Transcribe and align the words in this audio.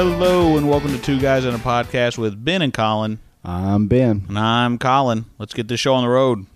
Hello 0.00 0.56
and 0.56 0.68
welcome 0.70 0.92
to 0.92 1.02
Two 1.02 1.18
Guys 1.18 1.44
on 1.44 1.56
a 1.56 1.58
Podcast 1.58 2.18
with 2.18 2.44
Ben 2.44 2.62
and 2.62 2.72
Colin. 2.72 3.18
I'm 3.42 3.88
Ben. 3.88 4.26
And 4.28 4.38
I'm 4.38 4.78
Colin. 4.78 5.24
Let's 5.38 5.52
get 5.52 5.66
this 5.66 5.80
show 5.80 5.92
on 5.92 6.04
the 6.04 6.08
road. 6.08 6.46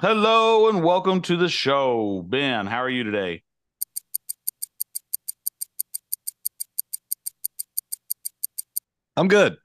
Hello 0.00 0.70
and 0.70 0.82
welcome 0.82 1.20
to 1.20 1.36
the 1.36 1.50
show. 1.50 2.24
Ben, 2.26 2.66
how 2.66 2.78
are 2.78 2.88
you 2.88 3.04
today? 3.04 3.42
I'm 9.18 9.28
good. 9.28 9.58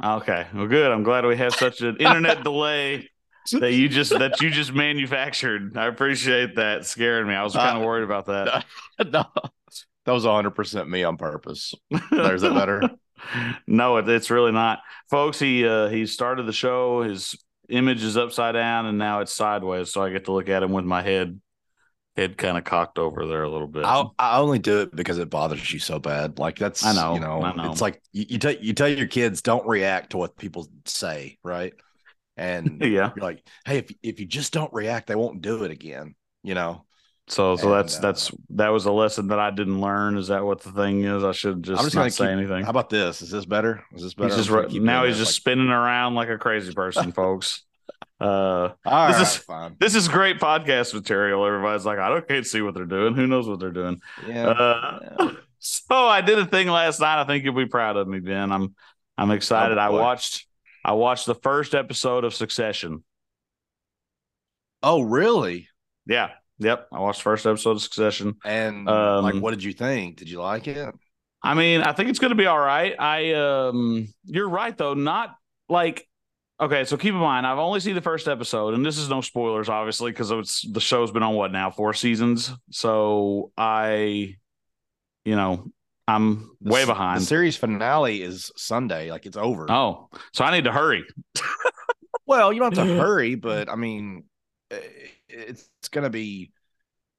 Okay. 0.00 0.46
Well 0.54 0.68
good. 0.68 0.92
I'm 0.92 1.02
glad 1.02 1.26
we 1.26 1.36
have 1.38 1.56
such 1.56 1.80
an 1.80 1.96
internet 1.96 2.44
delay 2.44 3.10
that 3.50 3.72
you 3.72 3.88
just 3.88 4.16
that 4.16 4.40
you 4.40 4.50
just 4.50 4.72
manufactured. 4.72 5.76
I 5.76 5.86
appreciate 5.88 6.54
that 6.54 6.86
scaring 6.86 7.26
me. 7.26 7.34
I 7.34 7.42
was 7.42 7.54
kind 7.54 7.76
of 7.78 7.82
Uh, 7.82 7.86
worried 7.86 8.04
about 8.04 8.26
that. 8.26 8.64
no, 9.12 9.24
that 10.04 10.12
was 10.12 10.24
100% 10.24 10.88
me 10.88 11.04
on 11.04 11.16
purpose. 11.16 11.74
There's 12.10 12.42
that 12.42 12.54
better. 12.54 12.82
no, 13.66 13.96
it, 13.98 14.08
it's 14.08 14.30
really 14.30 14.52
not, 14.52 14.80
folks. 15.10 15.38
He 15.38 15.66
uh, 15.66 15.88
he 15.88 16.06
started 16.06 16.46
the 16.46 16.52
show. 16.52 17.02
His 17.02 17.36
image 17.68 18.02
is 18.02 18.16
upside 18.16 18.54
down, 18.54 18.86
and 18.86 18.98
now 18.98 19.20
it's 19.20 19.32
sideways. 19.32 19.92
So 19.92 20.02
I 20.02 20.10
get 20.10 20.24
to 20.26 20.32
look 20.32 20.48
at 20.48 20.62
him 20.62 20.72
with 20.72 20.84
my 20.84 21.02
head 21.02 21.40
head 22.16 22.36
kind 22.36 22.58
of 22.58 22.64
cocked 22.64 22.98
over 22.98 23.26
there 23.26 23.42
a 23.42 23.50
little 23.50 23.66
bit. 23.66 23.84
I, 23.84 24.04
I 24.18 24.38
only 24.38 24.58
do 24.58 24.80
it 24.80 24.94
because 24.94 25.18
it 25.18 25.30
bothers 25.30 25.72
you 25.72 25.78
so 25.78 25.98
bad. 25.98 26.38
Like 26.38 26.58
that's 26.58 26.84
I 26.84 26.92
know, 26.94 27.14
you 27.14 27.20
know, 27.20 27.42
I 27.42 27.54
know. 27.54 27.70
it's 27.70 27.80
like 27.80 28.02
you, 28.12 28.26
you 28.30 28.38
tell 28.38 28.52
you 28.52 28.72
tell 28.72 28.88
your 28.88 29.06
kids 29.06 29.42
don't 29.42 29.66
react 29.66 30.10
to 30.10 30.18
what 30.18 30.36
people 30.36 30.68
say, 30.84 31.38
right? 31.42 31.74
And 32.36 32.80
yeah. 32.80 33.12
you're 33.14 33.24
like, 33.24 33.46
hey, 33.64 33.78
if 33.78 33.92
if 34.02 34.20
you 34.20 34.26
just 34.26 34.52
don't 34.52 34.72
react, 34.72 35.06
they 35.06 35.14
won't 35.14 35.42
do 35.42 35.64
it 35.64 35.70
again. 35.70 36.14
You 36.42 36.54
know, 36.54 36.84
So 37.32 37.56
so 37.56 37.68
And, 37.68 37.78
that's 37.78 37.96
uh, 37.96 38.00
that's 38.02 38.30
that 38.50 38.68
was 38.68 38.84
a 38.84 38.92
lesson 38.92 39.28
that 39.28 39.38
I 39.38 39.50
didn't 39.50 39.80
learn. 39.80 40.18
Is 40.18 40.28
that 40.28 40.44
what 40.44 40.60
the 40.60 40.70
thing 40.70 41.02
is? 41.04 41.24
I 41.24 41.32
should 41.32 41.62
just, 41.62 41.80
I'm 41.80 41.86
just 41.86 41.96
not 41.96 42.02
gonna 42.02 42.10
say 42.10 42.30
anything. 42.30 42.62
How 42.64 42.70
about 42.70 42.90
this? 42.90 43.22
Is 43.22 43.30
this 43.30 43.46
better? 43.46 43.82
Is 43.94 44.02
this 44.02 44.12
better? 44.12 44.28
He's 44.28 44.36
just 44.36 44.50
I'm 44.50 44.54
gonna 44.56 44.66
ru- 44.66 44.72
keep 44.72 44.82
now 44.82 45.06
he's 45.06 45.16
just 45.16 45.34
spinning 45.34 45.70
around 45.70 46.14
like 46.14 46.28
a 46.28 46.36
crazy 46.36 46.74
person, 46.74 47.10
folks. 47.22 47.64
Uh, 48.20 48.72
all 48.84 49.08
this 49.08 49.16
right, 49.16 49.22
is- 49.22 49.36
fine. 49.38 49.76
this 49.80 49.94
is 49.94 50.08
great 50.08 50.38
podcast 50.38 50.92
material. 50.92 51.44
Everybody's 51.46 51.86
like, 51.86 51.98
I 51.98 52.10
don't 52.10 52.28
can't 52.28 52.46
see 52.46 52.60
what 52.60 52.74
they're 52.74 52.84
doing. 52.84 53.14
Who 53.14 53.26
knows 53.26 53.48
what 53.48 53.60
they're 53.60 53.70
doing? 53.70 54.02
Yeah. 54.28 54.48
Uh, 54.48 55.32
so 55.58 55.96
I 55.96 56.20
did 56.20 56.38
a 56.38 56.44
thing 56.44 56.68
last 56.68 57.00
night. 57.00 57.20
I 57.20 57.24
think 57.24 57.44
you'll 57.44 57.54
be 57.54 57.66
proud 57.66 57.96
of 57.96 58.06
me, 58.06 58.20
Ben. 58.20 58.52
I'm 58.52 58.74
I'm 59.16 59.30
excited. 59.30 59.78
I 59.78 59.88
watched 59.88 60.46
I 60.84 60.92
watched 60.92 61.24
the 61.24 61.34
first 61.34 61.74
episode 61.74 62.24
of 62.24 62.34
Succession. 62.34 63.04
oh, 64.82 65.00
really? 65.00 65.68
Yeah. 66.06 66.30
Yep. 66.62 66.88
I 66.92 67.00
watched 67.00 67.20
the 67.20 67.24
first 67.24 67.46
episode 67.46 67.72
of 67.72 67.82
Succession. 67.82 68.36
And 68.44 68.88
Um, 68.88 69.24
like, 69.24 69.34
what 69.36 69.50
did 69.50 69.62
you 69.62 69.72
think? 69.72 70.16
Did 70.16 70.28
you 70.30 70.40
like 70.40 70.68
it? 70.68 70.94
I 71.42 71.54
mean, 71.54 71.80
I 71.82 71.92
think 71.92 72.08
it's 72.08 72.18
going 72.20 72.30
to 72.30 72.36
be 72.36 72.46
all 72.46 72.58
right. 72.58 72.94
I 72.98 73.32
um 73.34 74.08
you're 74.24 74.48
right 74.48 74.76
though, 74.76 74.94
not 74.94 75.34
like 75.68 76.06
okay, 76.60 76.84
so 76.84 76.96
keep 76.96 77.12
in 77.14 77.18
mind 77.20 77.46
I've 77.46 77.58
only 77.58 77.80
seen 77.80 77.96
the 77.96 78.00
first 78.00 78.28
episode 78.28 78.74
and 78.74 78.86
this 78.86 78.96
is 78.96 79.08
no 79.08 79.20
spoilers 79.20 79.68
obviously 79.68 80.12
because 80.12 80.30
it's 80.30 80.62
the 80.62 80.80
show's 80.80 81.10
been 81.10 81.24
on 81.24 81.34
what 81.34 81.50
now, 81.50 81.70
4 81.70 81.94
seasons. 81.94 82.52
So 82.70 83.50
I 83.56 84.36
you 85.24 85.34
know, 85.36 85.66
I'm 86.06 86.50
The 86.60 86.70
way 86.72 86.84
behind. 86.84 87.20
The 87.22 87.26
series 87.26 87.56
finale 87.56 88.22
is 88.22 88.52
Sunday. 88.56 89.10
Like 89.10 89.26
it's 89.26 89.36
over. 89.36 89.66
oh, 89.70 90.10
so 90.32 90.44
I 90.44 90.52
need 90.52 90.64
to 90.64 90.72
hurry. 90.72 91.04
Well, 92.26 92.52
you 92.52 92.60
don't 92.60 92.76
have 92.76 92.86
to 92.86 92.94
hurry, 93.00 93.34
but 93.34 93.68
I 93.68 93.74
mean, 93.76 94.24
eh, 94.70 94.78
it's, 95.32 95.88
gonna 95.90 96.10
be, 96.10 96.52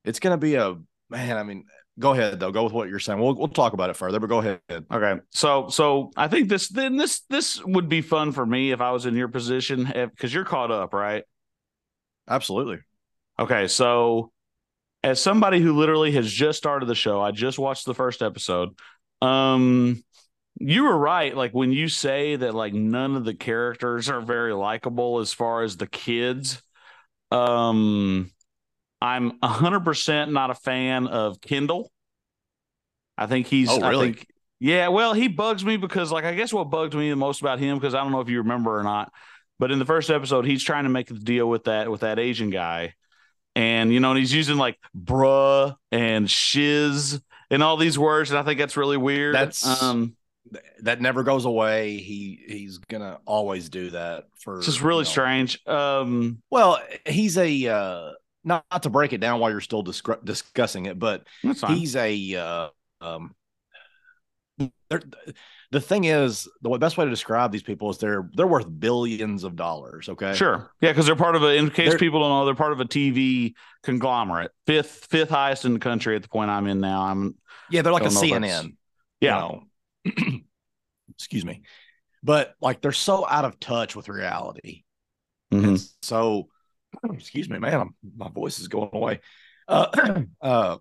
it's 0.06 0.19
gonna 0.19 0.38
be 0.38 0.56
a 0.56 0.75
man. 1.09 1.38
I 1.38 1.44
mean, 1.44 1.66
go 2.00 2.12
ahead 2.12 2.40
though. 2.40 2.51
Go 2.51 2.63
with 2.63 2.74
what 2.74 2.90
you're 2.90 3.00
saying. 3.00 3.19
We'll 3.19 3.35
we'll 3.35 3.47
talk 3.47 3.74
about 3.74 3.90
it 3.90 3.96
further, 3.96 4.19
but 4.19 4.28
go 4.28 4.40
ahead. 4.40 4.62
Okay. 4.69 5.19
So 5.31 5.69
so 5.69 6.12
I 6.16 6.28
think 6.28 6.50
this 6.50 6.69
then 6.69 6.97
this 6.97 7.22
this 7.29 7.63
would 7.63 7.90
be 7.90 8.01
fun 8.01 8.31
for 8.31 8.46
me 8.46 8.72
if 8.72 8.81
I 8.81 8.91
was 8.91 9.06
in 9.06 9.16
your 9.16 9.28
position 9.28 9.85
because 9.85 10.34
you're 10.34 10.46
caught 10.46 10.72
up, 10.72 10.94
right? 10.94 11.24
Absolutely. 12.28 12.79
Okay, 13.40 13.68
so 13.68 14.31
as 15.03 15.22
somebody 15.22 15.59
who 15.59 15.74
literally 15.74 16.12
has 16.13 16.31
just 16.31 16.57
started 16.57 16.85
the 16.85 16.95
show, 16.95 17.19
I 17.19 17.31
just 17.31 17.59
watched 17.59 17.85
the 17.85 17.95
first 17.95 18.22
episode. 18.22 18.69
Um 19.22 20.03
you 20.59 20.84
were 20.84 20.97
right 20.97 21.35
like 21.35 21.51
when 21.51 21.72
you 21.72 21.88
say 21.88 22.35
that 22.35 22.53
like 22.53 22.74
none 22.74 23.16
of 23.16 23.25
the 23.25 23.34
characters 23.34 24.09
are 24.09 24.22
very 24.22 24.53
likable 24.53 25.19
as 25.19 25.34
far 25.34 25.63
as 25.63 25.78
the 25.78 25.88
kids. 25.88 26.62
Um 27.33 28.31
I'm 29.01 29.31
100% 29.41 30.31
not 30.31 30.49
a 30.49 30.55
fan 30.55 31.07
of 31.07 31.41
Kendall. 31.41 31.91
I 33.17 33.25
think 33.27 33.47
he's 33.47 33.69
Oh, 33.69 33.81
I 33.81 33.89
really? 33.89 34.13
think 34.13 34.27
yeah, 34.59 34.88
well, 34.88 35.13
he 35.13 35.27
bugs 35.27 35.66
me 35.66 35.75
because 35.75 36.11
like 36.11 36.23
I 36.23 36.33
guess 36.35 36.53
what 36.53 36.69
bugs 36.69 36.95
me 36.95 37.09
the 37.09 37.16
most 37.17 37.41
about 37.41 37.59
him 37.59 37.77
because 37.77 37.94
I 37.94 38.01
don't 38.01 38.11
know 38.13 38.21
if 38.21 38.29
you 38.29 38.38
remember 38.39 38.77
or 38.79 38.83
not, 38.83 39.11
but 39.59 39.71
in 39.71 39.79
the 39.79 39.85
first 39.85 40.09
episode 40.09 40.45
he's 40.45 40.63
trying 40.63 40.85
to 40.85 40.89
make 40.89 41.07
the 41.07 41.16
deal 41.16 41.49
with 41.49 41.66
that 41.66 41.89
with 41.91 42.01
that 42.01 42.17
Asian 42.19 42.49
guy. 42.49 42.94
And 43.55 43.94
you 43.94 44.00
know, 44.00 44.11
and 44.11 44.19
he's 44.19 44.33
using 44.33 44.57
like 44.57 44.77
bruh 44.97 45.75
and 45.91 46.29
shiz 46.29 47.21
and 47.51 47.61
all 47.61 47.77
these 47.77 48.00
words, 48.00 48.31
and 48.31 48.39
I 48.39 48.44
think 48.44 48.59
that's 48.59 48.77
really 48.77 48.97
weird. 48.97 49.35
That's- 49.35 49.81
um 49.83 50.15
That 50.81 51.01
never 51.01 51.23
goes 51.23 51.45
away. 51.45 51.97
He 51.97 52.43
he's 52.47 52.77
gonna 52.77 53.19
always 53.25 53.69
do 53.69 53.89
that 53.91 54.25
for. 54.39 54.57
it's 54.57 54.65
just 54.65 54.81
really 54.81 54.99
you 54.99 55.03
know- 55.05 55.11
strange. 55.11 55.67
Um 55.67 56.41
Well, 56.49 56.79
he's 57.05 57.37
a 57.37 57.67
uh, 57.67 58.11
not, 58.43 58.65
not 58.71 58.83
to 58.83 58.89
break 58.89 59.13
it 59.13 59.19
down 59.19 59.39
while 59.39 59.49
you're 59.51 59.61
still 59.61 59.83
discru- 59.83 60.23
discussing 60.25 60.85
it, 60.85 60.99
but 60.99 61.25
he's 61.67 61.95
a 61.95 62.35
uh, 62.35 62.67
um 63.01 63.33
the 65.71 65.81
thing 65.81 66.03
is 66.03 66.47
the 66.61 66.69
best 66.77 66.97
way 66.97 67.05
to 67.05 67.09
describe 67.09 67.51
these 67.51 67.63
people 67.63 67.89
is 67.89 67.97
they're 67.97 68.29
they're 68.35 68.45
worth 68.47 68.67
billions 68.79 69.43
of 69.43 69.55
dollars 69.55 70.07
okay 70.09 70.33
Sure. 70.35 70.71
Yeah, 70.81 70.91
because 70.91 71.07
they're 71.07 71.15
part 71.15 71.35
of 71.35 71.41
a 71.43 71.55
in 71.55 71.69
case 71.71 71.89
They're- 71.89 71.97
people 71.97 72.19
don't 72.19 72.29
know, 72.29 72.45
they're 72.45 72.53
part 72.55 72.73
of 72.73 72.79
a 72.79 72.85
TV 72.85 73.53
conglomerate. 73.81 74.51
Fifth 74.67 75.07
fifth 75.09 75.29
highest 75.29 75.65
in 75.65 75.73
the 75.73 75.79
country 75.79 76.15
at 76.15 76.21
the 76.21 76.29
point 76.29 76.51
I'm 76.51 76.67
in 76.67 76.79
now. 76.79 77.01
I'm 77.03 77.35
yeah 77.71 77.81
they're 77.81 77.91
like 77.93 78.03
a 78.03 78.09
Don't 78.09 78.13
know 78.15 78.21
if 78.35 78.41
that's- 78.41 78.63
cnn 78.63 78.75
yeah. 79.21 79.35
you 79.35 79.41
know. 79.41 79.63
excuse 81.15 81.45
me 81.45 81.61
but 82.23 82.55
like 82.61 82.81
they're 82.81 82.91
so 82.91 83.27
out 83.27 83.45
of 83.45 83.59
touch 83.59 83.95
with 83.95 84.09
reality 84.09 84.83
Mhm. 85.53 85.63
and 85.67 85.81
so 86.01 86.47
excuse 87.13 87.49
me 87.49 87.59
man 87.59 87.79
I'm, 87.81 87.95
my 88.15 88.29
voice 88.29 88.59
is 88.59 88.67
going 88.67 88.89
away 88.93 89.19
uh 89.67 90.21
uh 90.41 90.77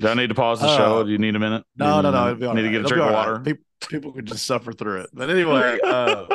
Do 0.00 0.08
I 0.08 0.14
need 0.14 0.28
to 0.28 0.34
pause 0.34 0.60
the 0.60 0.76
show? 0.76 1.00
Uh, 1.00 1.02
Do 1.02 1.10
you 1.10 1.18
need 1.18 1.36
a 1.36 1.38
minute? 1.38 1.62
No, 1.76 2.00
no, 2.00 2.10
no. 2.10 2.28
It'll 2.28 2.38
be 2.38 2.46
all 2.46 2.54
Need 2.54 2.62
to 2.62 2.68
get 2.70 2.76
a 2.76 2.78
It'll 2.80 2.88
drink 2.88 3.02
of 3.02 3.08
all 3.08 3.14
right. 3.14 3.28
water. 3.32 3.40
People, 3.40 3.64
people 3.88 4.12
could 4.12 4.24
just 4.26 4.46
suffer 4.46 4.72
through 4.72 5.02
it. 5.02 5.10
But 5.12 5.28
anyway, 5.28 5.78
uh, 5.84 6.26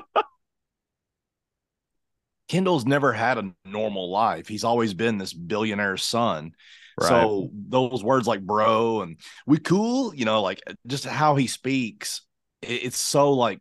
Kendall's 2.47 2.85
never 2.85 3.11
had 3.13 3.37
a 3.39 3.51
normal 3.65 4.09
life. 4.11 4.47
He's 4.47 4.63
always 4.63 4.93
been 4.93 5.17
this 5.17 5.33
billionaire 5.33 5.97
son. 5.97 6.53
So 6.99 7.49
those 7.53 8.03
words 8.03 8.27
like 8.27 8.41
bro 8.41 9.01
and 9.01 9.17
we 9.45 9.59
cool, 9.59 10.13
you 10.15 10.25
know, 10.25 10.41
like 10.41 10.61
just 10.87 11.05
how 11.05 11.35
he 11.35 11.47
speaks, 11.47 12.21
it's 12.61 12.97
so 12.97 13.33
like 13.33 13.59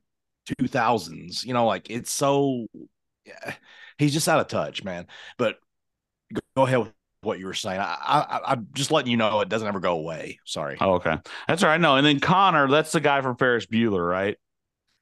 2000s, 0.61 1.45
you 1.45 1.53
know, 1.55 1.67
like 1.67 1.91
it's 1.91 2.11
so 2.11 2.67
yeah, 3.25 3.55
he's 3.99 4.13
just 4.15 4.29
out 4.29 4.41
of 4.41 4.49
touch, 4.49 4.85
man. 4.85 5.07
But 5.39 5.59
go- 6.57 6.65
ahead 6.65 6.79
with 6.81 6.93
what 7.23 7.39
you 7.39 7.47
were 7.47 7.55
saying. 7.55 7.81
I, 7.81 7.85
I 8.03 8.41
I'm 8.53 8.69
just 8.75 8.91
letting 8.91 9.11
you 9.11 9.17
know 9.17 9.41
it 9.41 9.49
doesn't 9.49 9.69
ever 9.69 9.81
go 9.81 9.95
away. 9.95 10.41
Sorry. 10.45 10.81
Oh, 10.81 10.95
okay. 10.95 11.17
That's 11.49 11.63
all 11.63 11.71
right. 11.71 11.81
No, 11.81 11.97
and 11.97 12.07
then 12.07 12.21
Connor, 12.21 12.69
that's 12.69 12.93
the 12.93 13.01
guy 13.01 13.23
from 13.23 13.37
Ferris 13.37 13.67
Bueller, 13.67 14.07
right? 14.07 14.37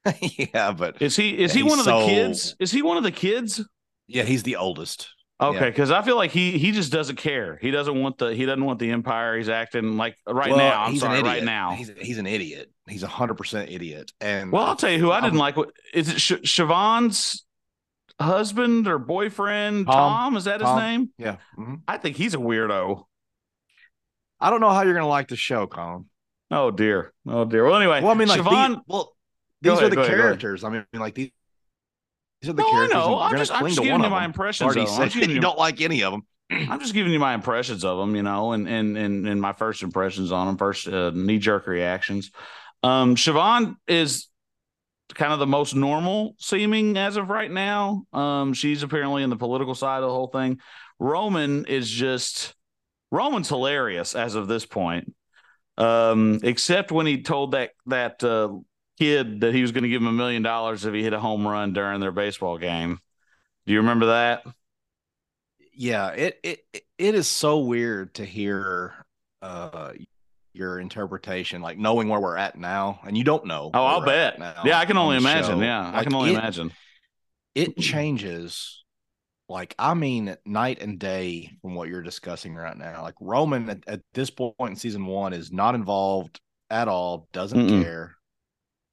yeah, 0.55 0.73
but 0.73 0.97
Is 1.01 1.17
he 1.17 1.39
is 1.39 1.53
Yeah, 1.53 1.55
he 1.55 1.63
one 1.63 1.79
of 1.79 1.85
the 1.87 1.95
kids? 1.95 2.57
Is 2.59 2.71
he 2.71 2.83
one 2.83 2.97
of 2.97 3.03
the 3.03 3.11
kids? 3.13 3.63
yeah, 4.07 4.23
he's 4.25 4.43
the 4.43 4.57
oldest. 4.57 5.09
Okay, 5.41 5.59
Yeah. 5.59 5.65
because 5.67 5.91
I 5.91 6.03
feel 6.03 6.15
like 6.17 6.31
he 6.31 6.59
he 6.59 6.71
just 6.71 6.93
doesn't 6.93 7.17
care. 7.17 7.59
He 7.61 7.71
doesn't 7.73 8.01
want 8.01 8.19
the 8.19 8.35
he 8.35 8.47
doesn't 8.47 8.65
want 8.65 8.79
the 8.79 8.91
empire. 8.91 9.37
He's 9.37 9.49
acting 9.49 9.97
like 9.97 10.17
right 10.29 10.49
Well, 10.51 10.59
now. 10.59 10.85
I'm 10.85 10.93
he's 10.93 11.03
an 11.03 11.09
sorry, 11.09 11.23
right 11.23 11.31
idiot. 11.33 11.45
now. 11.45 11.73
He's 11.73 11.91
he's 12.01 12.19
an 12.19 12.27
idiot. 12.27 12.71
He's 12.89 13.03
a 13.03 13.09
hundred 13.09 13.35
percent 13.35 13.71
idiot. 13.71 14.13
And 14.21 14.53
Well, 14.53 14.63
I'll 14.63 14.77
tell 14.77 14.91
you 14.91 14.99
who 15.01 15.11
I 15.11 15.17
didn't 15.21 15.33
I'm- 15.33 15.39
like. 15.41 15.57
What 15.57 15.71
is 15.93 16.09
it? 16.09 16.21
Sh- 16.21 16.33
Siobhan's 16.45 17.45
husband 18.21 18.87
or 18.87 18.99
boyfriend? 19.01 19.87
Tom, 19.87 19.95
Tom. 19.95 20.37
is 20.37 20.45
that 20.45 20.61
his 20.61 20.69
Tom. 20.69 20.79
name? 20.79 21.11
Yeah. 21.19 21.37
mhm. 21.59 21.81
I 21.89 21.99
think 21.99 22.17
he's 22.17 22.35
a 22.35 22.39
weirdo. 22.39 23.05
I 24.41 24.51
don't 24.51 24.61
know 24.61 24.71
how 24.71 24.83
you're 24.83 24.95
gonna 24.95 25.09
like 25.09 25.29
the 25.29 25.37
show, 25.37 25.67
Colin. 25.67 26.05
Oh 26.53 26.71
dear. 26.71 27.13
Oh 27.27 27.45
dear. 27.45 27.65
Well, 27.65 27.77
anyway. 27.77 28.03
Well, 28.03 28.13
I 28.13 28.15
mean, 28.15 28.29
like 28.29 28.41
Siobhan. 28.41 28.69
these, 28.69 28.79
well, 28.87 29.17
these 29.63 29.73
ahead, 29.73 29.85
are 29.85 29.89
the 29.91 29.97
go 29.97 30.03
ahead, 30.03 30.17
characters. 30.17 30.63
I 30.63 30.69
mean, 30.71 30.85
like 30.93 31.15
these. 31.15 31.31
These 32.45 32.51
are 32.51 32.53
the 32.53 32.63
no, 32.63 32.73
I 32.75 32.87
know. 32.89 33.19
I'm 33.19 33.37
just, 33.39 33.53
I'm 33.53 33.67
just 33.67 33.81
giving 33.81 34.03
you 34.03 34.11
my 34.11 34.27
impressions. 34.27 34.67
Already 34.67 34.83
Of 34.83 34.97
them. 34.99 35.11
Said 35.11 35.29
you 35.29 35.35
you, 35.35 35.41
don't 35.41 35.59
like 35.59 35.81
any 35.81 36.03
of 36.03 36.13
them. 36.13 36.27
I'm 36.51 36.79
just 36.79 36.93
giving 36.93 37.11
you 37.11 37.19
my 37.19 37.33
impressions 37.33 37.85
of 37.87 37.97
them, 37.97 38.15
you 38.15 38.23
know, 38.23 38.53
and 38.53 38.69
and 38.69 38.99
and, 38.99 39.27
and 39.27 39.41
my 39.41 39.55
first 39.55 39.83
impressions 39.83 40.31
on 40.31 40.47
them, 40.47 40.59
first 40.59 40.87
uh, 40.87 41.11
knee 41.15 41.39
jerk 41.39 41.67
reactions. 41.67 42.33
Um, 42.83 43.17
Siobhan 43.17 43.77
is 43.89 44.29
kind 45.15 45.33
of 45.33 45.39
the 45.39 45.47
most 45.47 45.75
normal 45.75 46.35
seeming 46.39 46.99
as 46.99 47.17
of 47.17 47.31
right 47.31 47.51
now. 47.51 48.05
Um, 48.13 48.53
she's 48.53 48.83
apparently 48.83 49.23
in 49.23 49.31
the 49.31 49.37
political 49.37 49.75
side 49.75 50.03
of 50.03 50.09
the 50.09 50.15
whole 50.15 50.27
thing. 50.27 50.61
Roman 50.99 51.65
is 51.65 51.89
just 51.89 52.55
Roman's 53.11 53.49
hilarious 53.49 54.15
as 54.15 54.35
of 54.35 54.49
this 54.49 54.67
point. 54.67 55.15
Um, 55.79 56.41
except 56.43 56.93
when 56.93 57.07
he 57.07 57.23
told 57.23 57.53
that 57.53 57.71
that 57.87 58.23
uh, 58.23 58.51
kid 58.99 59.41
that 59.41 59.55
he 59.55 59.63
was 59.63 59.73
going 59.73 59.83
to 59.83 59.89
give 59.89 60.03
him 60.03 60.09
a 60.09 60.13
million 60.13 60.43
dollars 60.43 60.85
if 60.85 60.95
he 60.95 61.03
hit 61.03 61.13
a 61.13 61.21
home 61.21 61.47
run 61.47 61.73
during 61.73 62.01
their 62.01 62.13
baseball 62.13 62.59
game. 62.59 62.99
Do 63.67 63.73
you 63.73 63.81
remember 63.81 64.07
that? 64.07 64.45
Yeah, 65.73 66.11
it 66.11 66.39
it 66.43 66.61
it 66.99 67.15
is 67.15 67.27
so 67.27 67.59
weird 67.59 68.15
to 68.15 68.25
hear 68.25 68.95
uh 69.43 69.93
your 70.53 70.79
interpretation, 70.79 71.63
like 71.63 71.79
knowing 71.79 72.09
where 72.09 72.21
we're 72.21 72.37
at 72.37 72.57
now, 72.57 73.01
and 73.05 73.19
you 73.19 73.25
don't 73.25 73.45
know. 73.45 73.71
Oh, 73.75 73.85
I'll 73.85 74.05
bet. 74.05 74.39
Yeah, 74.65 74.79
I 74.79 74.85
can 74.85 74.97
only 74.97 75.17
imagine. 75.17 75.59
Show. 75.59 75.65
Yeah, 75.65 75.87
like 75.87 75.95
I 75.95 76.05
can 76.05 76.15
only 76.15 76.31
it, 76.31 76.39
imagine. 76.39 76.73
It 77.57 77.77
changes, 77.77 78.85
like 79.49 79.75
I 79.79 79.95
mean, 79.95 80.37
night 80.45 80.81
and 80.81 80.99
day 80.99 81.51
from 81.61 81.75
what 81.75 81.89
you're 81.89 82.03
discussing 82.03 82.55
right 82.55 82.77
now. 82.77 83.03
Like 83.03 83.15
Roman 83.21 83.69
at, 83.69 83.83
at 83.89 84.01
this 84.13 84.31
point 84.31 84.55
in 84.61 84.77
season 84.77 85.07
one 85.07 85.33
is 85.33 85.51
not 85.51 85.75
involved 85.75 86.41
at 86.71 86.87
all, 86.87 87.29
doesn't 87.33 87.59
Mm-mm. 87.59 87.83
care. 87.83 88.15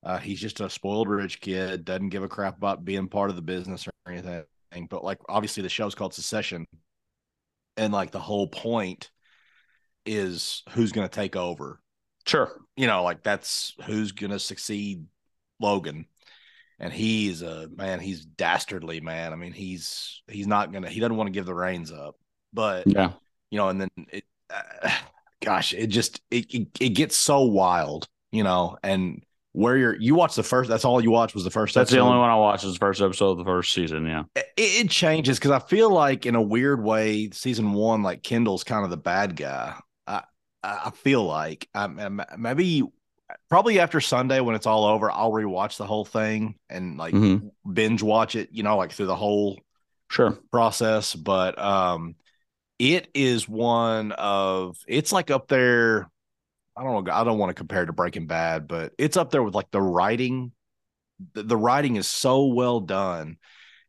Uh, 0.04 0.18
he's 0.18 0.42
just 0.42 0.60
a 0.62 0.70
spoiled 0.70 1.08
rich 1.08 1.40
kid, 1.42 1.86
doesn't 1.86 2.10
give 2.10 2.24
a 2.24 2.30
crap 2.30 2.58
about 2.58 2.84
being 2.84 3.08
part 3.08 3.30
of 3.30 3.36
the 3.36 3.42
business 3.42 3.88
or 3.88 4.12
anything. 4.12 4.46
But 4.90 5.04
like, 5.04 5.20
obviously, 5.30 5.64
the 5.64 5.70
show's 5.70 5.96
called 5.96 6.14
Succession, 6.14 6.66
and 7.78 7.94
like 7.94 8.12
the 8.12 8.20
whole 8.20 8.48
point 8.48 9.12
is 10.06 10.64
who's 10.72 10.92
going 10.92 11.08
to 11.08 11.14
take 11.14 11.36
over. 11.36 11.80
Sure. 12.26 12.62
You 12.76 12.88
know, 12.88 13.04
like 13.04 13.24
that's 13.24 13.74
who's 13.86 14.12
going 14.12 14.32
to 14.32 14.40
succeed 14.40 15.06
Logan. 15.60 16.06
And 16.80 16.92
he's 16.92 17.44
a 17.44 17.68
man, 17.76 18.00
he's 18.00 18.26
dastardly, 18.26 19.02
man. 19.02 19.34
I 19.34 19.36
mean, 19.36 19.52
he's 19.52 20.24
he's 20.28 20.48
not 20.48 20.72
going 20.72 20.84
to 20.84 20.90
he 20.90 21.00
doesn't 21.00 21.16
want 21.16 21.28
to 21.28 21.32
give 21.32 21.46
the 21.46 21.54
reins 21.54 21.92
up. 21.92 22.16
But 22.54 22.88
yeah. 22.88 23.14
You 23.52 23.58
know, 23.58 23.70
and 23.70 23.82
then 23.82 23.90
it 24.12 24.24
uh, 24.50 24.90
gosh, 25.42 25.74
it 25.74 25.88
just 25.88 26.22
it, 26.32 26.52
it 26.54 26.68
it 26.80 26.90
gets 26.90 27.16
so 27.16 27.42
wild, 27.42 28.08
you 28.32 28.44
know, 28.44 28.78
and 28.82 29.24
where 29.54 29.76
you're 29.76 29.96
you 29.96 30.16
watched 30.16 30.36
the 30.36 30.44
first 30.44 30.70
that's 30.70 30.86
all 30.86 31.02
you 31.02 31.12
watched 31.12 31.36
was 31.36 31.44
the 31.44 31.52
first 31.52 31.76
that's 31.76 31.92
episode. 31.92 32.04
the 32.04 32.10
only 32.10 32.20
one 32.20 32.30
i 32.30 32.36
watched 32.36 32.64
was 32.64 32.74
the 32.74 32.80
first 32.80 33.02
episode 33.02 33.32
of 33.32 33.38
the 33.38 33.44
first 33.44 33.74
season 33.74 34.06
yeah 34.06 34.24
it, 34.36 34.46
it 34.58 34.90
changes 34.90 35.38
because 35.38 35.52
i 35.52 35.60
feel 35.60 35.90
like 35.90 36.26
in 36.26 36.36
a 36.36 36.42
weird 36.42 36.82
way 36.82 37.30
season 37.32 37.74
one 37.74 38.02
like 38.02 38.24
kendall's 38.24 38.64
kind 38.64 38.84
of 38.84 38.90
the 38.90 38.98
bad 38.98 39.36
guy 39.36 39.76
i 40.08 40.24
i 40.64 40.92
feel 40.92 41.24
like 41.24 41.68
um, 41.74 42.22
maybe 42.38 42.84
probably 43.50 43.80
after 43.80 44.00
sunday 44.00 44.40
when 44.40 44.56
it's 44.56 44.66
all 44.68 44.86
over 44.86 45.12
i'll 45.12 45.32
rewatch 45.32 45.78
the 45.78 45.86
whole 45.86 46.06
thing 46.06 46.56
and 46.70 46.98
like 46.98 47.14
mm-hmm. 47.14 47.48
binge 47.74 48.02
watch 48.02 48.36
it 48.36 48.50
you 48.52 48.64
know 48.64 48.78
like 48.78 48.92
through 48.92 49.06
the 49.06 49.16
whole 49.16 49.60
sure 50.10 50.38
process 50.50 51.14
but 51.14 51.60
um 51.60 52.16
it 52.80 53.10
is 53.14 53.48
one 53.48 54.12
of 54.14 54.78
it's 54.88 55.12
like 55.12 55.30
up 55.30 55.48
there 55.48 56.10
I 56.82 56.84
don't 56.84 57.06
know. 57.06 57.14
I 57.14 57.24
don't 57.24 57.38
want 57.38 57.52
to 57.52 57.54
compare 57.54 57.86
to 57.86 57.94
Breaking 57.94 58.26
Bad, 58.26 58.68
but 58.68 58.94
it's 58.98 59.16
up 59.16 59.30
there 59.30 59.44
with 59.44 59.54
like 59.54 59.70
the 59.70 59.82
writing. 59.82 60.52
The, 61.34 61.44
the 61.44 61.58
writing 61.58 61.96
is 61.96 62.08
so 62.08 62.48
well 62.48 62.80
done, 62.80 63.38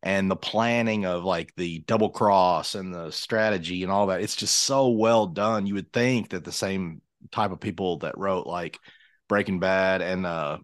and 0.02 0.30
the 0.30 0.36
planning 0.36 1.06
of 1.06 1.24
like 1.24 1.54
the 1.56 1.78
double 1.86 2.10
cross 2.10 2.74
and 2.74 2.92
the 2.92 3.10
strategy 3.10 3.82
and 3.82 3.90
all 3.90 4.08
that. 4.08 4.20
It's 4.20 4.36
just 4.36 4.58
so 4.58 4.90
well 4.90 5.26
done. 5.26 5.66
You 5.66 5.74
would 5.74 5.90
think 5.90 6.30
that 6.30 6.44
the 6.44 6.52
same 6.52 7.00
type 7.30 7.50
of 7.50 7.60
people 7.60 8.00
that 8.00 8.18
wrote 8.18 8.46
like 8.46 8.78
Breaking 9.26 9.58
Bad 9.58 10.02
and 10.02 10.26
uh, 10.26 10.58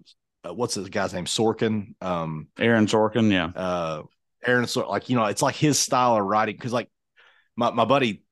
uh 0.45 0.53
what's 0.53 0.75
this 0.75 0.91
guy's 0.91 1.15
name 1.15 1.25
Sorkin, 1.25 1.95
um, 2.03 2.49
Aaron 2.59 2.85
Sorkin, 2.85 3.33
yeah, 3.33 3.47
uh, 3.59 4.03
Aaron 4.45 4.67
Sorkin, 4.67 4.91
like 4.91 5.09
you 5.09 5.17
know, 5.17 5.25
it's 5.25 5.41
like 5.41 5.57
his 5.57 5.79
style 5.79 6.17
of 6.17 6.27
writing 6.27 6.57
because 6.57 6.75
like 6.75 6.91
my 7.57 7.71
my 7.71 7.87
buddy, 7.87 8.23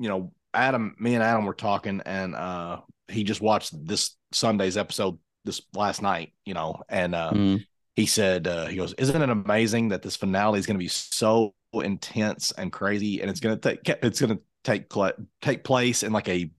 you 0.00 0.08
know, 0.08 0.32
Adam, 0.52 0.96
me 0.98 1.14
and 1.14 1.22
Adam 1.22 1.44
were 1.44 1.54
talking, 1.54 2.02
and 2.04 2.34
uh, 2.34 2.80
he 3.08 3.24
just 3.24 3.40
watched 3.40 3.72
this 3.86 4.16
Sunday's 4.32 4.76
episode 4.76 5.18
this 5.44 5.62
last 5.74 6.02
night, 6.02 6.32
you 6.44 6.54
know, 6.54 6.82
and 6.88 7.14
uh, 7.14 7.30
mm. 7.32 7.64
he 7.94 8.06
said, 8.06 8.46
uh, 8.46 8.66
he 8.66 8.76
goes, 8.76 8.92
Isn't 8.94 9.22
it 9.22 9.30
amazing 9.30 9.88
that 9.88 10.02
this 10.02 10.16
finale 10.16 10.58
is 10.58 10.66
going 10.66 10.76
to 10.76 10.82
be 10.82 10.88
so 10.88 11.54
intense 11.74 12.52
and 12.52 12.72
crazy 12.72 13.20
and 13.20 13.30
it's 13.30 13.40
going 13.40 13.58
to 13.58 13.68
take, 13.68 13.88
it's 14.02 14.20
going 14.20 14.36
to 14.36 14.42
take, 14.64 14.92
take 15.40 15.64
place 15.64 16.02
in 16.02 16.12
like 16.12 16.28
a, 16.28 16.50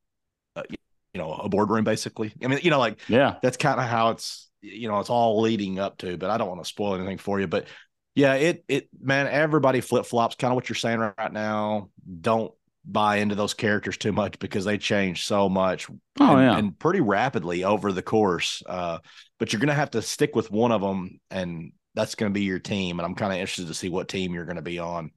uh, 0.56 0.64
you 0.70 1.22
know, 1.22 1.34
a 1.34 1.50
boardroom 1.50 1.84
basically. 1.84 2.34
I 2.44 2.48
mean, 2.48 2.60
you 2.64 2.72
know, 2.72 2.80
like, 2.80 3.00
yeah, 3.08 3.36
that's 3.42 3.58
kind 3.58 3.80
of 3.80 3.88
how 3.88 4.12
it's, 4.12 4.50
you 4.62 4.88
know, 4.88 5.00
it's 5.00 5.10
all 5.10 5.42
leading 5.42 5.80
up 5.80 5.98
to, 6.00 6.18
but 6.18 6.30
I 6.30 6.38
don't 6.38 6.50
want 6.50 6.64
to 6.64 6.68
spoil 6.68 6.96
anything 6.96 7.18
for 7.18 7.40
you, 7.40 7.48
but 7.48 7.68
yeah, 8.16 8.34
it, 8.34 8.66
it, 8.68 8.90
man, 9.00 9.28
everybody 9.28 9.80
flip 9.80 10.08
flops, 10.08 10.36
kind 10.36 10.52
of 10.52 10.56
what 10.56 10.68
you're 10.70 10.76
saying 10.76 10.98
right 10.98 11.32
now. 11.32 11.90
Don't 12.22 12.52
buy 12.90 13.18
into 13.18 13.36
those 13.36 13.54
characters 13.54 13.98
too 13.98 14.12
much 14.12 14.40
because 14.40 14.66
they 14.66 14.78
change 14.78 15.26
so 15.26 15.50
much 15.50 15.88
oh, 16.20 16.38
and, 16.38 16.42
yeah. 16.42 16.58
and 16.58 16.80
pretty 16.80 17.02
rapidly 17.02 17.64
over 17.64 17.92
the 17.92 18.02
course. 18.02 18.64
Uh, 18.66 19.00
but 19.40 19.52
you're 19.52 19.60
going 19.60 19.68
to 19.68 19.74
have 19.74 19.92
to 19.92 20.02
stick 20.02 20.36
with 20.36 20.50
one 20.50 20.72
of 20.72 20.82
them, 20.82 21.20
and 21.30 21.74
that's 21.96 22.16
going 22.16 22.32
to 22.32 22.34
be 22.34 22.46
your 22.46 22.60
team. 22.60 23.00
And 23.00 23.06
I'm 23.06 23.16
kind 23.16 23.34
of 23.34 23.40
interested 23.40 23.68
to 23.68 23.74
see 23.74 23.90
what 23.90 24.08
team 24.08 24.34
you're 24.34 24.46
going 24.46 24.56
to 24.56 24.62
be 24.62 24.80
on. 24.80 25.12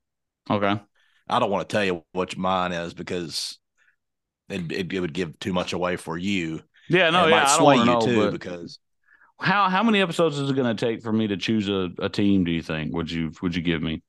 Okay. 0.51 0.81
I 1.29 1.39
don't 1.39 1.51
want 1.51 1.69
to 1.69 1.73
tell 1.73 1.85
you 1.85 2.05
what 2.13 2.37
mine 2.37 2.73
is 2.73 2.93
because 2.93 3.59
it, 4.49 4.73
it, 4.73 4.93
it 4.93 5.01
would 5.01 5.15
give 5.15 5.39
too 5.39 5.53
much 5.53 5.73
away 5.73 5.97
for 5.97 6.19
you. 6.19 6.61
Yeah, 6.89 7.11
no, 7.11 7.29
yeah, 7.29 7.45
I 7.47 7.57
don't 7.57 7.65
want 7.65 7.87
know 7.87 8.01
too 8.01 8.31
because 8.33 8.81
how 9.41 9.69
how 9.69 9.85
many 9.85 10.01
episodes 10.03 10.39
is 10.39 10.51
it 10.51 10.57
going 10.57 10.77
to 10.77 10.87
take 10.87 11.03
for 11.03 11.13
me 11.13 11.29
to 11.29 11.37
choose 11.37 11.69
a, 11.69 11.89
a 12.01 12.09
team? 12.09 12.43
Do 12.43 12.51
you 12.51 12.63
think 12.63 12.93
would 12.93 13.11
you 13.11 13.31
would 13.43 13.55
you 13.55 13.63
give 13.63 13.81
me? 13.81 14.03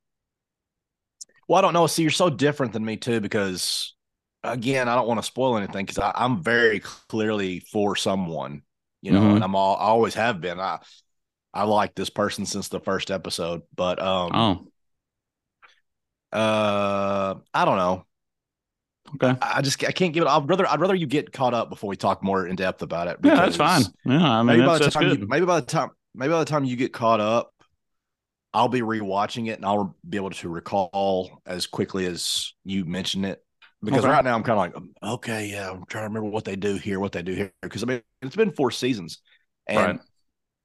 Well, 1.52 1.58
I 1.58 1.62
don't 1.64 1.74
know. 1.74 1.86
See, 1.86 2.02
you're 2.02 2.12
so 2.12 2.30
different 2.30 2.72
than 2.72 2.86
me 2.86 2.96
too, 2.96 3.20
because 3.20 3.94
again, 4.42 4.88
I 4.88 4.96
don't 4.96 5.06
want 5.06 5.18
to 5.18 5.26
spoil 5.26 5.58
anything 5.58 5.86
because 5.86 6.14
I'm 6.16 6.42
very 6.42 6.80
clearly 6.80 7.60
for 7.60 7.98
someone, 7.98 8.62
you 9.02 9.12
know, 9.12 9.20
mm-hmm. 9.20 9.36
and 9.36 9.44
I'm 9.44 9.54
all 9.54 9.76
I 9.76 9.88
always 9.88 10.14
have 10.14 10.40
been. 10.40 10.62
I 10.62 10.80
I 11.54 11.64
like 11.64 11.94
this 11.94 12.10
person 12.10 12.46
since 12.46 12.70
the 12.70 12.80
first 12.80 13.12
episode, 13.12 13.64
but 13.76 14.02
um, 14.02 14.32
oh, 14.34 14.68
uh, 16.38 17.36
I 17.54 17.66
don't 17.66 17.78
know. 17.78 18.06
Okay, 19.16 19.38
I, 19.42 19.58
I 19.58 19.62
just 19.62 19.84
I 19.84 19.92
can't 19.92 20.14
give 20.14 20.24
it. 20.24 20.30
I'd 20.30 20.48
rather 20.48 20.66
I'd 20.66 20.80
rather 20.80 20.96
you 20.96 21.06
get 21.06 21.34
caught 21.34 21.54
up 21.54 21.70
before 21.70 21.90
we 21.90 21.98
talk 21.98 22.24
more 22.24 22.48
in 22.48 22.56
depth 22.56 22.82
about 22.82 23.10
it. 23.10 23.18
Yeah, 23.24 23.36
that's 23.36 23.58
fine. 23.58 23.82
Yeah, 24.06 24.24
I 24.24 24.38
mean, 24.38 24.56
maybe 24.56 24.66
by 24.66 24.78
the 24.78 24.90
time 24.90 25.10
you, 25.10 25.28
maybe 25.28 25.46
by 25.46 25.60
the 25.60 25.66
time 25.66 25.90
maybe 26.16 26.32
by 26.32 26.40
the 26.40 26.46
time 26.46 26.64
you 26.64 26.78
get 26.78 26.94
caught 26.94 27.20
up, 27.20 27.54
I'll 28.54 28.68
be 28.68 28.82
rewatching 28.82 29.48
it 29.48 29.58
and 29.58 29.66
I'll 29.66 29.96
be 30.08 30.18
able 30.18 30.32
to 30.32 30.50
recall 30.50 31.42
as 31.46 31.68
quickly 31.68 32.06
as 32.06 32.54
you 32.66 32.86
mentioned 32.86 33.26
it. 33.26 33.44
Because 33.84 34.04
okay. 34.04 34.14
right 34.14 34.24
now 34.24 34.36
I'm 34.36 34.44
kind 34.44 34.52
of 34.52 34.58
like, 34.58 34.78
um, 34.78 35.14
okay, 35.16 35.48
yeah, 35.48 35.72
I'm 35.72 35.86
trying 35.88 36.04
to 36.04 36.10
remember 36.10 36.30
what 36.30 36.46
they 36.46 36.56
do 36.56 36.76
here, 36.76 37.00
what 37.00 37.14
they 37.14 37.24
do 37.24 37.34
here. 37.34 37.52
Because 37.62 37.82
I 37.82 37.88
mean, 37.88 38.02
it's 38.22 38.36
been 38.36 38.52
four 38.52 38.70
seasons, 38.70 39.20
and 39.66 40.00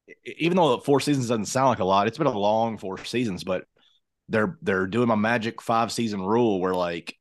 right. 0.08 0.16
even 0.36 0.56
though 0.56 0.78
four 0.80 1.00
seasons 1.00 1.28
doesn't 1.28 1.46
sound 1.46 1.70
like 1.70 1.78
a 1.78 1.84
lot, 1.84 2.08
it's 2.08 2.18
been 2.18 2.26
a 2.26 2.38
long 2.38 2.76
four 2.76 3.02
seasons. 3.02 3.42
But 3.42 3.64
they're 4.28 4.58
they're 4.60 4.86
doing 4.86 5.08
my 5.08 5.14
magic 5.14 5.62
five 5.62 5.92
season 5.92 6.20
rule, 6.20 6.60
where 6.60 6.74
like 6.74 7.16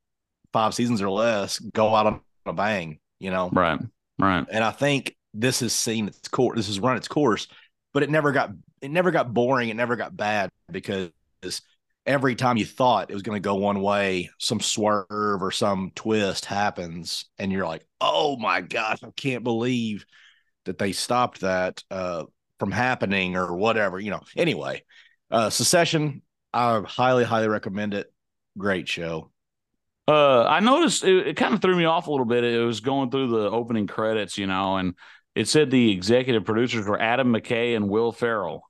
five 0.55 0.73
seasons 0.73 1.01
or 1.01 1.09
less 1.09 1.59
go 1.59 1.93
out 1.93 2.07
on 2.07 2.21
a 2.45 2.53
bang, 2.53 2.97
you 3.19 3.29
know? 3.29 3.49
Right, 3.51 3.77
right. 4.17 4.45
And 4.49 4.63
I 4.63 4.71
think 4.71 5.13
this 5.33 5.59
has 5.59 5.73
seen 5.73 6.07
its 6.07 6.29
course. 6.29 6.55
This 6.55 6.67
has 6.67 6.79
run 6.79 6.95
its 6.95 7.09
course, 7.09 7.49
but 7.93 8.03
it 8.03 8.09
never 8.09 8.31
got 8.31 8.51
it 8.85 8.91
never 8.91 9.11
got 9.11 9.33
boring. 9.33 9.69
It 9.69 9.75
never 9.75 9.95
got 9.95 10.15
bad 10.15 10.49
because 10.71 11.11
every 12.05 12.35
time 12.35 12.57
you 12.57 12.65
thought 12.65 13.09
it 13.09 13.13
was 13.13 13.23
going 13.23 13.35
to 13.35 13.45
go 13.45 13.55
one 13.55 13.81
way, 13.81 14.29
some 14.39 14.59
swerve 14.59 15.07
or 15.09 15.51
some 15.51 15.91
twist 15.95 16.45
happens, 16.45 17.25
and 17.37 17.51
you're 17.51 17.65
like, 17.65 17.85
"Oh 17.99 18.37
my 18.37 18.61
gosh, 18.61 18.99
I 19.03 19.09
can't 19.15 19.43
believe 19.43 20.05
that 20.65 20.77
they 20.77 20.91
stopped 20.91 21.41
that 21.41 21.83
uh, 21.91 22.25
from 22.59 22.71
happening 22.71 23.35
or 23.35 23.55
whatever." 23.55 23.99
You 23.99 24.11
know. 24.11 24.21
Anyway, 24.37 24.83
uh, 25.31 25.49
Succession, 25.49 26.21
I 26.53 26.81
highly, 26.85 27.23
highly 27.23 27.47
recommend 27.47 27.93
it. 27.93 28.11
Great 28.57 28.87
show. 28.87 29.31
Uh, 30.07 30.43
I 30.43 30.59
noticed 30.59 31.03
it, 31.03 31.27
it 31.27 31.37
kind 31.37 31.55
of 31.55 31.61
threw 31.61 31.75
me 31.75 31.85
off 31.85 32.07
a 32.07 32.11
little 32.11 32.27
bit. 32.27 32.43
It 32.43 32.63
was 32.63 32.79
going 32.79 33.09
through 33.09 33.29
the 33.29 33.49
opening 33.49 33.87
credits, 33.87 34.37
you 34.37 34.45
know, 34.45 34.77
and 34.77 34.93
it 35.33 35.47
said 35.47 35.71
the 35.71 35.91
executive 35.91 36.45
producers 36.45 36.87
were 36.87 37.01
Adam 37.01 37.33
McKay 37.33 37.75
and 37.75 37.89
Will 37.89 38.11
Ferrell 38.11 38.69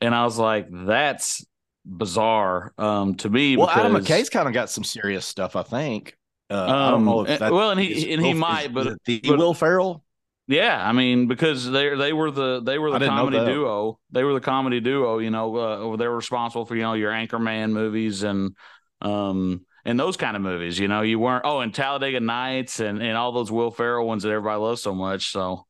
and 0.00 0.14
I 0.14 0.24
was 0.24 0.38
like, 0.38 0.68
that's 0.70 1.44
bizarre 1.84 2.72
um, 2.78 3.14
to 3.16 3.30
me. 3.30 3.56
Well, 3.56 3.66
because, 3.66 3.84
Adam 3.84 3.96
McKay's 3.96 4.30
kind 4.30 4.48
of 4.48 4.54
got 4.54 4.70
some 4.70 4.84
serious 4.84 5.24
stuff, 5.24 5.56
I 5.56 5.62
think. 5.62 6.16
Uh, 6.50 6.54
um, 6.54 6.70
I 6.70 6.90
don't 6.90 7.04
know 7.04 7.20
if 7.22 7.30
um, 7.30 7.38
that 7.38 7.52
well, 7.52 7.70
and 7.70 7.80
he 7.80 8.12
and 8.12 8.24
he 8.24 8.32
might, 8.32 8.72
but 8.72 8.96
the 9.04 9.20
but, 9.20 9.38
Will 9.38 9.54
Ferrell. 9.54 10.04
Yeah, 10.48 10.80
I 10.80 10.92
mean, 10.92 11.26
because 11.26 11.68
they 11.68 11.94
they 11.96 12.12
were 12.12 12.30
the 12.30 12.60
they 12.60 12.78
were 12.78 12.96
the 12.96 13.04
comedy 13.04 13.44
duo. 13.44 13.98
They 14.12 14.22
were 14.22 14.32
the 14.32 14.40
comedy 14.40 14.80
duo. 14.80 15.18
You 15.18 15.30
know, 15.30 15.56
uh, 15.56 15.96
they 15.96 16.06
were 16.06 16.16
responsible 16.16 16.64
for 16.64 16.76
you 16.76 16.82
know 16.82 16.94
your 16.94 17.10
Anchorman 17.10 17.72
movies 17.72 18.22
and 18.22 18.54
um 19.00 19.66
and 19.84 19.98
those 19.98 20.16
kind 20.16 20.36
of 20.36 20.42
movies. 20.42 20.78
You 20.78 20.86
know, 20.86 21.02
you 21.02 21.18
weren't 21.18 21.42
oh 21.44 21.60
and 21.60 21.74
Talladega 21.74 22.20
Nights 22.20 22.78
and 22.78 23.02
and 23.02 23.16
all 23.16 23.32
those 23.32 23.50
Will 23.50 23.72
Ferrell 23.72 24.06
ones 24.06 24.22
that 24.22 24.30
everybody 24.30 24.60
loves 24.60 24.82
so 24.82 24.94
much. 24.94 25.32
So, 25.32 25.66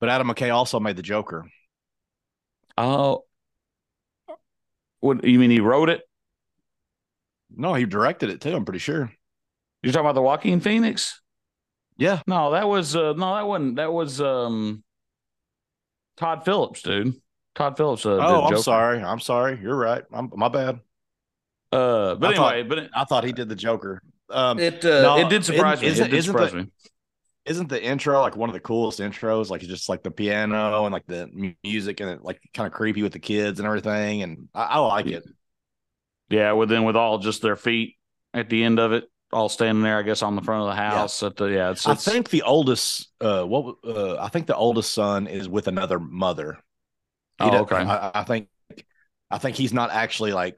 but 0.00 0.08
Adam 0.08 0.26
McKay 0.26 0.52
also 0.52 0.80
made 0.80 0.96
the 0.96 1.02
Joker. 1.02 1.48
Oh, 2.78 3.24
what 5.00 5.24
you 5.24 5.38
mean? 5.38 5.50
He 5.50 5.60
wrote 5.60 5.88
it? 5.88 6.02
No, 7.54 7.74
he 7.74 7.84
directed 7.86 8.30
it 8.30 8.40
too. 8.40 8.54
I'm 8.54 8.64
pretty 8.64 8.78
sure. 8.78 9.10
You're 9.82 9.92
talking 9.92 10.06
about 10.06 10.14
the 10.14 10.22
Joaquin 10.22 10.60
Phoenix? 10.60 11.20
Yeah. 11.96 12.20
No, 12.26 12.52
that 12.52 12.68
was 12.68 12.94
uh 12.94 13.14
no, 13.14 13.34
that 13.34 13.46
wasn't 13.46 13.76
that 13.76 13.92
was 13.92 14.20
um 14.20 14.82
Todd 16.16 16.44
Phillips, 16.44 16.82
dude. 16.82 17.14
Todd 17.54 17.76
Phillips. 17.76 18.06
Uh, 18.06 18.18
oh, 18.20 18.46
I'm 18.46 18.58
sorry. 18.58 19.02
I'm 19.02 19.20
sorry. 19.20 19.58
You're 19.60 19.76
right. 19.76 20.04
I'm 20.12 20.30
my 20.34 20.48
bad. 20.48 20.80
Uh, 21.72 22.14
but 22.14 22.28
I 22.28 22.30
anyway, 22.30 22.62
thought, 22.62 22.68
but 22.68 22.78
it, 22.78 22.90
I 22.94 23.04
thought 23.04 23.24
he 23.24 23.32
did 23.32 23.48
the 23.48 23.56
Joker. 23.56 24.02
Um, 24.30 24.58
it 24.58 24.84
uh, 24.84 25.02
no, 25.02 25.18
it 25.18 25.28
did 25.28 25.44
surprise 25.44 25.82
isn't- 25.82 26.04
me. 26.04 26.08
It 26.08 26.16
did 26.16 26.24
surprise 26.24 26.52
the- 26.52 26.58
me. 26.58 26.66
Isn't 27.48 27.68
the 27.68 27.82
intro 27.82 28.20
like 28.20 28.36
one 28.36 28.48
of 28.48 28.54
the 28.54 28.60
coolest 28.60 29.00
intros? 29.00 29.48
Like 29.50 29.62
it's 29.62 29.70
just 29.70 29.88
like 29.88 30.02
the 30.02 30.10
piano 30.10 30.84
and 30.84 30.92
like 30.92 31.06
the 31.06 31.54
music 31.64 32.00
and 32.00 32.10
it 32.10 32.22
like 32.22 32.40
kind 32.54 32.66
of 32.66 32.72
creepy 32.72 33.02
with 33.02 33.12
the 33.12 33.18
kids 33.18 33.58
and 33.58 33.66
everything. 33.66 34.22
And 34.22 34.48
I, 34.54 34.64
I 34.64 34.78
like 34.78 35.06
it. 35.06 35.24
Yeah, 36.28 36.52
with 36.52 36.68
then 36.68 36.84
with 36.84 36.96
all 36.96 37.18
just 37.18 37.42
their 37.42 37.56
feet 37.56 37.96
at 38.34 38.50
the 38.50 38.62
end 38.62 38.78
of 38.78 38.92
it, 38.92 39.04
all 39.32 39.48
standing 39.48 39.82
there, 39.82 39.98
I 39.98 40.02
guess, 40.02 40.22
on 40.22 40.36
the 40.36 40.42
front 40.42 40.62
of 40.62 40.68
the 40.68 40.74
house. 40.74 41.22
At 41.22 41.36
the 41.36 41.46
yeah, 41.46 41.70
it's, 41.70 41.86
I 41.86 41.94
think 41.94 42.30
the 42.30 42.42
oldest, 42.42 43.08
uh, 43.20 43.44
what 43.44 43.76
uh, 43.84 44.18
I 44.18 44.28
think 44.28 44.46
the 44.46 44.56
oldest 44.56 44.92
son 44.92 45.26
is 45.26 45.48
with 45.48 45.68
another 45.68 45.98
mother. 45.98 46.58
He 47.38 47.44
Oh, 47.44 47.58
okay. 47.62 47.76
I, 47.76 48.10
I 48.14 48.24
think, 48.24 48.48
I 49.30 49.38
think 49.38 49.56
he's 49.56 49.72
not 49.72 49.90
actually 49.90 50.32
like, 50.32 50.56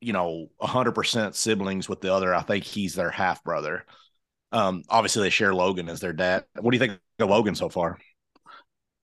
you 0.00 0.12
know, 0.12 0.48
hundred 0.60 0.92
percent 0.92 1.34
siblings 1.34 1.88
with 1.88 2.00
the 2.00 2.12
other. 2.12 2.34
I 2.34 2.42
think 2.42 2.64
he's 2.64 2.94
their 2.94 3.10
half 3.10 3.42
brother. 3.42 3.84
Um, 4.52 4.82
obviously 4.88 5.22
they 5.22 5.30
share 5.30 5.54
Logan 5.54 5.88
as 5.88 6.00
their 6.00 6.12
dad. 6.12 6.44
What 6.58 6.70
do 6.70 6.76
you 6.76 6.78
think 6.78 6.98
of 7.18 7.28
Logan 7.28 7.54
so 7.54 7.68
far? 7.68 7.98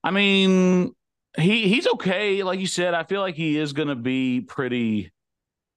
I 0.04 0.12
mean, 0.12 0.94
he 1.38 1.68
he's 1.68 1.88
okay. 1.88 2.44
Like 2.44 2.60
you 2.60 2.68
said, 2.68 2.94
I 2.94 3.04
feel 3.04 3.22
like 3.22 3.36
he 3.36 3.58
is 3.58 3.74
going 3.74 3.88
to 3.88 3.96
be 3.96 4.42
pretty 4.42 5.12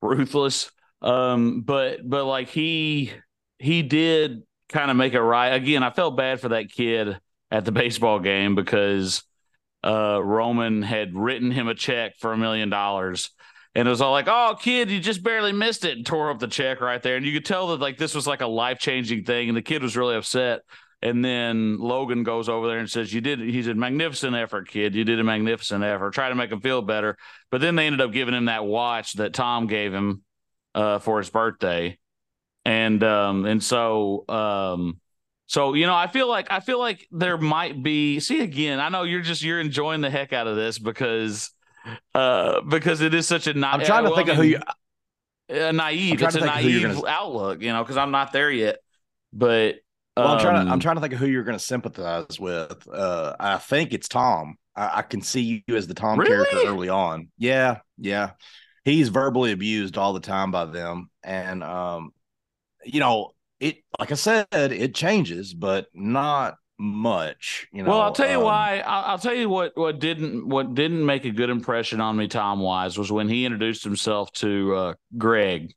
ruthless. 0.03 0.71
Um, 1.03 1.63
but 1.63 2.09
but 2.09 2.25
like 2.25 2.49
he 2.49 3.13
he 3.59 3.83
did 3.83 4.43
kind 4.69 4.91
of 4.91 4.97
make 4.97 5.15
it 5.15 5.23
right. 5.23 5.51
Again, 5.51 5.83
I 5.83 5.91
felt 5.91 6.17
bad 6.17 6.41
for 6.41 6.51
that 6.51 6.71
kid 6.71 7.19
at 7.51 7.65
the 7.65 7.73
baseball 7.73 8.19
game 8.21 8.55
because 8.55 9.23
uh 9.85 10.21
Roman 10.23 10.83
had 10.83 11.15
written 11.15 11.51
him 11.51 11.69
a 11.69 11.75
check 11.75 12.17
for 12.19 12.33
a 12.33 12.39
million 12.39 12.69
dollars. 12.69 13.31
And 13.79 13.87
it 13.87 13.91
was 13.93 14.01
all 14.01 14.11
like, 14.11 14.27
"Oh, 14.27 14.57
kid, 14.61 14.91
you 14.91 14.99
just 14.99 15.23
barely 15.23 15.53
missed 15.53 15.85
it," 15.85 15.97
and 15.97 16.05
tore 16.05 16.31
up 16.31 16.41
the 16.41 16.49
check 16.49 16.81
right 16.81 17.01
there. 17.01 17.15
And 17.15 17.25
you 17.25 17.33
could 17.33 17.45
tell 17.45 17.69
that 17.69 17.79
like 17.79 17.97
this 17.97 18.13
was 18.13 18.27
like 18.27 18.41
a 18.41 18.47
life 18.49 18.81
changing 18.81 19.23
thing, 19.23 19.47
and 19.47 19.57
the 19.57 19.63
kid 19.63 19.85
was 19.85 19.97
really 19.97 20.17
upset. 20.17 20.63
And 21.01 21.25
then 21.25 21.79
Logan 21.79 22.25
goes 22.25 22.49
over 22.49 22.67
there 22.67 22.81
and 22.81 22.91
says, 22.91 23.15
"You 23.15 23.21
did." 23.21 23.39
He 23.39 23.63
said, 23.63 23.77
"Magnificent 23.77 24.35
effort, 24.35 24.69
kid. 24.69 24.97
You 24.97 25.05
did 25.05 25.21
a 25.21 25.25
magnificent 25.25 25.85
effort. 25.85 26.13
Try 26.13 26.29
to 26.29 26.35
make 26.35 26.51
him 26.51 26.61
feel 26.61 26.83
better." 26.83 27.17
But 27.53 27.61
then 27.61 27.77
they 27.77 27.87
ended 27.87 28.01
up 28.01 28.11
giving 28.11 28.35
him 28.35 28.47
that 28.47 28.65
watch 28.65 29.13
that 29.13 29.33
Tom 29.33 29.69
gave 29.69 29.95
him 29.95 30.25
uh, 30.75 30.99
for 30.99 31.19
his 31.19 31.31
birthday, 31.31 31.99
and 32.65 33.01
um, 33.05 33.45
and 33.47 33.63
so 33.63 34.25
um, 34.29 34.99
so 35.47 35.75
you 35.75 35.87
know, 35.87 35.95
I 35.95 36.09
feel 36.09 36.29
like 36.29 36.51
I 36.51 36.59
feel 36.59 36.81
like 36.81 37.07
there 37.13 37.39
might 37.39 37.81
be. 37.81 38.19
See 38.19 38.41
again, 38.41 38.81
I 38.81 38.89
know 38.89 39.05
you're 39.05 39.21
just 39.21 39.45
you're 39.45 39.61
enjoying 39.61 40.01
the 40.01 40.11
heck 40.11 40.33
out 40.33 40.49
of 40.49 40.57
this 40.57 40.81
because 40.81 41.53
uh 42.15 42.61
because 42.63 43.01
it 43.01 43.15
is 43.15 43.27
such 43.27 43.47
a. 43.47 43.55
Na- 43.55 43.73
I'm 43.73 43.85
trying 43.85 44.05
to 44.05 44.11
well, 44.11 44.17
think 44.17 44.29
I 44.29 44.33
of 44.33 44.39
who 44.39 44.45
you. 44.45 44.61
a 45.49 45.73
naive. 45.73 46.23
It's 46.23 46.35
a 46.35 46.41
think 46.41 46.51
of 46.51 46.61
who 46.63 46.69
you're 46.69 46.89
naive 46.89 46.97
gonna- 47.03 47.09
outlook, 47.09 47.63
you 47.63 47.73
know, 47.73 47.83
because 47.83 47.97
I'm 47.97 48.11
not 48.11 48.33
there 48.33 48.51
yet. 48.51 48.79
But 49.33 49.77
Well, 50.17 50.29
I'm 50.29 50.41
trying 50.41 50.55
to. 50.55 50.61
I'm 50.61 50.73
um, 50.73 50.81
trying 50.81 50.97
to 50.97 51.01
think 51.01 51.13
of 51.15 51.19
who 51.19 51.27
you're 51.27 51.45
going 51.45 51.59
to 51.59 51.65
sympathize 51.65 52.39
with. 52.41 52.87
Uh, 52.93 53.37
I 53.39 53.59
think 53.59 53.93
it's 53.93 54.09
Tom. 54.09 54.57
I, 54.75 54.99
I 54.99 55.03
can 55.03 55.23
see 55.23 55.65
you 55.67 55.77
as 55.77 55.87
the 55.87 55.95
Tom 55.95 56.19
Really? 56.19 56.31
character 56.31 56.59
early 56.67 56.89
on. 56.89 57.29
Yeah, 57.39 57.79
yeah. 57.99 58.31
He's 58.85 59.09
verbally 59.11 59.53
abused 59.53 59.99
all 59.99 60.13
the 60.15 60.21
time 60.21 60.51
by 60.51 60.65
them, 60.65 61.11
and 61.23 61.63
um, 61.63 62.13
you 62.85 63.01
know, 63.01 63.33
it. 63.61 63.79
Like 63.99 64.13
I 64.13 64.15
said, 64.15 64.47
it 64.53 64.95
changes, 64.95 65.53
but 65.53 65.89
not 65.93 66.57
much. 66.79 67.67
You 67.73 67.83
know. 67.83 67.91
well, 67.91 68.01
I'll 68.01 68.13
tell 68.13 68.31
you 68.31 68.39
um, 68.39 68.45
why. 68.45 68.83
I'll, 68.87 69.13
I'll 69.13 69.19
tell 69.19 69.35
you 69.35 69.49
what. 69.49 69.77
What 69.77 69.99
didn't 69.99 70.49
what 70.49 70.75
didn't 70.75 71.05
make 71.05 71.25
a 71.25 71.31
good 71.31 71.51
impression 71.51 72.01
on 72.01 72.17
me, 72.17 72.29
Tom 72.29 72.61
wise, 72.61 72.99
was 72.99 73.11
when 73.11 73.29
he 73.29 73.45
introduced 73.45 73.85
himself 73.85 74.33
to 74.35 74.75
uh, 74.75 74.95
Greg, 75.17 75.75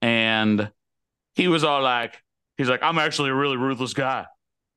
and 0.00 0.70
he 1.34 1.48
was 1.48 1.64
all 1.64 1.82
like, 1.82 2.22
he's 2.56 2.68
like, 2.68 2.82
I'm 2.82 2.98
actually 2.98 3.30
a 3.30 3.34
really 3.34 3.56
ruthless 3.56 3.94
guy. 3.94 4.26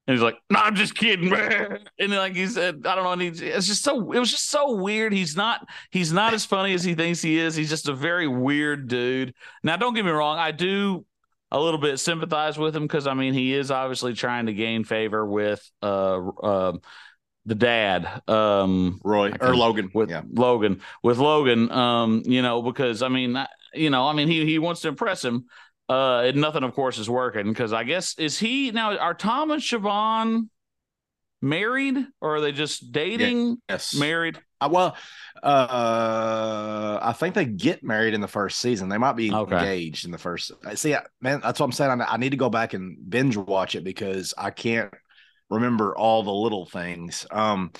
And 0.07 0.15
he's 0.15 0.23
like, 0.23 0.37
no, 0.51 0.59
I'm 0.59 0.75
just 0.75 0.95
kidding. 0.95 1.29
Man. 1.31 1.79
And 1.99 2.11
like 2.11 2.35
he 2.35 2.45
said, 2.47 2.85
I 2.85 2.95
don't 2.95 3.03
know. 3.03 3.11
And 3.11 3.21
he, 3.21 3.27
it's 3.47 3.67
just 3.67 3.83
so, 3.83 4.11
it 4.11 4.19
was 4.19 4.29
just 4.29 4.49
so 4.49 4.75
weird. 4.75 5.13
He's 5.13 5.35
not, 5.35 5.67
he's 5.89 6.13
not 6.13 6.33
as 6.33 6.45
funny 6.45 6.73
as 6.73 6.83
he 6.83 6.93
thinks 6.93 7.21
he 7.21 7.39
is. 7.39 7.55
He's 7.55 7.69
just 7.69 7.89
a 7.89 7.93
very 7.93 8.27
weird 8.27 8.87
dude. 8.87 9.33
Now, 9.63 9.77
don't 9.77 9.95
get 9.95 10.05
me 10.05 10.11
wrong. 10.11 10.37
I 10.37 10.51
do 10.51 11.05
a 11.51 11.59
little 11.59 11.79
bit 11.79 11.99
sympathize 11.99 12.57
with 12.57 12.75
him 12.75 12.83
because 12.83 13.07
I 13.07 13.13
mean, 13.13 13.33
he 13.33 13.53
is 13.53 13.71
obviously 13.71 14.13
trying 14.13 14.47
to 14.47 14.53
gain 14.53 14.83
favor 14.83 15.25
with, 15.25 15.69
uh, 15.81 16.27
uh, 16.43 16.73
the 17.45 17.55
dad, 17.55 18.21
um, 18.27 18.99
Roy 19.03 19.31
or 19.39 19.55
Logan. 19.55 19.91
with 19.93 20.09
yeah. 20.09 20.23
Logan, 20.31 20.81
with 21.03 21.19
Logan, 21.19 21.71
um, 21.71 22.23
you 22.25 22.41
know, 22.41 22.61
because 22.63 23.01
I 23.03 23.07
mean, 23.07 23.35
I- 23.37 23.47
you 23.73 23.89
know, 23.89 24.07
I 24.07 24.13
mean, 24.13 24.27
he 24.27 24.45
he 24.45 24.57
wants 24.57 24.81
to 24.81 24.87
impress 24.87 25.23
him. 25.23 25.45
Uh, 25.87 26.21
and 26.21 26.37
nothing, 26.37 26.63
of 26.63 26.73
course, 26.73 26.97
is 26.97 27.07
working 27.09 27.47
because 27.49 27.71
I 27.71 27.83
guess 27.83 28.17
is 28.17 28.39
he 28.39 28.71
now? 28.71 28.97
Are 28.97 29.13
Tom 29.13 29.51
and 29.51 29.61
Siobhan 29.61 30.49
married, 31.41 31.97
or 32.21 32.37
are 32.37 32.41
they 32.41 32.51
just 32.51 32.91
dating? 32.91 33.57
Yes. 33.69 33.93
Married? 33.93 34.39
Uh, 34.61 34.69
well, 34.71 34.97
uh, 35.43 36.99
I 37.01 37.13
think 37.13 37.35
they 37.35 37.45
get 37.45 37.83
married 37.83 38.13
in 38.13 38.21
the 38.21 38.27
first 38.27 38.59
season. 38.59 38.89
They 38.89 38.97
might 38.97 39.15
be 39.15 39.31
Okay. 39.33 39.57
engaged 39.57 40.05
in 40.05 40.11
the 40.11 40.17
first. 40.17 40.51
See, 40.75 40.95
I- 40.95 41.05
man, 41.21 41.41
that's 41.41 41.59
what 41.59 41.65
I'm 41.65 41.71
saying. 41.71 42.01
I, 42.01 42.13
I 42.13 42.17
need 42.17 42.31
to 42.31 42.37
go 42.37 42.49
back 42.49 42.73
and 42.73 42.97
binge 43.09 43.35
watch 43.37 43.75
it 43.75 43.83
because 43.83 44.33
I 44.37 44.51
can't 44.51 44.93
remember 45.49 45.95
all 45.95 46.23
the 46.23 46.31
little 46.31 46.65
things. 46.65 47.25
Um, 47.31 47.71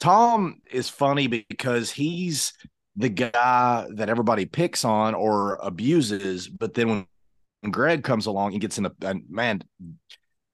Tom 0.00 0.60
is 0.70 0.88
funny 0.88 1.26
because 1.26 1.90
he's 1.90 2.52
the 2.96 3.08
guy 3.08 3.86
that 3.94 4.08
everybody 4.08 4.44
picks 4.44 4.84
on 4.84 5.14
or 5.14 5.56
abuses, 5.62 6.48
but 6.48 6.74
then 6.74 6.88
when, 6.88 7.06
Greg 7.72 8.04
comes 8.04 8.26
along 8.26 8.52
and 8.52 8.60
gets 8.60 8.78
in 8.78 8.84
the 8.84 8.92
and 9.02 9.24
man, 9.28 9.62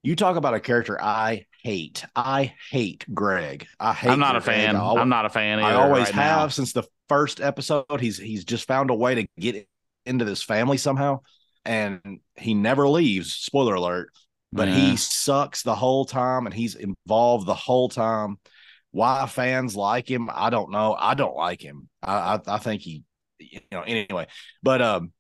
you 0.05 0.15
talk 0.17 0.37
about 0.37 0.55
a 0.55 0.61
character 0.61 1.01
I 1.03 1.47
hate. 1.63 2.05
I 2.15 2.55
hate 2.71 3.05
Greg. 3.13 3.67
I 3.81 3.93
hate. 3.93 4.09
Him. 4.09 4.13
I'm 4.15 4.21
not 4.21 4.37
a 4.37 4.41
fan. 4.41 4.77
I 4.77 4.79
al- 4.79 4.99
I'm 4.99 5.09
not 5.09 5.25
a 5.27 5.31
fan. 5.31 5.59
I 5.59 5.75
always 5.75 6.05
right 6.07 6.15
have 6.15 6.39
now. 6.43 6.49
since 6.49 6.73
the 6.73 6.85
first 7.09 7.41
episode. 7.41 8.01
He's 8.01 8.19
he's 8.19 8.45
just 8.45 8.67
found 8.69 8.91
a 8.91 8.95
way 8.95 9.15
to 9.17 9.27
get 9.41 9.67
into 10.07 10.25
this 10.25 10.43
family 10.43 10.77
somehow, 10.77 11.21
and 11.65 12.21
he 12.37 12.55
never 12.55 12.87
leaves. 12.89 13.33
Spoiler 13.35 13.75
alert! 13.75 14.11
But 14.53 14.69
Yeah. 14.69 14.75
he 14.75 14.97
sucks 14.97 15.63
the 15.63 15.75
whole 15.75 16.05
time, 16.05 16.47
and 16.47 16.55
he's 16.55 16.75
involved 16.77 17.47
the 17.47 17.55
whole 17.55 17.89
time. 17.89 18.39
Why 18.91 19.27
fans 19.27 19.75
like 19.75 20.09
him, 20.09 20.31
I 20.33 20.51
don't 20.51 20.71
know. 20.71 20.95
I 20.97 21.15
don't 21.15 21.35
like 21.35 21.61
him. 21.61 21.89
I 22.03 22.35
I, 22.35 22.41
I 22.47 22.59
think 22.59 22.83
he, 22.83 23.03
you 23.41 23.61
know. 23.73 23.81
Anyway, 23.83 24.27
but 24.63 24.81
um, 24.83 25.13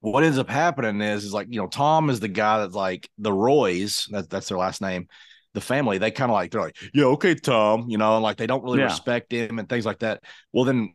what 0.00 0.24
ends 0.24 0.38
up 0.38 0.48
happening 0.48 1.00
is 1.00 1.24
is 1.24 1.32
like 1.32 1.48
you 1.50 1.60
know 1.60 1.66
Tom 1.68 2.10
is 2.10 2.20
the 2.20 2.28
guy 2.28 2.58
that's 2.60 2.74
like 2.74 3.08
the 3.18 3.32
Roys. 3.32 4.06
That's 4.10 4.26
that's 4.28 4.48
their 4.48 4.58
last 4.58 4.80
name. 4.80 5.08
The 5.54 5.60
family 5.60 5.98
they 5.98 6.10
kind 6.10 6.30
of 6.30 6.34
like 6.34 6.52
they're 6.52 6.60
like 6.60 6.76
yeah 6.94 7.06
okay 7.06 7.34
Tom 7.34 7.86
you 7.88 7.98
know 7.98 8.14
and 8.14 8.22
like 8.22 8.36
they 8.36 8.46
don't 8.46 8.62
really 8.62 8.78
Yeah. 8.78 8.80
respect 8.80 9.32
him 9.32 9.58
and 9.58 9.68
things 9.68 9.86
like 9.86 9.98
that. 10.00 10.22
Well 10.52 10.64
then 10.64 10.92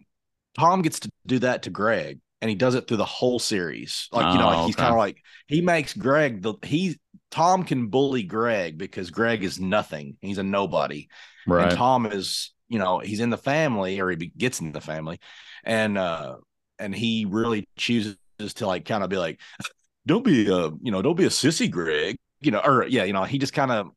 Tom 0.58 0.82
gets 0.82 1.00
to 1.02 1.12
do 1.26 1.40
that 1.40 1.64
to 1.64 1.70
Greg 1.70 2.20
and 2.42 2.50
he 2.50 2.56
does 2.56 2.76
it 2.76 2.88
through 2.88 2.98
the 2.98 3.06
whole 3.06 3.40
series. 3.40 4.08
Like 4.12 4.34
you 4.34 4.40
know 4.40 4.46
Oh, 4.46 4.48
like 4.48 4.62
he's 4.62 4.76
okay. 4.76 4.76
kind 4.76 4.94
of 4.94 4.98
like 4.98 5.18
he 5.48 5.62
makes 5.62 5.94
Greg 5.94 6.42
the 6.42 6.56
he 6.64 6.98
Tom 7.32 7.64
can 7.64 7.88
bully 7.88 8.24
Greg 8.24 8.78
because 8.78 9.12
Greg 9.12 9.44
is 9.44 9.60
nothing. 9.60 10.18
He's 10.22 10.38
a 10.38 10.44
nobody. 10.44 11.10
right. 11.46 11.58
And 11.58 11.70
Tom 11.72 12.06
is, 12.06 12.54
you 12.70 12.80
know, 12.80 13.00
he's 13.00 13.20
in 13.20 13.30
the 13.30 13.38
family 13.38 14.00
or 14.00 14.10
he 14.10 14.32
gets 14.38 14.60
in 14.62 14.72
the 14.72 14.82
family, 14.82 15.20
and 15.64 15.98
uh, 15.98 16.38
and 16.80 16.94
he 16.94 17.26
really 17.30 17.68
chooses 17.78 18.18
to 18.38 18.68
like 18.68 18.86
kind 18.86 19.04
of 19.04 19.10
be 19.10 19.18
like, 19.18 19.40
don't 20.06 20.24
be 20.24 20.48
a, 20.50 20.70
you 20.82 20.92
know, 20.92 21.02
don't 21.02 21.18
be 21.18 21.26
a 21.26 21.30
sissy, 21.30 21.70
Greg, 21.70 22.18
you 22.42 22.52
know, 22.52 22.62
or 22.64 22.86
yeah, 22.88 23.04
you 23.04 23.14
know, 23.14 23.24
he 23.24 23.38
just 23.38 23.54
kind 23.54 23.72
of, 23.72 23.90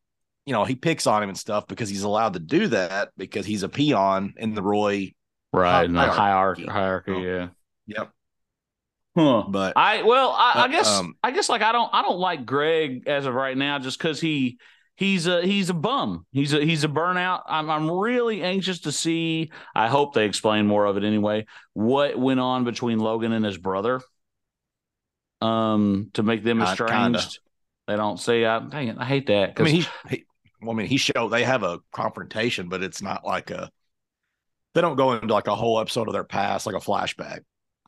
you 0.47 0.53
know, 0.53 0.65
he 0.65 0.75
picks 0.75 1.07
on 1.07 1.23
him 1.23 1.29
and 1.29 1.39
stuff 1.39 1.67
because 1.67 1.89
he's 1.89 2.03
allowed 2.05 2.35
to 2.35 2.41
do 2.41 2.69
that 2.69 3.11
because 3.17 3.47
he's 3.47 3.63
a 3.63 3.69
peon 3.69 4.35
in 4.39 4.55
the 4.55 4.63
Roy. 4.63 5.13
right. 5.53 5.85
And 5.85 5.95
the 5.95 6.01
hierarchy. 6.01 6.65
hierarchy. 6.65 6.67
Hierarchy. 6.67 7.13
Oh. 7.13 7.21
Yeah. 7.21 7.49
Yep. 7.87 8.13
Huh. 9.17 9.45
But 9.49 9.77
I 9.77 10.03
well, 10.03 10.31
I, 10.31 10.55
I 10.57 10.65
Uh, 10.65 10.69
guess 10.69 10.89
um, 10.89 11.15
I 11.23 11.31
guess 11.33 11.49
like 11.49 11.63
I 11.63 11.73
don't 11.73 11.91
I 11.93 12.03
don't 12.03 12.19
like 12.19 12.47
Greg 12.47 13.07
as 13.09 13.27
of 13.27 13.35
right 13.35 13.57
now 13.57 13.79
just 13.79 13.99
because 13.99 14.21
he 14.21 14.59
he's 14.97 15.27
a 15.27 15.43
he's 15.43 15.71
a 15.71 15.75
bum. 15.75 16.27
He's 16.33 16.53
a 16.55 16.65
he's 16.65 16.85
a 16.85 16.89
burnout. 16.89 17.43
I'm 17.47 17.69
I'm 17.71 17.91
really 17.91 18.43
anxious 18.43 18.81
to 18.81 18.93
see. 18.93 19.51
I 19.75 19.89
hope 19.89 20.15
they 20.15 20.25
explain 20.27 20.67
more 20.67 20.85
of 20.87 20.97
it 20.97 21.05
anyway. 21.05 21.47
What 21.73 22.17
went 22.19 22.41
on 22.41 22.65
between 22.65 22.99
Logan 23.01 23.33
and 23.33 23.45
his 23.45 23.59
brother? 23.59 24.01
Um, 25.41 26.11
to 26.15 26.23
make 26.23 26.43
them 26.43 26.61
estranged. 26.61 26.91
kinda. 26.91 27.23
They 27.87 27.97
don't 27.97 28.19
see. 28.19 28.45
I 28.45 28.59
dang 28.61 28.89
it, 28.89 28.97
I 28.99 29.05
hate 29.05 29.27
that. 29.29 29.59
I 29.59 29.63
mean, 29.63 29.75
he, 29.77 29.87
he, 30.11 30.25
well, 30.61 30.73
I 30.73 30.75
mean, 30.75 30.87
he 30.87 30.97
showed 30.97 31.29
they 31.29 31.45
have 31.45 31.63
a 31.63 31.81
confrontation, 31.93 32.69
but 32.69 32.83
it's 32.83 33.01
not 33.01 33.25
like 33.25 33.51
a. 33.51 33.71
They 34.75 34.81
don't 34.81 34.97
go 34.97 35.13
into 35.13 35.33
like 35.33 35.47
a 35.47 35.55
whole 35.55 35.81
episode 35.81 36.09
of 36.09 36.13
their 36.13 36.25
past, 36.25 36.67
like 36.67 36.75
a 36.75 36.81
flashback. 36.81 37.41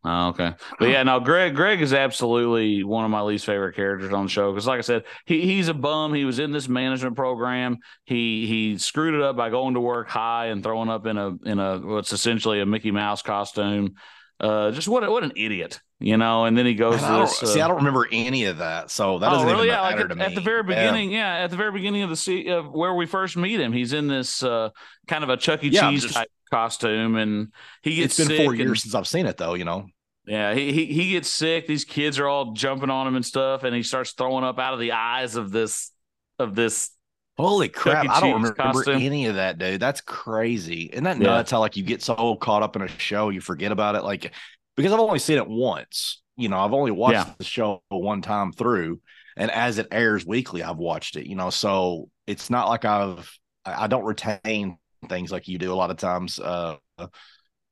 Oh, 0.02 0.28
okay. 0.28 0.54
But 0.78 0.88
yeah, 0.88 1.02
no, 1.02 1.21
Greg 1.21 1.54
Greg 1.54 1.83
is 1.83 1.92
absolutely 1.92 2.83
one 2.85 3.04
of 3.04 3.11
my 3.11 3.21
least 3.21 3.45
favorite 3.45 3.76
characters 3.76 4.14
on 4.14 4.25
the 4.25 4.30
show 4.30 4.50
because 4.50 4.66
like 4.66 4.78
I 4.78 4.83
said, 4.83 5.04
he 5.26 5.42
he's 5.42 5.69
a 5.69 5.75
bum. 5.75 6.14
He 6.14 6.25
was 6.25 6.38
in 6.38 6.52
this 6.52 6.69
management 6.69 7.16
program. 7.16 7.78
He 8.04 8.47
he 8.47 8.78
screwed 8.78 9.14
it 9.14 9.21
up 9.21 9.37
by 9.37 9.50
going 9.50 9.75
to 9.75 9.80
work 9.80 10.09
high 10.09 10.47
and 10.47 10.62
throwing 10.62 10.88
up 10.88 11.04
in 11.04 11.19
a 11.19 11.37
in 11.45 11.59
a 11.59 11.78
what's 11.80 12.14
essentially 12.14 12.61
a 12.61 12.66
Mickey 12.66 12.90
Mouse 12.92 13.21
costume. 13.21 13.97
Uh 14.38 14.71
just 14.71 14.88
what 14.88 15.09
what 15.11 15.23
an 15.23 15.33
idiot, 15.37 15.80
you 16.00 16.16
know, 16.16 16.47
and 16.47 16.57
then 16.57 16.66
he 16.66 16.75
goes 16.75 17.02
I 17.02 17.21
this, 17.21 17.42
uh, 17.42 17.47
see, 17.47 17.61
I 17.61 17.69
don't 17.69 17.76
remember 17.76 18.09
any 18.11 18.47
of 18.47 18.59
that. 18.59 18.90
So 18.90 19.19
that 19.19 19.28
oh, 19.28 19.33
doesn't 19.33 19.47
really? 19.49 19.66
even 19.66 19.69
Yeah, 19.69 19.83
matter 19.83 19.97
like 19.99 20.07
to 20.07 20.12
at, 20.12 20.19
me. 20.19 20.25
at 20.25 20.35
the 20.35 20.40
very 20.40 20.62
beginning, 20.62 21.11
yeah. 21.12 21.37
at 21.45 21.50
the 21.50 21.57
very 21.57 21.73
beginning 21.73 22.02
of 22.02 22.11
the 22.11 22.16
se- 22.16 22.49
of 22.49 22.71
where 22.73 22.95
we 22.95 23.07
first 23.07 23.37
meet 23.37 23.61
him, 23.61 23.73
he's 23.73 23.92
in 23.92 24.09
this 24.09 24.42
uh, 24.42 24.71
kind 25.07 25.23
of 25.23 25.30
a 25.30 25.37
Chuck 25.37 25.62
E. 25.62 25.69
Yeah, 25.69 25.90
Cheese 25.90 26.02
just- 26.02 26.14
type 26.14 26.28
costume, 26.50 27.16
and 27.16 27.52
he 27.83 27.97
gets 27.97 28.19
It's 28.19 28.28
been 28.28 28.37
four 28.45 28.52
and- 28.52 28.61
years 28.61 28.83
since 28.83 28.95
I've 28.95 29.07
seen 29.07 29.26
it 29.26 29.37
though, 29.37 29.54
you 29.54 29.64
know. 29.64 29.87
yeah, 30.26 30.54
he, 30.54 30.73
he 30.73 30.87
he 30.87 31.12
gets 31.12 31.28
sick. 31.28 31.66
These 31.66 31.85
kids 31.85 32.19
are 32.19 32.26
all 32.26 32.52
jumping 32.52 32.90
on 32.90 33.07
him 33.07 33.14
and 33.16 33.25
stuff, 33.25 33.62
and 33.62 33.75
he 33.76 33.83
starts 33.83 34.12
throwing 34.12 34.42
up 34.45 34.59
out 34.59 34.75
of 34.75 34.80
the 34.80 34.92
eyes 34.92 35.37
of 35.37 35.50
this 35.52 35.92
of 36.38 36.54
this. 36.54 36.90
Holy 37.38 37.69
crap! 37.69 38.07
I 38.09 38.21
don't 38.21 38.35
remember 38.35 38.52
costume. 38.54 39.00
any 39.00 39.26
of 39.26 39.37
that, 39.37 39.57
dude. 39.59 39.80
That's 39.80 40.00
crazy. 40.02 40.90
Isn't 40.92 41.04
that 41.04 41.16
Yeah. 41.19 41.26
nuts? 41.28 41.50
How 41.50 41.61
like 41.61 41.76
you 41.76 41.83
get 41.83 42.02
so 42.02 42.37
caught 42.37 42.62
up 42.62 42.76
in 42.76 42.83
a 42.83 42.88
show 42.88 43.30
you 43.30 43.40
forget 43.40 43.73
about 43.73 43.95
it? 43.95 44.02
Like 44.04 44.33
because 44.82 44.92
I've 44.92 45.00
only 45.00 45.18
seen 45.18 45.38
it 45.38 45.49
once. 45.49 46.22
You 46.37 46.49
know, 46.49 46.58
I've 46.58 46.72
only 46.72 46.90
watched 46.90 47.26
Yeah. 47.28 47.34
the 47.38 47.44
show 47.44 47.82
one 47.88 48.22
time 48.22 48.52
through, 48.52 49.00
and 49.37 49.50
as 49.50 49.78
it 49.78 49.88
airs 49.92 50.25
weekly, 50.26 50.62
I've 50.62 50.78
watched 50.78 51.16
it. 51.16 51.26
You 51.26 51.37
know, 51.37 51.50
so 51.50 52.08
it's 52.26 52.50
not 52.50 52.68
like 52.68 52.84
I've 52.84 53.30
I 53.64 53.87
don't 53.88 54.04
retain 54.04 54.78
things 55.08 55.30
like 55.32 55.49
you 55.49 55.58
do 55.58 55.72
a 55.72 55.76
lot 55.76 55.90
of 55.90 55.96
times. 55.99 56.38
Uh, 56.38 56.76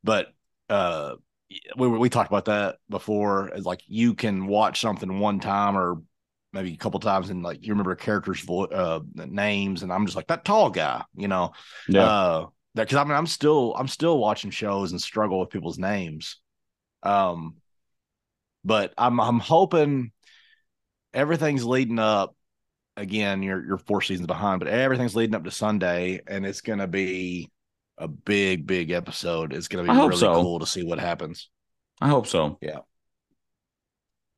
but 0.04 0.28
uh, 0.68 1.14
we 1.76 1.88
we 1.88 2.08
talked 2.08 2.30
about 2.30 2.46
that 2.46 2.76
before. 2.88 3.50
Like 3.58 3.80
you 3.86 4.14
can 4.14 4.46
watch 4.46 4.80
something 4.80 5.18
one 5.18 5.40
time 5.40 5.76
or 5.76 6.02
maybe 6.52 6.72
a 6.72 6.76
couple 6.76 7.00
times 7.00 7.30
and 7.30 7.42
like 7.42 7.64
you 7.64 7.72
remember 7.72 7.92
a 7.92 7.96
character's 7.96 8.40
vo- 8.40 8.64
uh 8.64 9.00
names 9.14 9.82
and 9.82 9.92
I'm 9.92 10.06
just 10.06 10.16
like 10.16 10.28
that 10.28 10.44
tall 10.44 10.70
guy, 10.70 11.04
you 11.14 11.28
know. 11.28 11.52
Uh 11.94 12.46
because 12.74 12.96
I 12.96 13.04
mean 13.04 13.12
I'm 13.14 13.26
still 13.26 13.74
I'm 13.76 13.88
still 13.88 14.18
watching 14.18 14.50
shows 14.50 14.92
and 14.92 15.00
struggle 15.00 15.40
with 15.40 15.50
people's 15.50 15.78
names. 15.78 16.36
Um 17.02 17.56
but 18.64 18.92
I'm 18.98 19.20
I'm 19.20 19.40
hoping 19.40 20.12
everything's 21.14 21.64
leading 21.64 21.98
up 21.98 22.34
again, 22.96 23.42
you're 23.42 23.64
you're 23.64 23.78
four 23.78 24.02
seasons 24.02 24.26
behind, 24.26 24.60
but 24.60 24.68
everything's 24.68 25.16
leading 25.16 25.34
up 25.34 25.44
to 25.44 25.50
Sunday 25.50 26.20
and 26.26 26.44
it's 26.44 26.60
gonna 26.60 26.88
be 26.88 27.50
a 27.96 28.08
big, 28.08 28.66
big 28.66 28.90
episode. 28.90 29.52
It's 29.52 29.68
gonna 29.68 29.84
be 29.84 29.96
really 29.96 30.16
so. 30.16 30.42
cool 30.42 30.58
to 30.58 30.66
see 30.66 30.84
what 30.84 30.98
happens. 30.98 31.48
I 32.00 32.08
hope 32.08 32.26
so. 32.26 32.58
Yeah. 32.60 32.80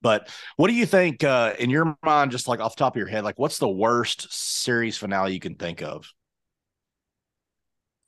But 0.02 0.30
what 0.56 0.68
do 0.68 0.74
you 0.74 0.86
think 0.86 1.24
uh, 1.24 1.54
in 1.58 1.68
your 1.68 1.96
mind, 2.02 2.30
just 2.30 2.48
like 2.48 2.60
off 2.60 2.74
the 2.74 2.80
top 2.80 2.94
of 2.94 2.98
your 2.98 3.08
head, 3.08 3.24
like 3.24 3.38
what's 3.38 3.58
the 3.58 3.68
worst 3.68 4.32
series 4.32 4.96
finale 4.96 5.34
you 5.34 5.40
can 5.40 5.56
think 5.56 5.82
of? 5.82 6.10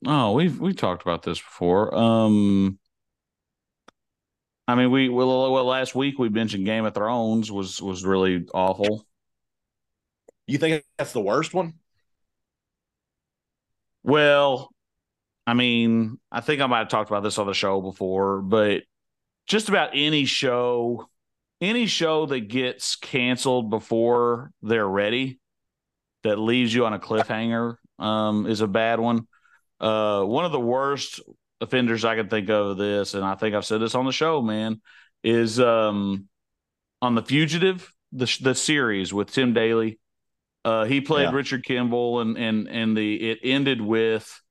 Oh, 0.05 0.33
we've 0.33 0.59
we've 0.59 0.75
talked 0.75 1.03
about 1.03 1.23
this 1.23 1.39
before. 1.39 1.95
Um, 1.95 2.79
I 4.67 4.75
mean, 4.75 4.91
we 4.91 5.09
well, 5.09 5.51
well 5.51 5.65
last 5.65 5.93
week 5.93 6.17
we 6.17 6.29
mentioned 6.29 6.65
Game 6.65 6.85
of 6.85 6.93
Thrones 6.93 7.51
was 7.51 7.81
was 7.81 8.05
really 8.05 8.45
awful. 8.53 9.05
You 10.47 10.57
think 10.57 10.83
that's 10.97 11.13
the 11.13 11.21
worst 11.21 11.53
one? 11.53 11.73
Well, 14.03 14.69
I 15.47 15.53
mean, 15.53 16.19
I 16.31 16.41
think 16.41 16.61
I 16.61 16.67
might 16.67 16.79
have 16.79 16.89
talked 16.89 17.09
about 17.09 17.23
this 17.23 17.37
on 17.37 17.47
the 17.47 17.53
show 17.53 17.81
before, 17.81 18.41
but 18.41 18.83
just 19.47 19.69
about 19.69 19.91
any 19.93 20.25
show, 20.25 21.09
any 21.61 21.85
show 21.85 22.25
that 22.27 22.47
gets 22.47 22.95
canceled 22.95 23.69
before 23.69 24.51
they're 24.61 24.87
ready, 24.87 25.39
that 26.23 26.39
leaves 26.39 26.73
you 26.73 26.85
on 26.85 26.93
a 26.93 26.99
cliffhanger, 26.99 27.75
um, 27.99 28.47
is 28.47 28.61
a 28.61 28.67
bad 28.67 28.99
one. 28.99 29.27
Uh, 29.79 30.23
one 30.23 30.45
of 30.45 30.53
the 30.53 30.59
worst 30.59 31.19
offenders 31.63 32.05
I 32.05 32.15
can 32.15 32.29
think 32.29 32.49
of 32.49 32.77
this, 32.77 33.13
and 33.13 33.23
I 33.25 33.35
think 33.35 33.55
I've 33.55 33.65
said 33.65 33.81
this 33.81 33.95
on 33.95 34.05
the 34.05 34.11
show, 34.11 34.41
man, 34.41 34.81
is 35.23 35.59
um, 35.59 36.27
on 37.01 37.15
the 37.15 37.23
Fugitive, 37.23 37.91
the 38.11 38.37
the 38.41 38.53
series 38.55 39.13
with 39.13 39.31
Tim 39.31 39.53
Daly. 39.53 39.99
Uh, 40.65 40.85
he 40.85 41.01
played 41.01 41.23
Yeah. 41.23 41.31
Richard 41.35 41.63
Kimball, 41.65 42.19
and 42.21 42.37
and 42.37 42.67
and 42.69 42.95
the 42.95 43.31
it 43.31 43.39
ended 43.43 43.81
with 43.81 44.41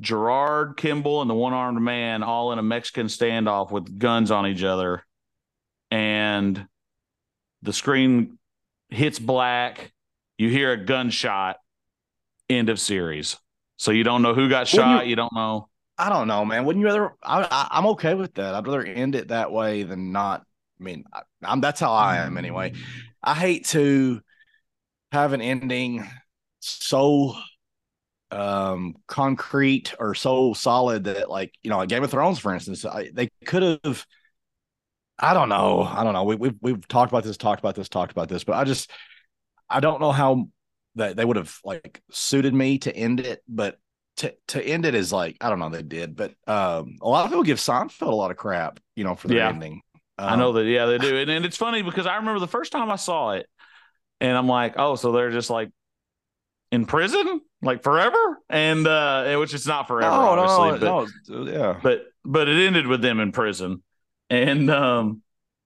Gerard 0.00 0.76
Kimball 0.76 1.20
and 1.20 1.30
the 1.30 1.34
one 1.34 1.52
armed 1.52 1.80
man 1.80 2.22
all 2.22 2.52
in 2.52 2.58
a 2.58 2.62
Mexican 2.62 3.06
standoff 3.06 3.70
with 3.70 3.98
guns 3.98 4.30
on 4.30 4.46
each 4.46 4.64
other, 4.64 5.04
and 5.90 6.66
the 7.62 7.72
screen 7.72 8.38
hits 8.88 9.18
black. 9.18 9.92
You 10.38 10.48
hear 10.48 10.72
a 10.72 10.76
gunshot. 10.84 11.56
End 12.50 12.68
of 12.68 12.80
series. 12.80 13.38
So 13.76 13.92
you 13.92 14.02
don't 14.04 14.22
know 14.22 14.34
who 14.34 14.48
got 14.48 14.66
shot. 14.68 15.04
you- 15.06 15.10
You 15.10 15.16
don't 15.16 15.32
know. 15.32 15.68
I 16.02 16.08
don't 16.08 16.26
know, 16.26 16.44
man. 16.44 16.64
Wouldn't 16.64 16.80
you 16.80 16.86
rather? 16.86 17.14
I, 17.22 17.68
I'm 17.70 17.86
okay 17.86 18.14
with 18.14 18.34
that. 18.34 18.56
I'd 18.56 18.66
rather 18.66 18.82
end 18.82 19.14
it 19.14 19.28
that 19.28 19.52
way 19.52 19.84
than 19.84 20.10
not. 20.10 20.44
I 20.80 20.82
mean, 20.82 21.04
I, 21.12 21.22
I'm 21.44 21.60
that's 21.60 21.78
how 21.78 21.92
I 21.92 22.16
am 22.16 22.36
anyway. 22.36 22.72
I 23.22 23.34
hate 23.34 23.66
to 23.66 24.20
have 25.12 25.32
an 25.32 25.40
ending 25.40 26.04
so 26.58 27.36
um 28.32 28.96
concrete 29.06 29.94
or 30.00 30.14
so 30.16 30.54
solid 30.54 31.04
that 31.04 31.30
like 31.30 31.54
you 31.62 31.70
know 31.70 31.76
like 31.76 31.88
game 31.88 32.02
of 32.02 32.10
thrones 32.10 32.38
for 32.38 32.54
instance 32.54 32.84
I, 32.84 33.10
they 33.12 33.28
could 33.44 33.80
have 33.84 34.06
i 35.18 35.34
don't 35.34 35.50
know 35.50 35.82
i 35.82 36.02
don't 36.02 36.14
know 36.14 36.24
we, 36.24 36.36
we've 36.36 36.54
we've 36.62 36.88
talked 36.88 37.12
about 37.12 37.24
this 37.24 37.36
talked 37.36 37.60
about 37.60 37.74
this 37.74 37.90
talked 37.90 38.10
about 38.10 38.30
this 38.30 38.42
but 38.42 38.54
i 38.54 38.64
just 38.64 38.90
i 39.68 39.80
don't 39.80 40.00
know 40.00 40.12
how 40.12 40.48
that 40.94 41.14
they 41.14 41.26
would 41.26 41.36
have 41.36 41.54
like 41.62 42.00
suited 42.10 42.54
me 42.54 42.78
to 42.78 42.96
end 42.96 43.20
it 43.20 43.42
but 43.46 43.78
to 44.16 44.34
to 44.48 44.62
end 44.62 44.84
it 44.84 44.94
is 44.94 45.12
like 45.12 45.36
i 45.40 45.48
don't 45.48 45.58
know 45.58 45.68
they 45.70 45.82
did 45.82 46.14
but 46.16 46.32
um 46.46 46.96
a 47.00 47.08
lot 47.08 47.24
of 47.24 47.30
people 47.30 47.42
give 47.44 47.58
seinfeld 47.58 48.12
a 48.12 48.14
lot 48.14 48.30
of 48.30 48.36
crap 48.36 48.78
you 48.94 49.04
know 49.04 49.14
for 49.14 49.28
the 49.28 49.34
Yeah. 49.36 49.48
ending 49.48 49.80
I 50.18 50.36
know 50.36 50.52
Um, 50.52 50.54
that. 50.54 50.64
Yeah, 50.66 50.86
they 50.86 50.98
do. 50.98 51.16
And, 51.16 51.30
and 51.30 51.44
it's 51.44 51.56
funny 51.56 51.82
because 51.82 52.06
I 52.06 52.16
remember 52.16 52.38
the 52.40 52.46
first 52.48 52.70
time 52.72 52.90
I 52.90 52.96
saw 52.96 53.32
it, 53.32 53.46
and 54.20 54.36
I'm 54.36 54.48
like, 54.48 54.74
oh, 54.78 54.96
so 54.96 55.12
they're 55.12 55.30
just 55.30 55.50
like 55.50 55.70
in 56.70 56.86
prison, 56.86 57.40
like 57.60 57.82
forever, 57.82 58.38
and 58.48 58.86
uh, 58.86 59.36
which 59.36 59.54
it's 59.54 59.66
not 59.66 59.88
forever, 59.88 60.16
no, 60.16 60.34
obviously, 60.34 60.72
no, 60.72 60.78
but 60.78 61.08
no, 61.28 61.44
yeah 61.44 61.80
but 61.82 62.04
but 62.24 62.48
it 62.48 62.66
ended 62.66 62.86
with 62.86 63.02
them 63.02 63.20
in 63.20 63.32
prison, 63.32 63.82
and 64.30 64.70
um. 64.70 65.22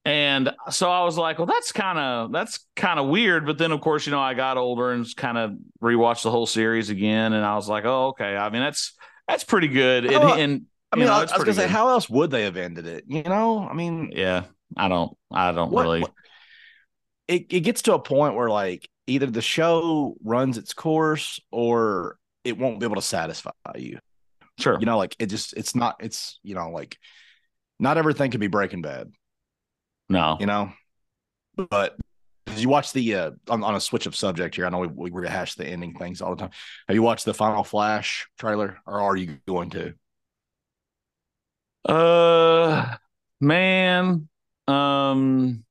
And 0.07 0.51
so 0.71 0.89
I 0.89 1.03
was 1.05 1.19
like, 1.19 1.39
well, 1.39 1.47
that's 1.49 1.73
kind 1.73 1.99
of 1.99 2.31
that's 2.33 2.65
kind 2.77 3.01
of 3.01 3.09
weird. 3.09 3.45
But 3.45 3.59
then, 3.59 3.73
of 3.73 3.81
course, 3.81 4.07
you 4.07 4.13
know, 4.13 4.21
I 4.21 4.35
got 4.35 4.57
older 4.57 4.93
and 4.93 5.05
kind 5.17 5.37
of 5.37 5.55
rewatched 5.83 6.23
the 6.23 6.31
whole 6.31 6.47
series 6.47 6.91
again, 6.91 7.33
and 7.33 7.45
I 7.45 7.57
was 7.57 7.69
like, 7.69 7.85
oh, 7.85 8.09
okay. 8.09 8.37
I 8.37 8.49
mean, 8.51 8.63
that's 8.63 8.95
that's 9.27 9.43
pretty 9.43 9.67
good. 9.67 10.05
And, 10.07 10.15
Oh, 10.15 10.35
and 10.35 10.63
I 10.93 10.97
mean, 10.97 11.07
know, 11.07 11.13
I, 11.15 11.23
was 11.23 11.33
gonna 11.33 11.53
say, 11.55 11.67
how 11.67 11.89
else 11.89 12.09
would 12.09 12.31
they 12.31 12.45
have 12.45 12.57
ended 12.57 12.87
it? 12.87 13.03
You 13.09 13.25
know, 13.25 13.67
I 13.69 13.75
mean, 13.75 14.13
yeah, 14.15 14.45
I 14.77 14.89
don't, 14.89 15.17
I 15.33 15.51
don't 15.51 15.73
what- 15.73 15.83
really. 15.83 16.01
what- 16.03 16.13
it 17.27 17.47
it 17.53 17.61
gets 17.61 17.83
to 17.83 17.95
a 17.95 17.99
point 17.99 18.37
where 18.37 18.49
like 18.49 18.89
either 19.09 19.27
the 19.27 19.43
show 19.43 20.17
runs 20.23 20.57
its 20.59 20.73
course 20.73 21.41
or 21.51 22.17
it 22.45 22.57
won't 22.57 22.79
be 22.79 22.87
able 22.87 22.95
to 22.95 23.03
satisfy 23.03 23.51
you. 23.75 23.99
Sure. 24.61 24.79
You 24.79 24.87
know, 24.87 24.97
like 24.97 25.17
it 25.19 25.27
just 25.27 25.53
it's 25.55 25.75
not 25.75 25.97
it's 25.99 26.39
you 26.45 26.55
know 26.55 26.71
like 26.71 26.97
not 27.81 27.99
everything 27.99 28.31
can 28.31 28.39
be 28.41 28.47
Breaking 28.47 28.81
Bad. 28.83 29.11
No. 30.09 30.37
You 30.41 30.47
know, 30.47 30.73
but 31.57 31.97
did 32.47 32.59
you 32.59 32.69
watch 32.69 32.93
the 32.93 33.15
uh 33.15 33.31
on, 33.49 33.63
on 33.65 33.75
a 33.75 33.81
switch 33.81 34.07
of 34.07 34.15
subject 34.17 34.55
here? 34.55 34.67
I 34.67 34.71
know 34.71 34.79
we, 34.79 34.89
we 34.89 35.11
rehash 35.11 35.55
the 35.55 35.67
ending 35.67 35.95
things 35.95 36.23
all 36.23 36.31
the 36.35 36.41
time. 36.41 36.51
Have 36.89 36.95
you 36.95 37.03
watched 37.03 37.25
the 37.25 37.35
Final 37.35 37.65
Flash 37.65 38.29
trailer, 38.39 38.79
or 38.87 39.01
are 39.01 39.17
you 39.17 39.39
going 39.47 39.71
to? 39.71 39.95
Uh, 41.89 42.97
man, 43.41 44.29
um, 44.67 45.65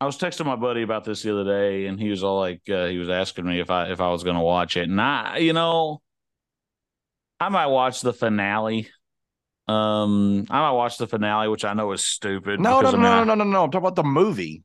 I 0.00 0.06
was 0.06 0.18
texting 0.18 0.46
my 0.46 0.56
buddy 0.56 0.82
about 0.82 1.04
this 1.04 1.22
the 1.22 1.38
other 1.38 1.44
day, 1.44 1.86
and 1.86 2.00
he 2.00 2.08
was 2.08 2.24
all 2.24 2.38
like, 2.38 2.62
uh, 2.70 2.86
he 2.86 2.98
was 2.98 3.10
asking 3.10 3.46
me 3.46 3.60
if 3.60 3.70
I 3.70 3.90
if 3.90 4.00
I 4.00 4.08
was 4.08 4.24
going 4.24 4.36
to 4.36 4.42
watch 4.42 4.76
it, 4.76 4.88
and 4.88 5.00
I, 5.00 5.38
you 5.38 5.52
know, 5.52 6.00
I 7.40 7.48
might 7.48 7.66
watch 7.66 8.00
the 8.00 8.12
finale. 8.12 8.88
Um, 9.66 10.46
I 10.50 10.60
might 10.60 10.72
watch 10.72 10.98
the 10.98 11.06
finale, 11.06 11.48
which 11.48 11.64
I 11.64 11.72
know 11.74 11.92
is 11.92 12.04
stupid. 12.04 12.60
No, 12.60 12.80
no, 12.80 12.90
no, 12.90 12.90
I 12.90 12.92
mean, 12.92 13.02
no, 13.02 13.10
I- 13.12 13.24
no, 13.24 13.34
no, 13.34 13.44
no. 13.44 13.64
I'm 13.64 13.70
talking 13.70 13.86
about 13.86 13.96
the 13.96 14.04
movie. 14.04 14.62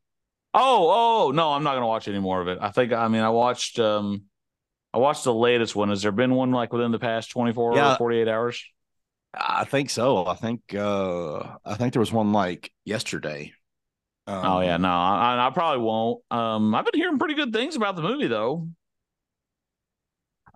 Oh, 0.54 1.28
oh 1.28 1.32
no, 1.32 1.54
I'm 1.54 1.64
not 1.64 1.72
going 1.74 1.84
to 1.84 1.88
watch 1.88 2.08
any 2.08 2.20
more 2.20 2.42
of 2.42 2.48
it. 2.48 2.58
I 2.60 2.70
think, 2.72 2.92
I 2.92 3.08
mean, 3.08 3.22
I 3.22 3.30
watched, 3.30 3.80
um, 3.80 4.24
I 4.94 4.98
watched 4.98 5.24
the 5.24 5.34
latest 5.34 5.76
one. 5.76 5.90
Has 5.90 6.02
there 6.02 6.12
been 6.12 6.34
one 6.34 6.52
like 6.52 6.74
within 6.74 6.92
the 6.92 7.00
past 7.00 7.30
24 7.32 7.76
Yeah. 7.76 7.94
or 7.94 7.98
48 7.98 8.28
hours? 8.28 8.64
I 9.32 9.64
think 9.66 9.92
so. 9.92 10.26
I 10.26 10.34
think 10.34 10.74
uh 10.74 11.38
I 11.64 11.76
think 11.76 11.94
there 11.94 12.00
was 12.00 12.12
one 12.12 12.34
like 12.34 12.72
yesterday. 12.84 13.54
Um, 14.26 14.44
oh 14.44 14.60
yeah, 14.62 14.78
no, 14.78 14.90
I, 14.90 15.46
I 15.48 15.52
probably 15.52 15.84
won't. 15.84 16.24
Um, 16.32 16.74
I've 16.74 16.84
been 16.86 17.00
hearing 17.00 17.20
pretty 17.20 17.36
good 17.36 17.54
things 17.54 17.76
about 17.76 17.96
the 17.96 18.02
movie 18.02 18.26
though. 18.26 18.68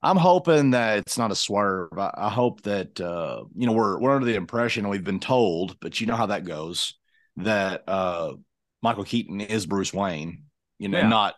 I'm 0.03 0.17
hoping 0.17 0.71
that 0.71 0.99
it's 0.99 1.17
not 1.17 1.31
a 1.31 1.35
swerve. 1.35 1.97
I, 1.97 2.11
I 2.15 2.29
hope 2.29 2.61
that 2.63 2.99
uh 2.99 3.43
you 3.55 3.65
know 3.65 3.73
we're 3.73 3.99
we're 3.99 4.13
under 4.15 4.25
the 4.25 4.35
impression 4.35 4.89
we've 4.89 5.03
been 5.03 5.19
told, 5.19 5.79
but 5.79 5.99
you 6.01 6.07
know 6.07 6.15
how 6.15 6.27
that 6.27 6.45
goes. 6.45 6.95
that 7.37 7.83
uh 7.87 8.33
Michael 8.81 9.05
Keaton 9.05 9.39
is 9.41 9.65
Bruce 9.65 9.93
Wayne, 9.93 10.43
you 10.77 10.89
know, 10.89 10.99
Yeah. 10.99 11.07
not 11.07 11.35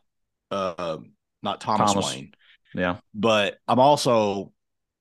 uh 0.52 0.98
not 1.44 1.62
Thomas, 1.62 1.94
Thomas. 1.94 2.14
Wayne. 2.14 2.34
Yeah. 2.74 2.98
But 3.14 3.58
I'm 3.68 3.80
also 3.80 4.52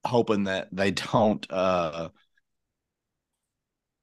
hoping 0.05 0.44
that 0.44 0.68
they 0.70 0.90
don't 0.90 1.44
uh 1.50 2.11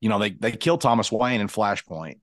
you 0.01 0.09
know, 0.09 0.17
they 0.19 0.31
they 0.31 0.51
kill 0.51 0.77
Thomas 0.79 1.11
Wayne 1.11 1.41
in 1.41 1.47
Flashpoint. 1.47 2.19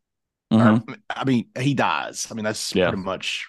Mhm. 0.53 0.88
Or, 0.88 0.96
I 1.09 1.24
mean, 1.24 1.48
he 1.59 1.74
dies. 1.74 2.27
I 2.31 2.35
mean, 2.35 2.44
that's 2.44 2.74
Yeah. 2.74 2.88
pretty 2.88 3.03
much 3.05 3.48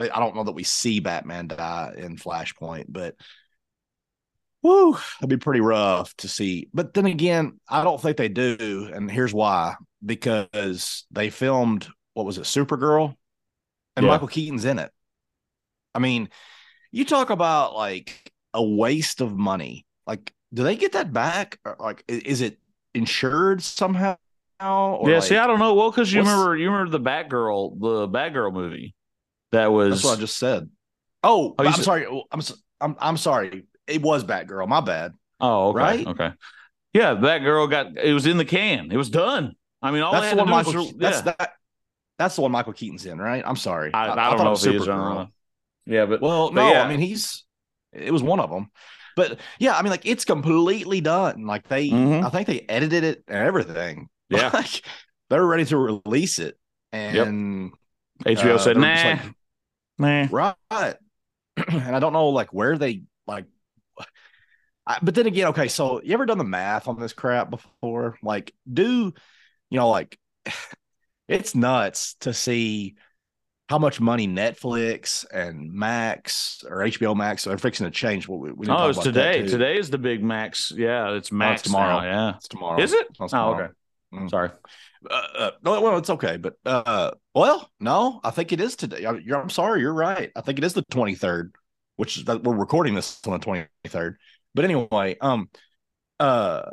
I 0.00 0.06
don't 0.20 0.36
know 0.36 0.44
that 0.44 0.52
we 0.52 0.64
see 0.64 1.00
Batman 1.00 1.48
die 1.48 1.94
in 1.96 2.16
Flashpoint, 2.16 2.86
but 2.88 3.16
whoo, 4.62 4.92
that'd 4.92 5.28
be 5.28 5.36
pretty 5.36 5.60
rough 5.60 6.14
to 6.18 6.28
see. 6.28 6.68
But 6.72 6.94
then 6.94 7.06
again, 7.06 7.60
I 7.68 7.84
don't 7.84 8.00
think 8.00 8.16
they 8.16 8.28
do, 8.28 8.90
and 8.92 9.10
here's 9.10 9.34
why: 9.34 9.74
because 10.04 11.06
they 11.10 11.30
filmed 11.30 11.88
what 12.14 12.26
was 12.26 12.38
it, 12.38 12.42
Supergirl, 12.44 13.14
and 13.96 14.06
Yeah. 14.06 14.12
Michael 14.12 14.28
Keaton's 14.28 14.64
in 14.64 14.78
it. 14.78 14.92
I 15.94 15.98
mean, 15.98 16.28
you 16.92 17.04
talk 17.04 17.30
about 17.30 17.74
like 17.74 18.32
a 18.54 18.62
waste 18.62 19.20
of 19.20 19.36
money. 19.36 19.86
Like, 20.06 20.32
do 20.54 20.62
they 20.62 20.76
get 20.76 20.92
that 20.92 21.12
back? 21.12 21.58
Or 21.64 21.76
like, 21.78 22.04
is 22.08 22.40
it 22.40 22.58
insured 22.94 23.62
somehow? 23.62 24.16
Or 24.60 25.08
yeah. 25.10 25.20
see, 25.20 25.36
I 25.36 25.46
don't 25.46 25.58
know. 25.60 25.74
Well, 25.74 25.90
because 25.90 26.12
you 26.12 26.20
remember, 26.20 26.56
you 26.56 26.70
remember 26.70 26.90
the 26.90 27.00
Batgirl, 27.04 27.78
the 27.80 28.08
Batgirl 28.08 28.52
movie. 28.52 28.94
That 29.52 29.72
was 29.72 29.90
That's 29.94 30.04
what 30.04 30.18
I 30.18 30.20
just 30.20 30.38
said. 30.38 30.68
Oh, 31.22 31.54
Oh, 31.58 31.64
I'm 31.64 31.72
said- 31.72 31.84
sorry. 31.84 32.06
Oh, 32.06 32.24
I'm, 32.30 32.40
I'm 32.80 32.96
I'm 32.98 33.16
sorry. 33.16 33.66
It 33.86 34.02
was 34.02 34.24
Batgirl. 34.24 34.68
My 34.68 34.80
bad. 34.80 35.14
Oh, 35.40 35.68
okay. 35.68 35.78
Right? 35.78 36.06
Okay. 36.06 36.30
Yeah, 36.92 37.14
that 37.14 37.38
girl 37.38 37.66
got 37.66 37.96
it 37.96 38.12
was 38.12 38.26
in 38.26 38.36
the 38.36 38.44
can. 38.44 38.90
It 38.92 38.96
was 38.96 39.10
done. 39.10 39.54
I 39.80 39.90
mean, 39.90 40.02
all 40.02 40.12
that's 40.12 40.30
the 40.30 40.36
one 40.36 40.48
Michael. 40.48 40.74
was, 40.74 40.92
that's 40.94 41.24
yeah. 41.24 41.34
that. 41.38 41.52
That's 42.18 42.34
the 42.34 42.42
one 42.42 42.50
Michael 42.50 42.72
Keaton's 42.72 43.06
in, 43.06 43.18
right? 43.18 43.42
I'm 43.46 43.56
sorry. 43.56 43.94
I, 43.94 44.04
I, 44.04 44.14
thought 44.14 44.36
don't 44.36 44.44
know 44.44 44.52
if 44.52 44.60
he 44.60 44.70
is. 44.74 44.82
I 44.82 44.86
Supergirl. 44.86 44.86
don't 44.86 45.14
know. 45.14 45.26
Yeah, 45.86 46.06
but 46.06 46.20
Well, 46.20 46.48
but 46.48 46.54
no, 46.54 46.72
yeah. 46.72 46.82
I 46.82 46.88
mean 46.88 47.00
he's. 47.00 47.44
It 47.92 48.12
was 48.12 48.22
one 48.22 48.40
of 48.40 48.50
them, 48.50 48.70
but 49.16 49.38
yeah, 49.58 49.76
I 49.76 49.82
mean 49.82 49.90
like 49.90 50.04
it's 50.04 50.24
completely 50.24 51.00
done. 51.00 51.46
Like 51.46 51.68
they, 51.68 51.88
Mhm. 51.88 52.24
I 52.24 52.28
think 52.30 52.46
they 52.46 52.66
edited 52.68 53.04
it 53.04 53.24
and 53.28 53.38
everything. 53.38 54.08
Yeah. 54.28 54.50
like, 54.54 54.82
they're 55.30 55.44
ready 55.44 55.64
to 55.66 55.76
release 55.78 56.38
it, 56.38 56.58
and 56.92 57.72
HBO 58.24 58.54
uh, 58.54 58.58
said, 58.58 58.76
nah, 58.76 58.88
like, 58.94 59.20
nah. 59.98 60.26
right 60.30 60.54
and 61.68 61.96
i 61.96 61.98
don't 61.98 62.12
know 62.12 62.28
like 62.28 62.52
where 62.52 62.78
they 62.78 63.02
like 63.26 63.44
I, 64.86 64.98
but 65.02 65.14
then 65.14 65.26
again 65.26 65.48
okay 65.48 65.68
so 65.68 66.00
you 66.02 66.14
ever 66.14 66.24
done 66.26 66.38
the 66.38 66.44
math 66.44 66.88
on 66.88 66.98
this 66.98 67.12
crap 67.12 67.50
before 67.50 68.16
like 68.22 68.54
do 68.72 69.12
you 69.70 69.78
know 69.78 69.90
like 69.90 70.18
it's 71.28 71.54
nuts 71.54 72.14
to 72.20 72.32
see 72.32 72.96
how 73.68 73.78
much 73.78 74.00
money 74.00 74.26
netflix 74.26 75.26
and 75.30 75.72
max 75.74 76.64
or 76.66 76.78
hbo 76.78 77.14
max 77.14 77.46
are 77.46 77.58
fixing 77.58 77.84
to 77.84 77.90
change 77.90 78.26
what 78.26 78.40
we, 78.40 78.50
we 78.52 78.66
need 78.66 78.72
Oh, 78.72 78.88
it's 78.88 78.98
today. 78.98 79.46
Today 79.46 79.76
is 79.76 79.90
the 79.90 79.98
big 79.98 80.24
Max. 80.24 80.72
Yeah, 80.74 81.12
it's 81.12 81.30
Max 81.30 81.62
tomorrow. 81.62 82.00
now, 82.00 82.04
Yeah. 82.04 82.36
it's 82.36 82.48
tomorrow 82.48 82.80
Is 82.80 82.94
it? 82.94 83.06
No, 83.18 83.24
it's 83.26 83.34
Oh, 83.34 83.54
okay. 83.54 83.72
Mm. 84.14 84.30
Sorry. 84.30 84.50
Uh, 85.10 85.26
uh, 85.36 85.50
no, 85.62 85.80
well, 85.80 85.98
it's 85.98 86.10
okay, 86.10 86.36
but 86.36 86.54
uh, 86.64 87.12
well, 87.34 87.70
no, 87.80 88.20
I 88.24 88.30
think 88.30 88.52
it 88.52 88.60
is 88.60 88.76
today. 88.76 89.04
I, 89.04 89.12
you're, 89.12 89.40
I'm 89.40 89.50
sorry, 89.50 89.80
you're 89.80 89.94
right. 89.94 90.30
I 90.34 90.40
think 90.40 90.58
it 90.58 90.64
is 90.64 90.74
the 90.74 90.82
23rd, 90.84 91.50
which 91.96 92.16
is 92.16 92.24
that 92.24 92.42
we're 92.42 92.56
recording 92.56 92.94
this 92.94 93.20
on 93.26 93.38
the 93.38 93.66
23rd. 93.88 94.16
But 94.54 94.64
anyway, 94.64 95.16
um, 95.20 95.48
uh, 96.18 96.72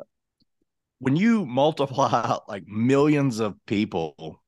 when 0.99 1.15
you 1.15 1.45
multiply 1.45 2.37
like 2.47 2.67
millions 2.67 3.39
of 3.39 3.55
people 3.65 4.41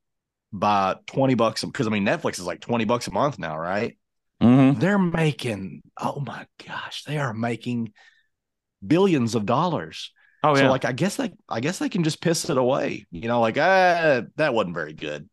by 0.52 0.96
20 1.08 1.36
bucks, 1.36 1.64
because 1.64 1.88
I 1.88 1.90
mean 1.90 2.06
Netflix 2.06 2.40
is 2.40 2.46
like 2.46 2.62
20 2.62 2.86
bucks 2.86 3.08
a 3.08 3.12
month 3.12 3.38
now, 3.38 3.58
right? 3.58 3.98
Mm-hmm. 4.42 4.80
They're 4.80 5.00
making, 5.00 5.82
oh 6.00 6.24
my 6.26 6.46
gosh, 6.66 7.04
they 7.04 7.18
are 7.18 7.34
making 7.34 7.94
billions 8.86 9.36
of 9.36 9.46
dollars. 9.46 10.12
Oh 10.44 10.54
so 10.56 10.62
yeah. 10.62 10.68
So 10.68 10.72
like 10.72 10.86
I 10.86 10.92
guess 10.92 11.16
they 11.18 11.34
I 11.50 11.60
guess 11.60 11.80
they 11.80 11.90
can 11.90 12.04
just 12.04 12.22
piss 12.22 12.50
it 12.50 12.58
away. 12.58 13.06
You 13.12 13.28
know, 13.28 13.42
like 13.42 13.58
ah, 13.58 14.22
that 14.36 14.54
wasn't 14.54 14.76
very 14.76 14.94
good. 14.94 15.30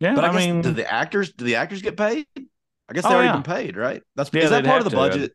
yeah. 0.00 0.14
But 0.14 0.24
I, 0.24 0.28
I, 0.28 0.32
mean, 0.32 0.62
do 0.62 0.72
the 0.72 0.90
actors 0.90 1.32
do 1.32 1.44
the 1.44 1.56
actors 1.56 1.82
get 1.82 1.96
paid? 1.96 2.26
I 2.88 2.92
guess 2.92 3.06
they 3.06 3.10
Oh, 3.10 3.14
already 3.14 3.28
yeah. 3.28 3.32
been 3.34 3.42
paid, 3.42 3.76
right? 3.76 4.02
That's 4.16 4.30
Yeah, 4.32 4.42
is 4.44 4.50
that 4.50 4.64
part 4.64 4.78
of 4.78 4.84
the 4.84 4.90
to. 4.90 4.96
budget? 4.96 5.32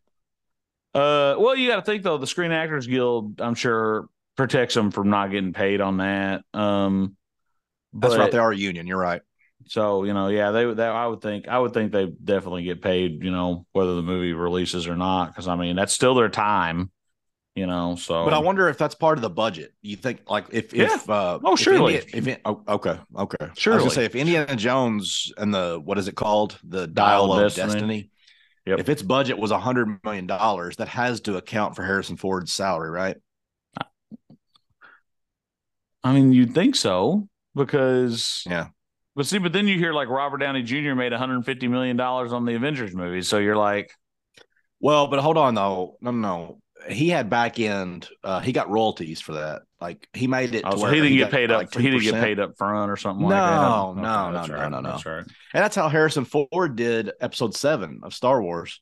uh, 0.94 1.36
well, 1.38 1.56
you 1.56 1.68
got 1.70 1.78
to 1.78 1.82
think 1.84 2.04
though. 2.04 2.18
The 2.18 2.28
Screen 2.28 2.52
Actors 2.52 2.88
Guild, 2.88 3.42
I'm 3.42 3.56
sure, 3.56 4.08
protects 4.36 4.74
them 4.76 4.92
from 4.92 5.10
not 5.10 5.32
getting 5.32 5.54
paid 5.54 5.82
on 5.82 5.98
that. 5.98 6.44
Um, 6.54 7.16
That's 7.94 8.16
but- 8.16 8.20
right. 8.20 8.32
They 8.32 8.38
are 8.38 8.52
a 8.52 8.58
union. 8.58 8.88
You're 8.88 8.98
right. 9.00 9.22
So 9.68 10.04
you 10.04 10.14
know, 10.14 10.30
yeah, 10.30 10.52
they 10.52 10.66
that 10.74 10.92
I 10.92 11.06
would 11.06 11.22
think 11.22 11.48
I 11.48 11.60
would 11.60 11.74
think 11.74 11.92
they 11.92 12.08
definitely 12.08 12.64
get 12.64 12.82
paid. 12.82 13.24
You 13.24 13.30
know, 13.32 13.66
whether 13.72 13.94
the 13.96 14.02
movie 14.02 14.34
releases 14.34 14.88
or 14.88 14.96
not, 14.96 15.28
because 15.28 15.48
I 15.48 15.56
mean 15.56 15.76
that's 15.76 15.94
still 15.94 16.16
their 16.16 16.30
time. 16.30 16.90
You 17.60 17.68
know, 17.68 17.98
so 17.98 18.24
But 18.24 18.34
I 18.34 18.40
wonder 18.40 18.70
if 18.70 18.78
that's 18.78 18.96
part 18.96 19.18
of 19.18 19.22
the 19.22 19.30
budget. 19.30 19.74
You 19.82 19.98
think 19.98 20.22
like 20.30 20.46
if 20.52 20.74
Yeah. 20.74 20.96
if 20.96 21.10
uh 21.10 21.40
Oh, 21.44 21.56
if 21.56 21.60
surely. 21.60 21.96
If, 21.96 22.26
it- 22.26 22.42
oh, 22.46 22.64
okay 22.70 22.98
okay 23.18 23.38
I 23.42 23.50
was 23.50 23.66
gonna 23.66 23.90
say 23.90 24.06
if 24.06 24.16
Indiana 24.16 24.56
Jones 24.56 25.34
and 25.38 25.54
the 25.54 25.82
what 25.84 25.98
is 25.98 26.08
it 26.08 26.16
called 26.16 26.58
the 26.64 26.88
Dial 26.88 27.28
Dial 27.28 27.34
of 27.34 27.42
Destiny. 27.54 27.72
Destiny. 27.74 28.12
Yep. 28.66 28.80
If 28.80 28.88
its 28.88 29.02
budget 29.02 29.38
was 29.38 29.52
a 29.52 29.60
hundred 29.60 30.00
million 30.06 30.26
dollars, 30.26 30.78
that 30.78 30.88
has 30.88 31.20
to 31.22 31.36
account 31.36 31.76
for 31.76 31.84
Harrison 31.84 32.16
Ford's 32.16 32.54
salary, 32.54 32.92
right? 32.92 33.18
I 36.04 36.14
mean 36.14 36.32
you'd 36.32 36.54
think 36.54 36.78
so 36.78 37.28
because 37.56 38.44
Yeah. 38.48 38.68
But 39.18 39.26
see, 39.26 39.38
but 39.40 39.52
then 39.52 39.68
you 39.68 39.78
hear 39.78 39.92
like 39.92 40.08
Robert 40.08 40.38
Downey 40.38 40.64
Jr. 40.64 40.94
made 40.96 41.12
150 41.12 41.68
million 41.68 41.98
dollars 41.98 42.32
on 42.32 42.46
the 42.46 42.56
Avengers 42.56 42.96
movie, 42.96 43.22
so 43.22 43.38
you're 43.38 43.58
like, 43.58 43.92
Well, 44.80 45.08
but 45.08 45.20
hold 45.20 45.38
on 45.38 45.56
though. 45.56 45.98
No, 46.00 46.12
no, 46.12 46.22
no. 46.22 46.62
He 46.88 47.10
had 47.10 47.30
back 47.30 47.60
end. 47.60 48.08
Uh, 48.24 48.40
he 48.40 48.52
got 48.52 48.70
royalties 48.70 49.20
for 49.20 49.34
that. 49.34 49.64
Like 49.82 50.08
he 50.14 50.28
made 50.28 50.56
it. 50.56 50.64
oh, 50.66 50.72
to 50.72 50.78
so 50.78 50.88
he 50.88 51.02
didn't 51.02 51.18
get 51.18 51.32
paid 51.32 51.52
up. 51.52 51.58
like, 51.58 51.74
he 51.74 51.90
didn't 51.90 52.02
get 52.02 52.16
paid 52.16 52.40
up 52.40 52.58
front 52.58 52.92
or 52.92 52.98
something 52.98 53.26
like 53.26 53.32
that. 53.32 53.62
No, 53.62 53.90
Okay, 53.92 54.02
no, 54.02 54.32
no, 54.32 54.54
right, 54.56 54.72
no, 54.72 54.80
no, 54.82 54.92
That's 54.92 55.06
right. 55.06 55.24
And 55.54 55.64
that's 55.64 55.76
how 55.76 55.90
Harrison 55.90 56.26
Ford 56.26 56.76
did 56.76 57.12
Episode 57.20 57.56
Seven 57.56 58.02
of 58.04 58.14
Star 58.14 58.42
Wars. 58.42 58.82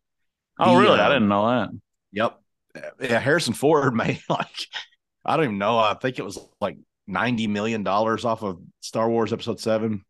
Oh, 0.60 0.80
He, 0.80 0.86
really? 0.86 1.00
I 1.00 1.06
um, 1.08 1.14
didn't 1.14 1.30
know 1.30 1.48
that. 1.48 1.70
Yep. 2.14 2.42
Yeah, 3.02 3.20
Harrison 3.20 3.54
Ford 3.54 3.94
made 3.96 4.22
like 4.30 4.48
I 5.26 5.36
don't 5.36 5.46
even 5.46 5.58
know. 5.58 5.78
I 5.78 5.94
think 5.96 6.20
it 6.20 6.26
was 6.26 6.40
like 6.62 6.78
ninety 7.06 7.48
million 7.48 7.84
dollars 7.84 8.26
off 8.26 8.44
of 8.44 8.60
Star 8.82 9.10
Wars 9.10 9.34
Episode 9.34 9.60
Seven. 9.60 10.04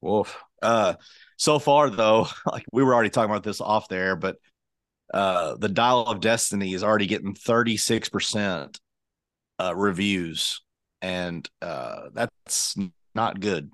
Wolf. 0.00 0.42
Uh, 0.62 0.94
so 1.36 1.58
far 1.58 1.90
though, 1.90 2.28
like 2.46 2.64
we 2.72 2.82
were 2.82 2.94
already 2.94 3.10
talking 3.10 3.30
about 3.30 3.42
this 3.42 3.60
off 3.60 3.88
there, 3.88 4.16
but 4.16 4.36
uh, 5.12 5.56
the 5.56 5.68
Dial 5.68 6.02
of 6.06 6.20
Destiny 6.20 6.74
is 6.74 6.82
already 6.82 7.06
getting 7.06 7.34
thirty 7.34 7.76
six 7.76 8.08
percent 8.08 8.80
uh 9.60 9.74
reviews, 9.76 10.62
and 11.02 11.48
uh, 11.62 12.08
that's 12.12 12.76
not 13.14 13.40
good. 13.40 13.70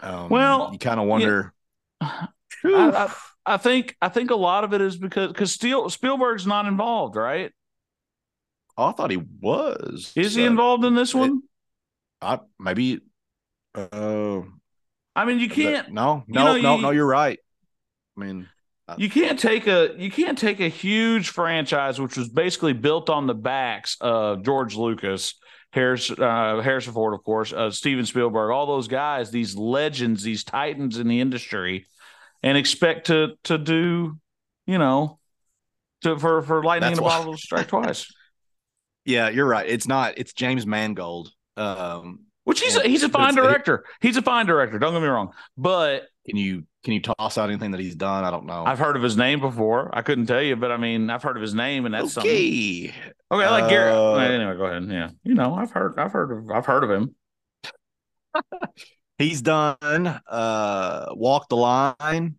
Um, 0.00 0.28
Well, 0.28 0.70
you 0.72 0.78
kind 0.78 1.00
of 1.00 1.06
wonder. 1.06 1.52
I, 2.00 2.28
I, 2.64 3.12
I 3.46 3.56
think 3.56 3.96
I 4.00 4.08
think 4.08 4.30
a 4.30 4.36
lot 4.36 4.64
of 4.64 4.74
it 4.74 4.80
is 4.80 4.96
because 4.96 5.28
because 5.28 5.52
Steel, 5.52 5.88
Spielberg's 5.90 6.46
not 6.46 6.66
involved, 6.66 7.16
right? 7.16 7.52
oh, 8.76 8.86
I 8.86 8.92
thought 8.92 9.10
he 9.10 9.16
was. 9.40 10.12
Is 10.16 10.34
he 10.34 10.44
involved 10.44 10.84
in 10.84 10.94
this 10.94 11.14
one? 11.14 11.42
I, 12.20 12.40
maybe. 12.58 13.00
Uh, 13.74 14.42
I 15.14 15.24
mean, 15.24 15.40
you 15.40 15.48
can't 15.48 15.92
no, 15.92 16.24
you 16.26 16.34
no, 16.34 16.44
know, 16.54 16.60
no, 16.60 16.76
you- 16.76 16.82
no. 16.82 16.90
You're 16.90 17.06
right. 17.06 17.38
I 18.16 18.20
mean, 18.20 18.48
you 18.96 19.10
can't 19.10 19.38
take 19.38 19.66
a 19.66 19.94
you 19.98 20.10
can't 20.10 20.38
take 20.38 20.60
a 20.60 20.68
huge 20.68 21.28
franchise 21.30 22.00
which 22.00 22.16
was 22.16 22.28
basically 22.28 22.72
built 22.72 23.10
on 23.10 23.26
the 23.26 23.34
backs 23.34 23.96
of 24.00 24.42
George 24.42 24.76
Lucas, 24.76 25.34
Harris, 25.72 26.10
uh, 26.10 26.60
Harrison 26.62 26.92
Ford, 26.94 27.12
of 27.14 27.22
course, 27.24 27.52
uh, 27.52 27.70
Steven 27.70 28.06
Spielberg, 28.06 28.50
all 28.50 28.66
those 28.66 28.88
guys, 28.88 29.30
these 29.30 29.54
legends, 29.56 30.22
these 30.22 30.44
titans 30.44 30.98
in 30.98 31.08
the 31.08 31.20
industry, 31.20 31.86
and 32.42 32.56
expect 32.56 33.08
to 33.08 33.34
to 33.44 33.58
do, 33.58 34.18
you 34.66 34.78
know, 34.78 35.18
to 36.02 36.18
for 36.18 36.40
for 36.42 36.62
lightning 36.62 36.90
That's 36.90 36.98
in 36.98 37.04
a 37.04 37.06
why- 37.06 37.18
bottle 37.18 37.32
to 37.34 37.38
strike 37.38 37.68
twice. 37.68 38.06
yeah, 39.04 39.28
you're 39.28 39.46
right. 39.46 39.68
It's 39.68 39.86
not. 39.86 40.16
It's 40.16 40.32
James 40.32 40.66
Mangold. 40.66 41.30
Um, 41.56 42.20
Which 42.48 42.60
he's 42.60 42.76
a, 42.76 42.88
he's 42.88 43.02
a 43.02 43.10
fine 43.10 43.34
director. 43.34 43.84
He's 44.00 44.16
a 44.16 44.22
fine 44.22 44.46
director. 44.46 44.78
Don't 44.78 44.94
get 44.94 45.02
me 45.02 45.08
wrong, 45.08 45.34
but 45.58 46.04
can 46.24 46.38
you 46.38 46.64
can 46.82 46.94
you 46.94 47.02
toss 47.02 47.36
out 47.36 47.50
anything 47.50 47.72
that 47.72 47.80
he's 47.80 47.94
done? 47.94 48.24
I 48.24 48.30
don't 48.30 48.46
know. 48.46 48.64
I've 48.64 48.78
heard 48.78 48.96
of 48.96 49.02
his 49.02 49.18
name 49.18 49.40
before. 49.40 49.90
I 49.92 50.00
couldn't 50.00 50.24
tell 50.24 50.40
you, 50.40 50.56
but 50.56 50.72
I 50.72 50.78
mean, 50.78 51.10
I've 51.10 51.22
heard 51.22 51.36
of 51.36 51.42
his 51.42 51.52
name, 51.52 51.84
and 51.84 51.94
that's 51.94 52.14
something. 52.14 52.32
okay. 52.32 52.94
Okay, 53.30 53.44
I 53.44 53.50
like. 53.50 53.70
Uh, 53.70 54.14
anyway, 54.16 54.56
go 54.56 54.64
ahead. 54.64 54.88
Yeah, 54.90 55.10
you 55.24 55.34
know, 55.34 55.56
I've 55.56 55.72
heard, 55.72 55.98
I've 55.98 56.12
heard 56.12 56.38
of, 56.38 56.50
I've 56.50 56.64
heard 56.64 56.84
of 56.84 56.90
him. 56.90 57.14
He's 59.18 59.42
done 59.42 60.06
uh 60.26 61.06
Walk 61.10 61.50
the 61.50 61.56
Line, 61.56 62.38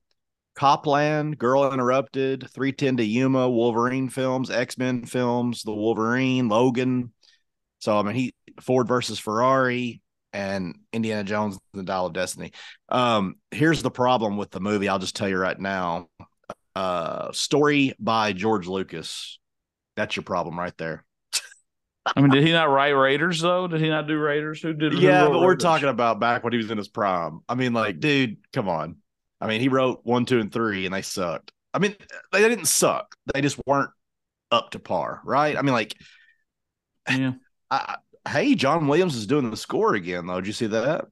Copland, 0.55 1.37
Girl 1.37 1.71
Interrupted, 1.71 2.49
310 2.49 2.97
to 2.97 3.03
Yuma, 3.03 3.47
Wolverine 3.47 4.09
films, 4.09 4.49
X-Men 4.49 5.05
films, 5.05 5.61
The 5.61 5.71
Wolverine, 5.71 6.49
Logan. 6.49 7.11
So 7.79 7.97
I 7.97 8.03
mean 8.03 8.15
he 8.15 8.33
Ford 8.61 8.87
versus 8.87 9.19
Ferrari. 9.19 10.01
and 10.31 10.75
Indiana 10.93 11.23
Jones 11.23 11.57
and 11.73 11.79
the 11.79 11.85
Dial 11.85 12.05
of 12.05 12.13
Destiny. 12.13 12.51
Um, 12.89 13.35
here's 13.49 13.81
the 13.81 13.89
problem 13.89 14.37
with 14.37 14.51
the 14.51 14.59
movie. 14.59 14.87
I'll 14.87 14.99
just 14.99 15.15
tell 15.15 15.27
you 15.27 15.37
right 15.37 15.59
now. 15.59 16.07
Uh, 16.75 17.31
story 17.31 17.93
by 17.99 18.31
George 18.31 18.67
Lucas. 18.67 19.39
That's 19.95 20.15
your 20.15 20.23
problem 20.23 20.57
right 20.57 20.77
there. 20.77 21.03
I 22.15 22.21
mean, 22.21 22.29
did 22.29 22.45
he 22.45 22.53
not 22.53 22.69
write 22.69 22.91
Raiders 22.91 23.41
though? 23.41 23.67
Did 23.67 23.81
he 23.81 23.89
not 23.89 24.07
do 24.07 24.17
Raiders? 24.19 24.61
Who 24.61 24.73
did? 24.73 24.93
Yeah, 24.93 25.27
but 25.27 25.41
we're 25.41 25.55
talking 25.55 25.89
about 25.89 26.19
back 26.19 26.43
when 26.43 26.53
he 26.53 26.57
was 26.57 26.69
in 26.69 26.77
his 26.77 26.87
prime. 26.87 27.39
I 27.49 27.55
mean, 27.55 27.73
like, 27.73 27.99
dude, 27.99 28.37
come 28.53 28.69
on. 28.69 28.97
I 29.41 29.47
mean, 29.47 29.61
he 29.61 29.67
wrote 29.67 30.01
one, 30.03 30.25
two, 30.25 30.39
and 30.39 30.51
three, 30.51 30.85
and 30.85 30.93
they 30.93 31.01
sucked. 31.01 31.51
I 31.73 31.79
mean, 31.79 31.95
they 32.31 32.47
didn't 32.47 32.67
suck. 32.67 33.15
They 33.33 33.41
just 33.41 33.59
weren't 33.65 33.89
up 34.51 34.71
to 34.71 34.79
par, 34.79 35.21
right? 35.25 35.57
I 35.57 35.61
mean, 35.63 35.73
like, 35.73 35.95
yeah. 37.09 37.33
I, 37.71 37.97
hey, 38.27 38.55
John 38.55 38.87
Williams 38.87 39.15
is 39.15 39.27
doing 39.27 39.49
the 39.49 39.57
score 39.57 39.95
again, 39.95 40.27
though. 40.27 40.39
Did 40.39 40.47
you 40.47 40.53
see 40.53 40.67
that? 40.67 41.05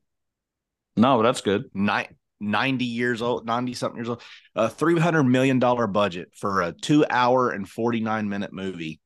No, 0.96 1.22
that's 1.22 1.42
good. 1.42 1.66
Nine, 1.74 2.16
90 2.40 2.86
years 2.86 3.22
old, 3.22 3.46
90 3.46 3.74
something 3.74 3.98
years 3.98 4.10
old, 4.10 4.22
a 4.56 4.68
$300 4.68 5.28
million 5.28 5.60
budget 5.60 6.30
for 6.36 6.62
a 6.62 6.72
two 6.72 7.06
hour 7.10 7.52
and 7.52 7.68
49 7.68 8.30
minute 8.30 8.54
movie. 8.54 9.00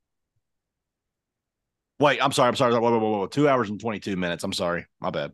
Wait, 1.99 2.23
I'm 2.23 2.31
sorry. 2.31 2.47
I'm 2.47 2.55
sorry. 2.55 2.73
Whoa, 2.73 2.79
whoa, 2.79 2.97
whoa, 2.97 3.17
whoa. 3.19 3.27
Two 3.27 3.47
hours 3.47 3.69
and 3.69 3.79
22 3.79 4.15
minutes. 4.15 4.43
I'm 4.43 4.53
sorry. 4.53 4.87
My 4.99 5.11
bad. 5.11 5.33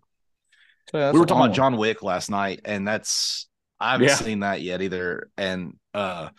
Yeah, 0.94 1.12
we 1.12 1.20
were 1.20 1.26
talking 1.26 1.46
about 1.46 1.56
John 1.56 1.78
Wick 1.78 2.02
last 2.02 2.30
night, 2.30 2.62
and 2.66 2.88
that's 2.88 3.48
I 3.80 3.92
haven't 3.94 4.08
yeah. 4.08 4.16
seen 4.16 4.40
that 4.42 4.62
yet 4.62 4.82
either. 4.82 5.30
And 5.38 5.78
uh 5.94 6.30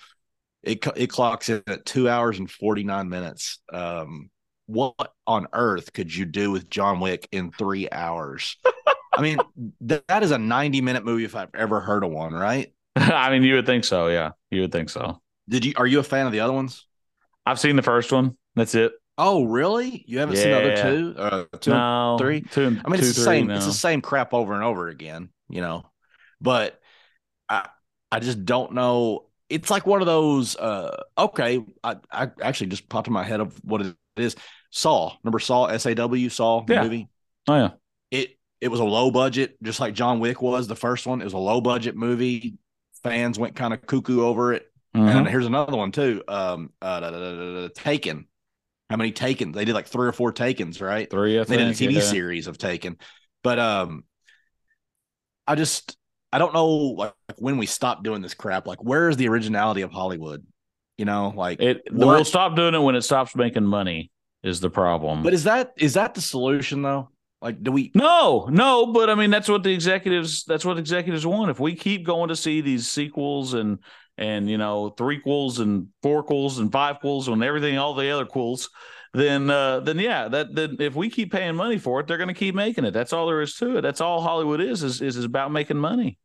it 0.62 0.84
it 0.96 1.08
clocks 1.08 1.48
in 1.48 1.62
at 1.66 1.84
two 1.84 2.08
hours 2.08 2.38
and 2.38 2.50
49 2.50 3.08
minutes. 3.08 3.60
Um 3.72 4.30
what 4.68 5.14
on 5.26 5.48
earth 5.54 5.94
could 5.94 6.14
you 6.14 6.26
do 6.26 6.50
with 6.50 6.68
John 6.68 7.00
Wick 7.00 7.26
in 7.32 7.50
three 7.50 7.88
hours? 7.90 8.56
I 9.14 9.22
mean, 9.22 9.38
th- 9.86 10.04
that 10.08 10.22
is 10.22 10.30
a 10.30 10.38
90 10.38 10.82
minute 10.82 11.04
movie 11.04 11.24
if 11.24 11.34
I've 11.34 11.54
ever 11.54 11.80
heard 11.80 12.04
of 12.04 12.10
one, 12.10 12.34
right? 12.34 12.72
I 12.96 13.30
mean, 13.30 13.42
you 13.42 13.54
would 13.54 13.66
think 13.66 13.84
so. 13.84 14.08
Yeah. 14.08 14.32
You 14.50 14.60
would 14.60 14.72
think 14.72 14.90
so. 14.90 15.20
Did 15.48 15.64
you, 15.64 15.72
are 15.76 15.86
you 15.86 15.98
a 16.00 16.02
fan 16.02 16.26
of 16.26 16.32
the 16.32 16.40
other 16.40 16.52
ones? 16.52 16.86
I've 17.46 17.58
seen 17.58 17.76
the 17.76 17.82
first 17.82 18.12
one. 18.12 18.36
That's 18.56 18.74
it. 18.74 18.92
Oh, 19.16 19.44
really? 19.44 20.04
You 20.06 20.18
haven't 20.18 20.36
yeah. 20.36 20.42
seen 20.42 20.50
the 20.50 20.58
other 20.58 20.82
two? 20.82 21.14
Uh, 21.18 21.44
two 21.58 21.70
no, 21.70 22.16
three? 22.20 22.42
Two, 22.42 22.66
I 22.66 22.68
mean, 22.68 22.82
two, 22.82 22.92
it's 22.94 23.08
the 23.08 23.14
three, 23.14 23.24
same, 23.24 23.46
no. 23.46 23.56
it's 23.56 23.66
the 23.66 23.72
same 23.72 24.02
crap 24.02 24.34
over 24.34 24.52
and 24.52 24.62
over 24.62 24.88
again, 24.88 25.30
you 25.48 25.62
know, 25.62 25.84
but 26.40 26.78
I, 27.48 27.68
I 28.12 28.20
just 28.20 28.44
don't 28.44 28.74
know. 28.74 29.24
It's 29.48 29.70
like 29.70 29.86
one 29.86 30.02
of 30.02 30.06
those, 30.06 30.54
uh, 30.56 31.02
okay. 31.16 31.64
I, 31.82 31.96
I 32.12 32.30
actually 32.42 32.68
just 32.68 32.88
popped 32.88 33.08
in 33.08 33.14
my 33.14 33.24
head 33.24 33.40
of 33.40 33.58
what 33.64 33.80
it 33.80 33.96
is. 34.20 34.36
Saw, 34.70 35.16
remember 35.22 35.38
Saw, 35.38 35.66
S 35.66 35.86
A 35.86 35.94
W, 35.94 36.28
Saw, 36.28 36.62
the 36.64 36.74
yeah. 36.74 36.82
movie? 36.82 37.08
Oh, 37.48 37.56
yeah. 37.56 37.70
It 38.10 38.38
it 38.60 38.68
was 38.68 38.80
a 38.80 38.84
low 38.84 39.10
budget, 39.10 39.56
just 39.62 39.80
like 39.80 39.94
John 39.94 40.20
Wick 40.20 40.42
was 40.42 40.66
the 40.66 40.76
first 40.76 41.06
one. 41.06 41.20
It 41.20 41.24
was 41.24 41.32
a 41.32 41.38
low 41.38 41.60
budget 41.60 41.96
movie. 41.96 42.58
Fans 43.02 43.38
went 43.38 43.56
kind 43.56 43.72
of 43.72 43.86
cuckoo 43.86 44.22
over 44.22 44.52
it. 44.52 44.66
Mm-hmm. 44.94 45.08
And 45.08 45.28
here's 45.28 45.46
another 45.46 45.76
one 45.76 45.92
too. 45.92 46.22
Um, 46.26 46.72
uh, 46.82 47.00
da, 47.00 47.10
da, 47.10 47.62
da, 47.62 47.68
Taken. 47.74 48.26
How 48.90 48.96
many 48.96 49.12
Takens? 49.12 49.54
They 49.54 49.64
did 49.64 49.74
like 49.74 49.86
three 49.86 50.08
or 50.08 50.12
four 50.12 50.32
Takens, 50.32 50.80
right? 50.80 51.08
Three. 51.08 51.38
I 51.38 51.44
they 51.44 51.56
think, 51.56 51.76
did 51.76 51.88
a 51.88 51.92
TV 51.92 51.94
yeah. 51.96 52.00
series 52.00 52.46
of 52.46 52.56
Taken, 52.58 52.96
but 53.42 53.58
um, 53.58 54.04
I 55.46 55.54
just 55.54 55.96
I 56.32 56.38
don't 56.38 56.54
know 56.54 56.68
like 56.68 57.14
when 57.36 57.58
we 57.58 57.66
stopped 57.66 58.02
doing 58.02 58.22
this 58.22 58.34
crap. 58.34 58.66
Like, 58.66 58.82
where 58.82 59.08
is 59.08 59.16
the 59.16 59.28
originality 59.28 59.82
of 59.82 59.92
Hollywood? 59.92 60.44
You 60.98 61.04
know, 61.04 61.32
like 61.34 61.60
it. 61.60 61.82
We'll 61.90 62.24
stop 62.24 62.56
doing 62.56 62.74
it 62.74 62.80
when 62.80 62.96
it 62.96 63.02
stops 63.02 63.34
making 63.34 63.64
money. 63.64 64.10
Is 64.42 64.60
the 64.60 64.70
problem? 64.70 65.22
But 65.22 65.32
is 65.32 65.44
that 65.44 65.72
is 65.76 65.94
that 65.94 66.14
the 66.14 66.20
solution 66.20 66.82
though? 66.82 67.10
Like, 67.40 67.62
do 67.62 67.70
we? 67.70 67.92
No, 67.94 68.48
no. 68.50 68.86
But 68.86 69.10
I 69.10 69.14
mean, 69.14 69.30
that's 69.30 69.48
what 69.48 69.62
the 69.62 69.72
executives. 69.72 70.44
That's 70.44 70.64
what 70.64 70.78
executives 70.78 71.24
want. 71.24 71.50
If 71.50 71.60
we 71.60 71.74
keep 71.74 72.04
going 72.04 72.28
to 72.28 72.36
see 72.36 72.60
these 72.60 72.88
sequels 72.88 73.54
and 73.54 73.78
and 74.16 74.50
you 74.50 74.58
know 74.58 74.90
threequels 74.90 75.60
and 75.60 75.88
fourquels 76.02 76.58
and 76.58 76.70
fivequels 76.70 77.32
and 77.32 77.42
everything, 77.44 77.78
all 77.78 77.94
the 77.94 78.10
other 78.10 78.26
quels, 78.26 78.68
then 79.14 79.50
uh, 79.50 79.80
then 79.80 79.98
yeah, 79.98 80.28
that 80.28 80.54
then 80.54 80.76
if 80.80 80.96
we 80.96 81.10
keep 81.10 81.30
paying 81.30 81.54
money 81.54 81.78
for 81.78 82.00
it, 82.00 82.08
they're 82.08 82.16
going 82.16 82.28
to 82.28 82.34
keep 82.34 82.56
making 82.56 82.84
it. 82.84 82.92
That's 82.92 83.12
all 83.12 83.26
there 83.26 83.40
is 83.40 83.54
to 83.56 83.78
it. 83.78 83.82
That's 83.82 84.00
all 84.00 84.20
Hollywood 84.20 84.60
is 84.60 84.82
is 84.82 85.00
is, 85.00 85.16
is 85.16 85.24
about 85.24 85.52
making 85.52 85.78
money. 85.78 86.18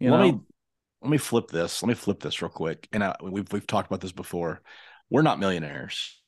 You 0.00 0.10
let 0.10 0.18
know? 0.18 0.32
me 0.32 0.40
let 1.04 1.10
me 1.10 1.18
flip 1.18 1.48
this. 1.48 1.82
Let 1.82 1.88
me 1.88 1.94
flip 1.94 2.20
this 2.20 2.42
real 2.42 2.48
quick. 2.48 2.88
And 2.92 3.04
I, 3.04 3.14
we've 3.22 3.50
we've 3.52 3.66
talked 3.66 3.88
about 3.88 4.00
this 4.00 4.12
before. 4.12 4.62
We're 5.10 5.22
not 5.22 5.38
millionaires. 5.38 6.20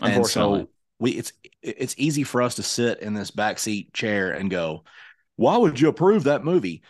Unfortunately. 0.00 0.60
And 0.60 0.68
so 0.68 0.70
we 0.98 1.10
it's 1.12 1.32
it's 1.60 1.94
easy 1.98 2.22
for 2.22 2.40
us 2.40 2.54
to 2.54 2.62
sit 2.62 3.00
in 3.00 3.14
this 3.14 3.30
backseat 3.30 3.92
chair 3.92 4.32
and 4.32 4.50
go, 4.50 4.84
why 5.36 5.56
would 5.56 5.80
you 5.80 5.88
approve 5.88 6.24
that 6.24 6.44
movie? 6.44 6.82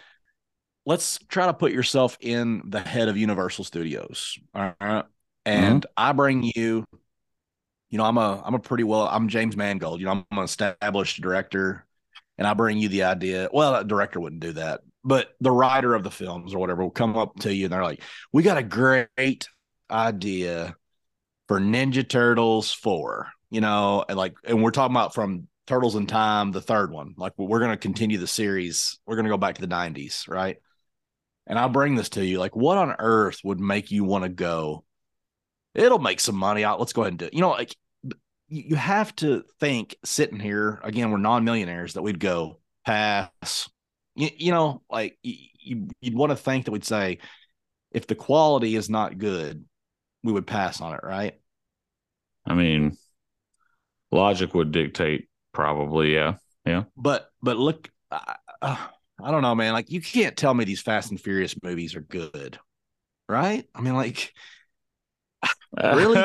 Let's 0.86 1.18
try 1.28 1.46
to 1.46 1.54
put 1.54 1.72
yourself 1.72 2.18
in 2.20 2.62
the 2.66 2.80
head 2.80 3.08
of 3.08 3.16
Universal 3.16 3.64
Studios. 3.64 4.38
All 4.54 4.74
right. 4.80 5.04
And 5.46 5.82
mm-hmm. 5.82 5.92
I 5.96 6.12
bring 6.12 6.42
you, 6.54 6.84
you 7.88 7.98
know, 7.98 8.04
I'm 8.04 8.18
a 8.18 8.42
I'm 8.44 8.54
a 8.54 8.58
pretty 8.58 8.84
well, 8.84 9.08
I'm 9.08 9.28
James 9.28 9.56
Mangold. 9.56 10.00
You 10.00 10.06
know, 10.06 10.24
I'm 10.30 10.38
an 10.38 10.44
established 10.44 11.22
director. 11.22 11.86
And 12.36 12.48
I 12.48 12.54
bring 12.54 12.78
you 12.78 12.88
the 12.88 13.04
idea. 13.04 13.48
Well, 13.52 13.76
a 13.76 13.84
director 13.84 14.18
wouldn't 14.18 14.42
do 14.42 14.54
that, 14.54 14.80
but 15.04 15.28
the 15.40 15.52
writer 15.52 15.94
of 15.94 16.02
the 16.02 16.10
films 16.10 16.54
or 16.54 16.58
whatever 16.58 16.82
will 16.82 16.90
come 16.90 17.16
up 17.16 17.36
to 17.40 17.54
you 17.54 17.66
and 17.66 17.72
they're 17.72 17.82
like, 17.82 18.02
We 18.32 18.42
got 18.42 18.58
a 18.58 18.62
great 18.62 19.46
idea 19.90 20.74
for 21.46 21.60
Ninja 21.60 22.08
Turtles 22.08 22.72
4 22.72 23.28
you 23.54 23.60
know, 23.60 24.04
and 24.08 24.18
like, 24.18 24.34
and 24.42 24.64
we're 24.64 24.72
talking 24.72 24.96
about 24.96 25.14
from 25.14 25.46
Turtles 25.68 25.94
in 25.94 26.08
Time, 26.08 26.50
the 26.50 26.60
third 26.60 26.90
one. 26.90 27.14
Like, 27.16 27.34
we're 27.36 27.60
going 27.60 27.70
to 27.70 27.76
continue 27.76 28.18
the 28.18 28.26
series. 28.26 28.98
We're 29.06 29.14
going 29.14 29.26
to 29.26 29.30
go 29.30 29.38
back 29.38 29.54
to 29.54 29.60
the 29.60 29.68
90s, 29.68 30.28
right? 30.28 30.56
And 31.46 31.56
I'll 31.56 31.68
bring 31.68 31.94
this 31.94 32.08
to 32.10 32.26
you. 32.26 32.40
Like, 32.40 32.56
what 32.56 32.78
on 32.78 32.96
earth 32.98 33.38
would 33.44 33.60
make 33.60 33.92
you 33.92 34.02
want 34.02 34.24
to 34.24 34.28
go? 34.28 34.84
It'll 35.72 36.00
make 36.00 36.18
some 36.18 36.34
money 36.34 36.64
out. 36.64 36.80
Let's 36.80 36.92
go 36.92 37.02
ahead 37.02 37.12
and 37.12 37.18
do 37.20 37.26
it. 37.26 37.34
You 37.34 37.42
know, 37.42 37.50
like, 37.50 37.76
you 38.48 38.74
have 38.74 39.14
to 39.16 39.44
think 39.60 39.94
sitting 40.04 40.40
here 40.40 40.80
again, 40.82 41.12
we're 41.12 41.18
non 41.18 41.44
millionaires 41.44 41.94
that 41.94 42.02
we'd 42.02 42.18
go 42.18 42.58
pass. 42.84 43.70
You, 44.14 44.30
you 44.36 44.52
know, 44.52 44.82
like, 44.90 45.18
you, 45.22 45.88
you'd 46.00 46.14
want 46.14 46.30
to 46.30 46.36
think 46.36 46.64
that 46.64 46.72
we'd 46.72 46.84
say, 46.84 47.18
if 47.90 48.06
the 48.06 48.14
quality 48.14 48.76
is 48.76 48.90
not 48.90 49.18
good, 49.18 49.64
we 50.22 50.32
would 50.32 50.46
pass 50.46 50.80
on 50.80 50.94
it, 50.94 51.00
right? 51.02 51.34
I 52.46 52.54
mean, 52.54 52.96
logic 54.14 54.54
would 54.54 54.72
dictate 54.72 55.28
probably 55.52 56.14
yeah 56.14 56.34
yeah. 56.64 56.84
But 56.96 57.30
but 57.42 57.56
look 57.56 57.90
uh, 58.10 58.34
i 58.62 59.30
don't 59.30 59.42
know 59.42 59.54
man 59.54 59.72
like 59.72 59.90
you 59.90 60.00
can't 60.00 60.36
tell 60.36 60.54
me 60.54 60.64
these 60.64 60.80
fast 60.80 61.10
and 61.10 61.20
furious 61.20 61.54
movies 61.62 61.94
are 61.94 62.00
good 62.00 62.58
right? 63.28 63.66
I 63.74 63.80
mean 63.80 63.94
like 63.94 64.34
really? 65.82 66.22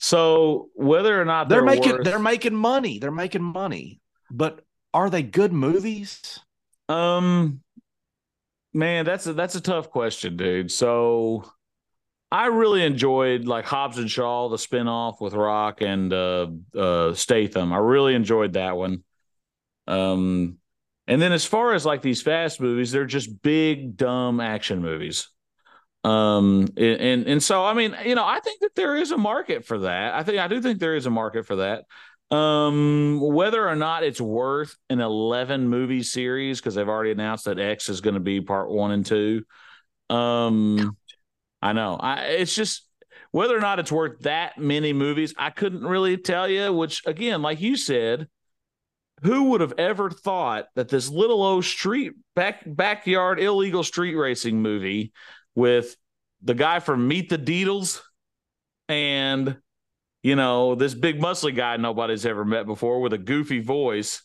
So 0.00 0.70
whether 0.74 1.20
or 1.20 1.24
not 1.24 1.48
they're, 1.48 1.58
they're 1.58 1.66
making 1.66 1.92
worth... 1.92 2.04
they're 2.04 2.18
making 2.18 2.54
money 2.54 2.98
they're 2.98 3.10
making 3.10 3.42
money 3.42 4.00
but 4.30 4.60
are 4.92 5.10
they 5.10 5.22
good 5.22 5.52
movies 5.52 6.40
um 6.88 7.60
man 8.72 9.04
that's 9.04 9.26
a 9.26 9.32
that's 9.32 9.54
a 9.54 9.60
tough 9.60 9.90
question 9.90 10.36
dude 10.36 10.70
so 10.70 11.44
I 12.34 12.46
really 12.46 12.84
enjoyed 12.84 13.46
like 13.46 13.64
Hobbs 13.64 13.96
and 13.96 14.10
Shaw, 14.10 14.48
the 14.48 14.56
spinoff 14.56 15.20
with 15.20 15.34
Rock 15.34 15.82
and 15.82 16.12
uh, 16.12 16.48
uh, 16.76 17.14
Statham. 17.14 17.72
I 17.72 17.76
really 17.76 18.16
enjoyed 18.16 18.54
that 18.54 18.76
one. 18.76 19.04
Um, 19.86 20.58
and 21.06 21.22
then 21.22 21.30
as 21.30 21.44
far 21.44 21.74
as 21.74 21.86
like 21.86 22.02
these 22.02 22.22
fast 22.22 22.60
movies, 22.60 22.90
they're 22.90 23.06
just 23.06 23.40
big 23.42 23.96
dumb 23.96 24.40
action 24.40 24.82
movies. 24.82 25.28
Um, 26.02 26.66
and 26.76 27.28
and 27.28 27.42
so 27.42 27.64
I 27.64 27.72
mean, 27.72 27.96
you 28.04 28.16
know, 28.16 28.24
I 28.24 28.40
think 28.40 28.60
that 28.62 28.74
there 28.74 28.96
is 28.96 29.12
a 29.12 29.16
market 29.16 29.64
for 29.64 29.78
that. 29.78 30.14
I 30.14 30.24
think 30.24 30.38
I 30.38 30.48
do 30.48 30.60
think 30.60 30.80
there 30.80 30.96
is 30.96 31.06
a 31.06 31.10
market 31.10 31.46
for 31.46 31.56
that. 31.56 31.84
Um, 32.34 33.20
whether 33.20 33.68
or 33.68 33.76
not 33.76 34.02
it's 34.02 34.20
worth 34.20 34.76
an 34.90 35.00
11 35.00 35.68
movie 35.68 36.02
series 36.02 36.58
because 36.58 36.74
they've 36.74 36.88
already 36.88 37.12
announced 37.12 37.44
that 37.44 37.60
X 37.60 37.88
is 37.88 38.00
going 38.00 38.14
to 38.14 38.20
be 38.20 38.40
part 38.40 38.70
one 38.70 38.90
and 38.90 39.06
two. 39.06 39.44
Um, 40.10 40.96
I 41.62 41.72
know. 41.72 41.96
I, 41.96 42.22
it's 42.22 42.54
just 42.54 42.88
whether 43.30 43.56
or 43.56 43.60
not 43.60 43.78
it's 43.78 43.92
worth 43.92 44.20
that 44.20 44.58
many 44.58 44.92
movies, 44.92 45.32
I 45.38 45.50
couldn't 45.50 45.84
really 45.84 46.16
tell 46.16 46.48
you. 46.48 46.72
Which, 46.72 47.06
again, 47.06 47.40
like 47.40 47.60
you 47.60 47.76
said, 47.76 48.26
who 49.22 49.50
would 49.50 49.60
have 49.60 49.74
ever 49.78 50.10
thought 50.10 50.66
that 50.74 50.88
this 50.88 51.08
little 51.08 51.42
old 51.42 51.64
street 51.64 52.14
back 52.34 52.64
backyard 52.66 53.38
illegal 53.38 53.84
street 53.84 54.16
racing 54.16 54.60
movie 54.60 55.12
with 55.54 55.96
the 56.42 56.54
guy 56.54 56.80
from 56.80 57.06
Meet 57.06 57.28
the 57.28 57.38
Deedles 57.38 58.00
and 58.88 59.56
you 60.24 60.34
know 60.34 60.74
this 60.74 60.94
big 60.94 61.20
muscly 61.20 61.54
guy 61.54 61.76
nobody's 61.76 62.26
ever 62.26 62.44
met 62.44 62.66
before 62.66 63.00
with 63.00 63.12
a 63.12 63.18
goofy 63.18 63.60
voice 63.60 64.22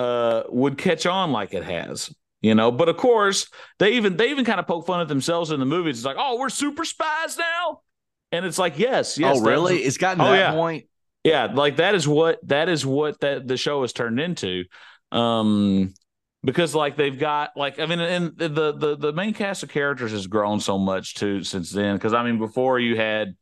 uh, 0.00 0.42
would 0.48 0.76
catch 0.76 1.06
on 1.06 1.30
like 1.30 1.54
it 1.54 1.62
has 1.62 2.12
you 2.42 2.54
know. 2.54 2.70
But 2.70 2.88
of 2.88 2.96
course, 2.96 3.48
they 3.78 3.92
even 3.92 4.16
they 4.16 4.30
even 4.30 4.44
kind 4.44 4.60
of 4.60 4.66
poke 4.66 4.86
fun 4.86 5.00
at 5.00 5.08
themselves 5.08 5.50
in 5.50 5.60
the 5.60 5.66
movies. 5.66 5.98
It's 5.98 6.06
like, 6.06 6.16
oh, 6.18 6.38
we're 6.38 6.48
super 6.48 6.84
spies 6.84 7.36
now, 7.36 7.80
and 8.32 8.44
it's 8.44 8.58
like, 8.58 8.78
yes, 8.78 9.18
yes. 9.18 9.38
Oh, 9.38 9.44
really? 9.44 9.78
It's 9.78 9.98
gotten 9.98 10.20
oh, 10.20 10.30
that 10.30 10.38
yeah. 10.38 10.52
point. 10.52 10.86
Yeah, 11.24 11.46
like 11.46 11.76
that 11.76 11.94
is 11.96 12.06
what 12.06 12.38
that 12.46 12.68
is 12.68 12.86
what 12.86 13.18
that 13.20 13.48
the 13.48 13.56
show 13.56 13.82
has 13.82 13.92
turned 13.92 14.20
into. 14.20 14.64
Um 15.12 15.92
because 16.44 16.74
like 16.74 16.96
they've 16.96 17.18
got 17.18 17.50
like 17.56 17.80
I 17.80 17.86
mean 17.86 17.98
and 17.98 18.36
the 18.36 18.48
the 18.48 18.96
the 18.96 19.12
main 19.12 19.34
cast 19.34 19.64
of 19.64 19.68
characters 19.68 20.12
has 20.12 20.28
grown 20.28 20.60
so 20.60 20.78
much 20.78 21.14
too 21.14 21.42
since 21.42 21.70
then 21.72 21.96
because 21.96 22.14
I 22.14 22.22
mean 22.22 22.38
before 22.38 22.78
you 22.78 22.96
had 22.96 23.36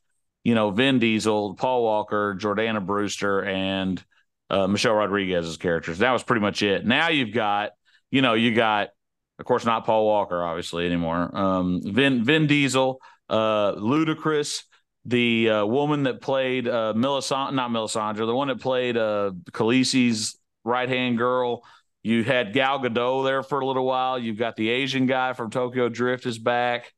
you 0.45 0.55
know 0.55 0.71
Vin 0.71 0.99
Diesel, 0.99 1.55
Paul 1.55 1.83
Walker, 1.83 2.37
Jordana 2.39 2.85
Brewster 2.85 3.43
and 3.43 4.03
uh, 4.51 4.69
Michelle 4.69 4.95
Rodriguez's 4.95 5.57
characters. 5.57 5.99
That 5.99 6.13
was 6.13 6.23
pretty 6.23 6.43
much 6.43 6.63
it. 6.63 6.87
Now 6.87 7.09
you've 7.09 7.33
got 7.33 7.73
you 8.11 8.23
know 8.23 8.35
you 8.35 8.55
got 8.55 8.91
of 9.39 9.45
course 9.45 9.65
not 9.65 9.85
Paul 9.85 10.07
Walker 10.07 10.43
obviously 10.43 10.87
anymore. 10.87 11.37
Um 11.37 11.81
Vin 11.83 12.25
Vin 12.25 12.47
Diesel, 12.47 13.01
uh 13.29 13.73
Ludacris, 13.73 14.63
the 15.07 15.51
uh, 15.51 15.67
woman 15.67 16.05
that 16.05 16.21
played 16.21 16.69
uh 16.69 16.93
Melisandre, 16.95 17.55
not 17.55 17.71
Melisandre, 17.71 18.27
the 18.27 18.35
one 18.35 18.49
that 18.49 18.61
played 18.61 18.97
uh 18.97 19.33
Khaleesi's 19.53 20.39
right 20.65 20.89
hand 20.89 21.19
girl 21.19 21.65
you 22.05 22.23
had 22.23 22.53
Gal 22.53 22.81
Gadot 22.81 23.25
there 23.25 23.43
for 23.43 23.61
a 23.61 23.67
little 23.67 23.87
while. 23.87 24.19
You've 24.19 24.37
got 24.39 24.57
the 24.57 24.69
Asian 24.69 25.07
guy 25.07 25.33
from 25.33 25.51
Tokyo 25.51 25.89
Drift 25.89 26.27
is 26.27 26.39
back. 26.39 26.93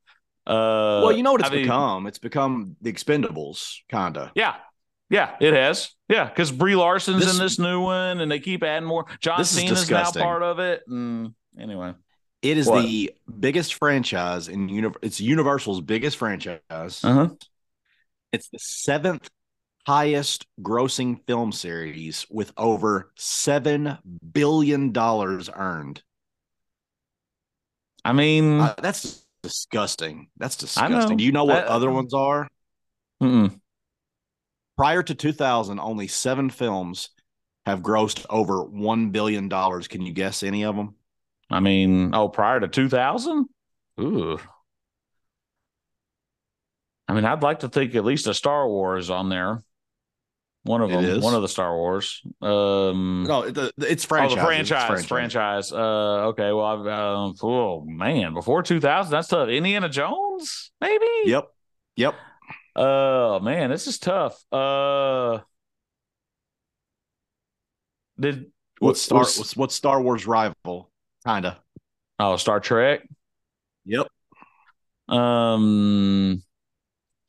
Uh, 0.47 1.01
well, 1.03 1.11
you 1.11 1.23
know 1.23 1.33
what 1.33 1.41
it's 1.41 1.49
I 1.49 1.53
mean, 1.53 1.63
become? 1.63 2.07
It's 2.07 2.19
become 2.19 2.77
the 2.81 2.91
Expendables, 2.91 3.79
kinda. 3.89 4.31
Yeah, 4.33 4.55
yeah, 5.09 5.35
it 5.41 5.53
has. 5.53 5.91
Yeah, 6.07 6.25
because 6.25 6.51
Brie 6.51 6.75
Larson's 6.75 7.25
this, 7.25 7.33
in 7.33 7.43
this 7.43 7.59
new 7.59 7.81
one, 7.81 8.21
and 8.21 8.31
they 8.31 8.39
keep 8.39 8.63
adding 8.63 8.87
more. 8.87 9.05
John 9.19 9.43
Cena's 9.43 9.83
is 9.83 9.89
now 9.91 10.09
part 10.11 10.43
of 10.43 10.59
it. 10.59 10.83
And 10.87 11.33
anyway, 11.59 11.95
it 12.41 12.57
is 12.57 12.67
what? 12.67 12.83
the 12.83 13.11
biggest 13.39 13.73
franchise 13.73 14.47
in 14.47 14.69
uni- 14.69 14.95
It's 15.01 15.19
Universal's 15.19 15.81
biggest 15.81 16.15
franchise. 16.15 16.61
Uh-huh. 17.03 17.29
It's 18.31 18.49
the 18.49 18.59
seventh 18.59 19.29
highest 19.85 20.45
grossing 20.61 21.25
film 21.27 21.51
series 21.51 22.25
with 22.29 22.51
over 22.57 23.11
$7 23.17 23.99
billion 24.33 24.93
earned. 24.97 26.03
I 28.03 28.13
mean, 28.13 28.59
uh, 28.59 28.75
that's 28.81 29.25
disgusting. 29.43 30.29
That's 30.37 30.55
disgusting. 30.55 31.17
Do 31.17 31.23
you 31.23 31.31
know 31.31 31.45
what 31.45 31.65
I, 31.65 31.67
other 31.67 31.89
ones 31.89 32.13
are? 32.13 32.47
Mm-mm. 33.21 33.59
Prior 34.77 35.01
to 35.01 35.15
2000, 35.15 35.79
only 35.79 36.07
seven 36.07 36.49
films 36.49 37.09
have 37.65 37.81
grossed 37.81 38.25
over 38.29 38.63
$1 38.63 39.11
billion. 39.11 39.49
Can 39.49 40.01
you 40.01 40.13
guess 40.13 40.43
any 40.43 40.63
of 40.63 40.75
them? 40.75 40.95
I 41.49 41.59
mean, 41.59 42.13
oh, 42.13 42.29
prior 42.29 42.59
to 42.59 42.67
2000? 42.67 43.45
Ooh. 43.99 44.37
I 47.07 47.13
mean, 47.13 47.25
I'd 47.25 47.41
like 47.41 47.59
to 47.59 47.69
think 47.69 47.95
at 47.95 48.05
least 48.05 48.27
a 48.27 48.33
Star 48.33 48.67
Wars 48.67 49.09
on 49.09 49.29
there. 49.29 49.63
One 50.67 50.81
of 50.81 50.89
them, 50.89 51.21
one 51.21 51.33
of 51.33 51.41
the 51.41 51.47
Star 51.47 51.75
Wars. 51.75 52.21
Um, 52.41 53.25
no, 53.27 53.49
the, 53.49 53.71
it's 53.77 54.03
franchise. 54.03 54.33
Oh, 54.33 54.35
the 54.35 54.45
franchise, 54.45 54.87
franchise. 54.87 55.07
franchise. 55.07 55.71
Uh, 55.71 56.27
okay. 56.27 56.51
Well, 56.51 56.65
I've, 56.65 56.85
uh, 56.85 57.33
oh 57.43 57.85
man, 57.85 58.33
before 58.33 58.63
2000, 58.63 59.11
that's 59.11 59.29
tough. 59.29 59.47
Indiana 59.49 59.87
Jones, 59.87 60.71
maybe. 60.81 61.05
Yep. 61.25 61.47
Yep. 61.95 62.15
Oh 62.75 63.35
uh, 63.35 63.39
man, 63.39 63.69
this 63.69 63.87
is 63.87 63.97
tough. 63.97 64.43
Uh, 64.51 65.39
did 68.19 68.51
what 68.79 68.97
Star 68.97 69.19
was, 69.19 69.55
what's 69.55 69.73
Star 69.73 70.01
Wars 70.01 70.27
rival? 70.27 70.91
Kinda. 71.25 71.59
Oh, 72.19 72.35
Star 72.35 72.59
Trek. 72.59 73.07
Yep. 73.85 74.07
Um. 75.07 76.43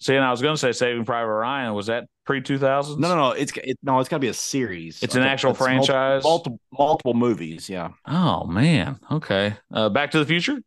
See, 0.00 0.14
and 0.14 0.24
I 0.24 0.30
was 0.30 0.40
going 0.40 0.54
to 0.54 0.58
say 0.58 0.72
Saving 0.72 1.04
Private 1.04 1.32
Ryan. 1.32 1.74
Was 1.74 1.87
that 1.87 2.06
pre 2.24 2.40
two 2.40 2.58
thousands? 2.58 2.98
No, 2.98 3.08
no, 3.08 3.16
no. 3.16 3.30
It's 3.32 3.52
it, 3.56 3.78
no. 3.82 3.98
It's 3.98 4.08
got 4.08 4.16
to 4.16 4.20
be 4.20 4.28
a 4.28 4.34
series. 4.34 5.02
It's 5.02 5.16
an 5.16 5.22
actual 5.22 5.50
it's 5.50 5.58
franchise. 5.58 6.22
Multiple, 6.22 6.61
multiple 6.72 7.14
movies. 7.14 7.68
Yeah. 7.68 7.90
Oh 8.06 8.44
man. 8.44 9.00
Okay. 9.11 9.54
Uh, 9.72 9.88
Back 9.88 10.12
to 10.12 10.18
the 10.18 10.26
Future. 10.26 10.58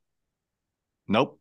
Nope. 1.07 1.39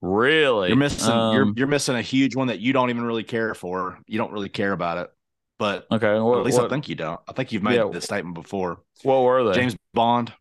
Really? 0.00 0.68
You're 0.68 0.76
missing. 0.76 1.12
Um, 1.12 1.34
you're 1.34 1.52
you're 1.56 1.66
missing 1.66 1.96
a 1.96 2.02
huge 2.02 2.36
one 2.36 2.48
that 2.48 2.60
you 2.60 2.72
don't 2.72 2.90
even 2.90 3.04
really 3.04 3.24
care 3.24 3.54
for. 3.54 3.98
You 4.06 4.18
don't 4.18 4.32
really 4.32 4.48
care 4.48 4.72
about 4.72 4.98
it. 4.98 5.10
But 5.58 5.86
okay, 5.92 6.18
what, 6.18 6.38
at 6.38 6.44
least 6.44 6.58
what, 6.58 6.66
I 6.66 6.68
think 6.68 6.88
you 6.88 6.96
don't. 6.96 7.20
I 7.28 7.32
think 7.32 7.52
you've 7.52 7.62
made 7.62 7.76
yeah, 7.76 7.88
this 7.92 8.04
statement 8.04 8.34
before. 8.34 8.80
What 9.04 9.22
were 9.22 9.44
they? 9.44 9.54
James 9.54 9.76
Bond. 9.94 10.32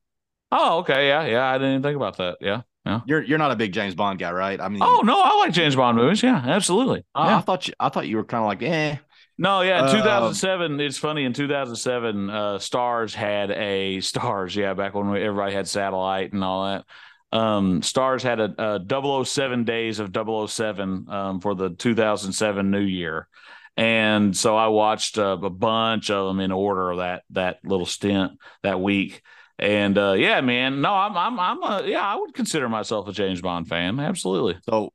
Oh, 0.52 0.80
okay, 0.80 1.08
yeah, 1.08 1.26
yeah. 1.26 1.46
I 1.46 1.60
didn't 1.60 1.74
even 1.74 1.84
think 1.84 1.96
about 1.96 2.18
that. 2.18 2.38
Yeah. 2.42 2.62
Yeah. 2.86 3.02
You're 3.06 3.22
you're 3.22 3.38
not 3.38 3.52
a 3.52 3.56
big 3.56 3.74
James 3.74 3.94
Bond 3.94 4.18
guy, 4.18 4.32
right? 4.32 4.60
I 4.60 4.68
mean, 4.70 4.82
oh 4.82 5.02
no, 5.04 5.22
I 5.22 5.38
like 5.38 5.54
James 5.54 5.76
Bond 5.76 5.98
movies. 5.98 6.24
Yeah, 6.24 6.42
absolutely. 6.44 7.06
Uh, 7.14 7.26
yeah. 7.28 7.38
I 7.38 7.42
thought 7.42 7.68
you 7.68 7.74
I 7.80 7.90
thought 7.90 8.08
you 8.08 8.18
were 8.18 8.24
kind 8.24 8.42
of 8.44 8.48
like, 8.48 8.64
eh. 8.64 8.98
No, 9.38 9.62
yeah, 9.62 9.86
in 9.86 9.96
2007. 9.96 10.80
Uh, 10.80 10.84
it's 10.84 10.98
funny. 10.98 11.26
In 11.26 11.34
2007, 11.34 12.30
uh, 12.30 12.34
Starz 12.60 13.14
had 13.14 13.52
a 13.52 14.00
Stars. 14.02 14.56
Yeah, 14.56 14.74
back 14.74 14.94
when 14.94 15.10
we, 15.10 15.22
everybody 15.22 15.54
had 15.54 15.68
satellite 15.68 16.34
and 16.34 16.44
all 16.44 16.66
that. 16.66 16.86
Um, 17.36 17.82
Starz 17.82 18.22
had 18.22 18.40
a, 18.40 18.80
a 18.82 19.26
007 19.26 19.64
days 19.64 20.00
of 20.00 20.12
007 20.14 21.06
um, 21.10 21.40
for 21.40 21.56
the 21.56 21.70
2007 21.70 22.70
New 22.70 22.82
Year, 22.82 23.28
and 23.78 24.36
so 24.36 24.58
I 24.58 24.68
watched 24.68 25.18
uh, 25.18 25.38
a 25.42 25.50
bunch 25.50 26.10
of 26.10 26.28
them 26.28 26.40
in 26.40 26.52
order 26.52 26.98
that 26.98 27.24
that 27.30 27.60
little 27.64 27.86
stint 27.86 28.34
that 28.64 28.82
week. 28.82 29.22
And 29.62 29.96
uh, 29.96 30.14
yeah, 30.14 30.42
man, 30.42 30.82
no, 30.82 30.92
I'm, 30.92 31.16
I'm, 31.16 31.40
I'm, 31.40 31.62
a, 31.62 31.88
yeah, 31.88 32.02
I 32.02 32.16
would 32.16 32.34
consider 32.34 32.68
myself 32.68 33.08
a 33.08 33.12
James 33.12 33.42
Bond 33.42 33.68
fan. 33.68 34.00
Absolutely. 34.00 34.58
So 34.68 34.92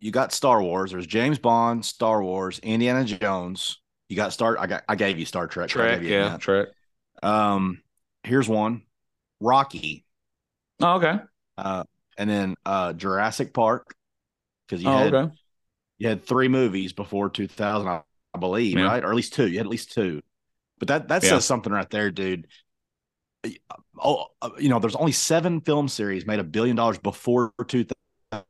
you 0.00 0.10
got 0.10 0.32
Star 0.32 0.62
Wars. 0.62 0.92
There's 0.92 1.06
James 1.06 1.38
Bond, 1.38 1.84
Star 1.84 2.22
Wars, 2.22 2.58
Indiana 2.60 3.04
Jones. 3.04 3.78
You 4.08 4.16
got 4.16 4.32
Star. 4.32 4.58
I 4.58 4.66
got. 4.66 4.84
I 4.88 4.94
gave 4.94 5.18
you 5.18 5.26
Star 5.26 5.46
Trek. 5.46 5.68
Trek. 5.68 6.00
Yeah. 6.00 6.30
That. 6.30 6.40
Trek. 6.40 6.68
Um, 7.22 7.82
here's 8.22 8.48
one. 8.48 8.82
Rocky. 9.38 10.06
Oh, 10.80 10.94
okay. 10.94 11.18
Uh, 11.58 11.84
and 12.16 12.30
then 12.30 12.54
uh, 12.64 12.94
Jurassic 12.94 13.52
Park 13.52 13.94
because 14.66 14.82
you 14.82 14.88
oh, 14.88 14.96
had 14.96 15.14
okay. 15.14 15.34
you 15.98 16.08
had 16.08 16.24
three 16.24 16.48
movies 16.48 16.94
before 16.94 17.28
2000, 17.28 17.86
I, 17.86 18.02
believe, 18.38 18.78
yeah. 18.78 18.86
right? 18.86 19.04
Or 19.04 19.10
at 19.10 19.16
least 19.16 19.34
two. 19.34 19.46
You 19.46 19.58
had 19.58 19.66
at 19.66 19.70
least 19.70 19.92
two. 19.92 20.22
But 20.78 20.88
that 20.88 21.08
that 21.08 21.22
yeah. 21.22 21.30
says 21.30 21.44
something 21.44 21.72
right 21.72 21.90
there, 21.90 22.10
dude 22.10 22.46
oh, 24.02 24.26
uh, 24.42 24.50
you 24.58 24.68
know, 24.68 24.78
there's 24.78 24.96
only 24.96 25.12
seven 25.12 25.60
film 25.60 25.88
series 25.88 26.26
made 26.26 26.38
a 26.38 26.44
billion 26.44 26.76
dollars 26.76 26.98
before 26.98 27.52
2000, 27.66 28.44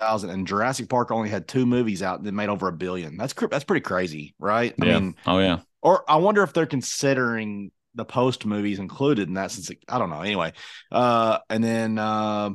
and 0.00 0.46
Jurassic 0.46 0.88
Park 0.88 1.10
only 1.10 1.28
had 1.28 1.48
two 1.48 1.66
movies 1.66 2.02
out 2.02 2.22
that 2.22 2.32
made 2.32 2.48
over 2.48 2.68
a 2.68 2.72
billion. 2.72 3.16
That's 3.16 3.34
that's 3.34 3.64
pretty 3.64 3.82
crazy, 3.82 4.34
right? 4.38 4.74
I 4.80 4.84
mean, 4.84 5.16
oh 5.26 5.38
yeah. 5.38 5.60
Or 5.80 6.04
I 6.08 6.16
wonder 6.16 6.42
if 6.42 6.52
they're 6.52 6.66
considering 6.66 7.72
the 7.94 8.04
post 8.04 8.46
movies 8.46 8.78
included 8.78 9.28
in 9.28 9.34
that. 9.34 9.50
Since 9.50 9.70
it, 9.70 9.78
I 9.88 9.98
don't 9.98 10.10
know. 10.10 10.22
Anyway, 10.22 10.52
uh, 10.90 11.38
and 11.50 11.62
then 11.62 11.98
uh, 11.98 12.50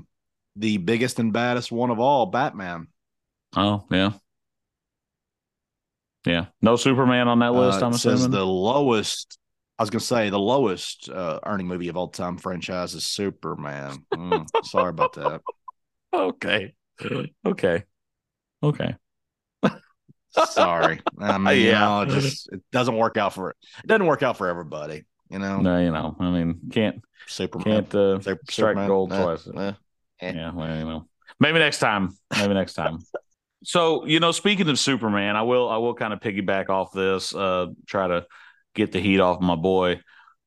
the 0.55 0.77
biggest 0.77 1.19
and 1.19 1.33
baddest 1.33 1.71
one 1.71 1.89
of 1.89 1.99
all, 1.99 2.27
Batman. 2.27 2.87
Oh 3.55 3.85
yeah. 3.91 4.11
Yeah, 6.27 6.47
no 6.61 6.75
Superman 6.75 7.29
on 7.29 7.39
that 7.39 7.53
list. 7.53 7.81
Uh, 7.81 7.85
I'm 7.85 7.93
assuming 7.93 8.17
says 8.17 8.29
the 8.29 8.45
lowest 8.45 9.37
I 9.79 9.83
was 9.83 9.89
gonna 9.91 9.99
say 9.99 10.29
the 10.29 10.39
lowest 10.39 11.09
uh, 11.09 11.39
earning 11.45 11.67
movie 11.67 11.87
of 11.89 11.97
all 11.97 12.07
time 12.07 12.37
franchise 12.37 12.95
is 12.95 13.05
Superman. 13.05 14.05
Mm, 14.13 14.47
sorry 14.65 14.89
about 14.89 15.13
that. 15.13 15.41
Okay. 16.13 16.73
Okay. 17.45 17.83
Okay. 18.63 18.95
sorry. 20.45 21.01
I 21.19 21.37
mean, 21.37 21.45
yeah, 21.45 22.01
you 22.01 22.05
know, 22.07 22.15
it 22.17 22.21
just 22.21 22.51
it 22.51 22.61
doesn't 22.71 22.95
work 22.95 23.17
out 23.17 23.33
for 23.33 23.51
it. 23.51 23.57
It 23.83 23.87
doesn't 23.87 24.05
work 24.05 24.23
out 24.23 24.37
for 24.37 24.47
everybody. 24.47 25.03
You 25.29 25.39
know. 25.39 25.59
No, 25.59 25.79
you 25.79 25.91
know. 25.91 26.15
I 26.17 26.31
mean, 26.31 26.61
can't 26.71 27.01
Superman 27.27 27.65
can't 27.65 27.95
uh, 27.95 28.19
Super, 28.21 28.41
strike 28.49 28.49
Superman, 28.49 28.87
gold 28.87 29.09
twice. 29.09 29.47
Uh, 29.47 29.73
yeah. 30.21 30.53
Well, 30.53 30.77
you 30.77 30.85
know. 30.85 31.07
Maybe 31.41 31.59
next 31.59 31.79
time. 31.79 32.17
Maybe 32.35 32.53
next 32.53 32.73
time. 32.73 32.99
so 33.65 34.05
you 34.05 34.21
know, 34.21 34.31
speaking 34.31 34.69
of 34.69 34.79
Superman, 34.79 35.35
I 35.35 35.43
will 35.43 35.67
I 35.69 35.77
will 35.77 35.93
kind 35.93 36.13
of 36.13 36.21
piggyback 36.21 36.69
off 36.69 36.93
this. 36.93 37.35
Uh, 37.35 37.67
try 37.85 38.07
to 38.07 38.25
get 38.77 38.93
the 38.93 39.01
heat 39.01 39.19
off 39.19 39.41
my 39.41 39.55
boy. 39.55 39.99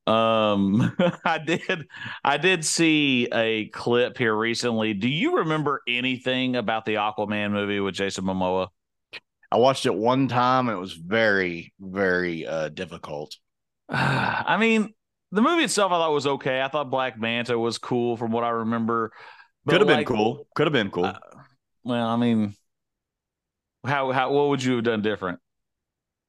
Um, 0.06 0.96
I 1.24 1.38
did, 1.38 1.86
I 2.24 2.38
did 2.38 2.64
see 2.64 3.28
a 3.32 3.66
clip 3.68 4.16
here 4.16 4.34
recently. 4.34 4.94
Do 4.94 5.08
you 5.08 5.38
remember 5.38 5.82
anything 5.86 6.56
about 6.56 6.86
the 6.86 6.94
Aquaman 6.94 7.52
movie 7.52 7.80
with 7.80 7.94
Jason 7.94 8.24
Momoa? 8.24 8.68
I 9.52 9.56
watched 9.56 9.84
it 9.84 9.94
one 9.94 10.28
time 10.28 10.68
and 10.68 10.76
it 10.76 10.80
was 10.80 10.94
very, 10.94 11.74
very 11.80 12.46
uh, 12.46 12.68
difficult. 12.68 13.36
I 13.88 14.56
mean, 14.58 14.94
the 15.32 15.42
movie 15.42 15.64
itself 15.64 15.92
I 15.92 15.96
thought 15.96 16.12
was 16.12 16.26
okay. 16.26 16.62
I 16.62 16.68
thought 16.68 16.90
Black 16.90 17.18
Manta 17.18 17.58
was 17.58 17.78
cool 17.78 18.16
from 18.16 18.30
what 18.30 18.44
I 18.44 18.50
remember. 18.50 19.12
Could 19.68 19.80
have 19.80 19.88
like, 19.88 20.06
been 20.06 20.16
cool. 20.16 20.46
Could 20.54 20.66
have 20.66 20.72
been 20.72 20.90
cool. 20.90 21.04
Uh, 21.04 21.18
well, 21.84 22.08
I 22.08 22.16
mean, 22.16 22.54
how 23.84 24.10
how 24.12 24.32
what 24.32 24.48
would 24.48 24.62
you 24.62 24.76
have 24.76 24.84
done 24.84 25.02
different? 25.02 25.40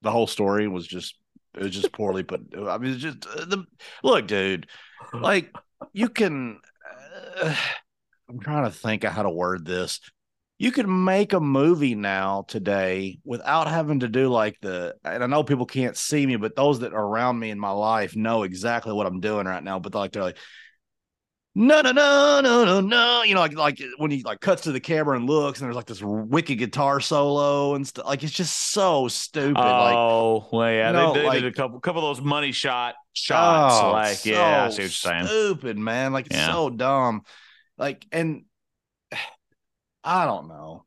The 0.02 0.12
whole 0.12 0.28
story 0.28 0.68
was 0.68 0.86
just 0.88 1.16
it 1.56 1.64
was 1.64 1.72
just 1.74 1.92
poorly 1.92 2.24
put. 2.24 2.42
I 2.58 2.78
mean, 2.78 2.94
it's 2.94 3.02
just 3.02 3.28
uh, 3.28 3.46
the 3.46 3.66
look, 4.04 4.28
dude. 4.28 4.68
Like 5.14 5.54
you 5.94 6.10
can. 6.10 6.60
Uh, 7.42 7.56
I'm 8.30 8.40
trying 8.40 8.64
to 8.66 8.72
think 8.72 9.04
of 9.04 9.12
how 9.14 9.24
to 9.24 9.30
word 9.30 9.66
this. 9.66 10.00
you 10.58 10.72
could 10.72 10.88
make 10.88 11.34
a 11.34 11.40
movie 11.40 11.96
now 11.96 12.46
today 12.48 13.18
without 13.26 13.68
having 13.68 14.02
to 14.02 14.08
do 14.08 14.30
like 14.30 14.58
the 14.62 14.94
and 15.04 15.24
I 15.24 15.28
know 15.28 15.44
people 15.44 15.66
can't 15.66 15.98
see 15.98 16.26
me, 16.26 16.36
but 16.36 16.56
those 16.56 16.82
that 16.82 16.94
are 16.94 17.04
around 17.04 17.40
me 17.40 17.50
in 17.50 17.60
my 17.60 17.72
life 17.72 18.16
know 18.16 18.44
exactly 18.44 18.94
what 18.94 19.08
I'm 19.08 19.20
doing 19.22 19.48
right 19.48 19.64
now. 19.64 19.80
But 19.80 19.96
like 19.96 20.12
they're 20.12 20.22
like, 20.22 20.38
no, 21.54 21.82
no, 21.82 21.92
no, 21.92 22.42
no, 22.42 22.64
no, 22.66 22.82
no. 22.82 23.24
You 23.24 23.36
know, 23.36 23.42
like 23.42 23.56
like 23.56 23.82
when 23.98 24.10
he 24.12 24.24
like 24.24 24.40
cuts 24.40 24.64
to 24.64 24.72
the 24.72 24.80
camera 24.80 25.18
and 25.18 25.28
looks, 25.30 25.60
and 25.60 25.68
there's 25.68 25.76
like 25.76 25.86
this 25.86 26.02
wicked 26.02 26.58
guitar 26.58 27.00
solo 27.02 27.76
and 27.76 27.86
stuff. 27.86 28.06
Like 28.06 28.24
it's 28.24 28.32
just 28.34 28.72
so 28.72 29.08
stupid. 29.08 29.58
Oh, 29.60 30.34
like, 30.38 30.52
well, 30.54 30.72
yeah, 30.72 30.92
they, 30.92 31.20
they 31.20 31.26
like- 31.28 31.42
did 31.42 31.46
a 31.52 31.56
couple 31.56 31.80
couple 31.80 32.08
of 32.10 32.16
those 32.18 32.26
money 32.26 32.52
shot 32.52 32.96
shots. 33.14 33.76
oh, 33.84 33.92
like, 33.92 34.26
yeah, 34.26 34.66
I 34.66 34.70
see 34.70 34.74
what 34.76 34.78
you're 34.80 34.90
saying. 34.90 35.26
Stupid, 35.28 35.78
man. 35.78 36.14
Like 36.14 36.28
it's 36.28 36.36
Yeah. 36.36 36.52
so 36.54 36.70
dumb. 36.70 37.24
Like, 37.78 38.06
and 38.12 38.46
I 40.04 40.26
don't 40.26 40.48
know. 40.48 40.86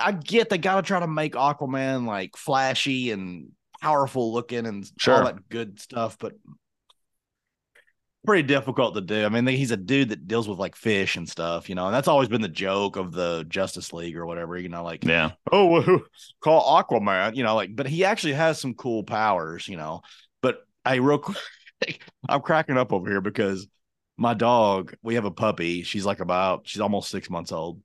I 0.00 0.12
get 0.12 0.48
they 0.48 0.56
got 0.58 0.76
to 0.76 0.82
try 0.82 1.00
to 1.00 1.06
make 1.06 1.34
Aquaman 1.34 2.06
like 2.06 2.36
flashy 2.36 3.10
and 3.10 3.48
powerful 3.82 4.32
looking 4.32 4.64
and 4.64 4.90
Sure. 4.98 5.16
all 5.16 5.24
that 5.24 5.48
good 5.50 5.78
stuff, 5.80 6.16
but 6.18 6.32
pretty 8.26 8.46
difficult 8.46 8.94
to 8.94 9.00
do. 9.00 9.24
I 9.24 9.28
mean, 9.30 9.46
he's 9.46 9.70
a 9.70 9.76
dude 9.76 10.10
that 10.10 10.28
deals 10.28 10.48
with 10.48 10.58
like 10.58 10.76
fish 10.76 11.16
and 11.16 11.28
stuff, 11.28 11.68
you 11.68 11.74
know, 11.74 11.86
and 11.86 11.94
that's 11.94 12.08
always 12.08 12.28
been 12.28 12.42
the 12.42 12.48
joke 12.48 12.96
of 12.96 13.12
the 13.12 13.44
Justice 13.48 13.92
League 13.92 14.16
or 14.16 14.26
whatever, 14.26 14.58
you 14.58 14.68
know, 14.68 14.84
like 14.84 15.06
Yeah, 15.06 15.32
oh, 15.52 15.66
well, 15.66 16.02
call 16.42 16.82
Aquaman, 16.82 17.36
you 17.36 17.44
know, 17.44 17.54
like, 17.54 17.74
but 17.76 17.86
he 17.86 18.04
actually 18.04 18.34
has 18.34 18.60
some 18.60 18.74
cool 18.74 19.04
powers, 19.04 19.68
you 19.68 19.76
know. 19.76 20.02
But 20.42 20.66
I 20.84 20.96
real 20.96 21.18
quick, 21.18 21.38
I'm 22.28 22.42
cracking 22.42 22.76
up 22.76 22.92
over 22.92 23.08
here 23.08 23.20
because 23.20 23.66
my 24.18 24.34
dog, 24.34 24.94
we 25.02 25.14
have 25.16 25.24
a 25.24 25.30
puppy. 25.30 25.82
She's 25.82 26.06
like 26.06 26.20
about, 26.20 26.66
she's 26.66 26.80
almost 26.80 27.10
six 27.10 27.30
months 27.30 27.52
old, 27.52 27.80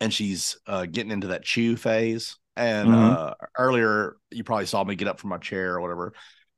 and 0.00 0.12
she's 0.12 0.56
uh, 0.66 0.86
getting 0.86 1.12
into 1.12 1.28
that 1.28 1.44
chew 1.44 1.76
phase. 1.76 2.36
And 2.56 2.90
Mhm. 2.90 2.92
uh, 2.92 3.34
earlier, 3.58 4.16
you 4.30 4.44
probably 4.44 4.66
saw 4.66 4.84
me 4.84 4.94
get 4.94 5.08
up 5.08 5.20
from 5.20 5.30
my 5.30 5.38
chair 5.38 5.74
or 5.74 5.80
whatever. 5.80 6.12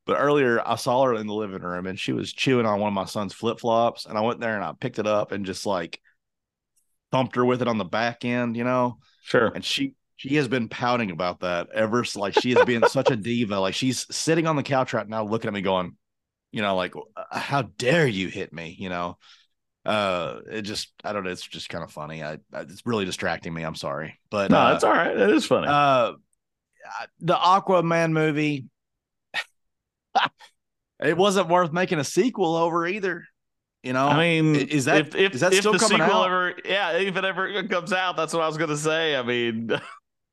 But 0.06 0.18
earlier, 0.20 0.60
I 0.66 0.76
saw 0.76 1.04
her 1.04 1.14
in 1.14 1.26
the 1.26 1.34
living 1.34 1.62
room, 1.62 1.86
and 1.86 1.98
she 1.98 2.12
was 2.12 2.32
chewing 2.32 2.66
on 2.66 2.80
one 2.80 2.88
of 2.88 2.94
my 2.94 3.06
son's 3.06 3.32
flip 3.32 3.60
flops, 3.60 4.06
and 4.06 4.18
I 4.18 4.20
went 4.20 4.40
there 4.40 4.54
and 4.54 4.64
I 4.64 4.72
picked 4.78 4.98
it 4.98 5.06
up 5.06 5.32
and 5.32 5.46
just 5.46 5.64
like 5.66 6.00
thumped 7.10 7.36
her 7.36 7.44
with 7.44 7.62
it 7.62 7.68
on 7.68 7.78
the 7.78 7.84
back 7.84 8.24
end, 8.24 8.56
you 8.56 8.64
know 8.64 8.98
sure. 9.24 9.48
and 9.54 9.64
she 9.64 9.94
she 10.16 10.36
has 10.36 10.46
been 10.48 10.68
pouting 10.68 11.10
about 11.10 11.40
that 11.40 11.68
ever 11.72 12.04
like 12.14 12.34
she 12.34 12.50
has 12.52 12.64
been 12.64 12.86
such 12.86 13.10
a 13.10 13.16
diva 13.16 13.58
like 13.58 13.74
she's 13.74 14.06
sitting 14.14 14.46
on 14.46 14.56
the 14.56 14.62
couch 14.62 14.92
right 14.92 15.08
now 15.08 15.24
looking 15.24 15.48
at 15.48 15.54
me 15.54 15.60
going 15.60 15.96
you 16.52 16.62
know 16.62 16.76
like 16.76 16.94
"Uh, 17.16 17.38
how 17.38 17.62
dare 17.62 18.06
you 18.06 18.28
hit 18.28 18.52
me 18.52 18.76
you 18.78 18.88
know 18.88 19.18
uh 19.86 20.38
it 20.50 20.62
just 20.62 20.92
i 21.02 21.12
don't 21.12 21.24
know 21.24 21.30
it's 21.30 21.46
just 21.46 21.68
kind 21.68 21.82
of 21.84 21.90
funny 21.90 22.22
I, 22.22 22.34
I 22.52 22.60
it's 22.60 22.82
really 22.86 23.04
distracting 23.04 23.52
me 23.52 23.62
i'm 23.64 23.74
sorry 23.74 24.18
but 24.30 24.50
No, 24.50 24.58
uh, 24.58 24.74
it's 24.74 24.84
all 24.84 24.92
right. 24.92 25.16
It 25.16 25.30
is 25.30 25.46
funny. 25.46 25.66
uh 25.66 26.12
the 27.20 27.34
aquaman 27.34 28.12
movie 28.12 28.66
it 31.02 31.16
wasn't 31.16 31.48
worth 31.48 31.72
making 31.72 31.98
a 31.98 32.04
sequel 32.04 32.56
over 32.56 32.86
either 32.86 33.24
you 33.82 33.92
know 33.92 34.06
I 34.08 34.18
mean, 34.18 34.54
is 34.56 34.86
that- 34.86 35.08
if, 35.08 35.14
if, 35.14 35.34
is 35.34 35.40
that 35.42 35.52
if 35.52 35.60
still 35.60 35.72
the 35.72 35.78
coming 35.78 35.98
sequel 35.98 36.22
out? 36.22 36.26
ever? 36.26 36.54
Yeah, 36.64 36.92
if 36.92 37.16
it 37.16 37.24
ever 37.24 37.62
comes 37.64 37.92
out, 37.92 38.16
that's 38.16 38.32
what 38.32 38.42
I 38.42 38.46
was 38.46 38.56
going 38.56 38.70
to 38.70 38.78
say. 38.78 39.14
I 39.14 39.22
mean, 39.22 39.70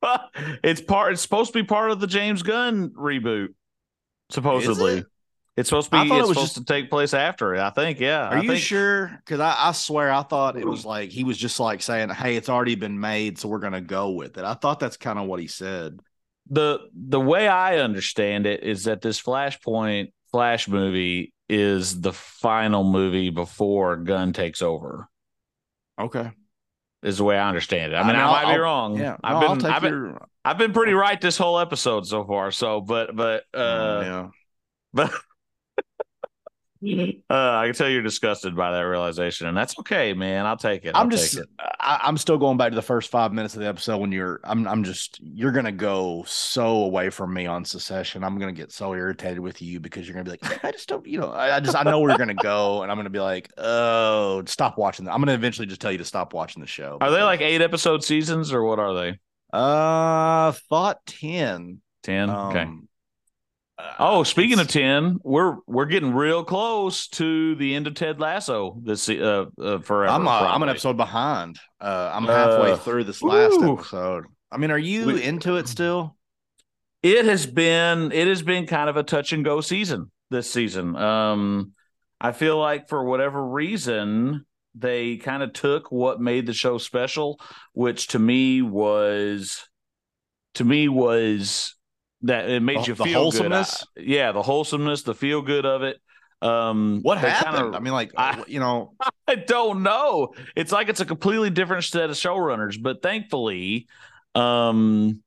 it's 0.63 0.79
part. 0.79 1.11
It's 1.11 1.21
supposed 1.21 1.51
to 1.51 1.59
be 1.61 1.67
part 1.67 1.91
of 1.91 1.99
the 1.99 2.07
James 2.07 2.43
Gunn 2.43 2.91
reboot. 2.91 3.49
Supposedly, 4.29 4.99
it? 4.99 5.05
it's 5.57 5.67
supposed 5.67 5.91
to 5.91 5.91
be. 5.91 5.97
I 5.97 6.07
thought 6.07 6.19
It's 6.19 6.25
it 6.25 6.29
was 6.29 6.37
supposed 6.37 6.55
just- 6.55 6.67
to 6.67 6.73
take 6.73 6.89
place 6.89 7.13
after 7.13 7.53
it. 7.53 7.59
I 7.59 7.71
think. 7.71 7.99
Yeah. 7.99 8.29
Are 8.29 8.37
I 8.37 8.41
you 8.41 8.47
think, 8.47 8.61
sure? 8.63 9.19
Because 9.25 9.41
I, 9.41 9.53
I 9.57 9.71
swear 9.73 10.11
I 10.13 10.23
thought 10.23 10.55
it 10.57 10.65
was 10.65 10.85
like 10.85 11.09
he 11.09 11.25
was 11.25 11.37
just 11.37 11.59
like 11.59 11.81
saying, 11.81 12.07
"Hey, 12.07 12.37
it's 12.37 12.47
already 12.47 12.75
been 12.75 12.97
made, 13.01 13.37
so 13.37 13.49
we're 13.49 13.59
gonna 13.59 13.81
go 13.81 14.11
with 14.11 14.37
it." 14.37 14.45
I 14.45 14.53
thought 14.53 14.79
that's 14.79 14.95
kind 14.95 15.19
of 15.19 15.27
what 15.27 15.41
he 15.41 15.47
said. 15.47 15.99
The 16.49 16.79
the 16.93 17.19
way 17.19 17.47
I 17.47 17.77
understand 17.77 18.45
it 18.45 18.63
is 18.63 18.85
that 18.85 19.01
this 19.01 19.21
Flashpoint 19.21 20.11
Flash 20.31 20.67
movie 20.67 21.33
is 21.49 21.99
the 22.01 22.13
final 22.13 22.83
movie 22.83 23.29
before 23.29 23.97
Gunn 23.97 24.33
takes 24.33 24.61
over. 24.61 25.09
Okay. 25.99 26.31
Is 27.03 27.17
the 27.17 27.23
way 27.23 27.37
I 27.37 27.47
understand 27.47 27.93
it. 27.93 27.95
I 27.95 28.01
I 28.01 28.07
mean, 28.07 28.15
I, 28.15 28.21
I'll- 28.21 28.31
might 28.31 28.45
be 28.45 28.51
I'll- 28.51 28.59
wrong. 28.59 28.97
Yeah, 28.97 29.17
I've 29.23 29.41
no, 29.41 29.55
been, 29.55 29.65
I've 29.65 29.81
been, 29.81 29.91
your. 29.93 30.27
I've 30.45 30.57
been 30.57 30.71
pretty 30.73 30.93
right 30.93 31.19
this 31.19 31.37
whole 31.37 31.59
episode 31.59 32.05
so 32.07 32.23
far. 32.25 32.51
So, 32.51 32.79
but, 32.81 33.15
but, 33.15 33.43
uh, 33.53 33.57
uh, 33.57 34.01
yeah. 34.03 34.27
but, 34.93 35.11
uh, 37.29 37.33
I 37.33 37.67
can 37.67 37.75
tell 37.75 37.89
you're 37.89 38.01
disgusted 38.01 38.55
by 38.55 38.71
that 38.71 38.81
realization, 38.81 39.45
and 39.45 39.55
that's 39.55 39.77
okay, 39.79 40.13
man. 40.13 40.47
I'll 40.47 40.57
take 40.57 40.83
it. 40.83 40.95
I'll 40.95 41.03
I'm 41.03 41.09
just. 41.11 41.37
it. 41.37 41.47
I, 41.79 41.99
I'm 42.03 42.17
still 42.17 42.39
going 42.39 42.57
back 42.57 42.71
to 42.71 42.75
the 42.75 42.81
first 42.81 43.11
five 43.11 43.31
minutes 43.33 43.53
of 43.53 43.61
the 43.61 43.67
episode 43.67 43.97
when 43.99 44.11
you're. 44.11 44.39
I'm. 44.43 44.67
I'm 44.67 44.83
just. 44.83 45.19
You're 45.21 45.51
gonna 45.51 45.71
go 45.71 46.23
so 46.25 46.83
away 46.83 47.11
from 47.11 47.33
me 47.33 47.45
on 47.45 47.65
Succession. 47.65 48.23
I'm 48.23 48.39
gonna 48.39 48.51
get 48.51 48.71
so 48.71 48.93
irritated 48.95 49.39
with 49.39 49.61
you 49.61 49.79
because 49.79 50.07
you're 50.07 50.15
gonna 50.15 50.23
be 50.23 50.31
like, 50.31 50.65
I 50.65 50.71
just 50.71 50.89
don't. 50.89 51.05
You 51.05 51.19
know, 51.19 51.31
I, 51.31 51.57
I 51.57 51.59
just. 51.59 51.75
I 51.75 51.83
know 51.83 51.99
where 51.99 52.09
you're 52.09 52.17
gonna 52.17 52.33
go, 52.33 52.81
and 52.81 52.91
I'm 52.91 52.97
gonna 52.97 53.11
be 53.11 53.19
like, 53.19 53.51
oh, 53.59 54.43
stop 54.45 54.79
watching. 54.79 55.05
that. 55.05 55.13
I'm 55.13 55.21
gonna 55.21 55.33
eventually 55.33 55.67
just 55.67 55.81
tell 55.81 55.91
you 55.91 55.99
to 55.99 56.05
stop 56.05 56.33
watching 56.33 56.61
the 56.61 56.67
show. 56.67 56.97
Are 56.99 57.11
they 57.11 57.21
like 57.21 57.41
eight 57.41 57.61
episode 57.61 58.03
seasons 58.03 58.51
or 58.51 58.63
what 58.63 58.79
are 58.79 58.95
they? 58.95 59.19
Uh, 59.53 60.53
thought 60.69 61.05
ten. 61.05 61.81
10? 62.03 62.29
okay. 62.29 62.61
Um, 62.61 62.83
uh, 62.83 62.90
Oh, 63.99 64.23
speaking 64.23 64.59
of 64.59 64.67
10, 64.67 65.19
we're 65.23 65.57
we're 65.67 65.85
getting 65.85 66.13
real 66.13 66.43
close 66.43 67.07
to 67.09 67.55
the 67.55 67.75
end 67.75 67.87
of 67.87 67.93
Ted 67.93 68.19
Lasso 68.19 68.79
this 68.83 69.07
uh, 69.09 69.45
uh 69.61 69.79
forever. 69.79 70.11
I'm 70.11 70.27
uh, 70.27 70.31
I'm 70.31 70.63
an 70.63 70.69
episode 70.69 70.97
behind. 70.97 71.59
Uh, 71.79 72.11
I'm 72.13 72.25
halfway 72.25 72.71
Uh, 72.71 72.77
through 72.77 73.03
this 73.05 73.21
last 73.21 73.61
episode. 73.61 74.25
I 74.51 74.57
mean, 74.57 74.71
are 74.71 74.77
you 74.77 75.05
We- 75.05 75.23
into 75.23 75.55
it 75.57 75.67
still? 75.67 76.15
It 77.03 77.25
has 77.25 77.45
been 77.47 78.11
it 78.11 78.27
has 78.27 78.41
been 78.43 78.67
kind 78.67 78.89
of 78.89 78.97
a 78.97 79.03
touch 79.03 79.33
and 79.33 79.43
go 79.43 79.61
season 79.61 80.11
this 80.29 80.49
season. 80.51 80.95
Um 80.95 81.73
I 82.19 82.31
feel 82.31 82.57
like 82.59 82.87
for 82.89 83.03
whatever 83.03 83.43
reason 83.43 84.45
they 84.75 85.17
kind 85.17 85.41
of 85.43 85.51
took 85.53 85.91
what 85.91 86.21
made 86.21 86.45
the 86.45 86.53
show 86.53 86.77
special, 86.77 87.39
which 87.73 88.07
to 88.09 88.19
me 88.19 88.61
was 88.61 89.67
to 90.55 90.63
me 90.63 90.87
was 90.87 91.75
that 92.23 92.49
it 92.49 92.61
made 92.61 92.79
The- 92.79 92.87
you 92.87 92.93
the 92.95 93.03
feel 93.05 93.19
wholesomeness? 93.19 93.85
good. 93.95 94.03
I- 94.03 94.05
yeah, 94.07 94.31
the 94.31 94.41
wholesomeness, 94.43 95.03
the 95.03 95.15
feel 95.15 95.41
good 95.41 95.65
of 95.65 95.83
it. 95.83 95.99
Um 96.41 97.01
What 97.03 97.17
happened? 97.19 97.55
kinda- 97.63 97.77
I 97.77 97.79
mean, 97.81 97.93
like 97.93 98.11
I- 98.17 98.43
you 98.47 98.59
know, 98.59 98.93
I 99.27 99.35
don't 99.35 99.83
know. 99.83 100.33
It's 100.55 100.71
like 100.71 100.89
it's 100.89 100.99
a 101.01 101.05
completely 101.05 101.49
different 101.49 101.83
set 101.83 102.09
of 102.09 102.15
showrunners, 102.15 102.81
but 102.81 103.01
thankfully, 103.01 103.87
um, 104.35 105.21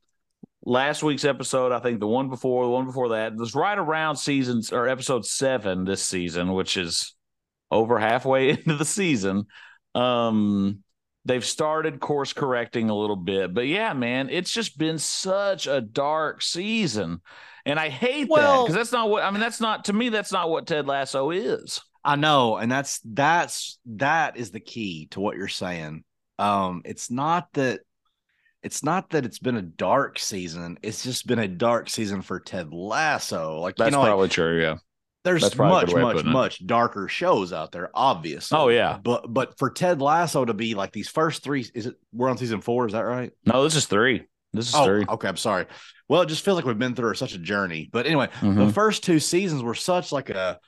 last 0.64 1.02
week's 1.02 1.24
episode, 1.24 1.72
I 1.72 1.78
think 1.80 2.00
the 2.00 2.06
one 2.06 2.30
before, 2.30 2.64
the 2.64 2.70
one 2.70 2.86
before 2.86 3.10
that, 3.10 3.34
was 3.36 3.54
right 3.54 3.76
around 3.78 4.16
seasons 4.16 4.72
or 4.72 4.88
episode 4.88 5.26
seven 5.26 5.84
this 5.84 6.02
season, 6.02 6.52
which 6.52 6.76
is 6.76 7.14
over 7.70 7.98
halfway 7.98 8.50
into 8.50 8.76
the 8.76 8.84
season. 8.84 9.46
Um, 9.94 10.83
they've 11.24 11.44
started 11.44 12.00
course 12.00 12.32
correcting 12.32 12.90
a 12.90 12.96
little 12.96 13.16
bit, 13.16 13.54
but 13.54 13.66
yeah, 13.66 13.92
man, 13.92 14.28
it's 14.30 14.50
just 14.50 14.78
been 14.78 14.98
such 14.98 15.66
a 15.66 15.80
dark 15.80 16.42
season. 16.42 17.20
And 17.66 17.80
I 17.80 17.88
hate 17.88 18.28
that 18.28 18.62
because 18.62 18.74
that's 18.74 18.92
not 18.92 19.08
what 19.08 19.22
I 19.22 19.30
mean. 19.30 19.40
That's 19.40 19.60
not 19.60 19.86
to 19.86 19.92
me. 19.92 20.10
That's 20.10 20.32
not 20.32 20.50
what 20.50 20.66
Ted 20.66 20.86
Lasso 20.86 21.30
is. 21.30 21.80
I 22.04 22.16
know, 22.16 22.56
and 22.58 22.70
that's 22.70 23.00
that's 23.04 23.78
that 23.86 24.36
is 24.36 24.50
the 24.50 24.60
key 24.60 25.08
to 25.12 25.20
what 25.20 25.36
you're 25.36 25.48
saying. 25.48 26.04
Um, 26.38 26.82
it's 26.84 27.10
not 27.10 27.48
that 27.54 27.80
it's 28.62 28.82
not 28.82 29.10
that 29.10 29.24
it's 29.24 29.38
been 29.38 29.56
a 29.56 29.62
dark 29.62 30.18
season. 30.18 30.78
It's 30.82 31.02
just 31.02 31.26
been 31.26 31.38
a 31.38 31.48
dark 31.48 31.88
season 31.88 32.20
for 32.20 32.38
Ted 32.38 32.72
Lasso. 32.72 33.60
Like 33.60 33.76
That's 33.76 33.88
you 33.88 33.92
know, 33.92 34.00
like, 34.00 34.08
probably 34.08 34.28
true. 34.28 34.60
Yeah. 34.60 34.76
There's 35.24 35.56
much 35.56 35.86
good 35.86 35.94
way 35.94 36.02
of 36.02 36.14
much 36.16 36.24
much 36.24 36.66
darker 36.66 37.08
shows 37.08 37.52
out 37.52 37.72
there 37.72 37.90
obviously 37.94 38.56
Oh, 38.58 38.68
yeah. 38.68 38.98
but 39.02 39.32
but 39.32 39.58
for 39.58 39.70
ted 39.70 40.00
lasso 40.00 40.44
to 40.44 40.54
be 40.54 40.74
like 40.74 40.92
these 40.92 41.08
first 41.08 41.42
three 41.42 41.66
is 41.74 41.86
it 41.86 41.94
we're 42.12 42.28
on 42.30 42.36
season 42.38 42.60
four 42.60 42.86
is 42.86 42.92
that 42.92 43.00
right 43.00 43.32
No, 43.46 43.64
this 43.64 43.74
is 43.76 43.86
three. 43.86 44.24
This 44.52 44.68
is 44.68 44.74
oh 44.74 44.84
three. 44.84 45.04
okay 45.08 45.28
i'm 45.28 45.36
sorry 45.36 45.66
well 46.08 46.22
it 46.22 46.26
just 46.28 46.44
feels 46.44 46.56
like 46.56 46.64
we've 46.64 46.78
been 46.78 46.94
through 46.94 47.14
such 47.14 47.34
a 47.34 47.38
journey 47.38 47.88
but 47.92 48.06
anyway 48.06 48.28
the 48.40 48.46
Mhm. 48.46 48.72
first 48.72 49.02
two 49.02 49.18
seasons 49.18 49.62
were 49.62 49.74
such 49.74 50.12
like 50.12 50.30
a 50.30 50.60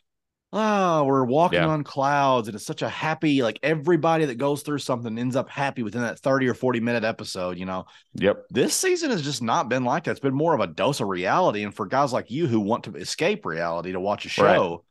oh 0.53 1.05
we're 1.05 1.25
walking 1.25 1.59
Yeah. 1.59 1.67
on 1.67 1.83
clouds 1.85 2.49
and 2.49 2.55
it's 2.55 2.65
such 2.65 2.83
a 2.83 2.89
happy 2.89 3.43
like 3.43 3.59
everybody 3.63 4.27
that 4.27 4.37
goes 4.37 4.63
through 4.63 4.79
something 4.79 5.19
ends 5.19 5.35
up 5.37 5.51
happy 5.51 5.83
within 5.83 6.03
that 6.03 6.19
30 6.21 6.49
or 6.49 6.55
40 6.55 6.81
minute 6.81 7.03
episode 7.05 7.59
you 7.59 7.67
know 7.67 7.87
Yep. 8.15 8.45
this 8.51 8.75
season 8.75 9.11
has 9.11 9.23
just 9.23 9.43
not 9.43 9.69
been 9.69 9.85
like 9.85 10.05
that 10.05 10.13
it's 10.13 10.21
been 10.21 10.35
more 10.35 10.55
of 10.55 10.61
a 10.61 10.67
dose 10.69 11.01
of 11.01 11.09
reality 11.09 11.65
and 11.65 11.75
for 11.75 11.85
guys 11.87 12.13
like 12.13 12.31
you 12.31 12.47
who 12.47 12.61
want 12.61 12.85
to 12.85 12.95
escape 12.95 13.45
reality 13.45 13.93
to 13.93 14.01
watch 14.01 14.25
a 14.25 14.29
show 14.29 14.85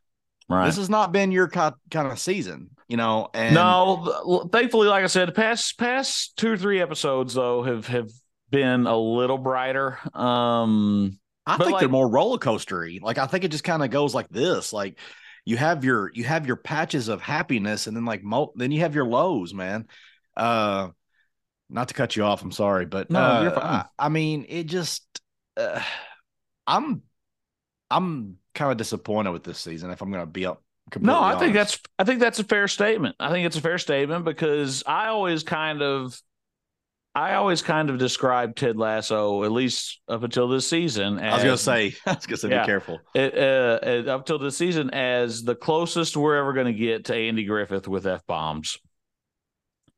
Right. 0.48 0.66
this 0.66 0.76
has 0.76 0.88
not 0.88 1.10
been 1.10 1.32
your 1.32 1.48
kind 1.48 1.74
kind 1.90 2.06
of 2.06 2.20
season, 2.20 2.70
you 2.86 2.96
know. 2.96 3.30
And 3.34 3.52
no, 3.56 4.48
thankfully, 4.52 4.86
like 4.86 5.02
I 5.02 5.08
said, 5.08 5.34
past 5.34 5.76
past 5.76 6.36
two 6.36 6.52
or 6.52 6.56
three 6.56 6.80
episodes 6.80 7.34
though 7.34 7.64
have 7.64 7.88
have 7.88 8.08
been 8.52 8.86
a 8.86 8.96
little 8.96 9.38
brighter. 9.38 9.98
Um, 10.14 11.18
I 11.46 11.56
think 11.56 11.72
like- 11.72 11.80
they're 11.80 11.88
more 11.88 12.08
roller 12.08 12.38
coastery. 12.38 13.02
Like 13.02 13.18
I 13.18 13.26
think 13.26 13.42
it 13.42 13.50
just 13.50 13.64
kind 13.64 13.82
of 13.82 13.90
goes 13.90 14.14
like 14.14 14.28
this. 14.28 14.72
Like 14.72 15.00
you 15.46 15.56
have 15.56 15.84
your 15.84 16.10
you 16.12 16.24
have 16.24 16.46
your 16.46 16.56
patches 16.56 17.08
of 17.08 17.22
happiness, 17.22 17.86
and 17.86 17.96
then 17.96 18.04
like 18.04 18.22
mo- 18.22 18.52
then 18.56 18.72
you 18.72 18.80
have 18.80 18.94
your 18.94 19.06
lows, 19.06 19.54
man. 19.54 19.86
Uh, 20.36 20.88
not 21.70 21.88
to 21.88 21.94
cut 21.94 22.16
you 22.16 22.24
off, 22.24 22.42
I'm 22.42 22.52
sorry, 22.52 22.84
but 22.84 23.10
No, 23.10 23.20
uh, 23.20 23.42
you're 23.42 23.50
fine. 23.52 23.64
I, 23.64 23.84
I 23.98 24.08
mean, 24.08 24.44
it 24.48 24.64
just 24.64 25.04
uh, 25.56 25.82
I'm 26.66 27.02
I'm 27.90 28.36
kind 28.54 28.72
of 28.72 28.76
disappointed 28.76 29.30
with 29.30 29.44
this 29.44 29.58
season. 29.58 29.90
If 29.90 30.02
I'm 30.02 30.10
going 30.10 30.22
to 30.22 30.30
be 30.30 30.46
up, 30.46 30.62
No, 31.00 31.22
I 31.22 31.36
think 31.38 31.54
that's 31.54 31.78
I 31.98 32.04
think 32.04 32.20
that's 32.20 32.40
a 32.40 32.44
fair 32.44 32.68
statement. 32.68 33.16
I 33.20 33.30
think 33.30 33.46
it's 33.46 33.56
a 33.56 33.60
fair 33.60 33.78
statement 33.78 34.24
because 34.24 34.82
I 34.86 35.08
always 35.08 35.44
kind 35.44 35.80
of 35.80 36.20
I 37.16 37.36
always 37.36 37.62
kind 37.62 37.88
of 37.88 37.96
describe 37.96 38.56
Ted 38.56 38.76
Lasso, 38.76 39.42
at 39.42 39.50
least 39.50 40.00
up 40.06 40.22
until 40.22 40.48
this 40.48 40.68
season. 40.68 41.18
I 41.18 41.32
was 41.34 41.42
going 41.44 41.56
to 41.56 41.62
say. 41.62 41.94
I 42.06 42.12
was 42.12 42.26
going 42.26 42.36
to 42.36 42.36
say, 42.36 42.50
Yeah. 42.50 42.62
be 42.62 42.66
careful. 42.66 43.00
it, 43.14 43.34
uh, 43.34 44.10
uh, 44.10 44.14
up 44.14 44.26
till 44.26 44.38
this 44.38 44.56
season 44.58 44.90
as 44.90 45.42
the 45.42 45.54
closest 45.54 46.14
we're 46.14 46.36
ever 46.36 46.52
going 46.52 46.66
to 46.66 46.74
get 46.74 47.06
to 47.06 47.14
Andy 47.16 47.44
Griffith 47.44 47.88
with 47.88 48.06
f 48.06 48.26
bombs. 48.26 48.78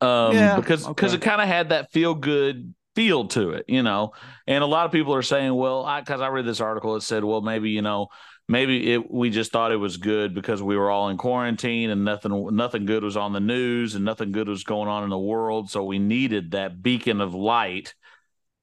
Um, 0.01 0.33
Yeah, 0.33 0.57
because 0.61 0.87
because 0.87 1.12
okay. 1.12 1.21
it 1.21 1.25
kind 1.25 1.43
of 1.43 1.49
had 1.49 1.71
that 1.71 1.91
feel 1.91 2.14
good 2.14 2.73
feel 2.95 3.27
to 3.29 3.51
it, 3.51 3.64
you 3.66 3.83
know. 3.83 4.12
And 4.47 4.62
a 4.62 4.66
lot 4.66 4.87
of 4.87 4.93
people 4.93 5.12
are 5.12 5.23
saying, 5.23 5.53
well, 5.53 5.85
I 5.85 6.01
because 6.01 6.21
I 6.21 6.29
read 6.29 6.47
this 6.47 6.61
article, 6.61 6.95
it 6.95 7.01
said, 7.01 7.25
well, 7.25 7.41
maybe 7.41 7.71
you 7.71 7.83
know, 7.83 8.09
maybe 8.49 8.93
it 8.93 9.11
we 9.11 9.31
just 9.31 9.53
thought 9.53 9.73
it 9.73 9.77
was 9.77 9.99
good 9.99 10.35
because 10.35 10.63
we 10.63 10.77
were 10.77 10.91
all 10.91 11.11
in 11.11 11.19
quarantine 11.19 11.91
and 11.91 12.05
nothing 12.05 12.57
nothing 12.57 12.87
good 12.87 13.05
was 13.05 13.17
on 13.17 13.33
the 13.33 13.41
news 13.41 13.95
and 13.95 14.05
nothing 14.05 14.33
good 14.33 14.49
was 14.49 14.65
going 14.65 14.89
on 14.89 15.05
in 15.05 15.11
the 15.11 15.19
world, 15.19 15.71
so 15.71 15.85
we 15.85 15.99
needed 15.99 16.53
that 16.53 16.83
beacon 16.83 17.21
of 17.21 17.35
light. 17.35 17.95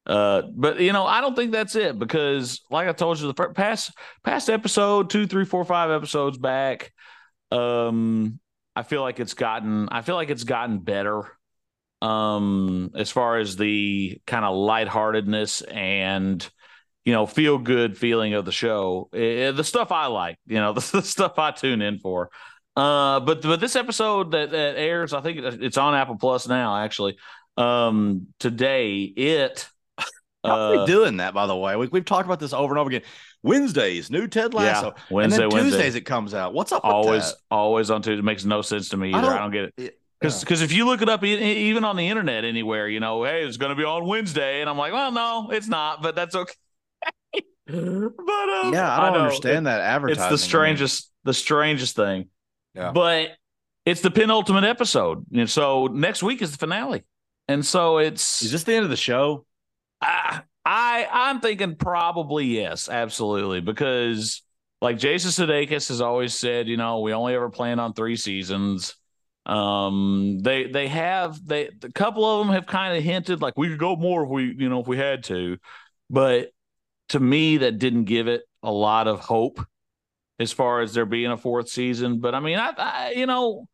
Uh, 0.06 0.44
but 0.54 0.80
you 0.80 0.94
know, 0.94 1.06
I 1.06 1.22
don't 1.22 1.36
think 1.36 1.52
that's 1.52 1.76
it 1.76 1.98
because, 1.98 2.62
like 2.70 2.88
I 2.88 2.92
told 2.92 3.20
you, 3.20 3.32
the 3.32 3.50
past 3.50 3.92
past 4.24 4.50
episode 4.50 5.10
two, 5.10 5.26
three, 5.26 5.46
four, 5.46 5.66
five 5.66 5.90
episodes 5.90 6.38
back, 6.38 6.94
um, 7.52 8.40
I 8.76 8.84
feel 8.84 9.02
like 9.02 9.20
it's 9.20 9.34
gotten, 9.34 9.90
I 9.90 10.02
feel 10.02 10.16
like 10.16 10.30
it's 10.30 10.44
gotten 10.44 10.80
better. 10.80 11.26
Um, 12.02 12.92
as 12.94 13.10
far 13.10 13.38
as 13.38 13.56
the 13.56 14.22
kind 14.28 14.46
of 14.46 14.56
lightheartedness 14.56 15.62
and 15.62 16.48
you 17.06 17.14
know 17.14 17.26
feel 17.26 17.58
good 17.58 17.98
feeling 17.98 18.34
of 18.34 18.46
the 18.46 18.52
show, 18.52 19.10
Eh, 19.14 19.52
the 19.52 19.64
stuff 19.64 19.92
I 19.92 20.08
like, 20.08 20.38
you 20.48 20.58
know, 20.58 20.74
the, 20.78 20.90
the 20.92 21.02
stuff 21.02 21.40
I 21.40 21.52
tune 21.52 21.82
in 21.82 22.00
for. 22.00 22.30
Uh, 22.76 23.22
but 23.22 23.42
but 23.42 23.60
this 23.62 23.76
episode 23.76 24.32
that, 24.32 24.52
that 24.52 24.76
airs, 24.76 25.14
I 25.14 25.22
think 25.22 25.40
it's 25.40 25.78
on 25.78 25.96
Apple 25.96 26.18
Plus 26.18 26.48
now. 26.48 26.76
Actually, 26.78 27.18
um, 27.56 28.28
today 28.40 29.04
it. 29.04 29.70
How 30.44 30.52
are 30.52 30.76
uh, 30.76 30.82
we 30.82 30.86
doing 30.86 31.18
that, 31.18 31.34
by 31.34 31.48
the 31.48 31.56
way? 31.56 31.76
We, 31.76 31.88
we've 31.88 32.06
talked 32.06 32.26
about 32.26 32.40
this 32.40 32.54
over 32.54 32.74
and 32.74 32.80
over 32.80 32.90
again. 32.90 33.02
Wednesdays, 33.42 34.12
new 34.12 34.28
Ted 34.28 34.54
Lasso. 34.54 34.88
Yeah, 34.96 35.04
Wednesday, 35.10 35.44
and 35.44 35.52
then 35.52 35.58
Wednesday. 35.58 35.78
Tuesdays 35.78 35.96
it 35.96 36.02
comes 36.02 36.34
out. 36.34 36.54
What's 36.54 36.72
up 36.72 36.84
with 36.84 36.94
always, 36.94 37.32
that? 37.32 37.38
always 37.50 37.90
on 37.90 38.02
Tuesday. 38.02 38.20
It 38.20 38.26
makes 38.26 38.46
no 38.46 38.62
sense 38.62 38.90
to 38.90 38.98
me 38.98 39.14
either. 39.14 39.18
I 39.18 39.22
don't- 39.22 39.38
don't, 39.40 39.52
get 39.52 39.64
it 39.64 39.74
It- 39.78 40.00
because 40.20 40.62
yeah. 40.62 40.66
if 40.66 40.72
you 40.72 40.86
look 40.86 41.02
it 41.02 41.10
up 41.10 41.24
even 41.24 41.84
on 41.84 41.96
the 41.96 42.08
internet 42.08 42.46
anywhere, 42.46 42.88
you 42.88 43.00
know, 43.00 43.24
hey, 43.24 43.44
it's 43.44 43.58
going 43.58 43.70
to 43.70 43.76
be 43.76 43.84
on 43.84 44.06
Wednesday, 44.06 44.62
and 44.62 44.70
I'm 44.70 44.78
like, 44.78 44.94
well, 44.94 45.12
no, 45.12 45.50
it's 45.52 45.68
not, 45.68 46.02
but 46.02 46.16
that's 46.16 46.36
okay. 46.36 46.54
But 47.68 47.74
um, 47.76 48.74
yeah, 48.74 48.96
I 48.98 49.06
don't 49.06 49.14
know. 49.14 49.24
understand 49.26 49.68
that 49.68 49.80
It- 49.80 49.84
advertising. 49.84 50.24
It's 50.24 50.30
the 50.32 50.38
strangest, 50.38 51.12
the 51.24 51.34
strangest 51.34 51.96
thing. 51.96 52.30
Yeah. 52.74 52.92
But 52.92 53.32
it's 53.86 54.02
the 54.02 54.12
penultimate 54.12 54.64
episode, 54.64 55.26
and 55.34 55.50
so 55.50 55.88
next 55.88 56.24
week 56.24 56.42
is 56.42 56.52
the 56.52 56.58
finale, 56.58 57.04
and 57.48 57.66
so 57.66 57.98
it's 58.00 58.42
Is 58.42 58.52
this 58.52 58.64
the 58.64 58.74
end 58.76 58.84
of 58.84 58.90
the 58.90 58.98
show? 58.98 59.46
I, 60.02 60.42
I 60.66 61.08
I'm 61.12 61.40
thinking 61.40 61.76
probably 61.76 62.46
yes, 62.46 62.90
absolutely, 62.90 63.62
because 63.62 64.42
like 64.82 64.98
Jason 64.98 65.32
Sudeikis 65.48 65.88
has 65.88 66.02
always 66.02 66.34
said, 66.34 66.68
you 66.68 66.78
know, 66.78 67.00
we 67.00 67.14
only 67.14 67.34
ever 67.36 67.50
plan 67.50 67.80
on 67.80 67.94
three 67.94 68.16
seasons. 68.18 68.96
Um, 69.46 70.40
they 70.42 70.66
they 70.66 70.88
have 70.88 71.40
they 71.46 71.70
a 71.84 71.92
couple 71.92 72.26
of 72.26 72.46
them 72.46 72.54
have 72.56 72.66
kind 72.66 72.98
of 72.98 73.04
hinted 73.04 73.42
like 73.42 73.54
we 73.58 73.70
could 73.70 73.78
go 73.80 73.96
more 73.96 74.24
if 74.24 74.30
we 74.30 74.54
you 74.58 74.70
know 74.70 74.82
if 74.82 74.88
we 74.88 74.98
had 74.98 75.24
to, 75.26 75.58
but 76.10 76.50
to 77.10 77.20
me 77.20 77.58
that 77.58 77.80
didn't 77.80 78.06
give 78.06 78.28
it 78.28 78.44
a 78.64 78.72
lot 78.72 79.08
of 79.08 79.20
hope 79.20 79.60
as 80.40 80.52
far 80.52 80.82
as 80.82 80.94
there 80.94 81.06
being 81.06 81.32
a 81.32 81.38
fourth 81.38 81.70
season. 81.70 82.20
But 82.20 82.36
I 82.36 82.40
mean, 82.40 82.60
I, 82.60 82.72
I 82.78 83.14
you 83.16 83.26
know 83.26 83.68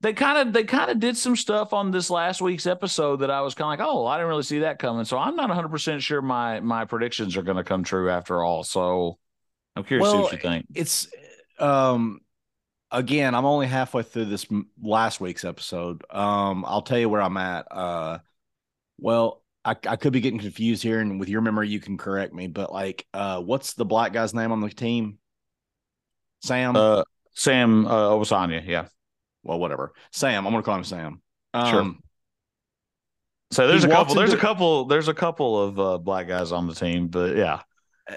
they 0.00 0.12
kind 0.12 0.48
of 0.48 0.54
they 0.54 0.64
kind 0.64 0.90
of 0.90 1.00
did 1.00 1.16
some 1.16 1.36
stuff 1.36 1.72
on 1.72 1.90
this 1.90 2.10
last 2.10 2.40
week's 2.42 2.66
episode 2.66 3.18
that 3.18 3.30
I 3.30 3.40
was 3.42 3.54
kind 3.54 3.66
of 3.80 3.80
like, 3.86 3.88
oh, 3.88 4.06
I 4.06 4.16
didn't 4.18 4.28
really 4.28 4.42
see 4.44 4.60
that 4.60 4.78
coming. 4.78 5.04
So 5.04 5.18
I'm 5.18 5.36
not 5.36 5.48
100 5.48 5.70
percent 5.70 6.02
sure 6.02 6.22
my 6.22 6.60
my 6.60 6.84
predictions 6.84 7.36
are 7.36 7.42
going 7.42 7.58
to 7.58 7.64
come 7.64 7.84
true 7.84 8.10
after 8.10 8.42
all. 8.44 8.64
So 8.64 9.18
I'm 9.76 9.84
curious 9.84 10.10
to 10.10 10.18
see 10.18 10.18
Well, 10.18 10.24
what 10.24 10.32
you 10.32 10.38
think. 10.38 10.66
It's 10.74 11.08
um 11.58 12.20
again, 12.90 13.34
I'm 13.34 13.46
only 13.46 13.66
halfway 13.66 14.02
through 14.02 14.26
this 14.26 14.46
last 14.82 15.20
week's 15.20 15.44
episode. 15.44 16.04
Um 16.10 16.64
I'll 16.66 16.82
tell 16.82 16.98
you 16.98 17.08
where 17.08 17.22
I'm 17.22 17.36
at. 17.38 17.66
Uh 17.70 18.20
well, 18.98 19.42
I, 19.66 19.74
I 19.88 19.96
could 19.96 20.12
be 20.12 20.20
getting 20.20 20.38
confused 20.38 20.84
here, 20.84 21.00
and 21.00 21.18
with 21.18 21.28
your 21.28 21.40
memory, 21.40 21.68
you 21.68 21.80
can 21.80 21.98
correct 21.98 22.32
me. 22.32 22.46
But 22.46 22.72
like, 22.72 23.04
uh, 23.12 23.40
what's 23.40 23.74
the 23.74 23.84
black 23.84 24.12
guy's 24.12 24.32
name 24.32 24.52
on 24.52 24.60
the 24.60 24.70
team? 24.70 25.18
Sam. 26.42 26.76
Uh, 26.76 27.02
Sam 27.32 27.84
uh, 27.86 28.10
Obisanya, 28.10 28.64
yeah. 28.64 28.86
well, 29.42 29.58
whatever. 29.58 29.92
Sam. 30.12 30.46
I'm 30.46 30.52
gonna 30.52 30.62
call 30.62 30.76
him 30.76 30.84
Sam. 30.84 31.20
Sure. 31.54 31.80
Um, 31.80 32.00
So 33.50 33.66
there's 33.66 33.82
a 33.82 33.88
couple. 33.88 34.14
There's 34.14 34.32
a 34.32 34.36
couple. 34.36 34.84
There's 34.84 35.08
a 35.08 35.14
couple 35.14 35.60
of 35.60 35.80
uh, 35.80 35.98
black 35.98 36.28
guys 36.28 36.52
on 36.52 36.68
the 36.68 36.74
team, 36.74 37.08
but 37.08 37.36
yeah, 37.36 37.62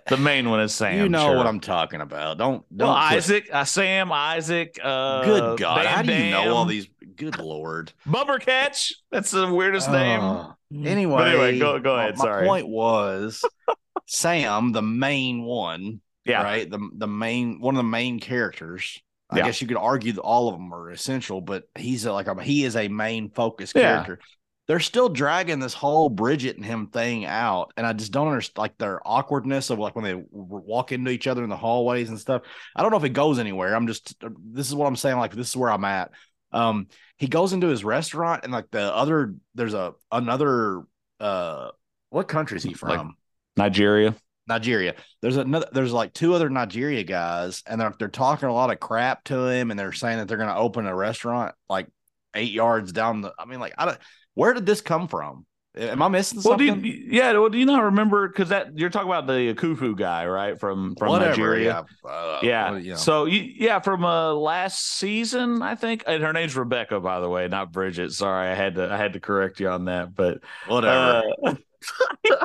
the 0.08 0.18
main 0.18 0.50
one 0.50 0.60
is 0.60 0.74
Sam. 0.74 0.98
you 0.98 1.10
know 1.10 1.30
sure. 1.30 1.38
what 1.38 1.48
I'm 1.48 1.60
talking 1.60 2.02
about. 2.02 2.38
Don't 2.38 2.64
don't. 2.76 2.88
Well, 2.88 2.94
put- 2.94 3.18
Isaac, 3.18 3.50
uh, 3.52 3.66
Sam, 3.66 4.12
Isaac. 4.12 4.80
Uh, 4.82 5.26
Good 5.26 5.60
God! 5.60 5.84
Van 5.84 5.88
How 5.88 6.02
do 6.04 6.14
you 6.14 6.32
know 6.32 6.56
all 6.56 6.66
these? 6.66 6.88
Good 7.16 7.40
Lord. 7.40 7.92
Bumbercatch. 8.06 8.94
That's 9.12 9.32
the 9.32 9.52
weirdest 9.52 9.90
name. 9.90 10.54
Uh, 10.74 10.82
Anyway, 10.84 11.24
anyway, 11.30 11.60
go- 11.60 11.80
go 11.80 11.96
ahead, 11.96 12.18
My 12.18 12.24
sorry. 12.24 12.48
point 12.48 12.68
was 12.68 13.44
Sam, 14.06 14.72
the 14.72 14.82
main 14.82 15.44
one, 15.44 16.02
Yeah. 16.26 16.44
right? 16.44 16.70
The 16.70 16.80
the 16.96 17.08
main 17.08 17.60
one 17.60 17.76
of 17.76 17.80
the 17.80 17.84
main 17.90 18.20
characters. 18.20 19.02
I 19.32 19.38
Yeah. 19.38 19.46
guess 19.46 19.62
you 19.62 19.68
could 19.68 19.78
argue 19.78 20.14
that 20.14 20.22
all 20.22 20.48
of 20.48 20.56
them 20.56 20.74
are 20.74 20.90
essential, 20.90 21.40
but 21.42 21.64
he's 21.78 22.06
a, 22.06 22.14
like 22.14 22.28
a 22.28 22.42
he 22.42 22.64
is 22.64 22.76
a 22.76 22.88
main 22.88 23.30
focus 23.30 23.74
Yeah. 23.76 23.82
character. 24.04 24.20
They're 24.68 24.80
still 24.80 25.10
dragging 25.10 25.60
this 25.60 25.74
whole 25.74 26.10
Bridget 26.10 26.56
and 26.56 26.64
him 26.66 26.88
thing 26.88 27.26
out, 27.26 27.72
and 27.76 27.88
I 27.88 27.94
just 27.94 28.12
don't 28.12 28.28
understand 28.28 28.60
like 28.62 28.78
their 28.78 29.02
awkwardness 29.04 29.72
of 29.72 29.80
like 29.80 29.96
when 29.96 30.06
they 30.06 30.14
walk 30.32 30.92
into 30.92 31.10
each 31.10 31.26
other 31.26 31.44
in 31.44 31.50
the 31.50 31.58
hallways 31.58 32.10
and 32.10 32.20
stuff. 32.20 32.44
I 32.76 32.84
don't 32.84 32.92
know 32.92 32.98
if 32.98 33.04
it 33.04 33.10
goes 33.10 33.40
anywhere. 33.40 33.74
I'm 33.76 33.88
just 33.88 34.14
this 34.52 34.68
is 34.68 34.76
what 34.76 34.86
I'm 34.86 34.96
saying. 34.96 35.18
Like 35.18 35.34
this 35.34 35.50
is 35.50 35.58
where 35.58 35.72
I'm 35.72 35.86
at. 35.86 36.12
Um, 36.52 36.88
he 37.18 37.28
goes 37.28 37.54
into 37.54 37.68
his 37.68 37.84
restaurant 37.84 38.44
and 38.44 38.52
like 38.52 38.72
the 38.72 38.94
other 38.94 39.36
there's 39.56 39.74
a 39.74 39.94
another 40.12 40.84
uh 41.20 41.70
what 42.10 42.28
country 42.28 42.58
is 42.58 42.64
he 42.64 42.74
from? 42.74 42.90
Like- 42.90 43.16
Nigeria. 43.58 44.16
Nigeria. 44.48 44.96
There's 45.22 45.38
another. 45.38 45.68
There's 45.72 45.94
like 45.94 46.12
two 46.14 46.34
other 46.34 46.50
Nigeria 46.50 47.04
guys, 47.04 47.62
and 47.68 47.80
they're 47.80 47.94
they're 48.00 48.08
talking 48.08 48.50
a 48.50 48.54
lot 48.54 48.72
of 48.72 48.80
crap 48.80 49.24
to 49.26 49.48
him, 49.48 49.70
and 49.70 49.80
they're 49.80 49.92
saying 49.92 50.18
that 50.18 50.28
they're 50.28 50.38
going 50.38 50.50
to 50.50 50.56
open 50.56 50.88
a 50.88 50.96
restaurant 50.96 51.54
like 51.70 51.88
eight 52.34 52.52
yards 52.52 52.92
down 52.92 53.22
the. 53.22 53.34
I 53.38 53.46
mean, 53.46 53.60
like, 53.60 53.76
I 53.78 53.86
don't. 53.86 53.98
Where 54.34 54.54
did 54.54 54.66
this 54.66 54.82
come 54.82 55.08
from? 55.08 55.46
Am 55.78 56.02
I 56.02 56.08
missing 56.08 56.42
Well, 56.44 56.58
do 56.58 56.68
something? 56.68 56.84
you, 56.86 57.08
yeah. 57.12 57.32
Well, 57.34 57.50
do 57.50 57.58
you 57.60 57.66
not 57.66 57.84
remember? 57.84 58.28
Because 58.28 58.50
that 58.50 58.78
you're 58.78 58.90
talking 58.90 59.08
about 59.08 59.28
the 59.28 59.54
Akufo 59.54 59.96
guy, 59.96 60.26
right? 60.26 60.60
From 60.60 60.96
from 60.96 61.10
Whatever. 61.10 61.30
Nigeria. 61.30 61.86
Yeah. 62.04 62.10
Uh, 62.10 62.40
Yeah. 62.42 62.72
what- 62.72 62.84
you 62.84 62.90
know. 62.92 62.96
So 62.98 63.26
you, 63.26 63.42
yeah, 63.56 63.80
from 63.80 64.04
uh 64.04 64.34
last 64.34 64.98
season, 64.98 65.62
I 65.62 65.76
think, 65.76 66.04
and 66.08 66.24
her 66.24 66.34
name's 66.34 66.56
Rebecca, 66.58 67.00
by 67.00 67.20
the 67.20 67.30
way, 67.30 67.48
not 67.48 67.72
Bridget. 67.72 68.12
Sorry, 68.14 68.48
I 68.50 68.56
had 68.56 68.76
to 68.76 68.92
I 68.92 68.98
had 68.98 69.14
to 69.14 69.20
correct 69.20 69.60
you 69.60 69.70
on 69.70 69.86
that, 69.86 70.16
but 70.16 70.40
whatever. 70.68 71.22
uh, 71.46 71.56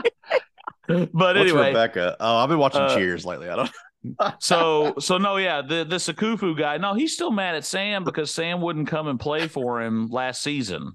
but 0.86 1.10
What's 1.12 1.38
anyway, 1.38 1.68
Rebecca? 1.68 2.16
Oh, 2.20 2.36
I've 2.36 2.48
been 2.50 2.58
watching 2.58 2.82
uh, 2.82 2.94
Cheers 2.94 3.24
lately. 3.24 3.48
I 3.48 3.56
don't. 3.56 3.70
so 4.42 4.94
so 4.98 5.16
no, 5.16 5.38
yeah, 5.38 5.62
the 5.62 5.84
the 5.84 5.96
Sakufu 5.96 6.56
guy, 6.58 6.76
no, 6.76 6.92
he's 6.94 7.14
still 7.14 7.30
mad 7.30 7.54
at 7.54 7.64
Sam 7.64 8.04
because 8.04 8.30
Sam 8.30 8.60
wouldn't 8.60 8.88
come 8.88 9.08
and 9.08 9.18
play 9.18 9.48
for 9.48 9.80
him 9.82 10.08
last 10.10 10.42
season. 10.42 10.92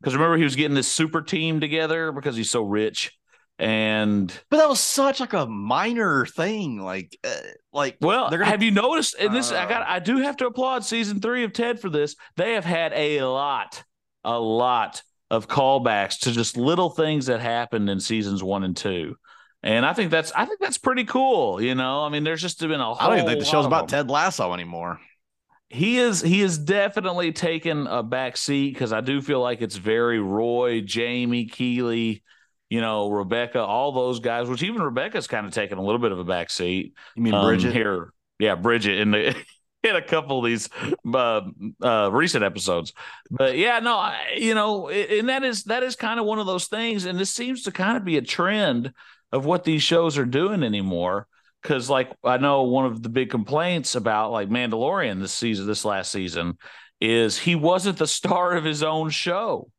Because 0.00 0.14
remember, 0.14 0.36
he 0.36 0.44
was 0.44 0.56
getting 0.56 0.74
this 0.74 0.90
super 0.90 1.20
team 1.22 1.60
together 1.60 2.10
because 2.12 2.34
he's 2.36 2.50
so 2.50 2.62
rich, 2.62 3.12
and 3.58 4.32
But 4.50 4.56
that 4.56 4.68
was 4.68 4.80
such 4.80 5.20
like 5.20 5.34
a 5.34 5.46
minor 5.46 6.24
thing. 6.24 6.78
Like, 6.80 7.18
uh, 7.22 7.30
like 7.72 7.98
Well, 8.00 8.30
they're 8.30 8.38
gonna 8.38 8.50
have 8.50 8.62
you 8.62 8.70
noticed? 8.70 9.14
And 9.20 9.34
this, 9.34 9.52
I 9.52 9.64
Uh. 9.64 9.68
got, 9.68 9.86
I 9.86 9.98
do 9.98 10.18
have 10.18 10.38
to 10.38 10.46
applaud 10.46 10.84
season 10.84 11.20
three 11.20 11.44
of 11.44 11.52
Ted 11.52 11.80
for 11.80 11.90
this. 11.90 12.16
They 12.36 12.54
have 12.54 12.64
had 12.64 12.92
a 12.94 13.22
lot, 13.22 13.82
a 14.24 14.38
lot 14.38 15.02
of 15.30 15.46
callbacks 15.48 16.20
to 16.20 16.32
just 16.32 16.56
little 16.56 16.90
things 16.90 17.26
that 17.26 17.40
happened 17.40 17.90
in 17.90 18.00
seasons 18.00 18.42
one 18.42 18.64
and 18.64 18.76
two, 18.76 19.16
and 19.62 19.84
I 19.84 19.92
think 19.92 20.10
that's, 20.10 20.32
I 20.32 20.46
think 20.46 20.60
that's 20.60 20.78
pretty 20.78 21.04
cool. 21.04 21.60
You 21.60 21.74
know, 21.74 22.02
I 22.04 22.08
mean, 22.08 22.24
there's 22.24 22.40
just 22.40 22.58
been 22.58 22.72
a 22.72 22.84
whole. 22.84 22.96
I 22.98 23.06
don't 23.06 23.16
even 23.18 23.26
think 23.28 23.40
the 23.40 23.44
show's 23.44 23.66
about 23.66 23.88
them. 23.88 24.06
Ted 24.06 24.10
Lasso 24.10 24.54
anymore. 24.54 24.98
He 25.70 25.98
is, 25.98 26.20
he 26.20 26.42
is 26.42 26.58
definitely 26.58 27.32
taken 27.32 27.86
a 27.86 28.02
back 28.02 28.36
seat 28.36 28.74
because 28.74 28.92
I 28.92 29.00
do 29.00 29.22
feel 29.22 29.40
like 29.40 29.62
it's 29.62 29.76
very 29.76 30.18
Roy, 30.18 30.80
Jamie, 30.80 31.46
Keeley. 31.46 32.22
You 32.68 32.80
know, 32.80 33.10
Rebecca, 33.10 33.60
all 33.60 33.90
those 33.90 34.20
guys, 34.20 34.48
which 34.48 34.62
even 34.62 34.80
Rebecca's 34.82 35.26
kind 35.26 35.44
of 35.44 35.52
taken 35.52 35.78
a 35.78 35.82
little 35.82 35.98
bit 35.98 36.12
of 36.12 36.20
a 36.20 36.24
back 36.24 36.50
seat 36.50 36.94
You 37.16 37.22
mean 37.22 37.34
um, 37.34 37.44
Bridget? 37.46 37.72
here. 37.72 38.12
Yeah, 38.38 38.54
Bridget 38.54 38.98
in 38.98 39.10
the 39.10 39.34
in 39.82 39.96
a 39.96 40.02
couple 40.02 40.38
of 40.38 40.44
these 40.44 40.68
uh, 41.12 41.40
uh, 41.82 42.10
recent 42.12 42.44
episodes. 42.44 42.92
But 43.30 43.56
yeah, 43.56 43.80
no, 43.80 43.96
I, 43.96 44.34
you 44.36 44.54
know, 44.54 44.88
and 44.88 45.28
that 45.28 45.42
is 45.42 45.64
that 45.64 45.82
is 45.82 45.96
kind 45.96 46.20
of 46.20 46.26
one 46.26 46.38
of 46.38 46.46
those 46.46 46.66
things, 46.66 47.06
and 47.06 47.18
this 47.18 47.32
seems 47.32 47.62
to 47.64 47.72
kind 47.72 47.96
of 47.96 48.04
be 48.04 48.16
a 48.16 48.22
trend 48.22 48.92
of 49.32 49.44
what 49.44 49.64
these 49.64 49.82
shows 49.82 50.16
are 50.18 50.24
doing 50.26 50.62
anymore. 50.62 51.26
Because 51.62 51.90
like 51.90 52.10
I 52.24 52.38
know 52.38 52.62
one 52.62 52.86
of 52.86 53.02
the 53.02 53.08
big 53.08 53.30
complaints 53.30 53.94
about 53.94 54.32
like 54.32 54.48
Mandalorian 54.48 55.20
this 55.20 55.32
season, 55.32 55.66
this 55.66 55.84
last 55.84 56.10
season, 56.10 56.56
is 57.00 57.38
he 57.38 57.54
wasn't 57.54 57.98
the 57.98 58.06
star 58.06 58.56
of 58.56 58.64
his 58.64 58.82
own 58.82 59.10
show, 59.10 59.70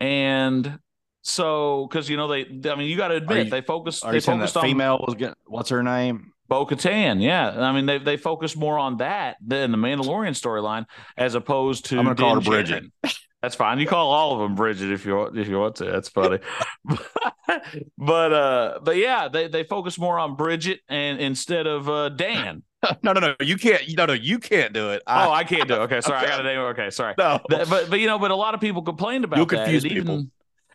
and 0.00 0.78
so 1.22 1.86
because 1.88 2.10
you 2.10 2.18
know 2.18 2.28
they, 2.28 2.42
I 2.70 2.74
mean, 2.74 2.88
you 2.90 2.96
got 2.96 3.08
to 3.08 3.16
admit 3.16 3.46
you, 3.46 3.50
they 3.50 3.62
focused. 3.62 4.04
Are 4.04 4.12
they 4.12 4.20
focused 4.20 4.56
on 4.56 4.64
female 4.64 5.02
was 5.06 5.14
getting 5.14 5.36
what's 5.46 5.70
her 5.70 5.82
name? 5.82 6.33
Bo 6.48 6.66
Katan, 6.66 7.22
yeah. 7.22 7.50
I 7.50 7.72
mean, 7.72 7.86
they 7.86 7.98
they 7.98 8.16
focus 8.16 8.56
more 8.56 8.78
on 8.78 8.98
that 8.98 9.36
than 9.44 9.70
the 9.70 9.78
Mandalorian 9.78 10.32
storyline, 10.32 10.86
as 11.16 11.34
opposed 11.34 11.86
to. 11.86 11.98
I'm 11.98 12.04
gonna 12.04 12.16
call 12.16 12.34
her 12.34 12.40
Bridget. 12.40 12.84
That's 13.44 13.54
fine. 13.54 13.78
You 13.78 13.86
call 13.86 14.10
all 14.10 14.32
of 14.32 14.38
them 14.40 14.54
Bridget 14.54 14.90
if 14.90 15.04
you 15.04 15.16
want, 15.16 15.36
if 15.36 15.48
you 15.48 15.58
want 15.58 15.76
to. 15.76 15.84
That's 15.84 16.08
funny. 16.08 16.38
but 17.98 18.32
uh, 18.32 18.78
but 18.82 18.96
yeah, 18.96 19.28
they 19.28 19.48
they 19.48 19.64
focus 19.64 19.98
more 19.98 20.18
on 20.18 20.34
Bridget 20.34 20.80
and 20.88 21.20
instead 21.20 21.66
of 21.66 21.88
uh, 21.88 22.08
Dan. 22.08 22.62
no, 23.02 23.12
no, 23.12 23.20
no. 23.20 23.34
You 23.40 23.56
can't. 23.56 23.82
No, 23.96 24.06
no. 24.06 24.14
You 24.14 24.38
can't 24.38 24.72
do 24.72 24.90
it. 24.90 25.02
oh, 25.06 25.30
I 25.30 25.44
can't 25.44 25.68
do. 25.68 25.74
It. 25.74 25.80
Okay, 25.80 26.00
sorry. 26.00 26.26
I 26.26 26.28
got 26.28 26.40
a 26.40 26.42
name. 26.42 26.58
Okay, 26.58 26.88
sorry. 26.90 27.14
no. 27.18 27.38
But 27.48 27.68
but 27.68 28.00
you 28.00 28.06
know, 28.06 28.18
but 28.18 28.30
a 28.30 28.36
lot 28.36 28.54
of 28.54 28.60
people 28.60 28.82
complained 28.82 29.24
about 29.24 29.36
You'll 29.36 29.46
that. 29.46 29.64
confuse 29.64 29.84
and 29.84 29.92
even, 29.92 30.04
people. 30.04 30.26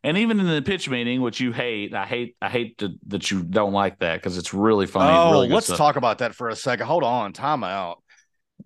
And 0.04 0.18
even 0.18 0.40
in 0.40 0.48
the 0.48 0.62
pitch 0.62 0.90
meeting, 0.90 1.22
which 1.22 1.40
you 1.40 1.52
hate, 1.52 1.94
I 1.94 2.06
hate, 2.06 2.36
I 2.42 2.50
hate 2.50 2.78
to, 2.80 2.92
that 3.08 3.32
you 3.32 3.44
don't 3.44 3.74
like 3.74 4.00
that 4.00 4.16
because 4.16 4.38
it's 4.38 4.54
really 4.54 4.88
funny. 4.88 5.14
oh, 5.14 5.32
really 5.32 5.50
let's 5.50 5.66
stuff. 5.66 5.78
talk 5.78 5.96
about 5.98 6.20
that 6.20 6.36
for 6.36 6.50
a 6.50 6.56
second. 6.56 6.86
Hold 6.88 7.04
on. 7.04 7.34
Time 7.34 7.64
out. 7.64 8.02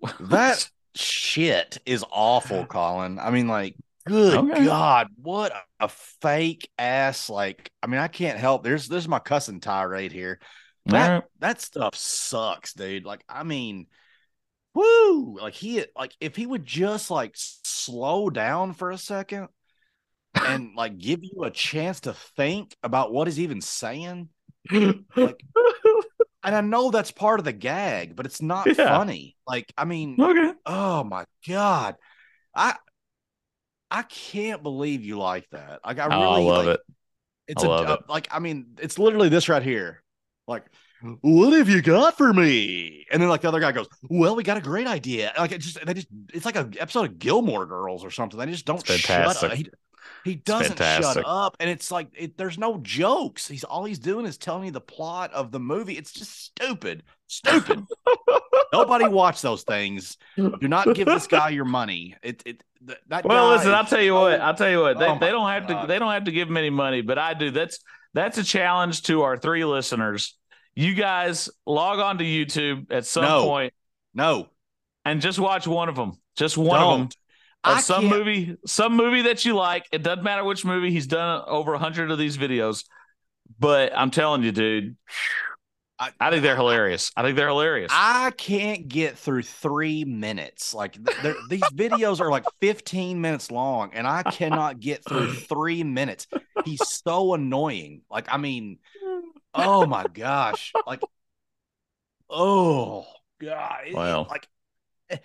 That 0.20 0.68
shit 0.94 1.78
is 1.86 2.04
awful, 2.10 2.66
Collin. 2.66 3.18
I 3.18 3.30
mean, 3.30 3.48
like, 3.48 3.76
good 4.06 4.34
Okay. 4.34 4.64
God, 4.64 5.08
what 5.16 5.52
a 5.80 5.88
fake 5.88 6.68
ass. 6.78 7.30
Like, 7.30 7.70
I 7.82 7.86
mean, 7.86 8.00
I 8.00 8.08
can't 8.08 8.38
help. 8.38 8.62
There's 8.64 8.88
there's 8.88 9.08
my 9.08 9.18
cussing 9.18 9.60
tirade 9.60 10.12
here. 10.12 10.40
That 10.86 11.08
right. 11.08 11.22
that 11.40 11.60
stuff 11.60 11.94
sucks, 11.94 12.74
dude. 12.74 13.04
Like, 13.04 13.24
I 13.28 13.42
mean, 13.44 13.86
woo. 14.74 15.38
Like 15.40 15.54
he 15.54 15.84
like 15.96 16.14
if 16.20 16.36
he 16.36 16.46
would 16.46 16.66
just 16.66 17.10
like 17.10 17.32
slow 17.34 18.30
down 18.30 18.74
for 18.74 18.90
a 18.90 18.98
second 18.98 19.48
and 20.42 20.74
like 20.76 20.98
give 20.98 21.20
you 21.22 21.44
a 21.44 21.50
chance 21.50 22.00
to 22.00 22.14
think 22.14 22.76
about 22.82 23.12
what 23.12 23.26
he's 23.28 23.40
even 23.40 23.60
saying. 23.60 24.28
Like, 25.20 25.44
and 26.42 26.54
I 26.54 26.60
know 26.60 26.90
that's 26.90 27.10
part 27.10 27.40
of 27.40 27.44
the 27.44 27.52
gag, 27.52 28.16
but 28.16 28.26
it's 28.26 28.42
not 28.42 28.72
Yeah. 28.78 28.86
funny. 28.86 29.36
Like, 29.46 29.72
I 29.76 29.84
mean, 29.84 30.20
okay. 30.20 30.54
oh 30.66 31.04
my 31.04 31.24
god, 31.46 31.96
I 32.54 32.76
I 33.90 34.02
can't 34.02 34.62
believe 34.62 35.04
you 35.04 35.18
like 35.18 35.48
that. 35.50 35.80
Like, 35.84 35.98
I 35.98 36.06
Oh, 36.08 36.30
I 36.30 36.36
really 36.36 36.40
love 36.40 36.66
like, 36.66 36.68
it. 36.68 36.80
It's 37.48 37.62
I 37.62 37.64
a 37.64 37.68
love 37.68 37.88
it. 37.90 38.00
like, 38.08 38.28
I 38.32 38.40
mean, 38.40 38.76
it's 38.80 38.98
literally 38.98 39.28
this 39.28 39.48
right 39.48 39.62
here. 39.62 40.02
Like, 40.48 40.66
what 41.22 41.52
have 41.54 41.68
you 41.68 41.82
got 41.82 42.16
for 42.16 42.32
me? 42.32 43.06
And 43.12 43.22
then 43.22 43.28
like 43.28 43.42
the 43.42 43.48
other 43.48 43.60
guy 43.60 43.72
goes, 43.72 43.88
"Well, 44.10 44.36
we 44.36 44.42
got 44.42 44.56
a 44.58 44.62
great 44.62 44.86
idea." 44.86 45.32
Like 45.38 45.52
it 45.52 45.60
just 45.60 45.84
they 45.84 45.94
just 45.94 46.08
it's 46.34 46.46
like 46.46 46.56
an 46.56 46.74
episode 46.80 47.04
of 47.10 47.18
Gilmore 47.18 47.66
Girls 47.66 48.04
or 48.04 48.10
something. 48.10 48.38
They 48.38 48.46
just 48.46 48.66
don't 48.66 48.86
shut 48.86 49.36
up. 49.36 49.52
He, 49.52 49.68
he 50.24 50.34
doesn't 50.36 50.78
shut 50.78 51.22
up, 51.24 51.56
and 51.60 51.68
it's 51.70 51.90
like 51.90 52.08
it, 52.16 52.36
there's 52.36 52.58
no 52.58 52.78
jokes. 52.78 53.46
He's 53.48 53.64
all 53.64 53.84
he's 53.84 53.98
doing 53.98 54.26
is 54.26 54.36
telling 54.38 54.64
you 54.66 54.70
the 54.70 54.80
plot 54.80 55.32
of 55.32 55.52
the 55.52 55.60
movie. 55.60 55.96
It's 55.98 56.12
just 56.12 56.44
stupid, 56.44 57.02
stupid. 57.26 57.84
Nobody 58.72 59.06
watch 59.08 59.42
those 59.42 59.62
things. 59.62 60.16
Do 60.36 60.56
not 60.62 60.94
give 60.94 61.06
this 61.06 61.26
guy 61.26 61.50
your 61.50 61.64
money. 61.64 62.16
It 62.22 62.42
it 62.46 62.62
that. 63.08 63.24
Well, 63.24 63.50
listen, 63.50 63.68
is 63.68 63.74
I'll 63.74 63.84
tell 63.84 64.00
you 64.02 64.14
what. 64.14 64.40
I'll 64.40 64.54
tell 64.54 64.70
you 64.70 64.80
what. 64.80 64.98
They, 64.98 65.06
Oh 65.06 65.18
they 65.18 65.30
don't 65.30 65.48
have 65.48 65.66
to. 65.68 65.84
They 65.86 65.98
don't 65.98 66.12
have 66.12 66.24
to 66.24 66.32
give 66.32 66.48
him 66.48 66.56
any 66.56 66.70
money, 66.70 67.00
but 67.02 67.18
I 67.18 67.34
do. 67.34 67.50
That's 67.50 67.78
that's 68.14 68.38
a 68.38 68.44
challenge 68.44 69.02
to 69.04 69.22
our 69.22 69.36
three 69.36 69.64
listeners. 69.64 70.36
You 70.74 70.94
guys 70.94 71.48
log 71.66 71.98
on 72.00 72.18
to 72.18 72.24
YouTube 72.24 72.90
at 72.90 73.06
some 73.06 73.24
No. 73.24 73.44
point 73.44 73.74
no, 74.12 74.48
and 75.04 75.20
just 75.20 75.38
watch 75.38 75.66
one 75.66 75.88
of 75.88 75.96
them. 75.96 76.18
Just 76.36 76.56
one 76.56 76.80
of 76.80 76.98
them. 76.98 77.08
I 77.64 77.80
some 77.80 78.02
can't- 78.08 78.16
movie, 78.18 78.56
some 78.66 78.96
movie 78.96 79.22
that 79.22 79.44
you 79.44 79.54
like. 79.54 79.86
It 79.92 80.02
doesn't 80.02 80.24
matter 80.24 80.44
which 80.44 80.64
movie. 80.64 80.90
He's 80.90 81.06
done 81.06 81.42
over 81.46 81.74
a 81.74 81.78
hundred 81.78 82.10
of 82.10 82.18
these 82.18 82.36
videos, 82.36 82.84
but 83.58 83.92
I'm 83.96 84.10
telling 84.10 84.42
you, 84.42 84.52
dude, 84.52 84.96
I, 85.98 86.10
I 86.20 86.30
think 86.30 86.42
they're 86.42 86.56
hilarious. 86.56 87.10
I 87.16 87.22
think 87.22 87.36
they're 87.36 87.48
hilarious. 87.48 87.90
I 87.94 88.32
can't 88.36 88.88
get 88.88 89.16
through 89.16 89.42
three 89.44 90.04
minutes. 90.04 90.74
Like 90.74 90.96
these 91.48 91.62
videos 91.72 92.20
are 92.20 92.30
like 92.30 92.44
15 92.60 93.20
minutes 93.20 93.50
long, 93.50 93.90
and 93.94 94.06
I 94.06 94.22
cannot 94.24 94.80
get 94.80 95.04
through 95.08 95.32
three 95.48 95.84
minutes. 95.84 96.26
He's 96.64 96.86
so 96.86 97.34
annoying. 97.34 98.02
Like, 98.10 98.26
I 98.28 98.36
mean, 98.38 98.78
oh 99.54 99.86
my 99.86 100.04
gosh. 100.12 100.72
Like, 100.86 101.00
oh 102.28 103.06
God. 103.40 103.84
Wow. 103.92 104.26
like 104.28 104.48
eh, 105.10 105.18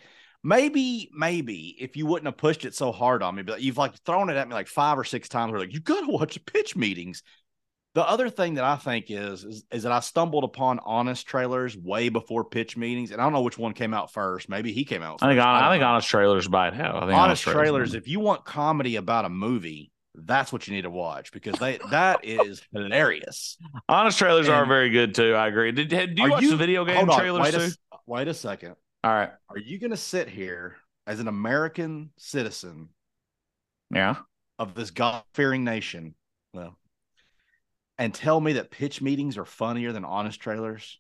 maybe, 0.44 1.10
maybe 1.14 1.76
if 1.80 1.96
you 1.96 2.06
wouldn't 2.06 2.28
have 2.28 2.38
pushed 2.38 2.66
it 2.66 2.76
so 2.76 2.92
hard 2.92 3.24
on 3.24 3.36
me, 3.36 3.44
but 3.44 3.62
you've 3.62 3.78
like 3.78 3.96
thrown 4.06 4.30
it 4.30 4.38
at 4.38 4.48
me 4.48 4.54
like 4.54 4.68
five 4.68 4.98
or 4.98 5.04
six 5.04 5.30
times. 5.30 5.52
We're 5.52 5.60
like, 5.60 5.74
you 5.74 5.80
gotta 5.80 6.08
watch 6.08 6.36
the 6.36 6.40
pitch 6.40 6.76
meetings. 6.76 7.24
The 7.96 8.08
other 8.08 8.30
thing 8.30 8.54
that 8.54 8.64
I 8.64 8.76
think 8.76 9.06
is, 9.10 9.44
is 9.44 9.66
is 9.72 9.84
that 9.84 9.92
I 9.92 10.00
stumbled 10.00 10.44
upon 10.44 10.80
honest 10.86 11.26
trailers 11.26 11.76
way 11.76 12.10
before 12.10 12.46
pitch 12.46 12.78
meetings, 12.78 13.12
and 13.12 13.20
I 13.20 13.24
don't 13.24 13.34
know 13.34 13.42
which 13.42 13.58
one 13.58 13.74
came 13.74 13.96
out 13.96 14.14
first. 14.14 14.48
Maybe 14.48 14.72
he 14.72 14.86
came 14.86 15.02
out. 15.02 15.24
I 15.24 15.28
think 15.28 15.40
first. 15.40 15.48
I, 15.48 15.62
don't 15.62 15.72
think 15.72 15.82
know. 15.82 15.88
honest 15.88 16.08
trailers 16.08 16.48
might 16.48 16.74
have. 16.76 16.96
I 16.96 17.00
think 17.08 17.14
honest 17.14 17.42
trailers. 17.42 17.62
trailers. 17.62 17.94
If 17.96 18.08
you 18.08 18.20
want 18.20 18.46
comedy 18.46 18.96
about 18.96 19.26
a 19.26 19.30
movie, 19.30 19.92
that's 20.14 20.54
what 20.54 20.68
you 20.68 20.76
need 20.76 20.84
to 20.84 20.90
watch 20.92 21.32
because 21.32 21.58
they 21.58 21.80
that 21.90 22.20
is 22.24 22.62
hilarious. 22.72 23.58
Honest 23.90 24.20
trailers 24.20 24.48
are 24.48 24.68
very 24.68 24.92
good 24.92 25.16
too. 25.16 25.34
I 25.34 25.48
agree. 25.48 25.72
Did, 25.72 25.90
did 25.90 26.18
you 26.20 26.30
watch 26.30 26.44
you- 26.44 26.52
the 26.52 26.58
video 26.58 26.86
game 26.86 26.98
Hold 26.98 27.10
on, 27.10 27.20
trailers 27.20 27.42
wait 27.42 27.54
too? 27.56 27.72
a, 27.92 27.98
wait 28.06 28.28
a 28.28 28.34
second. 28.36 28.76
All 29.04 29.12
right. 29.12 29.32
Are 29.50 29.58
you 29.58 29.78
going 29.80 29.92
to 29.92 29.98
sit 29.98 30.30
here 30.30 30.78
as 31.08 31.20
an 31.20 31.28
American 31.28 32.12
citizen 32.18 32.90
Yeah. 33.92 34.24
of 34.60 34.76
this 34.76 34.92
God 34.92 35.24
fearing 35.34 35.64
nation? 35.64 36.16
Well, 36.54 36.78
and 37.98 38.14
tell 38.14 38.40
me 38.40 38.54
that 38.54 38.72
pitch 38.72 39.02
meetings 39.02 39.38
are 39.38 39.46
funnier 39.46 39.92
than 39.92 40.06
honest 40.06 40.40
trailers? 40.40 41.00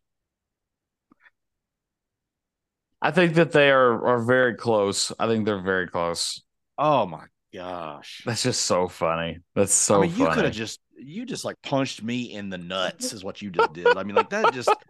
I 3.02 3.12
think 3.12 3.36
that 3.36 3.52
they 3.52 3.70
are 3.72 4.06
are 4.06 4.20
very 4.24 4.56
close. 4.56 5.12
I 5.20 5.28
think 5.28 5.46
they're 5.46 5.62
very 5.62 5.88
close. 5.88 6.42
Oh 6.78 7.06
my 7.06 7.26
gosh. 7.54 8.24
That's 8.26 8.44
just 8.44 8.62
so 8.66 8.88
funny. 8.88 9.40
That's 9.56 9.74
so 9.74 9.96
I 9.96 9.98
mean, 10.08 10.14
you 10.16 10.28
could 10.28 10.46
have 10.46 10.54
just 10.54 10.80
you 10.98 11.26
just 11.26 11.46
like 11.46 11.62
punched 11.62 12.04
me 12.04 12.34
in 12.34 12.50
the 12.50 12.58
nuts 12.58 13.14
is 13.14 13.24
what 13.24 13.42
you 13.42 13.50
just 13.50 13.74
did. 13.74 13.88
I 13.98 14.04
mean, 14.04 14.16
like 14.16 14.30
that 14.32 14.54
just 14.54 14.70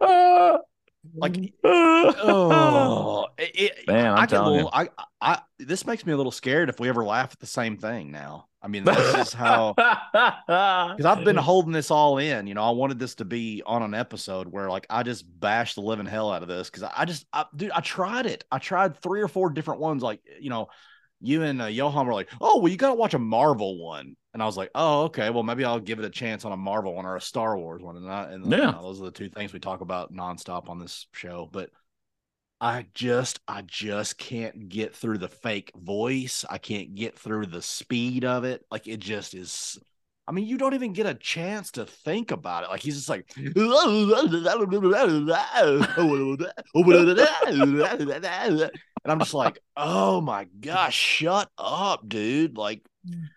like 1.14 1.32
mm-hmm. 1.32 1.56
oh. 1.64 2.14
oh 2.52 3.26
it, 3.38 3.50
it- 3.54 3.88
Man, 3.88 4.12
I'm 4.12 4.18
I 4.18 4.20
get 4.22 4.32
a 4.32 4.34
telling 4.36 4.54
little, 4.56 4.70
I 4.72 4.88
I 5.20 5.40
this 5.58 5.86
makes 5.86 6.04
me 6.04 6.12
a 6.12 6.16
little 6.16 6.32
scared 6.32 6.68
if 6.68 6.78
we 6.78 6.88
ever 6.88 7.04
laugh 7.04 7.32
at 7.32 7.38
the 7.38 7.46
same 7.46 7.76
thing 7.76 8.10
now. 8.10 8.46
I 8.62 8.68
mean, 8.68 8.84
this 8.84 9.14
is 9.28 9.32
how 9.32 9.72
because 9.74 11.04
I've 11.06 11.24
been 11.24 11.36
holding 11.36 11.72
this 11.72 11.90
all 11.90 12.18
in. 12.18 12.46
You 12.46 12.54
know, 12.54 12.62
I 12.62 12.70
wanted 12.70 12.98
this 12.98 13.14
to 13.16 13.24
be 13.24 13.62
on 13.64 13.82
an 13.82 13.94
episode 13.94 14.48
where 14.48 14.68
like 14.68 14.86
I 14.90 15.02
just 15.02 15.24
bashed 15.40 15.76
the 15.76 15.80
living 15.80 16.06
hell 16.06 16.30
out 16.30 16.42
of 16.42 16.48
this 16.48 16.68
because 16.68 16.88
I 16.94 17.04
just, 17.06 17.26
I, 17.32 17.46
dude, 17.56 17.70
I 17.70 17.80
tried 17.80 18.26
it. 18.26 18.44
I 18.50 18.58
tried 18.58 18.98
three 18.98 19.22
or 19.22 19.28
four 19.28 19.50
different 19.50 19.80
ones. 19.80 20.02
Like, 20.02 20.20
you 20.40 20.50
know, 20.50 20.68
you 21.20 21.42
and 21.42 21.62
uh, 21.62 21.66
Johan 21.66 22.06
were 22.06 22.14
like, 22.14 22.30
"Oh, 22.40 22.60
well, 22.60 22.70
you 22.70 22.76
got 22.76 22.88
to 22.88 22.94
watch 22.94 23.14
a 23.14 23.18
Marvel 23.18 23.78
one," 23.78 24.16
and 24.34 24.42
I 24.42 24.46
was 24.46 24.56
like, 24.56 24.70
"Oh, 24.74 25.04
okay. 25.04 25.30
Well, 25.30 25.42
maybe 25.42 25.64
I'll 25.64 25.80
give 25.80 25.98
it 25.98 26.04
a 26.04 26.10
chance 26.10 26.44
on 26.44 26.52
a 26.52 26.56
Marvel 26.56 26.94
one 26.94 27.06
or 27.06 27.16
a 27.16 27.20
Star 27.20 27.56
Wars 27.58 27.82
one." 27.82 27.96
And, 27.96 28.10
I, 28.10 28.32
and 28.32 28.50
Yeah. 28.50 28.72
know, 28.72 28.82
those 28.82 29.00
are 29.00 29.06
the 29.06 29.10
two 29.10 29.28
things 29.28 29.52
we 29.52 29.60
talk 29.60 29.80
about 29.80 30.12
nonstop 30.12 30.68
on 30.68 30.78
this 30.78 31.06
show. 31.12 31.48
But 31.50 31.70
I 32.60 32.86
just, 32.94 33.40
I 33.48 33.62
just 33.62 34.18
can't 34.18 34.68
get 34.68 34.94
through 34.94 35.18
the 35.18 35.28
fake 35.28 35.72
voice. 35.76 36.44
I 36.48 36.58
can't 36.58 36.94
get 36.94 37.18
through 37.18 37.46
the 37.46 37.62
speed 37.62 38.24
of 38.24 38.44
it. 38.44 38.64
Like 38.70 38.86
it 38.86 39.00
just 39.00 39.34
is. 39.34 39.78
I 40.28 40.32
mean, 40.32 40.46
you 40.46 40.58
don't 40.58 40.74
even 40.74 40.92
get 40.92 41.06
a 41.06 41.14
chance 41.14 41.72
to 41.72 41.86
think 41.86 42.30
about 42.30 42.64
it. 42.64 42.70
Like 42.70 42.82
he's 42.82 42.96
just 42.96 43.08
like, 43.08 43.34
and 49.04 49.12
I'm 49.12 49.20
just 49.20 49.34
like, 49.34 49.60
oh 49.76 50.20
my 50.20 50.44
gosh, 50.60 50.94
shut 50.94 51.50
up, 51.58 52.08
dude. 52.08 52.56
Like, 52.56 52.82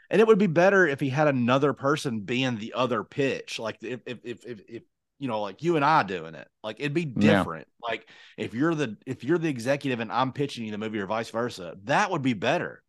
and 0.09 0.21
it 0.21 0.27
would 0.27 0.39
be 0.39 0.47
better 0.47 0.87
if 0.87 0.99
he 0.99 1.09
had 1.09 1.27
another 1.27 1.73
person 1.73 2.21
being 2.21 2.57
the 2.57 2.73
other 2.73 3.03
pitch. 3.03 3.59
Like 3.59 3.77
if 3.81 4.01
if 4.05 4.19
if 4.23 4.45
if, 4.45 4.61
if 4.67 4.83
you 5.19 5.27
know, 5.27 5.41
like 5.41 5.63
you 5.63 5.75
and 5.75 5.85
I 5.85 6.03
doing 6.03 6.35
it, 6.35 6.47
like 6.63 6.79
it'd 6.79 6.93
be 6.93 7.05
Yeah. 7.15 7.45
different. 7.45 7.67
Like 7.81 8.07
if 8.37 8.53
you're 8.53 8.75
the 8.75 8.97
if 9.05 9.23
you're 9.23 9.37
the 9.37 9.49
executive 9.49 9.99
and 9.99 10.11
I'm 10.11 10.33
pitching 10.33 10.65
you 10.65 10.71
the 10.71 10.77
movie 10.77 10.99
or 10.99 11.07
vice 11.07 11.29
versa, 11.29 11.77
that 11.85 12.11
would 12.11 12.21
be 12.21 12.33
better. 12.33 12.83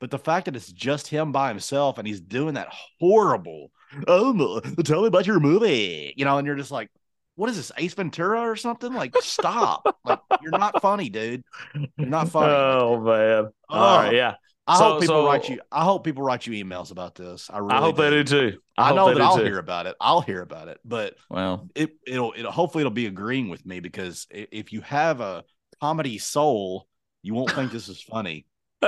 But 0.00 0.10
the 0.10 0.18
fact 0.18 0.44
that 0.46 0.56
it's 0.56 0.70
just 0.72 1.08
him 1.08 1.32
by 1.32 1.48
himself 1.48 1.98
and 1.98 2.06
he's 2.06 2.20
doing 2.20 2.54
that 2.54 2.68
horrible, 3.00 3.70
oh, 4.06 4.60
tell 4.84 5.02
me 5.02 5.08
about 5.08 5.26
your 5.26 5.40
movie, 5.40 6.12
you 6.16 6.24
know, 6.24 6.36
and 6.38 6.46
you're 6.46 6.56
just 6.56 6.70
like, 6.70 6.90
what 7.36 7.48
is 7.50 7.56
this, 7.56 7.70
Ace 7.78 7.94
Ventura 7.94 8.40
or 8.40 8.56
something? 8.56 8.92
Like, 8.92 9.14
stop! 9.20 9.98
like, 10.04 10.20
you're 10.42 10.50
not 10.58 10.82
funny, 10.82 11.08
dude. 11.08 11.42
You're 11.96 12.08
not 12.08 12.28
funny. 12.30 12.52
Oh 12.52 13.00
man! 13.00 13.50
All 13.68 13.98
right, 13.98 14.08
Oh. 14.08 14.10
yeah. 14.10 14.34
I 14.66 14.78
So- 14.78 14.84
hope 14.84 15.00
people 15.02 15.14
so- 15.16 15.26
write 15.26 15.48
you. 15.48 15.60
I 15.70 15.84
hope 15.84 16.02
people 16.04 16.22
write 16.24 16.46
you 16.46 16.64
emails 16.64 16.90
about 16.90 17.14
this. 17.14 17.48
I 17.52 17.58
really. 17.58 17.72
I 17.74 17.78
hope 17.80 17.96
they 17.96 18.10
do 18.10 18.24
too. 18.24 18.58
I, 18.76 18.88
hope 18.88 18.96
know 18.96 19.14
that 19.14 19.20
I'll 19.22 19.36
too. 19.36 19.44
hear 19.44 19.58
about 19.58 19.86
it. 19.86 19.94
I'll 20.00 20.20
hear 20.22 20.42
about 20.42 20.68
it, 20.68 20.78
but 20.84 21.14
Well, 21.30 21.68
it 21.76 21.90
it'll 22.06 22.34
it'll 22.36 22.50
hopefully 22.52 22.82
it'll 22.82 22.90
be 22.90 23.06
agreeing 23.06 23.48
with 23.48 23.64
me 23.64 23.78
because 23.80 24.26
if 24.30 24.72
you 24.72 24.80
have 24.80 25.20
a 25.20 25.44
comedy 25.80 26.18
soul, 26.18 26.88
you 27.22 27.32
won't 27.34 27.52
think 27.52 27.70
this 27.70 27.88
is 27.88 28.02
funny. 28.02 28.44
oh 28.82 28.86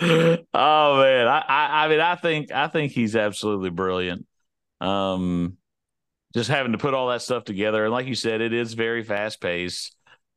man, 0.00 1.26
I, 1.26 1.44
I 1.48 1.84
I 1.84 1.88
mean 1.88 2.00
I 2.00 2.14
think 2.16 2.52
I 2.52 2.68
think 2.68 2.92
he's 2.92 3.16
absolutely 3.16 3.70
brilliant. 3.70 4.26
Um, 4.80 5.56
just 6.34 6.50
having 6.50 6.72
to 6.72 6.78
put 6.78 6.94
all 6.94 7.08
that 7.08 7.22
stuff 7.22 7.44
together, 7.44 7.84
and 7.84 7.92
like 7.92 8.06
you 8.06 8.14
said, 8.14 8.40
it 8.40 8.52
is 8.52 8.74
very 8.74 9.02
fast 9.02 9.40
paced. 9.40 9.94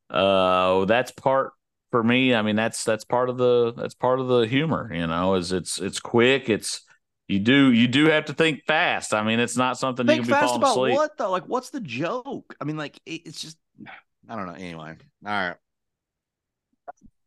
Uh, 0.10 0.86
that's 0.86 1.12
part 1.12 1.54
for 1.92 2.04
me. 2.04 2.34
I 2.36 2.42
mean, 2.42 2.56
that's 2.56 2.84
that's 2.84 3.04
part 3.06 3.30
of 3.30 3.38
the 3.38 3.74
that's 3.74 3.94
part 3.96 4.20
of 4.20 4.28
the 4.28 4.42
humor. 4.42 4.92
You 4.94 5.08
know, 5.08 5.36
is 5.36 5.52
it's 5.52 5.80
it's 5.80 6.00
quick. 6.00 6.50
It's 6.50 6.82
you 7.28 7.39
do 7.39 7.72
you 7.72 7.88
do 7.88 8.06
have 8.10 8.26
to 8.26 8.34
think 8.34 8.64
fast. 8.66 9.14
I 9.14 9.24
mean, 9.24 9.39
it's 9.39 9.56
not 9.58 9.78
something 9.78 10.06
Think 10.08 10.18
you 10.18 10.24
can 10.24 10.28
be 10.30 10.34
fast 10.34 10.46
falling 10.48 10.62
about 10.62 10.72
asleep. 10.72 10.96
what 10.96 11.18
though? 11.18 11.32
Like, 11.32 11.46
what's 11.46 11.70
the 11.70 11.80
joke? 11.82 12.56
I 12.60 12.66
mean, 12.66 12.78
like 12.78 13.00
it, 13.06 13.22
it's 13.26 13.42
just 13.42 13.58
I 14.30 14.36
don't 14.36 14.48
know. 14.48 14.54
Anyway, 14.54 14.96
all 15.26 15.32
right. 15.32 15.56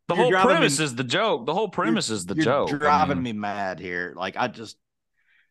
The 0.08 0.14
You're 0.16 0.22
whole 0.24 0.30
driving 0.30 0.48
me- 0.50 0.56
premise 0.56 0.80
is 0.80 0.94
the 0.94 1.04
joke. 1.04 1.46
The 1.46 1.54
whole 1.54 1.68
premise 1.68 2.10
is 2.10 2.26
the 2.26 2.34
joke. 2.34 2.70
I 2.72 2.76
driving 2.76 3.22
mean- 3.22 3.36
me 3.36 3.40
mad 3.40 3.80
here. 3.80 4.12
Like 4.14 4.36
I 4.36 4.48
just 4.48 4.76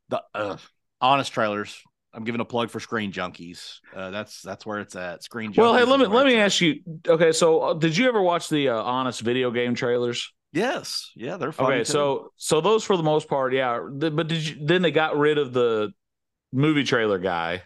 the 0.10 0.22
uh, 0.36 0.58
honest 1.02 1.32
trailers. 1.34 1.82
I'm 2.14 2.24
giving 2.24 2.42
a 2.42 2.46
plug 2.46 2.70
for 2.70 2.80
Screen 2.80 3.12
Junkies. 3.12 3.80
Uh, 3.96 4.12
that's 4.12 4.42
that's 4.42 4.66
where 4.66 4.80
it's 4.80 4.96
at. 4.96 5.24
Screen 5.24 5.52
Junkies. 5.52 5.58
Well, 5.58 5.74
hey, 5.76 5.84
let 5.84 6.00
me 6.00 6.06
let 6.06 6.26
me 6.26 6.36
at. 6.36 6.46
ask 6.46 6.62
you. 6.62 6.82
Okay, 7.08 7.32
so 7.32 7.62
uh, 7.62 7.74
did 7.74 7.98
you 7.98 8.08
ever 8.08 8.22
watch 8.22 8.50
the 8.50 8.70
uh, 8.70 8.76
Honest 8.82 9.22
video 9.22 9.52
game 9.52 9.76
trailers? 9.76 10.32
Yes, 10.52 11.12
yeah, 11.16 11.38
they're. 11.38 11.54
Okay, 11.58 11.80
too. 11.80 11.86
so 11.86 12.30
so 12.38 12.62
those 12.62 12.84
for 12.84 12.96
the 12.98 13.04
most 13.04 13.28
part, 13.28 13.54
yeah. 13.54 13.80
But 13.92 14.28
did 14.28 14.48
you 14.48 14.66
then 14.66 14.82
they 14.84 14.92
got 14.92 15.18
rid 15.18 15.38
of 15.40 15.54
the 15.54 15.92
movie 16.52 16.84
trailer 16.84 17.18
guy 17.18 17.64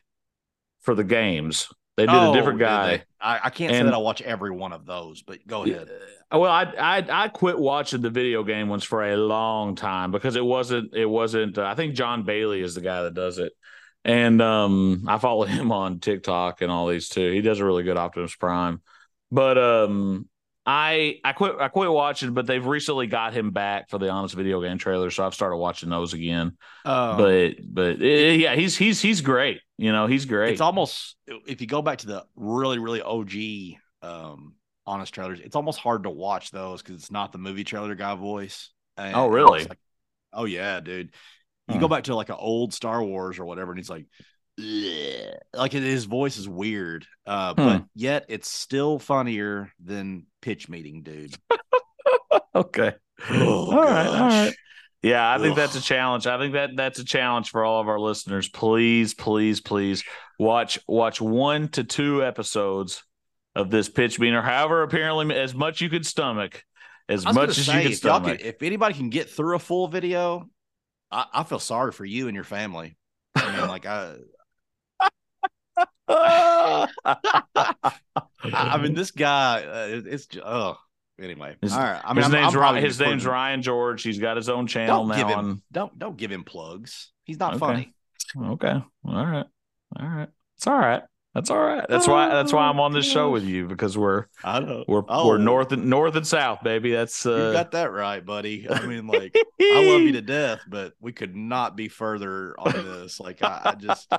for 0.82 0.96
the 0.96 1.04
games? 1.04 1.68
They 1.98 2.06
did 2.06 2.14
a 2.16 2.28
Oh, 2.28 2.34
different 2.34 2.60
guy. 2.60 3.04
I, 3.20 3.40
I 3.46 3.50
can't 3.50 3.74
say 3.74 3.82
that 3.82 3.94
I 3.94 3.98
watch 3.98 4.22
every 4.22 4.52
one 4.52 4.72
of 4.72 4.86
those, 4.86 5.24
but 5.24 5.46
go 5.48 5.64
ahead. 5.64 5.90
Uh, 6.32 6.38
Well, 6.38 6.52
I 6.52 6.64
I 6.78 7.24
I 7.26 7.28
quit 7.30 7.58
watching 7.58 8.02
the 8.02 8.10
video 8.12 8.44
game 8.44 8.70
ones 8.70 8.84
for 8.84 9.04
a 9.04 9.18
long 9.18 9.76
time 9.76 10.12
because 10.12 10.36
it 10.36 10.46
wasn't 10.46 10.94
it 10.94 11.08
wasn't. 11.08 11.58
Uh, 11.58 11.66
I 11.66 11.74
think 11.74 11.96
Jon 11.96 12.24
Bailey 12.24 12.62
is 12.62 12.76
the 12.76 12.82
guy 12.82 13.02
that 13.02 13.16
does 13.16 13.40
it, 13.40 13.52
and 14.08 14.42
um, 14.42 15.04
I 15.08 15.18
follow 15.20 15.46
him 15.46 15.72
on 15.72 16.00
TikTok 16.00 16.62
and 16.62 16.72
all 16.72 16.88
these 16.88 17.10
too. 17.10 17.32
He 17.32 17.42
does 17.42 17.60
a 17.60 17.66
really 17.66 17.84
good 17.84 17.98
Optimus 17.98 18.36
Prime, 18.36 18.82
but 19.32 19.58
um, 19.58 20.28
I 20.66 21.20
I 21.24 21.34
quit 21.34 21.56
I 21.60 21.68
quit 21.68 21.92
watching, 21.92 22.34
but 22.34 22.48
they've 22.48 22.66
recently 22.66 23.08
got 23.08 23.34
him 23.34 23.52
back 23.52 23.90
for 23.90 23.98
the 23.98 24.10
Honest 24.10 24.36
Video 24.36 24.62
Game 24.62 24.78
trailer, 24.78 25.10
so 25.12 25.26
I've 25.26 25.34
started 25.34 25.58
watching 25.58 25.90
those 25.90 26.14
again. 26.14 26.58
Um, 26.86 27.18
but 27.18 27.52
but 27.64 28.02
eh, 28.02 28.32
yeah, 28.34 28.56
he's 28.56 28.76
he's 28.76 29.02
he's 29.02 29.22
great. 29.22 29.62
You 29.78 29.92
know, 29.92 30.08
he's 30.08 30.26
great. 30.26 30.54
it's 30.54 30.62
almost 30.62 31.16
if 31.46 31.62
you 31.62 31.68
go 31.68 31.82
back 31.82 32.00
to 32.00 32.08
the 32.08 32.26
really 32.36 32.80
really 32.80 33.02
OG 33.02 33.78
um 34.02 34.56
honest 34.86 35.14
trailers, 35.14 35.40
it's 35.40 35.56
almost 35.56 35.80
hard 35.80 36.04
to 36.04 36.10
watch 36.10 36.52
those 36.52 36.82
because 36.82 36.96
it's 36.96 37.12
not 37.12 37.32
the 37.32 37.38
movie 37.38 37.64
trailer 37.64 37.94
guy 37.96 38.16
voice. 38.16 38.72
And 38.98 39.16
Oh, 39.16 39.28
really? 39.28 39.66
like- 39.66 39.80
oh 40.34 40.46
yeah, 40.46 40.80
dude. 40.80 41.12
You 41.70 41.80
go 41.80 41.88
back 41.88 42.06
to 42.06 42.16
like 42.16 42.30
an 42.30 42.36
old 42.40 42.74
Star 42.74 43.04
Wars 43.04 43.40
or 43.40 43.46
whatever, 43.46 43.72
and 43.72 43.80
he's 43.80 43.90
like, 43.90 44.06
"Ugh." 44.60 45.34
like 45.54 45.72
his 45.74 46.06
voice 46.06 46.38
is 46.38 46.48
weird, 46.48 47.06
uh, 47.26 47.54
Hmm. 47.54 47.56
but 47.66 47.84
yet 47.96 48.26
it's 48.30 48.48
still 48.50 49.00
funnier 49.00 49.72
than 49.84 50.26
pitch 50.42 50.70
meeting, 50.70 51.04
dude. 51.04 51.36
okay. 52.56 52.94
Oh, 53.30 53.72
all 53.72 53.84
right, 53.84 54.08
all 54.08 54.14
right. 54.30 54.54
Yeah, 55.04 55.30
I 55.32 55.38
think 55.40 55.56
that's 55.56 55.76
a 55.76 55.82
challenge. 55.82 56.26
I 56.28 56.38
think 56.38 56.54
that 56.54 56.72
that's 56.76 57.00
a 57.00 57.06
challenge 57.06 57.50
for 57.52 57.64
all 57.64 57.82
of 57.82 57.88
our 57.88 58.00
listeners. 58.00 58.50
Please, 58.50 59.14
please, 59.14 59.62
please 59.62 60.04
watch 60.40 60.80
watch 60.88 61.22
one 61.22 61.68
to 61.70 61.84
two 61.84 62.24
episodes 62.24 63.04
of 63.56 63.70
this 63.70 63.90
pitch 63.90 64.20
meeting, 64.20 64.36
or 64.36 64.42
however 64.42 64.84
apparently 64.84 65.36
as 65.36 65.54
much 65.54 65.82
you 65.82 65.90
could 65.90 66.06
stomach, 66.06 66.64
as 67.10 67.26
I 67.26 67.30
was 67.30 67.36
gonna 67.36 67.48
much 67.48 67.58
as 67.58 67.66
say, 67.66 67.78
you 67.84 67.90
can 67.90 67.98
stomach. 67.98 68.40
can- 68.40 68.48
if 68.48 68.62
anybody 68.64 68.94
can 68.96 69.10
get 69.10 69.30
through 69.30 69.56
a 69.56 69.60
full 69.60 69.88
video, 69.88 70.50
I, 71.12 71.26
I 71.34 71.44
feel 71.44 71.60
sorry 71.60 71.92
for 71.92 72.06
you 72.06 72.28
and 72.28 72.36
your 72.36 72.44
family. 72.44 72.98
I 73.36 73.58
mean, 73.60 73.68
like 73.68 73.86
I, 73.86 74.16
I, 78.44 78.78
mean, 78.82 78.94
this 78.94 79.12
guy, 79.12 79.64
uh, 79.64 79.88
it- 79.88 80.08
it's 80.08 80.28
oh. 80.44 80.78
Anyway, 81.20 81.56
His- 81.64 81.74
all 81.74 81.80
right. 81.80 82.00
I 82.06 82.10
mean, 82.14 82.18
his 82.18 82.26
I'm- 82.26 82.32
name's 82.44 82.54
I'm 82.56 82.62
Ryan. 82.62 82.84
His 82.84 83.00
name's 83.00 83.26
Ryan 83.26 83.62
George. 83.64 84.04
He's 84.04 84.20
got 84.20 84.38
his 84.38 84.50
own 84.50 84.68
channel 84.68 85.00
Don't 85.00 85.08
now. 85.08 85.16
give 85.16 85.28
him. 85.28 85.40
on- 85.40 85.62
Don't 85.72 85.98
don't 86.00 86.16
give 86.18 86.32
him 86.32 86.44
plugs. 86.44 87.12
He's 87.24 87.40
not 87.40 87.54
Okay. 87.56 87.60
funny. 87.60 87.94
Okay. 88.40 88.68
All 89.06 89.26
right. 89.26 89.46
All 90.00 90.08
right. 90.08 90.30
It's 90.58 90.68
all 90.68 90.78
right. 90.78 91.02
That's 91.38 91.52
all 91.52 91.60
right. 91.60 91.86
That's 91.88 92.08
why. 92.08 92.30
That's 92.30 92.52
why 92.52 92.68
I'm 92.68 92.80
on 92.80 92.94
this 92.94 93.06
show 93.06 93.30
with 93.30 93.44
you 93.44 93.68
because 93.68 93.96
we're 93.96 94.26
I 94.44 94.60
know. 94.60 94.84
we're 94.88 95.04
Oh, 95.08 95.28
we're 95.28 95.38
north 95.38 95.72
and 95.72 95.86
north 95.86 96.16
and 96.16 96.26
south, 96.26 96.64
baby. 96.64 96.92
That's 96.94 97.26
You 97.26 97.32
uh. 97.32 97.52
got 97.52 97.70
that 97.74 97.92
right, 97.92 98.26
buddy. 98.26 98.68
I 98.68 98.84
mean, 98.88 99.06
like, 99.06 99.36
I 99.62 99.86
love 99.88 100.02
you 100.02 100.14
to 100.14 100.24
death, 100.24 100.62
but 100.68 100.94
we 101.00 101.12
could 101.12 101.36
not 101.36 101.76
be 101.76 101.90
further 101.90 102.56
on 102.58 102.72
this. 102.72 103.20
Like, 103.20 103.44
I, 103.44 103.62
I 103.66 103.76
just, 103.76 104.12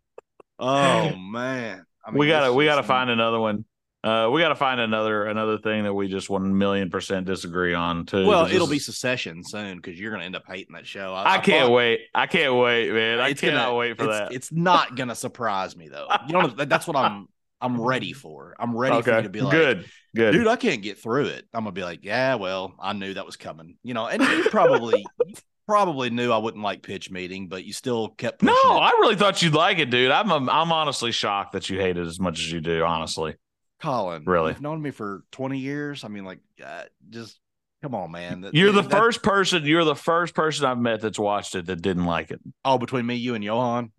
oh 0.58 1.14
man, 1.14 1.84
I 2.06 2.10
mean, 2.10 2.18
we 2.18 2.26
gotta 2.26 2.50
we 2.50 2.64
gotta 2.64 2.82
find 2.82 3.10
another 3.10 3.38
one. 3.38 3.66
Uh, 4.04 4.28
we 4.32 4.40
gotta 4.40 4.56
find 4.56 4.80
another 4.80 5.26
another 5.26 5.58
thing 5.58 5.84
that 5.84 5.94
we 5.94 6.08
just 6.08 6.28
one 6.28 6.58
million 6.58 6.90
percent 6.90 7.24
disagree 7.24 7.72
on 7.72 8.04
too. 8.04 8.26
Well, 8.26 8.46
it'll 8.46 8.66
this 8.66 8.70
be 8.70 8.78
Succession 8.80 9.44
soon 9.44 9.76
because 9.76 9.98
you're 9.98 10.10
gonna 10.10 10.24
end 10.24 10.34
up 10.34 10.42
hating 10.46 10.74
that 10.74 10.86
show. 10.86 11.14
I, 11.14 11.38
can't 11.38 11.66
thought- 11.66 11.72
wait. 11.72 12.00
I 12.12 12.26
can't 12.26 12.56
wait, 12.56 12.92
man. 12.92 13.20
I 13.20 13.32
cannot 13.32 13.66
gonna- 13.66 13.76
wait 13.76 13.96
for 13.96 14.04
it's, 14.04 14.18
that. 14.18 14.32
It's 14.32 14.52
not 14.52 14.96
gonna 14.96 15.14
surprise 15.14 15.76
me 15.76 15.88
though. 15.88 16.08
You 16.26 16.32
know, 16.32 16.48
that's 16.48 16.86
what 16.86 16.96
I'm. 16.96 17.28
I'm 17.60 17.80
ready 17.80 18.12
for. 18.12 18.56
I'm 18.58 18.76
ready 18.76 19.00
for 19.02 19.16
you 19.16 19.22
to 19.22 19.28
be 19.28 19.40
like, 19.40 19.52
good. 19.52 19.84
Good. 20.16 20.32
dude, 20.32 20.48
I 20.48 20.56
can't 20.56 20.82
get 20.82 20.98
through 20.98 21.26
it. 21.26 21.46
I'm 21.54 21.62
gonna 21.62 21.70
be 21.70 21.84
like, 21.84 22.04
yeah, 22.04 22.34
well, 22.34 22.74
I 22.80 22.92
knew 22.92 23.14
that 23.14 23.24
was 23.24 23.36
coming. 23.36 23.76
You 23.84 23.94
know, 23.94 24.08
and 24.08 24.20
you 24.20 24.50
probably 24.50 25.06
you 25.24 25.34
probably 25.68 26.10
knew 26.10 26.32
I 26.32 26.38
wouldn't 26.38 26.64
like 26.64 26.82
pitch 26.82 27.08
meeting, 27.08 27.46
but 27.46 27.64
you 27.64 27.72
still 27.72 28.08
kept 28.08 28.42
no, 28.42 28.52
it. 28.52 28.80
I 28.80 28.90
really 29.00 29.14
thought 29.14 29.42
you'd 29.42 29.54
like 29.54 29.78
it, 29.78 29.90
dude. 29.90 30.10
I'm 30.10 30.32
I'm 30.32 30.72
honestly 30.72 31.12
shocked 31.12 31.52
that 31.52 31.70
you 31.70 31.78
hate 31.78 31.96
it 31.96 32.04
as 32.04 32.18
much 32.18 32.40
as 32.40 32.50
you 32.50 32.60
do. 32.60 32.82
Honestly, 32.82 33.36
Collin, 33.82 34.24
Really? 34.24 34.52
you've 34.52 34.62
known 34.62 34.80
me 34.80 34.90
for 34.92 35.24
20 35.32 35.58
years. 35.58 36.04
I 36.04 36.08
mean, 36.08 36.24
like, 36.24 36.38
uh, 36.64 36.84
just 37.10 37.38
come 37.82 37.94
on, 37.94 38.10
man. 38.12 38.42
That- 38.42 38.54
you're 38.54 38.72
the 38.72 38.82
that- 38.82 38.90
first 38.90 39.22
person. 39.22 39.64
You're 39.66 39.84
the 39.84 39.96
first 39.96 40.34
person 40.34 40.64
I've 40.66 40.78
met 40.78 41.00
that's 41.00 41.18
watched 41.18 41.54
it 41.56 41.66
that 41.66 41.82
didn't 41.82 42.04
like 42.06 42.30
it. 42.30 42.40
Oh, 42.64 42.78
between 42.78 43.04
me, 43.06 43.16
you, 43.16 43.34
and 43.34 43.42
Johan. 43.44 43.92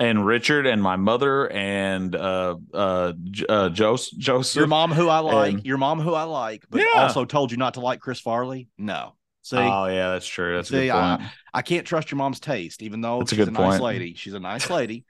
And 0.00 0.24
Richard 0.24 0.64
and 0.68 0.80
my 0.80 0.94
mother 0.94 1.50
and 1.50 2.14
uh 2.14 2.54
uh, 2.72 3.12
uh 3.48 3.68
Joseph 3.70 4.16
Joseph. 4.16 4.56
Your 4.60 4.68
mom, 4.68 4.92
who 4.92 5.08
I 5.08 5.18
like. 5.18 5.54
and- 5.54 5.66
your 5.66 5.76
mom, 5.78 5.98
who 6.00 6.14
I 6.14 6.22
like, 6.22 6.64
but 6.70 6.80
Yeah. 6.80 7.02
also 7.02 7.24
told 7.24 7.50
you 7.50 7.56
not 7.56 7.74
to 7.74 7.80
like 7.80 7.98
Chris 7.98 8.20
Farley. 8.20 8.68
No. 8.78 9.14
See, 9.42 9.56
Oh 9.56 9.86
yeah, 9.86 10.10
that's 10.10 10.26
true. 10.28 10.54
That's 10.54 10.70
a 10.70 10.72
See, 10.72 10.90
point. 10.90 11.22
I 11.52 11.62
can't 11.62 11.84
trust 11.86 12.12
your 12.12 12.18
mom's 12.18 12.38
taste, 12.38 12.82
even 12.82 13.00
though 13.00 13.18
That's 13.18 13.32
a 13.32 13.34
she's 13.36 13.42
a, 13.42 13.50
good 13.50 13.54
nice 13.54 13.70
point. 13.72 13.82
lady. 13.82 14.14
She's 14.14 14.34
a 14.34 14.38
nice 14.40 14.70
lady. 14.70 15.04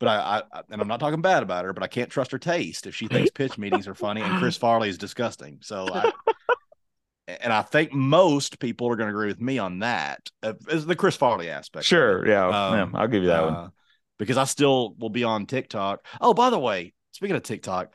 But 0.00 0.08
I, 0.08 0.42
I, 0.52 0.62
and 0.70 0.80
I'm 0.80 0.88
not 0.88 0.98
talking 0.98 1.20
bad 1.20 1.42
about 1.42 1.64
her, 1.64 1.72
but 1.72 1.84
I 1.84 1.86
can't 1.86 2.10
trust 2.10 2.32
her 2.32 2.38
taste 2.38 2.86
if 2.86 2.94
she 2.96 3.06
thinks 3.06 3.30
pitch 3.30 3.58
meetings 3.58 3.86
are 3.86 3.94
funny 3.94 4.22
and 4.22 4.38
Chris 4.38 4.56
Farley 4.58 4.88
is 4.88 4.98
disgusting. 4.98 5.58
So, 5.60 5.86
I, 5.92 6.10
and 7.28 7.52
I 7.52 7.62
think 7.62 7.92
most 7.92 8.58
people 8.58 8.88
are 8.88 8.96
going 8.96 9.08
to 9.08 9.14
agree 9.14 9.28
with 9.28 9.40
me 9.40 9.58
on 9.58 9.80
that, 9.80 10.30
uh, 10.42 10.54
is 10.68 10.86
the 10.86 10.96
Chris 10.96 11.16
Farley 11.16 11.50
aspect. 11.50 11.84
Sure. 11.84 12.26
Yeah. 12.26 12.46
Um, 12.46 12.74
yeah. 12.92 12.98
I'll 12.98 13.08
give 13.08 13.22
you 13.22 13.28
that 13.28 13.44
one. 13.44 13.54
Uh, 13.54 13.68
because 14.18 14.36
I 14.36 14.44
still 14.44 14.94
will 14.98 15.10
be 15.10 15.24
on 15.24 15.46
TikTok. 15.46 16.04
Oh, 16.20 16.34
by 16.34 16.50
the 16.50 16.58
way, 16.58 16.94
speaking 17.12 17.36
of 17.36 17.42
TikTok, 17.42 17.92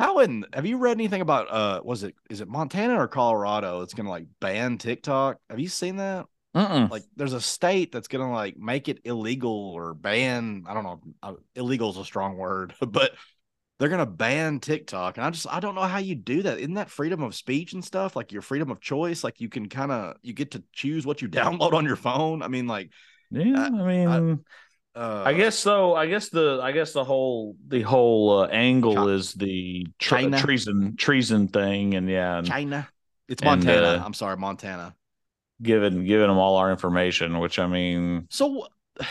how 0.00 0.20
in 0.20 0.46
have 0.52 0.66
you 0.66 0.78
read 0.78 0.96
anything 0.96 1.20
about 1.20 1.50
uh 1.50 1.80
was 1.84 2.04
it 2.04 2.14
is 2.30 2.40
it 2.40 2.48
Montana 2.48 2.98
or 2.98 3.06
Colorado 3.06 3.80
that's 3.80 3.92
gonna 3.92 4.08
like 4.08 4.24
ban 4.40 4.78
TikTok? 4.78 5.36
Have 5.50 5.60
you 5.60 5.68
seen 5.68 5.96
that? 5.96 6.26
Mm-mm. 6.54 6.90
Like 6.90 7.04
there's 7.16 7.32
a 7.32 7.40
state 7.40 7.92
that's 7.92 8.08
gonna 8.08 8.32
like 8.32 8.56
make 8.56 8.88
it 8.88 9.00
illegal 9.04 9.70
or 9.70 9.94
ban, 9.94 10.64
I 10.66 10.74
don't 10.74 10.84
know, 10.84 11.00
uh, 11.22 11.34
illegal 11.54 11.90
is 11.90 11.96
a 11.96 12.04
strong 12.04 12.36
word, 12.36 12.74
but 12.80 13.12
they're 13.78 13.88
gonna 13.88 14.04
ban 14.06 14.58
TikTok. 14.60 15.16
And 15.16 15.24
I 15.24 15.30
just 15.30 15.46
I 15.48 15.60
don't 15.60 15.74
know 15.74 15.82
how 15.82 15.98
you 15.98 16.14
do 16.14 16.42
that. 16.42 16.58
Isn't 16.58 16.74
that 16.74 16.90
freedom 16.90 17.22
of 17.22 17.34
speech 17.34 17.72
and 17.72 17.84
stuff? 17.84 18.16
Like 18.16 18.32
your 18.32 18.42
freedom 18.42 18.70
of 18.70 18.80
choice? 18.80 19.22
Like 19.22 19.40
you 19.40 19.48
can 19.48 19.68
kind 19.68 19.92
of 19.92 20.16
you 20.22 20.32
get 20.32 20.50
to 20.52 20.62
choose 20.72 21.06
what 21.06 21.22
you 21.22 21.28
download 21.30 21.72
on 21.72 21.84
your 21.84 21.96
phone. 21.96 22.42
I 22.42 22.48
mean, 22.48 22.66
like 22.66 22.90
Yeah. 23.30 23.62
I 23.62 23.70
mean, 23.70 24.44
uh 24.96 25.22
I 25.24 25.34
guess 25.34 25.56
so. 25.56 25.94
I 25.94 26.06
guess 26.06 26.30
the 26.30 26.60
I 26.60 26.72
guess 26.72 26.92
the 26.92 27.04
whole 27.04 27.56
the 27.68 27.82
whole 27.82 28.40
uh, 28.40 28.46
angle 28.48 28.96
Chi- 28.96 29.12
is 29.12 29.34
the 29.34 29.86
tre- 30.00 30.22
China. 30.22 30.40
treason 30.40 30.96
treason 30.96 31.46
thing, 31.46 31.94
and 31.94 32.08
yeah, 32.08 32.38
and 32.38 32.46
China. 32.46 32.88
It's 33.28 33.40
and, 33.40 33.64
Montana. 33.64 33.86
uh, 33.86 34.02
I'm 34.04 34.14
sorry, 34.14 34.36
Montana. 34.36 34.96
Giving 35.62 36.04
giving 36.04 36.28
them 36.28 36.38
all 36.38 36.56
our 36.56 36.70
information. 36.70 37.38
Which 37.38 37.58
I 37.58 37.66
mean, 37.66 38.28
So 38.28 38.68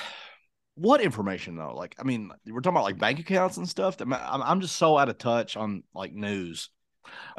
what 0.75 1.01
information 1.01 1.55
though? 1.55 1.75
Like, 1.75 1.95
I 1.99 2.03
mean, 2.03 2.31
we're 2.45 2.61
talking 2.61 2.75
about 2.75 2.83
like 2.83 2.97
bank 2.99 3.19
accounts 3.19 3.57
and 3.57 3.67
stuff. 3.67 3.99
I'm, 3.99 4.13
I'm 4.13 4.61
just 4.61 4.75
so 4.77 4.97
out 4.97 5.09
of 5.09 5.17
touch 5.17 5.57
on 5.57 5.83
like 5.93 6.13
news. 6.13 6.69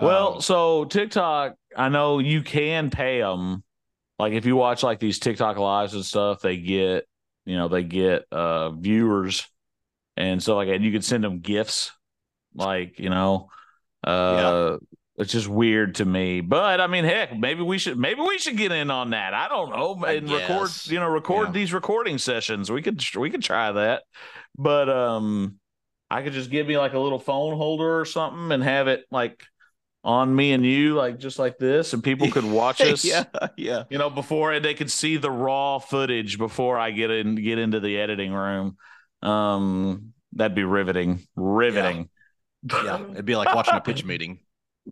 Well, 0.01 0.37
Um, 0.37 0.41
so 0.41 0.85
TikTok, 0.85 1.57
I 1.77 1.89
know 1.89 2.19
you 2.19 2.43
can 2.43 2.91
pay 2.91 3.21
them. 3.21 3.63
Like 4.19 4.35
if 4.35 4.47
you 4.47 4.57
watch 4.57 4.83
like 4.83 5.01
these 5.01 5.19
TikTok 5.19 5.59
lives 5.59 5.95
and 5.95 6.05
stuff, 6.05 6.41
they 6.43 6.59
get, 6.59 7.07
you 7.47 7.57
know, 7.57 7.69
they 7.69 7.85
get 7.85 8.27
uh 8.33 8.71
viewers 8.71 9.47
and 10.17 10.43
so 10.43 10.57
like 10.57 10.69
and 10.69 10.85
you 10.85 10.93
could 10.93 11.05
send 11.05 11.25
them 11.25 11.41
gifts, 11.41 11.93
like 12.55 12.99
you 12.99 13.11
know, 13.11 13.51
uh, 14.05 14.79
it's 15.21 15.33
just 15.33 15.47
weird 15.49 15.95
to 15.97 16.05
me. 16.05 16.41
But 16.41 16.81
I 16.81 16.87
mean, 16.87 17.05
heck, 17.05 17.37
maybe 17.39 17.63
we 17.63 17.79
should 17.79 17.99
maybe 17.99 18.21
we 18.21 18.39
should 18.39 18.57
get 18.57 18.73
in 18.73 18.91
on 18.91 19.11
that. 19.11 19.35
I 19.35 19.49
don't 19.49 19.71
know, 19.71 20.03
I 20.05 20.15
and 20.15 20.31
record, 20.31 20.71
you 20.87 20.99
know, 20.99 21.09
record 21.09 21.49
Yeah. 21.49 21.53
these 21.53 21.73
recording 21.73 22.19
sessions. 22.19 22.71
We 22.71 22.83
could 22.83 23.03
we 23.17 23.31
could 23.31 23.43
try 23.43 23.71
that, 23.73 24.03
but 24.59 24.89
um, 24.89 25.57
I 26.11 26.23
could 26.23 26.33
just 26.33 26.51
give 26.51 26.67
me 26.67 26.77
like 26.79 26.95
a 26.95 26.99
little 26.99 27.19
phone 27.21 27.57
holder 27.57 28.01
or 28.01 28.05
something 28.05 28.51
and 28.51 28.63
have 28.63 28.89
it 28.89 29.05
like 29.11 29.43
on 30.03 30.35
me 30.35 30.53
and 30.53 30.65
you, 30.65 30.95
like 30.95 31.19
just 31.19 31.39
like 31.39 31.59
this, 31.59 31.93
and 31.93 32.03
people 32.03 32.31
could 32.31 32.45
watch 32.45 32.81
us. 32.83 33.05
yeah, 33.05 33.25
yeah. 33.57 33.85
You 33.91 33.99
know, 33.99 34.09
before 34.11 34.53
and 34.53 34.65
they 34.65 34.75
could 34.75 34.91
see 34.91 35.19
the 35.19 35.31
raw 35.31 35.79
footage 35.79 36.39
before 36.39 36.79
I 36.79 36.91
get 36.91 37.11
in 37.11 37.35
get 37.35 37.59
into 37.59 37.81
the 37.81 38.01
editing 38.01 38.33
room. 38.33 38.77
Um, 39.23 40.15
that'd 40.33 40.55
be 40.55 40.65
riveting, 40.65 41.21
riveting. 41.37 42.09
Yeah, 42.73 43.03
it'd 43.13 43.25
be 43.27 43.37
like 43.37 43.55
watching 43.55 43.75
a 43.75 43.81
pitch 43.81 44.05
meeting. 44.13 44.41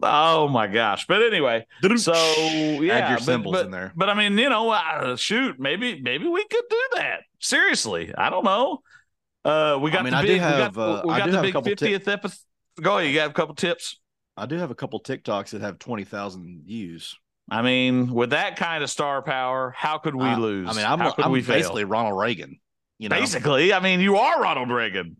Oh 0.03 0.49
my 0.49 0.67
gosh! 0.67 1.07
But 1.07 1.23
anyway, 1.23 1.67
so 1.97 2.13
yeah, 2.13 2.99
add 2.99 3.11
your 3.11 3.19
symbols 3.19 3.57
but, 3.57 3.65
in 3.67 3.71
there. 3.73 3.93
But 3.97 4.11
I 4.11 4.15
mean, 4.15 4.39
you 4.39 4.49
know, 4.49 4.71
uh, 4.71 5.17
shoot, 5.17 5.59
maybe 5.59 6.01
maybe 6.01 6.29
we 6.29 6.45
could 6.45 6.65
do 6.69 6.83
that. 6.97 7.21
Seriously, 7.41 8.15
I 8.17 8.31
don't 8.31 8.45
know. 8.45 8.81
Uh, 9.45 9.79
we 9.81 9.91
got 9.91 10.01
I 10.01 10.03
mean, 10.05 10.13
the 10.13 10.19
I 10.19 10.23
do 10.23 10.29
big, 10.29 10.41
have, 10.41 10.77
we 10.77 10.83
uh, 10.83 10.87
got, 10.87 11.07
we 11.07 11.13
I 11.15 11.19
got 11.19 11.25
do 11.27 11.33
the 11.33 11.43
big 11.43 11.55
tip- 11.55 11.65
fiftieth 11.65 12.09
episode. 12.09 12.39
Go 12.81 12.99
ahead, 12.99 13.11
you 13.11 13.15
got 13.17 13.31
a 13.31 13.33
couple 13.33 13.55
tips. 13.55 13.99
I 14.37 14.47
do 14.47 14.57
have 14.57 14.71
a 14.71 14.75
couple 14.75 15.01
TikToks 15.01 15.51
that 15.51 15.63
have 15.63 15.79
twenty 15.79 16.05
thousand 16.05 16.63
views. 16.67 17.17
I 17.51 17.63
mean, 17.63 18.13
with 18.13 18.31
that 18.31 18.57
kind 18.57 18.85
of 18.85 18.91
star 18.91 19.23
power, 19.23 19.75
how 19.77 19.99
could 19.99 20.15
we 20.15 20.27
I- 20.27 20.37
lose? 20.37 20.69
I 20.69 20.75
mean, 20.75 20.85
I'm, 20.85 21.01
I'm 21.19 21.33
we 21.33 21.41
fail? 21.41 21.57
basically 21.57 21.85
Ronald 21.85 22.19
Reagan. 22.19 22.61
You 22.99 23.09
know, 23.09 23.17
Basically, 23.19 23.73
I 23.73 23.81
mean, 23.81 24.01
you 24.01 24.17
are 24.17 24.43
Ronald 24.43 24.71
Reagan, 24.71 25.17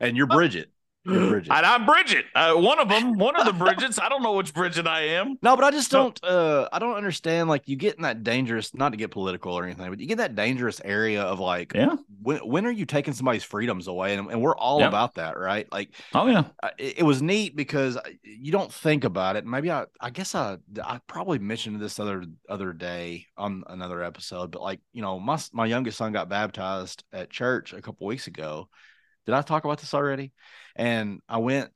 and 0.00 0.16
you're 0.16 0.26
Bridget. 0.26 0.70
Bridget. 1.06 1.50
and 1.50 1.64
I'm 1.66 1.86
Bridget. 1.86 2.26
Uh, 2.34 2.54
one 2.54 2.78
of 2.78 2.88
them, 2.88 3.16
one 3.16 3.34
of 3.36 3.46
the 3.46 3.52
Bridgets. 3.52 3.98
I 3.98 4.08
don't 4.10 4.22
know 4.22 4.32
which 4.32 4.52
Bridget 4.52 4.86
I 4.86 5.00
am. 5.02 5.36
No, 5.42 5.56
but 5.56 5.64
I 5.64 5.70
just 5.70 5.90
don't. 5.90 6.22
Uh, 6.22 6.68
I 6.72 6.78
don't 6.78 6.96
understand. 6.96 7.48
Like, 7.48 7.66
you 7.68 7.76
get 7.76 7.96
in 7.96 8.02
that 8.02 8.22
dangerous. 8.22 8.74
Not 8.74 8.90
to 8.90 8.96
get 8.98 9.10
political 9.10 9.52
or 9.54 9.64
anything, 9.64 9.88
but 9.88 9.98
you 9.98 10.06
get 10.06 10.18
that 10.18 10.34
dangerous 10.34 10.80
area 10.84 11.22
of 11.22 11.40
like, 11.40 11.72
Yeah. 11.74 11.96
when 12.22 12.38
when 12.40 12.66
are 12.66 12.70
you 12.70 12.84
taking 12.84 13.14
somebody's 13.14 13.42
freedoms 13.44 13.88
away? 13.88 14.14
And, 14.14 14.30
and 14.30 14.42
we're 14.42 14.56
all 14.56 14.80
Yep. 14.80 14.88
about 14.88 15.14
that, 15.14 15.38
right? 15.38 15.66
Like, 15.72 15.90
Oh 16.14 16.26
yeah. 16.26 16.44
it, 16.78 16.98
it 16.98 17.02
was 17.02 17.22
neat 17.22 17.56
because 17.56 17.96
you 18.22 18.52
don't 18.52 18.72
think 18.72 19.04
about 19.04 19.36
it. 19.36 19.46
Maybe 19.46 19.70
I, 19.70 19.86
I 20.00 20.10
guess 20.10 20.34
I, 20.34 20.58
I 20.84 21.00
probably 21.06 21.38
mentioned 21.38 21.80
this 21.80 21.98
other 21.98 22.24
other 22.48 22.72
day 22.74 23.26
on 23.38 23.64
another 23.68 24.02
episode, 24.02 24.50
but 24.50 24.60
like, 24.60 24.80
you 24.92 25.00
know, 25.02 25.18
my 25.18 25.38
my 25.52 25.64
youngest 25.66 25.96
son 25.96 26.12
got 26.12 26.28
baptized 26.28 27.04
at 27.12 27.30
church 27.30 27.72
a 27.72 27.80
couple 27.80 28.06
weeks 28.06 28.26
ago. 28.26 28.68
Did 29.30 29.36
I 29.36 29.42
talk 29.42 29.64
about 29.64 29.78
this 29.78 29.94
already? 29.94 30.32
And 30.74 31.20
I 31.28 31.38
went. 31.38 31.70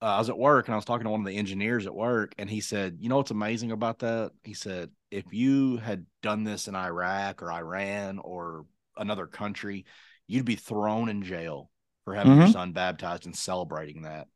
Uh, 0.00 0.06
I 0.06 0.18
was 0.18 0.28
at 0.28 0.38
work 0.38 0.66
and 0.66 0.74
I 0.74 0.76
was 0.76 0.84
talking 0.84 1.04
to 1.04 1.10
one 1.10 1.20
of 1.20 1.26
the 1.26 1.36
engineers 1.36 1.86
at 1.86 1.94
work, 1.94 2.34
and 2.38 2.48
he 2.48 2.60
said, 2.60 2.98
"You 3.00 3.08
know 3.08 3.16
what's 3.16 3.30
amazing 3.32 3.72
about 3.72 4.00
that?" 4.00 4.32
He 4.44 4.54
said, 4.54 4.90
"If 5.10 5.32
you 5.32 5.78
had 5.78 6.06
done 6.22 6.44
this 6.44 6.68
in 6.68 6.74
Iraq 6.74 7.42
or 7.42 7.52
Iran 7.52 8.18
or 8.18 8.66
another 8.96 9.26
country, 9.26 9.84
you'd 10.26 10.44
be 10.44 10.56
thrown 10.56 11.08
in 11.08 11.22
jail 11.22 11.70
for 12.04 12.14
having 12.14 12.34
your 12.34 12.46
Mhm. 12.46 12.52
son 12.52 12.72
baptized 12.72 13.26
and 13.26 13.36
celebrating 13.36 14.02
that." 14.02 14.28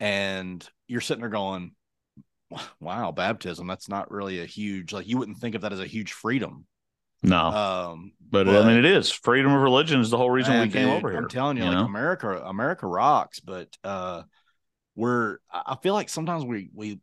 And 0.00 0.68
you're 0.88 1.00
sitting 1.00 1.22
there 1.22 1.30
going, 1.30 1.74
"Wow, 2.80 3.12
baptism! 3.12 3.66
That's 3.66 3.88
not 3.88 4.10
really 4.10 4.40
a 4.40 4.46
huge 4.46 4.92
like 4.92 5.08
you 5.08 5.18
wouldn't 5.18 5.38
think 5.38 5.54
of 5.54 5.62
that 5.62 5.72
as 5.72 5.80
a 5.80 5.86
huge 5.86 6.12
freedom." 6.12 6.66
No, 7.22 7.46
Um, 7.46 8.12
but, 8.30 8.48
I 8.48 8.62
mean, 8.66 8.76
it 8.78 8.84
is 8.84 9.10
freedom 9.10 9.52
of 9.52 9.60
religion 9.60 10.00
is 10.00 10.10
the 10.10 10.16
whole 10.16 10.30
reason 10.30 10.60
we 10.60 10.68
came 10.68 10.86
dude, 10.86 10.98
over 10.98 11.10
here. 11.10 11.18
I'm 11.20 11.28
telling 11.28 11.56
you, 11.56 11.64
you 11.64 11.70
like 11.70 11.78
know? 11.78 11.84
America, 11.86 12.42
America 12.44 12.86
rocks, 12.86 13.40
but 13.40 13.68
uh 13.84 14.22
we're 14.94 15.38
I 15.52 15.76
feel 15.82 15.94
like 15.94 16.08
sometimes 16.08 16.44
we 16.44 16.70
we 16.74 17.00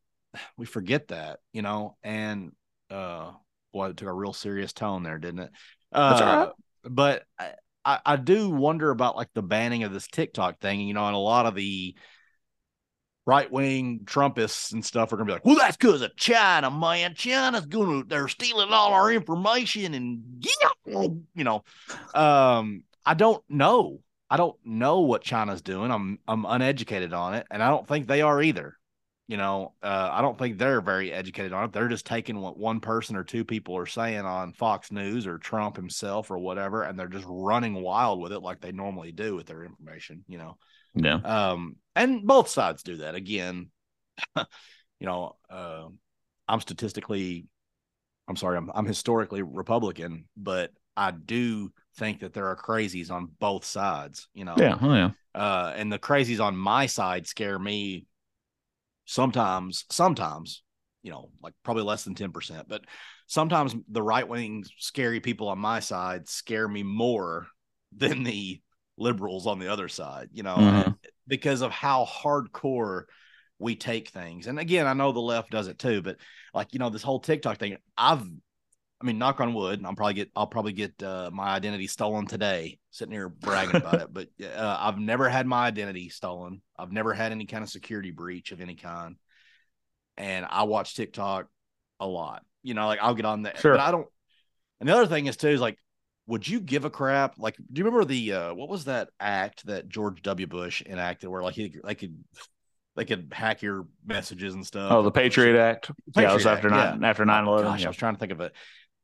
we 0.57 0.65
forget 0.65 1.07
that, 1.09 1.39
you 1.53 1.61
know, 1.61 1.97
and 2.03 2.51
uh 2.91 3.31
boy, 3.73 3.89
it 3.89 3.97
took 3.97 4.07
a 4.07 4.13
real 4.13 4.33
serious 4.33 4.73
tone 4.73 5.03
there, 5.03 5.17
didn't 5.17 5.39
it? 5.39 5.51
Uh 5.91 6.19
right. 6.21 6.49
but 6.83 7.23
I, 7.39 7.51
I 7.83 7.99
I 8.05 8.15
do 8.17 8.49
wonder 8.49 8.89
about 8.91 9.15
like 9.15 9.29
the 9.33 9.41
banning 9.43 9.83
of 9.83 9.93
this 9.93 10.07
TikTok 10.07 10.59
thing, 10.59 10.81
you 10.81 10.93
know, 10.93 11.05
and 11.05 11.15
a 11.15 11.19
lot 11.19 11.45
of 11.45 11.55
the 11.55 11.95
right 13.25 13.51
wing 13.51 14.01
Trumpists 14.05 14.71
and 14.73 14.85
stuff 14.85 15.11
are 15.11 15.17
gonna 15.17 15.25
be 15.27 15.33
like, 15.33 15.45
well, 15.45 15.55
that's 15.55 15.77
because 15.77 16.01
of 16.01 16.15
China, 16.15 16.69
man. 16.69 17.13
China's 17.15 17.65
gonna 17.65 18.03
they're 18.05 18.27
stealing 18.27 18.69
all 18.71 18.93
our 18.93 19.11
information 19.11 19.93
and 19.93 20.45
you 20.85 21.43
know. 21.43 21.63
Um, 22.13 22.83
I 23.05 23.13
don't 23.13 23.43
know. 23.49 23.99
I 24.29 24.37
don't 24.37 24.55
know 24.65 25.01
what 25.01 25.21
China's 25.23 25.61
doing. 25.61 25.91
I'm 25.91 26.19
I'm 26.27 26.45
uneducated 26.45 27.13
on 27.13 27.35
it, 27.35 27.47
and 27.51 27.61
I 27.61 27.69
don't 27.69 27.87
think 27.87 28.07
they 28.07 28.21
are 28.21 28.41
either. 28.41 28.77
You 29.27 29.37
know, 29.37 29.73
uh, 29.81 30.09
I 30.11 30.21
don't 30.21 30.37
think 30.37 30.59
they're 30.59 30.81
very 30.81 31.11
educated 31.11 31.51
on 31.51 31.63
it. 31.65 31.73
They're 31.73 31.87
just 31.87 32.05
taking 32.05 32.39
what 32.39 32.59
one 32.59 32.79
person 32.79 33.15
or 33.15 33.23
two 33.23 33.43
people 33.43 33.75
are 33.75 33.87
saying 33.87 34.19
on 34.23 34.53
Fox 34.53 34.91
News 34.91 35.25
or 35.25 35.39
Trump 35.39 35.75
himself 35.75 36.29
or 36.29 36.37
whatever, 36.37 36.83
and 36.83 36.97
they're 36.97 37.07
just 37.07 37.25
running 37.27 37.73
wild 37.73 38.21
with 38.21 38.31
it 38.33 38.41
like 38.41 38.61
they 38.61 38.71
normally 38.71 39.11
do 39.11 39.35
with 39.35 39.47
their 39.47 39.63
information. 39.63 40.23
You 40.27 40.37
know, 40.37 40.57
Yeah. 40.93 41.15
um, 41.15 41.75
and 41.95 42.25
both 42.25 42.47
sides 42.49 42.83
do 42.83 42.97
that. 42.97 43.15
Again, 43.15 43.69
you 44.35 44.45
know, 45.07 45.35
uh, 45.49 45.87
I'm 46.47 46.61
statistically, 46.61 47.47
I'm 48.27 48.35
sorry, 48.35 48.57
I'm 48.57 48.71
I'm 48.73 48.85
historically 48.85 49.41
Republican, 49.41 50.25
but 50.37 50.71
I 50.97 51.11
do 51.11 51.71
think 51.97 52.21
that 52.21 52.33
there 52.33 52.47
are 52.47 52.55
crazies 52.57 53.11
on 53.11 53.29
both 53.39 53.65
sides. 53.65 54.27
You 54.33 54.45
know, 54.45 54.55
Yeah. 54.57 54.77
Oh, 54.81 54.93
yeah. 54.93 55.11
uh, 55.33 55.73
and 55.75 55.91
the 55.91 55.99
crazies 55.99 56.39
on 56.43 56.55
my 56.57 56.85
side 56.85 57.27
scare 57.27 57.59
me 57.59 58.05
sometimes, 59.05 59.85
sometimes, 59.91 60.63
you 61.03 61.11
know, 61.11 61.29
like 61.41 61.53
probably 61.63 61.83
less 61.83 62.03
than 62.03 62.15
10%, 62.15 62.67
but 62.67 62.81
sometimes 63.27 63.75
the 63.89 64.01
right 64.01 64.27
wing 64.27 64.65
scary 64.77 65.19
people 65.19 65.47
on 65.49 65.59
my 65.59 65.79
side 65.79 66.27
scare 66.27 66.67
me 66.67 66.83
more 66.83 67.47
than 67.95 68.23
the 68.23 68.61
liberals 68.97 69.47
on 69.47 69.59
the 69.59 69.71
other 69.71 69.87
side, 69.87 70.29
you 70.31 70.43
know, 70.43 70.57
Mhm. 70.57 70.95
Because 71.27 71.61
of 71.61 71.71
how 71.71 72.05
hardcore 72.05 73.03
we 73.59 73.75
take 73.75 74.09
things. 74.09 74.47
And 74.47 74.59
again, 74.59 74.85
I 74.87 74.93
know 74.93 75.11
the 75.11 75.19
left 75.19 75.49
does 75.49 75.67
it 75.67 75.79
too, 75.79 76.01
but 76.01 76.17
like, 76.53 76.73
you 76.73 76.79
know, 76.79 76.89
this 76.89 77.03
whole 77.03 77.19
TikTok 77.19 77.57
thing, 77.57 77.77
I've, 77.97 78.21
I 79.01 79.05
mean, 79.05 79.17
knock 79.17 79.41
on 79.41 79.53
wood, 79.53 79.83
I'm 79.85 79.95
probably 79.95 80.13
get, 80.13 80.31
I'll 80.35 80.47
probably 80.47 80.73
get 80.73 81.01
uh, 81.03 81.29
my 81.31 81.49
identity 81.49 81.87
stolen 81.87 82.27
today, 82.27 82.79
sitting 82.91 83.13
here 83.13 83.29
bragging 83.29 83.75
about 83.75 84.01
it. 84.01 84.07
But 84.13 84.29
uh, 84.41 84.77
I've 84.79 84.97
never 84.97 85.29
had 85.29 85.47
my 85.47 85.65
identity 85.67 86.09
stolen. 86.09 86.61
I've 86.77 86.91
never 86.91 87.13
had 87.13 87.31
any 87.31 87.45
kind 87.45 87.63
of 87.63 87.69
security 87.69 88.11
breach 88.11 88.51
of 88.51 88.61
any 88.61 88.75
kind. 88.75 89.17
And 90.17 90.45
I 90.49 90.63
watch 90.63 90.95
TikTok 90.95 91.47
a 91.99 92.07
lot. 92.07 92.43
You 92.63 92.73
know, 92.73 92.87
like 92.87 92.99
I'll 93.01 93.15
get 93.15 93.25
on 93.25 93.43
that, 93.43 93.57
Sure. 93.59 93.73
but 93.73 93.81
I 93.81 93.91
don't. 93.91 94.07
And 94.79 94.89
the 94.89 94.93
other 94.93 95.07
thing 95.07 95.27
is 95.27 95.37
too 95.37 95.49
is 95.49 95.61
like, 95.61 95.77
would 96.27 96.47
you 96.47 96.59
give 96.59 96.85
a 96.85 96.89
crap? 96.89 97.35
Like, 97.37 97.55
do 97.57 97.79
you 97.79 97.85
remember 97.85 98.05
the 98.05 98.33
uh, 98.33 98.53
what 98.53 98.69
was 98.69 98.85
that 98.85 99.09
act 99.19 99.65
that 99.67 99.87
George 99.89 100.21
W. 100.23 100.47
Bush 100.47 100.81
enacted 100.85 101.29
where 101.29 101.41
like 101.43 101.55
he 101.55 101.75
they 101.83 101.95
could 101.95 102.17
they 102.95 103.05
could 103.05 103.31
hack 103.33 103.61
your 103.61 103.85
messages 104.05 104.53
and 104.53 104.65
stuff? 104.65 104.91
Oh, 104.91 105.01
the 105.03 105.11
Patriot 105.11 105.59
Act. 105.59 105.91
yeah, 106.15 106.31
it 106.31 106.33
was 106.33 106.43
Patriot 106.43 106.55
after 106.55 106.73
Act, 106.73 106.99
nine 106.99 107.09
after 107.09 107.25
nine 107.25 107.45
Oh, 107.45 107.53
eleven. 107.53 107.71
Gosh, 107.71 107.85
I 107.85 107.87
was 107.89 107.97
trying 107.97 108.15
to 108.15 108.19
think 108.19 108.31
of 108.31 108.41
it. 108.41 108.53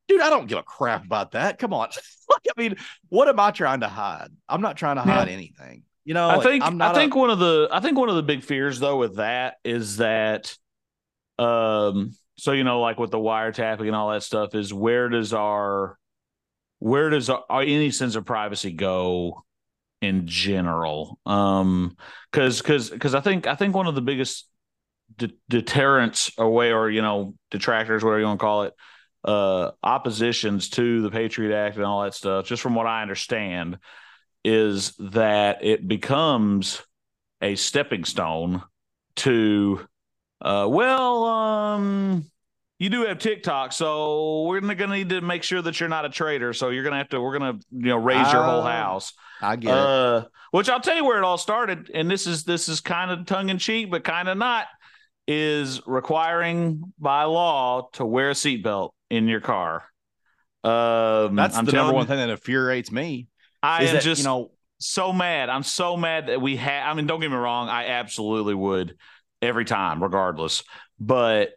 Dude, 0.08 0.22
I 0.22 0.30
don't 0.30 0.48
give 0.48 0.58
a 0.58 0.64
crap 0.64 1.06
about 1.06 1.32
that. 1.34 1.58
Come 1.60 1.74
on. 1.74 1.90
like, 2.30 2.42
I 2.58 2.60
mean, 2.60 2.76
what 3.10 3.28
am 3.30 3.40
I 3.40 3.52
trying 3.52 3.82
to 3.82 3.88
hide? 3.88 4.30
I'm 4.50 4.62
not 4.62 4.76
trying 4.78 4.96
to 4.98 5.04
Yeah. 5.06 5.14
hide 5.16 5.30
anything. 5.30 5.84
You 6.04 6.16
know, 6.16 6.28
I 6.28 6.36
like, 6.38 6.44
think 6.48 6.64
I'm 6.64 6.74
I 6.82 6.88
not 6.88 6.96
a- 6.96 7.00
think 7.00 7.16
one 7.16 7.30
of 7.30 7.38
the 7.40 7.70
I 7.72 7.80
think 7.80 7.98
one 7.98 8.10
of 8.10 8.16
the 8.16 8.24
big 8.24 8.44
fears 8.44 8.80
though 8.80 8.98
with 8.98 9.18
that 9.18 9.56
is 9.64 9.98
that 9.98 10.58
um 11.38 12.12
so 12.38 12.52
you 12.52 12.64
know 12.64 12.82
like 12.82 12.98
with 13.00 13.12
the 13.12 13.18
wiretapping 13.20 13.86
and 13.88 13.96
all 13.96 14.10
that 14.12 14.24
stuff 14.24 14.56
is 14.56 14.74
where 14.74 15.10
does 15.10 15.34
our 15.34 15.98
where 16.82 17.12
does 17.12 17.30
our 17.30 17.62
any 17.62 17.92
sense 17.92 18.16
of 18.16 18.26
privacy 18.26 18.72
go 18.72 19.46
in 20.02 20.26
general? 20.26 21.20
Um 21.28 21.96
cuz 22.32 22.64
cuz 22.64 22.90
cuz 22.90 23.14
I 23.14 23.22
think 23.22 23.46
I 23.46 23.54
think 23.54 23.76
one 23.76 23.86
of 23.86 23.94
the 23.94 24.02
biggest 24.02 24.48
de- 25.16 25.34
deterrents 25.48 26.32
away 26.40 26.74
or 26.74 26.90
you 26.90 27.04
know 27.04 27.36
detractors 27.52 28.04
whatever 28.04 28.20
you 28.20 28.26
want 28.26 28.40
to 28.40 28.44
call 28.44 28.64
it 28.64 28.74
uh 29.24 29.72
oppositions 29.84 30.70
to 30.70 31.04
the 31.04 31.12
Patriot 31.12 31.56
Act 31.56 31.76
and 31.76 31.86
all 31.86 32.02
that 32.02 32.16
stuff 32.16 32.48
just 32.48 32.64
from 32.64 32.74
what 32.74 32.88
I 32.88 33.04
understand 33.04 33.78
is 34.44 34.94
that 34.98 35.64
it 35.64 35.88
becomes 35.88 36.82
a 37.44 37.54
stepping 37.56 38.06
stone 38.06 38.64
to 39.18 39.88
uh 40.42 40.66
well 40.68 41.26
um 41.26 42.31
you 42.82 42.90
do 42.90 43.06
have 43.06 43.20
TikTok, 43.20 43.74
so 43.74 44.42
we're 44.48 44.60
gonna 44.60 44.96
need 44.96 45.10
to 45.10 45.22
make 45.22 45.44
sure 45.44 45.62
that 45.62 45.80
you're 45.80 45.88
not 45.88 46.04
a 46.04 46.10
traitor. 46.10 46.52
So 46.52 46.70
you're 46.70 46.84
gonna 46.84 46.98
have 46.98 47.10
to. 47.10 47.22
We're 47.22 47.38
gonna 47.38 47.60
you 47.70 47.90
know 47.90 47.98
raise 47.98 48.34
your 48.34 48.42
whole 48.42 48.62
Uh, 48.62 48.72
house. 48.72 49.14
I 49.40 49.56
get 49.56 49.70
it. 49.70 49.78
Uh, 49.78 50.26
which 50.50 50.68
I'll 50.68 50.80
tell 50.80 50.96
you 50.96 51.06
where 51.06 51.20
it 51.20 51.24
all 51.24 51.38
started, 51.38 51.92
and 51.94 52.10
this 52.10 52.26
is 52.26 52.44
this 52.44 52.68
is 52.70 52.82
kind 52.82 53.12
of 53.12 53.28
tongue 53.28 53.50
in 53.50 53.60
cheek, 53.60 53.92
but 53.92 54.04
kind 54.04 54.28
of 54.28 54.36
not. 54.36 54.66
Is 55.28 55.80
requiring 55.86 56.92
by 56.98 57.26
law 57.26 57.90
to 57.94 58.04
wear 58.04 58.32
a 58.32 58.34
seatbelt 58.34 58.94
in 59.12 59.28
your 59.28 59.42
car. 59.42 59.84
Um, 60.64 61.36
That's 61.36 61.56
I'm 61.56 61.66
the 61.66 61.74
number 61.74 61.94
one 61.94 62.08
thing 62.08 62.18
that 62.18 62.32
infuriates 62.32 62.92
me. 62.92 63.28
I 63.62 63.84
am 63.84 63.94
that, 63.94 64.02
just 64.02 64.24
you 64.24 64.26
know 64.26 64.50
so 64.80 65.14
mad. 65.14 65.50
I'm 65.50 65.62
so 65.62 65.96
mad 65.98 66.30
that 66.30 66.42
we 66.42 66.56
have. 66.56 66.90
I 66.90 66.96
mean, 66.96 67.06
don't 67.06 67.20
get 67.20 67.30
me 67.30 67.38
wrong. 67.38 67.70
I 67.70 67.90
absolutely 67.90 68.56
would 68.56 68.96
every 69.40 69.66
time, 69.66 70.02
regardless. 70.02 70.64
But 71.00 71.52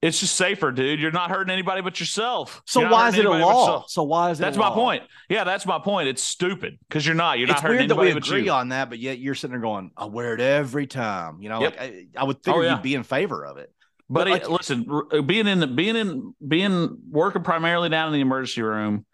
it's 0.00 0.20
just 0.20 0.36
safer, 0.36 0.70
dude. 0.70 1.00
You're 1.00 1.10
not 1.10 1.30
hurting 1.30 1.52
anybody 1.52 1.80
but 1.82 1.98
yourself. 1.98 2.62
So 2.66 2.80
You're 2.80 2.90
why 2.90 3.08
is 3.08 3.18
it 3.18 3.24
a 3.24 3.30
law? 3.30 3.84
So 3.88 4.04
why 4.04 4.30
is 4.30 4.38
it? 4.38 4.42
That's 4.42 4.56
my 4.56 4.68
law? 4.68 4.74
point. 4.74 5.02
Yeah, 5.28 5.44
that's 5.44 5.66
my 5.66 5.78
point. 5.80 6.08
It's 6.08 6.22
stupid 6.22 6.78
because 6.88 7.04
you're 7.04 7.16
not. 7.16 7.38
You're 7.38 7.48
It's 7.50 7.56
not 7.56 7.62
hurting 7.62 7.78
weird 7.78 7.90
that 7.90 7.94
anybody 7.94 8.14
we 8.14 8.20
but 8.20 8.26
agree 8.28 8.44
you. 8.44 8.52
on 8.52 8.68
that, 8.68 8.88
but 8.90 8.98
yet 9.00 9.18
you're 9.18 9.34
sitting 9.34 9.52
there 9.52 9.60
going, 9.60 9.90
"I 9.96 10.04
wear 10.06 10.34
it 10.34 10.40
every 10.40 10.86
time." 10.86 11.40
You 11.42 11.48
know, 11.48 11.60
Yep. 11.62 11.76
like 11.80 11.80
I, 11.80 12.06
I 12.16 12.24
would 12.24 12.42
think 12.42 12.56
Oh, 12.56 12.60
yeah. 12.60 12.74
you'd 12.74 12.82
be 12.82 12.94
in 12.94 13.02
favor 13.02 13.44
of 13.44 13.56
it. 13.58 13.72
But 14.08 14.24
But, 14.24 14.28
like- 14.30 14.48
listen, 14.50 14.86
uh, 15.12 15.20
being 15.22 15.46
in 15.48 15.58
the 15.60 15.66
being 15.66 15.96
in 15.96 16.34
being 16.46 16.96
working 17.10 17.42
primarily 17.42 17.88
down 17.88 18.06
in 18.08 18.14
the 18.14 18.20
emergency 18.20 18.62
room 18.62 19.04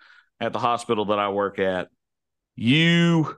at 0.41 0.53
the 0.53 0.59
hospital 0.59 1.07
that 1.07 1.18
I 1.18 1.30
work 1.30 1.59
at, 1.59 1.89
you 2.57 3.37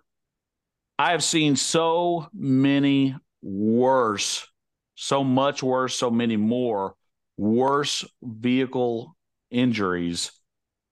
I 0.98 1.12
have 1.12 1.22
seen 1.22 1.56
so 1.56 2.28
many 2.34 3.14
worse, 3.42 4.46
so 4.96 5.22
much 5.22 5.62
worse, 5.62 5.94
so 5.96 6.10
many 6.10 6.36
more 6.36 6.94
worse 7.36 8.04
vehicle 8.22 9.16
injuries 9.50 10.32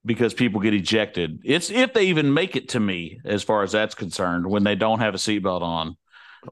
because 0.05 0.35
people 0.35 0.61
get 0.61 0.75
ejected. 0.75 1.41
It's 1.45 1.71
if 1.71 1.93
they 1.95 2.05
even 2.07 2.35
make 2.35 2.57
it 2.57 2.71
to 2.71 2.81
me 2.81 3.21
as 3.25 3.43
far 3.43 3.63
as 3.63 3.73
that's 3.73 3.95
concerned 3.95 4.47
when 4.47 4.65
they 4.65 4.75
don't 4.75 5.01
have 5.01 5.15
a 5.15 5.19
seatbelt 5.19 5.63
on. 5.63 5.97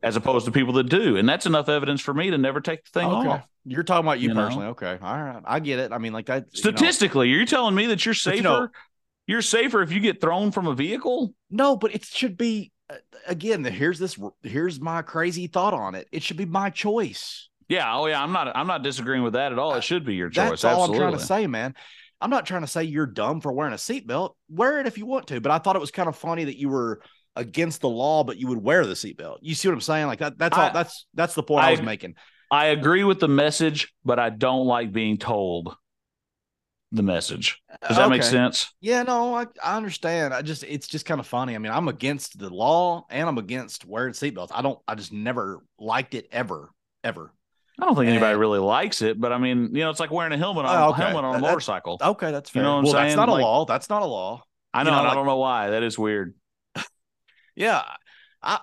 As 0.02 0.16
opposed 0.16 0.46
to 0.46 0.52
people 0.52 0.72
that 0.74 0.84
do, 0.88 1.18
and 1.18 1.28
that's 1.28 1.44
enough 1.44 1.68
evidence 1.68 2.00
for 2.00 2.14
me 2.14 2.30
to 2.30 2.38
never 2.38 2.62
take 2.62 2.82
the 2.82 2.98
thing 2.98 3.10
okay, 3.10 3.28
off. 3.28 3.46
you're 3.66 3.82
talking 3.82 4.06
about 4.06 4.20
you, 4.20 4.28
You 4.30 4.34
know? 4.34 4.40
personally. 4.46 4.66
Okay, 4.68 4.98
all 5.02 5.22
right, 5.22 5.42
I 5.44 5.60
get 5.60 5.80
it. 5.80 5.92
I 5.92 5.98
mean, 5.98 6.14
like 6.14 6.24
that. 6.26 6.46
you 6.50 6.62
know, 6.64 6.70
Statistically, 6.70 7.30
are 7.30 7.36
you 7.36 7.44
telling 7.44 7.74
me 7.74 7.84
that 7.88 8.06
you're 8.06 8.14
safer? 8.14 8.36
you 8.36 8.42
know- 8.42 8.68
you're 9.26 9.42
safer 9.42 9.82
if 9.82 9.92
you 9.92 10.00
get 10.00 10.22
thrown 10.22 10.50
from 10.50 10.66
a 10.66 10.74
vehicle? 10.74 11.34
no, 11.50 11.76
but 11.76 11.94
it 11.94 12.06
should 12.06 12.38
be. 12.38 12.72
uh, 12.88 12.94
Again, 13.26 13.62
here's 13.64 13.98
this. 13.98 14.18
Here's 14.42 14.80
my 14.80 15.02
crazy 15.02 15.46
thought 15.46 15.74
on 15.74 15.94
it. 15.94 16.08
It 16.10 16.22
should 16.22 16.38
be 16.38 16.46
my 16.46 16.70
choice. 16.70 17.50
Yeah. 17.72 17.96
Oh, 17.96 18.06
yeah. 18.06 18.22
I'm 18.22 18.32
not. 18.32 18.54
I'm 18.54 18.66
not 18.66 18.82
disagreeing 18.82 19.22
with 19.22 19.32
that 19.32 19.50
at 19.50 19.58
all. 19.58 19.74
It 19.74 19.82
should 19.82 20.04
be 20.04 20.14
your 20.14 20.28
choice. 20.28 20.50
That's 20.50 20.64
all 20.64 20.70
Absolutely. 20.82 20.96
I'm 21.04 21.10
trying 21.12 21.18
to 21.20 21.26
say, 21.26 21.46
man. 21.46 21.74
I'm 22.20 22.28
not 22.28 22.44
trying 22.44 22.60
to 22.60 22.66
say 22.66 22.84
you're 22.84 23.06
dumb 23.06 23.40
for 23.40 23.50
wearing 23.50 23.72
a 23.72 23.76
seatbelt. 23.76 24.34
Wear 24.50 24.78
it 24.80 24.86
if 24.86 24.98
you 24.98 25.06
want 25.06 25.26
to, 25.28 25.40
but 25.40 25.50
I 25.50 25.58
thought 25.58 25.74
it 25.74 25.80
was 25.80 25.90
kind 25.90 26.08
of 26.08 26.14
funny 26.16 26.44
that 26.44 26.58
you 26.58 26.68
were 26.68 27.00
against 27.34 27.80
the 27.80 27.88
law, 27.88 28.24
but 28.24 28.36
you 28.36 28.46
would 28.48 28.62
wear 28.62 28.84
the 28.84 28.92
seatbelt. 28.92 29.38
You 29.40 29.54
see 29.54 29.68
what 29.68 29.74
I'm 29.74 29.80
saying? 29.80 30.06
Like 30.06 30.18
that. 30.18 30.36
That's 30.36 30.56
all. 30.56 30.64
I- 30.64 30.72
That's 30.72 31.06
that's 31.14 31.34
the 31.34 31.42
point 31.42 31.64
I, 31.64 31.68
I- 31.68 31.70
was 31.72 31.82
making. 31.82 32.14
I 32.50 32.66
agree 32.66 33.04
with 33.04 33.18
the 33.20 33.28
message, 33.28 33.94
but 34.04 34.18
I 34.18 34.28
don't 34.28 34.66
like 34.66 34.92
being 34.92 35.16
told 35.16 35.74
the 36.92 37.02
message. 37.02 37.58
Does 37.88 37.96
that 37.96 38.10
make 38.10 38.22
sense? 38.22 38.70
Yeah, 38.82 39.02
no, 39.04 39.34
I, 39.34 39.46
I 39.64 39.78
understand. 39.78 40.34
I 40.34 40.42
just 40.42 40.62
it's 40.62 40.86
just 40.86 41.06
kind 41.06 41.18
of 41.20 41.26
funny. 41.26 41.54
I 41.54 41.58
mean, 41.58 41.72
I'm 41.72 41.88
against 41.88 42.38
the 42.38 42.50
law 42.50 43.06
and 43.08 43.26
I'm 43.26 43.38
against 43.38 43.86
wearing 43.86 44.12
seatbelts. 44.12 44.50
I 44.52 44.60
don't. 44.60 44.78
I 44.86 44.94
just 44.94 45.14
never 45.14 45.64
liked 45.78 46.12
it 46.12 46.28
ever, 46.30 46.70
ever. 47.02 47.32
I 47.80 47.86
don't 47.86 47.94
think 47.96 48.08
anybody 48.08 48.32
And- 48.32 48.40
really 48.40 48.58
likes 48.58 49.00
it, 49.02 49.18
but 49.20 49.32
I 49.32 49.38
mean, 49.38 49.74
you 49.74 49.82
know, 49.82 49.90
it's 49.90 50.00
like 50.00 50.10
wearing 50.10 50.32
a 50.32 50.36
helmet 50.36 50.66
on 50.66 50.76
Oh, 50.76 50.88
a 50.88 50.90
okay. 50.90 51.02
helmet 51.02 51.24
on 51.24 51.36
a 51.36 51.40
That- 51.40 51.48
motorcycle. 51.48 51.98
Okay, 52.00 52.30
that's 52.30 52.50
You 52.50 52.60
fair. 52.60 52.62
know 52.64 52.72
what 52.72 52.78
I'm 52.78 52.84
well, 52.84 52.92
that's 52.92 53.08
saying? 53.14 53.16
not 53.16 53.28
a 53.28 53.32
law. 53.34 53.64
That's 53.64 53.88
not 53.88 54.02
a 54.02 54.06
law. 54.06 54.42
I 54.74 54.80
you 54.80 54.84
know, 54.84 54.90
know, 54.92 54.98
and 55.00 55.08
I 55.08 55.14
don't 55.14 55.26
know 55.26 55.36
why. 55.38 55.70
That 55.70 55.82
is 55.82 55.98
weird. 55.98 56.34
Yeah. 57.56 57.82
I 58.42 58.60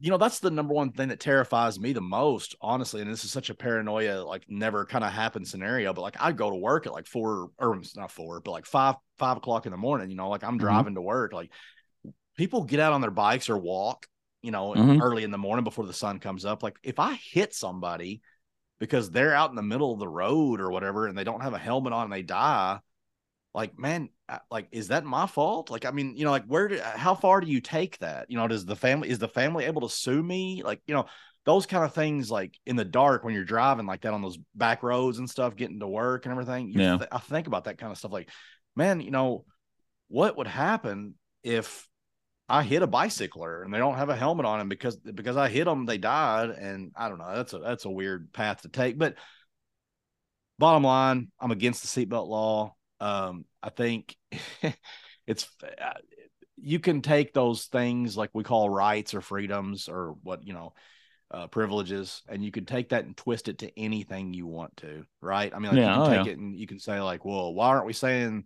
you 0.00 0.10
know, 0.10 0.18
that's 0.18 0.40
the 0.40 0.50
number 0.50 0.74
one 0.74 0.90
thing 0.90 1.08
that 1.08 1.20
terrifies 1.20 1.78
me 1.78 1.92
the 1.92 2.00
most, 2.00 2.56
honestly. 2.60 3.00
And 3.00 3.10
this 3.10 3.24
is 3.24 3.30
such 3.30 3.48
a 3.48 3.54
paranoia, 3.54 4.22
like 4.24 4.44
never 4.48 4.84
kind 4.84 5.04
of 5.04 5.12
happen 5.12 5.44
scenario. 5.44 5.94
But 5.94 6.02
like 6.02 6.16
I 6.20 6.32
go 6.32 6.50
to 6.50 6.56
work 6.56 6.86
at 6.86 6.92
like 6.92 7.06
four 7.06 7.50
or 7.58 7.76
it's 7.76 7.96
not 7.96 8.10
four, 8.10 8.40
but 8.40 8.50
like 8.50 8.66
five, 8.66 8.96
five 9.18 9.36
o'clock 9.36 9.66
in 9.66 9.72
the 9.72 9.78
morning, 9.78 10.10
you 10.10 10.16
know, 10.16 10.28
like 10.28 10.42
I'm 10.42 10.56
Mhm. 10.56 10.60
driving 10.62 10.94
to 10.96 11.00
work. 11.00 11.32
Like 11.32 11.50
people 12.36 12.64
get 12.64 12.80
out 12.80 12.92
on 12.92 13.00
their 13.02 13.12
bikes 13.12 13.48
or 13.48 13.56
walk, 13.56 14.06
you 14.42 14.50
know, 14.50 14.74
Mhm. 14.74 15.00
early 15.00 15.22
in 15.22 15.30
the 15.30 15.38
morning 15.38 15.64
before 15.64 15.86
the 15.86 15.92
sun 15.92 16.18
comes 16.18 16.44
up. 16.44 16.62
Like 16.62 16.76
if 16.82 16.98
I 16.98 17.14
hit 17.14 17.54
somebody 17.54 18.20
because 18.78 19.10
they're 19.10 19.34
out 19.34 19.50
in 19.50 19.56
the 19.56 19.62
middle 19.62 19.92
of 19.92 19.98
the 20.00 20.08
road 20.08 20.60
or 20.60 20.70
whatever 20.70 21.06
and 21.06 21.16
they 21.16 21.24
don't 21.24 21.42
have 21.42 21.54
a 21.54 21.58
helmet 21.58 21.92
on 21.92 22.04
and 22.04 22.12
they 22.12 22.22
die, 22.22 22.78
like 23.54 23.78
man 23.78 24.08
uh, 24.28 24.38
like 24.50 24.68
is 24.72 24.88
that 24.88 25.04
my 25.04 25.26
fault? 25.26 25.70
Like 25.70 25.84
i 25.84 25.90
mean 25.90 26.16
you 26.16 26.24
know 26.24 26.30
like 26.30 26.46
where 26.46 26.68
do, 26.68 26.80
how 26.80 27.14
far 27.14 27.40
do 27.40 27.46
you 27.46 27.60
take 27.60 27.98
that? 27.98 28.30
You 28.30 28.36
know 28.36 28.48
does 28.48 28.64
the 28.66 28.76
family 28.76 29.08
is 29.08 29.18
the 29.18 29.28
family 29.28 29.64
able 29.64 29.82
to 29.82 29.94
sue 29.94 30.22
me? 30.22 30.62
Like 30.64 30.80
you 30.86 30.94
know 30.94 31.06
those 31.44 31.66
kind 31.66 31.84
of 31.84 31.92
things 31.94 32.30
like 32.30 32.58
in 32.66 32.76
the 32.76 32.84
dark 32.84 33.22
when 33.22 33.34
you're 33.34 33.44
driving 33.44 33.86
like 33.86 34.00
that 34.02 34.14
on 34.14 34.22
those 34.22 34.38
back 34.54 34.82
roads 34.82 35.18
and 35.18 35.28
stuff 35.28 35.56
getting 35.56 35.80
to 35.80 35.86
work 35.86 36.24
and 36.24 36.32
everything 36.32 36.70
you 36.70 36.80
Yeah. 36.80 36.96
th- 36.98 37.08
i 37.12 37.18
think 37.18 37.46
about 37.46 37.64
that 37.64 37.78
kind 37.78 37.92
of 37.92 37.98
stuff 37.98 38.12
like 38.12 38.30
man 38.74 39.00
you 39.00 39.10
know 39.10 39.44
what 40.08 40.36
would 40.36 40.46
happen 40.46 41.14
if 41.42 41.86
i 42.48 42.62
hit 42.62 42.82
a 42.82 42.86
bicycler 42.86 43.62
and 43.62 43.72
they 43.72 43.78
don't 43.78 43.96
have 43.96 44.08
a 44.10 44.16
helmet 44.16 44.46
on 44.46 44.60
and 44.60 44.68
because 44.70 44.96
because 44.96 45.36
i 45.36 45.48
hit 45.48 45.64
them 45.64 45.86
they 45.86 45.98
died 45.98 46.50
and 46.50 46.92
i 46.96 47.08
don't 47.08 47.18
know 47.18 47.34
that's 47.34 47.52
a 47.52 47.58
that's 47.58 47.84
a 47.84 47.90
weird 47.90 48.32
path 48.32 48.62
to 48.62 48.68
take 48.68 48.98
but 48.98 49.14
bottom 50.58 50.84
line 50.84 51.30
i'm 51.40 51.50
against 51.50 51.82
the 51.82 52.06
seatbelt 52.06 52.28
law 52.28 52.74
um 53.00 53.44
i 53.62 53.70
think 53.70 54.16
it's 55.26 55.48
uh, 55.62 55.92
you 56.56 56.78
can 56.78 57.02
take 57.02 57.32
those 57.32 57.64
things 57.66 58.16
like 58.16 58.30
we 58.32 58.44
call 58.44 58.70
rights 58.70 59.14
or 59.14 59.20
freedoms 59.20 59.88
or 59.88 60.14
what 60.22 60.46
you 60.46 60.52
know 60.52 60.72
uh, 61.30 61.46
privileges 61.48 62.22
and 62.28 62.44
you 62.44 62.52
can 62.52 62.64
take 62.64 62.90
that 62.90 63.04
and 63.04 63.16
twist 63.16 63.48
it 63.48 63.58
to 63.58 63.78
anything 63.78 64.32
you 64.32 64.46
want 64.46 64.76
to 64.76 65.04
right 65.20 65.52
i 65.54 65.58
mean 65.58 65.72
like 65.72 65.80
Yeah, 65.80 65.90
you 65.90 65.90
oh, 65.92 66.04
can 66.04 66.04
take 66.04 66.26
yeah. 66.26 66.32
it 66.32 66.38
and 66.38 66.54
you 66.56 66.66
can 66.66 66.78
say 66.78 67.00
like 67.00 67.24
well 67.24 67.52
why 67.52 67.68
aren't 67.68 67.86
we 67.86 67.92
saying 67.92 68.44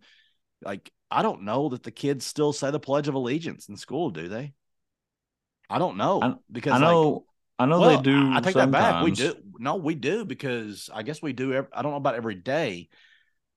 like 0.62 0.90
i 1.10 1.22
don't 1.22 1.42
know 1.42 1.68
that 1.68 1.82
the 1.82 1.90
kids 1.90 2.26
still 2.26 2.52
say 2.52 2.70
the 2.70 2.80
pledge 2.80 3.08
of 3.08 3.14
allegiance 3.14 3.68
in 3.68 3.76
school 3.76 4.10
do 4.10 4.28
they 4.28 4.52
i 5.70 5.78
don't 5.78 5.96
know 5.96 6.22
I- 6.22 6.34
because 6.50 6.74
I 6.74 6.78
like, 6.78 6.98
know. 6.98 7.24
I 7.58 7.66
know 7.66 7.80
well, 7.80 7.90
they 7.90 8.02
do. 8.02 8.16
I, 8.16 8.38
I 8.38 8.40
take 8.40 8.54
that 8.54 8.70
back. 8.70 9.02
We 9.02 9.10
do. 9.10 9.34
No, 9.58 9.76
we 9.76 9.94
do 9.96 10.24
because 10.24 10.88
I 10.94 11.02
guess 11.02 11.20
we 11.20 11.32
do. 11.32 11.52
Every, 11.52 11.68
I 11.72 11.82
don't 11.82 11.90
know 11.90 11.96
about 11.96 12.14
every 12.14 12.36
day, 12.36 12.88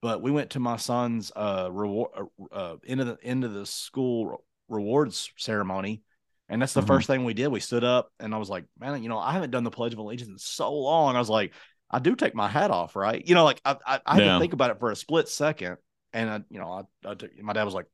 but 0.02 0.22
we 0.22 0.32
went 0.32 0.52
to 0.52 0.60
my 0.60 0.78
son's 0.78 1.32
uh 1.36 1.70
reward 1.72 2.10
uh, 2.18 2.56
uh 2.56 2.76
into 2.84 3.06
the 3.06 3.18
into 3.22 3.48
the 3.48 3.66
school 3.68 4.44
rewards 4.70 5.32
ceremony, 5.38 6.02
and 6.50 6.62
that's 6.62 6.74
the 6.74 6.82
Mhm. 6.82 6.88
first 6.88 7.08
thing 7.08 7.26
we 7.26 7.36
did. 7.36 7.50
We 7.50 7.60
stood 7.60 7.84
up, 7.84 8.12
and 8.20 8.34
I 8.34 8.40
was 8.40 8.50
like, 8.50 8.66
man, 8.80 9.04
you 9.04 9.10
know, 9.10 9.20
I 9.20 9.34
haven't 9.34 9.52
done 9.52 9.64
the 9.64 9.72
Pledge 9.72 9.94
of 9.94 10.00
Allegiance 10.00 10.30
in 10.30 10.38
so 10.40 10.74
long. 10.74 11.16
I 11.16 11.20
was 11.20 11.30
like, 11.30 11.54
I 11.92 12.00
do 12.00 12.16
take 12.16 12.34
my 12.36 12.48
hat 12.48 12.72
off, 12.72 12.96
right? 12.96 13.24
You 13.26 13.36
know, 13.36 13.44
like 13.44 13.62
I 13.66 13.78
I, 13.86 14.00
I 14.06 14.16
had 14.16 14.24
Yeah. 14.24 14.34
to 14.34 14.40
think 14.40 14.54
about 14.54 14.72
it 14.72 14.80
for 14.80 14.92
a 14.92 14.96
split 14.96 15.30
second, 15.30 15.78
and 16.14 16.30
I, 16.30 16.42
you 16.50 16.60
know, 16.60 16.86
I, 17.06 17.10
I 17.10 17.16
took, 17.16 17.38
my 17.42 17.54
dad 17.54 17.64
was 17.64 17.74
like, 17.74 17.88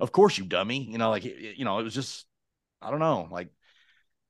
of 0.00 0.12
course 0.12 0.38
you 0.38 0.44
dummy, 0.44 0.82
you 0.90 0.98
know, 0.98 1.10
like 1.10 1.24
you 1.24 1.64
know, 1.64 1.78
it 1.78 1.82
was 1.84 1.94
just, 1.94 2.26
I 2.82 2.90
don't 2.90 3.00
know, 3.00 3.28
like 3.30 3.48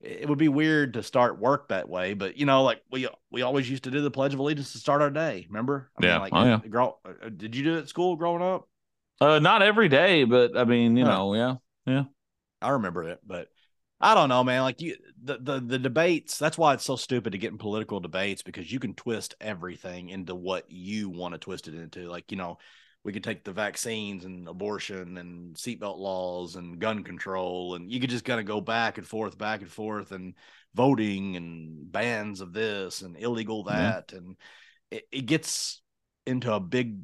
it 0.01 0.29
would 0.29 0.39
be 0.39 0.49
weird 0.49 0.95
to 0.95 1.03
start 1.03 1.41
work 1.41 1.69
that 1.69 1.89
way, 1.89 2.15
but 2.15 2.37
you 2.37 2.47
know, 2.47 2.63
like 2.63 2.83
we 2.91 3.09
we 3.31 3.43
always 3.43 3.69
used 3.69 3.85
to 3.85 3.91
do 3.91 4.01
the 4.01 4.11
Pledge 4.11 4.35
of 4.35 4.41
Allegiance 4.41 4.73
to 4.73 4.79
start 4.79 5.03
our 5.03 5.11
day. 5.11 5.47
Remember? 5.49 5.91
I 5.99 6.03
Yeah. 6.03 6.21
like, 6.21 6.33
Oh, 6.35 6.45
yeah. 6.45 6.61
Grow, 6.71 6.99
uh, 7.05 7.29
did 7.31 7.57
you 7.57 7.65
do 7.65 7.77
it 7.77 7.81
at 7.81 7.89
school 7.89 8.17
growing 8.17 8.43
up? 8.43 8.69
Uh, 9.21 9.39
not 9.41 9.63
every 9.63 9.89
day, 9.89 10.25
but 10.25 10.57
I 10.57 10.65
mean, 10.65 10.97
you 10.97 11.05
Huh. 11.05 11.11
know, 11.11 11.35
yeah, 11.35 11.57
yeah. 11.87 12.05
I 12.61 12.71
remember 12.71 13.05
it, 13.05 13.21
but 13.27 13.49
I 14.01 14.15
don't 14.15 14.29
know, 14.29 14.45
man. 14.45 14.63
Like 14.63 14.81
you, 14.81 14.97
the 15.23 15.39
the 15.39 15.61
the 15.61 15.79
debates. 15.79 16.39
That's 16.39 16.59
why 16.59 16.75
it's 16.75 16.85
so 16.85 16.97
stupid 16.97 17.31
to 17.33 17.39
get 17.39 17.53
in 17.53 17.59
political 17.59 18.01
debates 18.01 18.43
because 18.43 18.71
you 18.73 18.79
can 18.81 18.95
twist 18.95 19.35
everything 19.41 20.09
into 20.11 20.35
what 20.35 20.71
you 20.71 21.09
want 21.09 21.35
to 21.35 21.39
twist 21.39 21.69
it 21.69 21.75
into. 21.75 22.09
Like 22.09 22.31
you 22.31 22.37
know, 22.37 22.59
we 23.09 23.13
could 23.15 23.25
take 23.25 23.43
the 23.43 23.53
vaccines 23.53 24.27
and 24.27 24.47
abortion 24.47 25.17
and 25.17 25.57
seatbelt 25.57 25.97
laws 25.97 26.57
and 26.57 26.79
gun 26.79 27.03
control, 27.03 27.75
and 27.75 27.91
you 27.91 28.01
could 28.01 28.11
just 28.11 28.27
kind 28.27 28.39
of 28.39 28.45
go 28.45 28.61
back 28.61 28.99
and 28.99 29.07
forth, 29.07 29.39
back 29.39 29.63
and 29.63 29.71
forth, 29.71 30.13
and 30.13 30.35
voting 30.75 31.35
and 31.35 31.91
bans 31.91 32.43
of 32.43 32.53
this 32.53 33.01
and 33.01 33.17
illegal 33.17 33.65
that, 33.65 34.13
and 34.13 34.37
it, 34.91 35.05
it 35.11 35.25
gets 35.25 35.81
into 36.27 36.53
a 36.53 36.61
big 36.61 36.99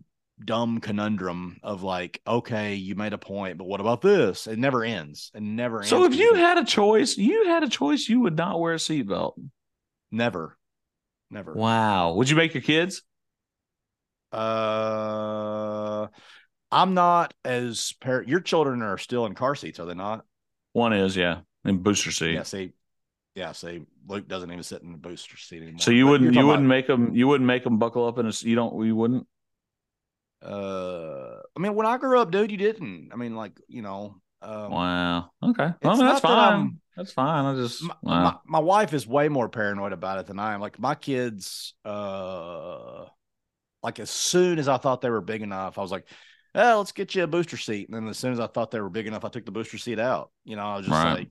dumb 0.45 0.79
conundrum 0.79 1.57
of 1.63 1.83
like, 1.83 2.21
okay, 2.27 2.75
you 2.75 2.95
made 2.97 3.15
a 3.15 3.19
point, 3.19 3.57
but 3.57 3.67
what 3.67 3.81
about 3.81 4.03
this? 4.03 4.47
It 4.47 4.59
never 4.59 4.85
ends. 4.85 5.31
It 5.35 5.41
never 5.41 5.79
ends. 5.79 5.89
So 5.89 6.05
if 6.05 6.15
you 6.15 6.35
had 6.35 6.59
a 6.59 6.65
choice, 6.67 7.17
you 7.17 7.47
had 7.47 7.63
a 7.63 7.69
choice, 7.71 8.11
you 8.11 8.21
would 8.21 8.37
not 8.37 8.61
wear 8.61 8.75
a 8.75 8.77
seatbelt. 8.77 9.41
never, 10.13 10.59
never. 11.31 11.55
Wow. 11.55 12.13
Would 12.13 12.29
you 12.29 12.37
make 12.37 12.53
your 12.53 12.63
kids? 12.63 13.03
Uh, 14.35 16.09
I'm 16.73 16.95
not 16.95 17.35
as 17.45 17.95
par- 18.01 18.25
your 18.27 18.41
children 18.41 18.83
are 18.83 18.99
still 18.99 19.27
in 19.27 19.35
car 19.35 19.55
seats, 19.55 19.79
are 19.79 19.87
they 19.87 19.95
not? 19.95 20.25
One 20.73 20.93
is, 20.93 21.17
yeah, 21.17 21.41
in 21.65 21.79
booster 21.79 22.11
seat. 22.11 22.35
Yeah. 22.35 22.43
See, 22.43 22.73
Yeah, 23.37 23.53
see, 23.53 23.83
Luke 24.07 24.29
doesn't 24.29 24.51
even 24.51 24.63
sit 24.63 24.83
in 24.83 24.93
the 24.93 24.99
booster 24.99 25.37
seat 25.37 25.63
anymore. 25.63 25.81
So 25.81 25.91
you 25.93 26.05
But 26.05 26.11
wouldn't 26.13 26.35
you 26.35 26.47
wouldn't 26.47 26.67
make 26.69 26.87
them 26.87 27.15
you 27.15 27.29
wouldn't 27.29 27.47
make 27.47 27.65
them 27.65 27.79
buckle 27.79 28.07
up 28.07 28.19
in 28.19 28.27
a 28.27 28.33
you 28.41 28.55
don't 28.55 28.85
you 28.85 28.97
wouldn't 28.97 29.27
Uh, 30.43 31.41
I 31.57 31.61
mean, 31.61 31.75
when 31.75 31.87
I 31.87 31.97
grew 31.97 32.21
up, 32.21 32.31
dude, 32.31 32.51
you 32.51 32.59
didn't. 32.59 33.11
I 33.13 33.17
mean, 33.17 33.35
like 33.35 33.59
you 33.69 33.83
know, 33.83 34.21
um, 34.43 34.73
wow 34.73 35.31
okay 35.43 35.71
well, 35.83 35.95
I 35.95 35.97
mean, 35.97 36.07
that's 36.07 36.23
not 36.23 36.23
that 36.23 36.23
fine 36.23 36.81
that's 36.97 37.13
fine 37.13 37.45
I 37.45 37.55
just 37.55 37.83
my, 37.83 37.95
wow. 38.03 38.23
my, 38.25 38.37
my 38.45 38.59
wife 38.59 38.93
is 38.93 39.07
way 39.07 39.29
more 39.29 39.49
paranoid 39.49 39.93
about 39.93 40.19
it 40.19 40.27
than 40.27 40.39
I 40.39 40.55
am. 40.55 40.61
Like 40.61 40.79
my 40.79 40.95
kids, 40.95 41.75
uh, 41.85 43.07
like 43.85 44.01
as 44.01 44.11
soon 44.11 44.59
as 44.59 44.67
I 44.67 44.79
thought 44.79 45.03
they 45.03 45.11
were 45.11 45.21
big 45.21 45.43
enough, 45.43 45.79
I 45.79 45.83
was 45.83 45.93
like, 45.93 46.07
"Oh, 46.55 46.79
let's 46.79 46.91
get 46.93 47.15
you 47.15 47.23
a 47.23 47.27
booster 47.29 47.59
seat." 47.59 47.89
And 47.89 47.95
then 47.97 48.09
as 48.09 48.19
soon 48.19 48.33
as 48.33 48.41
I 48.41 48.49
thought 48.49 48.71
they 48.73 48.81
were 48.81 48.91
big 48.91 49.07
enough, 49.07 49.25
I 49.25 49.29
took 49.29 49.45
the 49.45 49.53
booster 49.53 49.79
seat 49.79 49.99
out. 50.01 50.31
You 50.45 50.57
know, 50.57 50.65
I 50.65 50.77
was 50.79 50.87
just 50.87 51.05
Right. 51.05 51.13
like, 51.13 51.31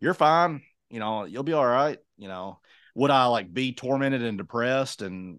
"You're 0.00 0.14
fine. 0.14 0.62
You 0.90 1.00
know, 1.00 1.24
you'll 1.24 1.42
be 1.42 1.54
all 1.54 1.66
right." 1.66 1.98
You 2.18 2.28
know, 2.28 2.60
would 2.94 3.10
I 3.10 3.24
like 3.26 3.52
be 3.52 3.72
tormented 3.72 4.22
and 4.22 4.38
depressed 4.38 5.02
and 5.02 5.38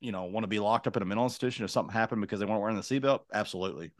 you 0.00 0.12
know 0.12 0.24
want 0.24 0.44
to 0.44 0.48
be 0.48 0.60
locked 0.60 0.86
up 0.86 0.96
in 0.96 1.02
a 1.02 1.06
mental 1.06 1.24
institution 1.24 1.64
if 1.64 1.70
something 1.70 1.92
happened 1.92 2.20
because 2.20 2.40
they 2.40 2.46
weren't 2.46 2.60
wearing 2.60 2.76
the 2.76 2.82
seatbelt? 2.82 3.20
Absolutely. 3.32 3.90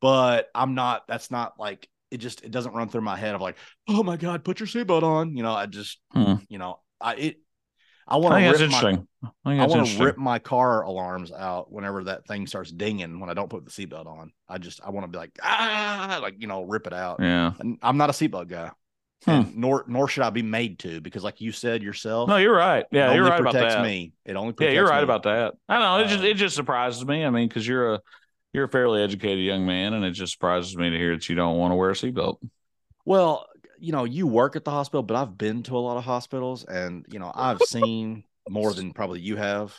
But 0.00 0.48
I'm 0.54 0.74
not. 0.74 1.06
That's 1.08 1.30
not 1.30 1.58
like 1.58 1.88
it. 2.10 2.18
Just 2.18 2.44
it 2.44 2.50
doesn't 2.50 2.74
run 2.74 2.88
through 2.88 3.02
my 3.02 3.16
head 3.16 3.34
of 3.34 3.40
like, 3.40 3.56
oh 3.88 4.02
my 4.02 4.16
god, 4.16 4.44
put 4.44 4.60
your 4.60 4.66
seatbelt 4.68 5.02
on. 5.02 5.36
You 5.36 5.42
know, 5.42 5.52
I 5.52 5.66
just 5.66 5.98
Hmm. 6.12 6.34
you 6.48 6.58
know, 6.58 6.80
I 7.00 7.14
it. 7.14 7.36
I 8.08 8.16
want 8.16 8.34
to 8.34 8.40
that's 8.44 8.60
rip 8.60 8.70
my 8.70 8.78
I 9.44 9.62
I 9.62 9.66
want 9.66 9.86
to 9.86 10.04
rip 10.04 10.18
my 10.18 10.38
car 10.38 10.82
alarms 10.82 11.30
out 11.32 11.72
whenever 11.72 12.04
that 12.04 12.26
thing 12.26 12.46
starts 12.46 12.72
dinging 12.72 13.20
when 13.20 13.30
I 13.30 13.34
don't 13.34 13.48
put 13.48 13.64
the 13.64 13.70
seatbelt 13.70 14.06
on. 14.06 14.32
I 14.48 14.58
just 14.58 14.80
I 14.84 14.90
want 14.90 15.04
to 15.04 15.08
be 15.08 15.18
like 15.18 15.38
ah 15.42 16.18
like 16.22 16.34
you 16.38 16.46
know 16.48 16.62
rip 16.64 16.86
it 16.86 16.92
out. 16.92 17.18
yeah 17.20 17.52
And 17.58 17.78
I'm 17.82 17.96
not 17.96 18.10
a 18.10 18.12
seatbelt 18.12 18.48
guy, 18.48 18.70
Hmm. 19.24 19.42
nor 19.54 19.84
nor 19.86 20.08
should 20.08 20.24
I 20.24 20.30
be 20.30 20.42
made 20.42 20.80
to 20.80 21.00
because 21.00 21.22
like 21.22 21.40
you 21.40 21.52
said 21.52 21.80
yourself, 21.82 22.28
no 22.28 22.36
you're 22.38 22.54
right 22.56 22.84
yeah 22.90 23.14
you're 23.14 23.22
right 23.24 23.38
about 23.40 23.52
that 23.54 23.82
me. 23.82 24.12
It 24.24 24.34
only 24.34 24.52
yeah 24.58 24.70
you're 24.70 24.86
right 24.86 24.98
me. 24.98 25.04
about 25.04 25.22
that 25.22 25.54
I 25.68 25.78
know 25.78 26.04
it 26.04 26.08
just 26.08 26.20
Um, 26.20 26.26
it 26.26 26.34
just 26.34 26.56
surprises 26.56 27.06
me 27.06 27.24
I 27.24 27.30
mean 27.30 27.46
because 27.46 27.66
you're 27.66 27.94
a 27.94 28.00
you're 28.52 28.64
a 28.64 28.68
fairly 28.68 29.00
educated 29.00 29.44
young 29.44 29.64
man 29.64 29.94
and 29.94 30.04
it 30.04 30.10
just 30.10 30.32
surprises 30.32 30.76
me 30.76 30.90
to 30.90 30.98
hear 30.98 31.14
that 31.14 31.28
you 31.28 31.36
don't 31.36 31.56
want 31.56 31.70
to 31.70 31.76
wear 31.76 31.90
a 31.90 31.94
seatbelt 31.94 32.38
Well, 33.04 33.46
you 33.82 33.90
know, 33.90 34.04
you 34.04 34.28
work 34.28 34.54
at 34.54 34.64
the 34.64 34.70
hospital, 34.70 35.02
but 35.02 35.16
I've 35.16 35.36
been 35.36 35.64
to 35.64 35.76
a 35.76 35.80
lot 35.80 35.96
of 35.96 36.04
hospitals, 36.04 36.64
and 36.64 37.04
you 37.10 37.18
know, 37.18 37.32
I've 37.34 37.60
seen 37.66 38.22
more 38.48 38.72
than 38.72 38.92
probably 38.92 39.20
you 39.20 39.34
have. 39.36 39.74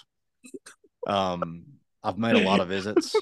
Um, 1.08 1.64
I've 2.04 2.18
made 2.18 2.36
a 2.36 2.46
lot 2.46 2.60
of 2.60 2.68
visits, 2.68 3.16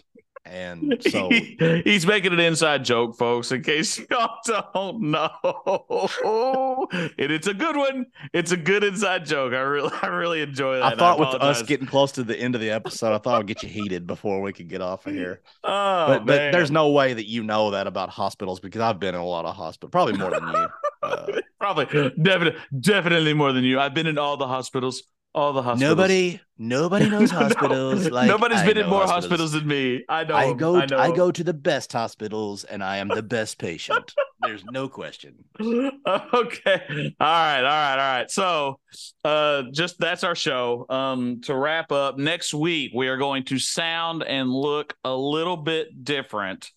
and 0.46 0.98
so 1.10 1.30
he's 1.30 2.06
making 2.06 2.34
an 2.34 2.40
inside 2.40 2.84
joke, 2.84 3.16
folks, 3.16 3.52
in 3.52 3.62
case 3.62 4.00
y'all 4.12 4.38
don't 4.74 5.02
know. 5.02 6.88
and 6.92 7.32
it's 7.32 7.48
a 7.48 7.54
good 7.54 7.76
one. 7.76 8.08
It's 8.34 8.52
a 8.52 8.58
good 8.58 8.84
inside 8.84 9.26
joke. 9.26 9.54
I 9.54 9.60
really, 9.60 9.92
I 10.02 10.08
really 10.08 10.42
enjoy 10.42 10.78
that. 10.78 10.94
I 10.94 10.96
thought 10.96 11.20
with 11.20 11.42
us 11.42 11.62
getting 11.64 11.88
close 11.88 12.12
to 12.14 12.24
the 12.24 12.38
end 12.38 12.56
of 12.56 12.62
the 12.62 12.72
episode, 12.72 13.14
I 13.14 13.20
thought 13.20 13.40
I'd 13.40 13.48
get 13.48 13.64
you 13.64 13.70
heated 13.70 14.08
before 14.08 14.42
we 14.42 14.54
could 14.54 14.68
get 14.68 14.82
off 14.82 15.06
of 15.06 15.14
here. 15.14 15.42
oh, 15.64 16.08
but, 16.08 16.26
but 16.26 16.52
there's 16.52 16.72
no 16.72 16.90
way 16.90 17.14
that 17.14 17.28
you 17.28 17.44
know 17.44 17.72
that 17.72 17.88
about 17.88 18.10
hospitals 18.10 18.60
because 18.60 18.82
I've 18.82 19.00
been 19.00 19.16
in 19.16 19.22
a 19.22 19.26
lot 19.26 19.46
of 19.46 19.56
hospitals, 19.56 19.92
probably 19.92 20.18
more 20.18 20.32
than 20.32 20.48
you. 20.48 20.68
Uh, 21.04 21.42
probably 21.60 21.86
definitely, 22.22 22.60
definitely 22.80 23.34
more 23.34 23.54
than 23.54 23.64
you. 23.64 23.80
I've 23.80 23.94
been 23.94 24.08
in 24.08 24.18
all 24.18 24.38
the 24.38 24.48
hospitals. 24.48 25.04
All 25.34 25.54
the 25.54 25.62
hospitals. 25.62 25.90
nobody, 25.98 26.42
nobody 26.58 27.10
knows 27.10 27.32
No, 27.32 27.40
hospitals. 27.40 28.10
like 28.10 28.28
nobody's 28.28 28.60
I 28.60 28.66
been 28.66 28.78
in 28.78 28.90
more 28.90 29.06
hospitals. 29.06 29.54
than 29.54 29.66
me. 29.66 30.04
I 30.10 30.26
know. 30.26 30.36
I 30.36 30.54
go, 30.54 30.76
I, 30.76 30.86
know 30.86 30.98
I 30.98 31.12
go 31.16 31.32
to 31.32 31.44
the 31.44 31.54
best 31.54 31.94
hospitals, 31.94 32.66
and 32.66 32.84
I 32.84 32.98
am 32.98 33.08
the 33.08 33.24
best 33.24 33.58
patient. 33.58 34.14
There's 34.42 34.66
no 34.66 34.90
question. 34.90 35.36
okay. 35.62 35.94
All 36.06 37.28
right. 37.28 37.60
All 37.60 37.64
right. 37.64 37.92
All 37.92 37.98
right. 37.98 38.32
So, 38.32 38.80
uh, 39.24 39.64
just 39.72 40.00
that's 40.00 40.24
our 40.24 40.36
show. 40.36 40.86
Um, 40.90 41.42
to 41.42 41.56
wrap 41.56 41.92
up, 41.92 42.18
next 42.18 42.54
week 42.54 42.92
we 42.94 43.08
are 43.08 43.18
going 43.18 43.44
to 43.46 43.60
sound 43.60 44.24
and 44.24 44.50
look 44.52 44.96
a 45.04 45.16
little 45.16 45.58
bit 45.58 46.04
different. 46.04 46.72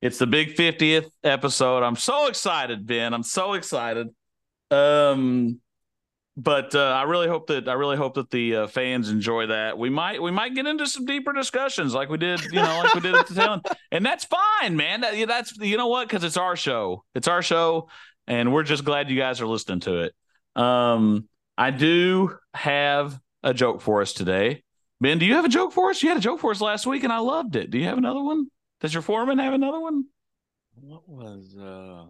It's 0.00 0.18
the 0.18 0.28
big 0.28 0.54
50th 0.54 1.10
episode. 1.24 1.82
I'm 1.82 1.96
so 1.96 2.28
excited, 2.28 2.86
Ben. 2.86 3.12
I'm 3.12 3.24
so 3.24 3.54
excited. 3.54 4.06
Um, 4.70 5.60
but 6.38 6.72
uh, 6.76 6.78
I 6.78 7.02
really 7.02 7.26
hope 7.26 7.48
that 7.48 7.68
I 7.68 7.72
really 7.72 7.96
hope 7.96 8.14
that 8.14 8.30
the 8.30 8.54
uh, 8.54 8.66
fans 8.68 9.10
enjoy 9.10 9.46
that. 9.48 9.76
We 9.76 9.90
might 9.90 10.22
we 10.22 10.30
might 10.30 10.54
get 10.54 10.66
into 10.66 10.86
some 10.86 11.04
deeper 11.04 11.32
discussions 11.32 11.94
like 11.94 12.08
we 12.08 12.16
did, 12.16 12.40
you 12.44 12.62
know, 12.62 12.80
like 12.82 12.94
we 12.94 13.00
did 13.00 13.16
at 13.16 13.26
the 13.26 13.34
town, 13.34 13.60
and 13.90 14.06
that's 14.06 14.24
fine, 14.24 14.76
man. 14.76 15.00
That, 15.00 15.26
that's 15.26 15.56
you 15.58 15.76
know 15.76 15.88
what, 15.88 16.06
because 16.06 16.22
it's 16.22 16.36
our 16.36 16.54
show. 16.54 17.02
It's 17.16 17.26
our 17.26 17.42
show, 17.42 17.88
and 18.28 18.54
we're 18.54 18.62
just 18.62 18.84
glad 18.84 19.10
you 19.10 19.18
guys 19.18 19.40
are 19.40 19.48
listening 19.48 19.80
to 19.80 20.04
it. 20.04 20.14
Um, 20.54 21.28
I 21.56 21.72
do 21.72 22.36
have 22.54 23.18
a 23.42 23.52
joke 23.52 23.80
for 23.80 24.00
us 24.00 24.12
today. 24.12 24.62
Ben, 25.00 25.18
do 25.18 25.26
you 25.26 25.34
have 25.34 25.44
a 25.44 25.48
joke 25.48 25.72
for 25.72 25.90
us? 25.90 26.04
You 26.04 26.08
had 26.10 26.18
a 26.18 26.20
joke 26.20 26.38
for 26.38 26.52
us 26.52 26.60
last 26.60 26.86
week, 26.86 27.02
and 27.02 27.12
I 27.12 27.18
loved 27.18 27.56
it. 27.56 27.70
Do 27.70 27.78
you 27.78 27.86
have 27.86 27.98
another 27.98 28.22
one? 28.22 28.46
Does 28.80 28.94
your 28.94 29.02
foreman 29.02 29.38
have 29.38 29.54
another 29.54 29.80
one? 29.80 30.04
What 30.76 31.08
was? 31.08 31.56
uh 31.58 32.04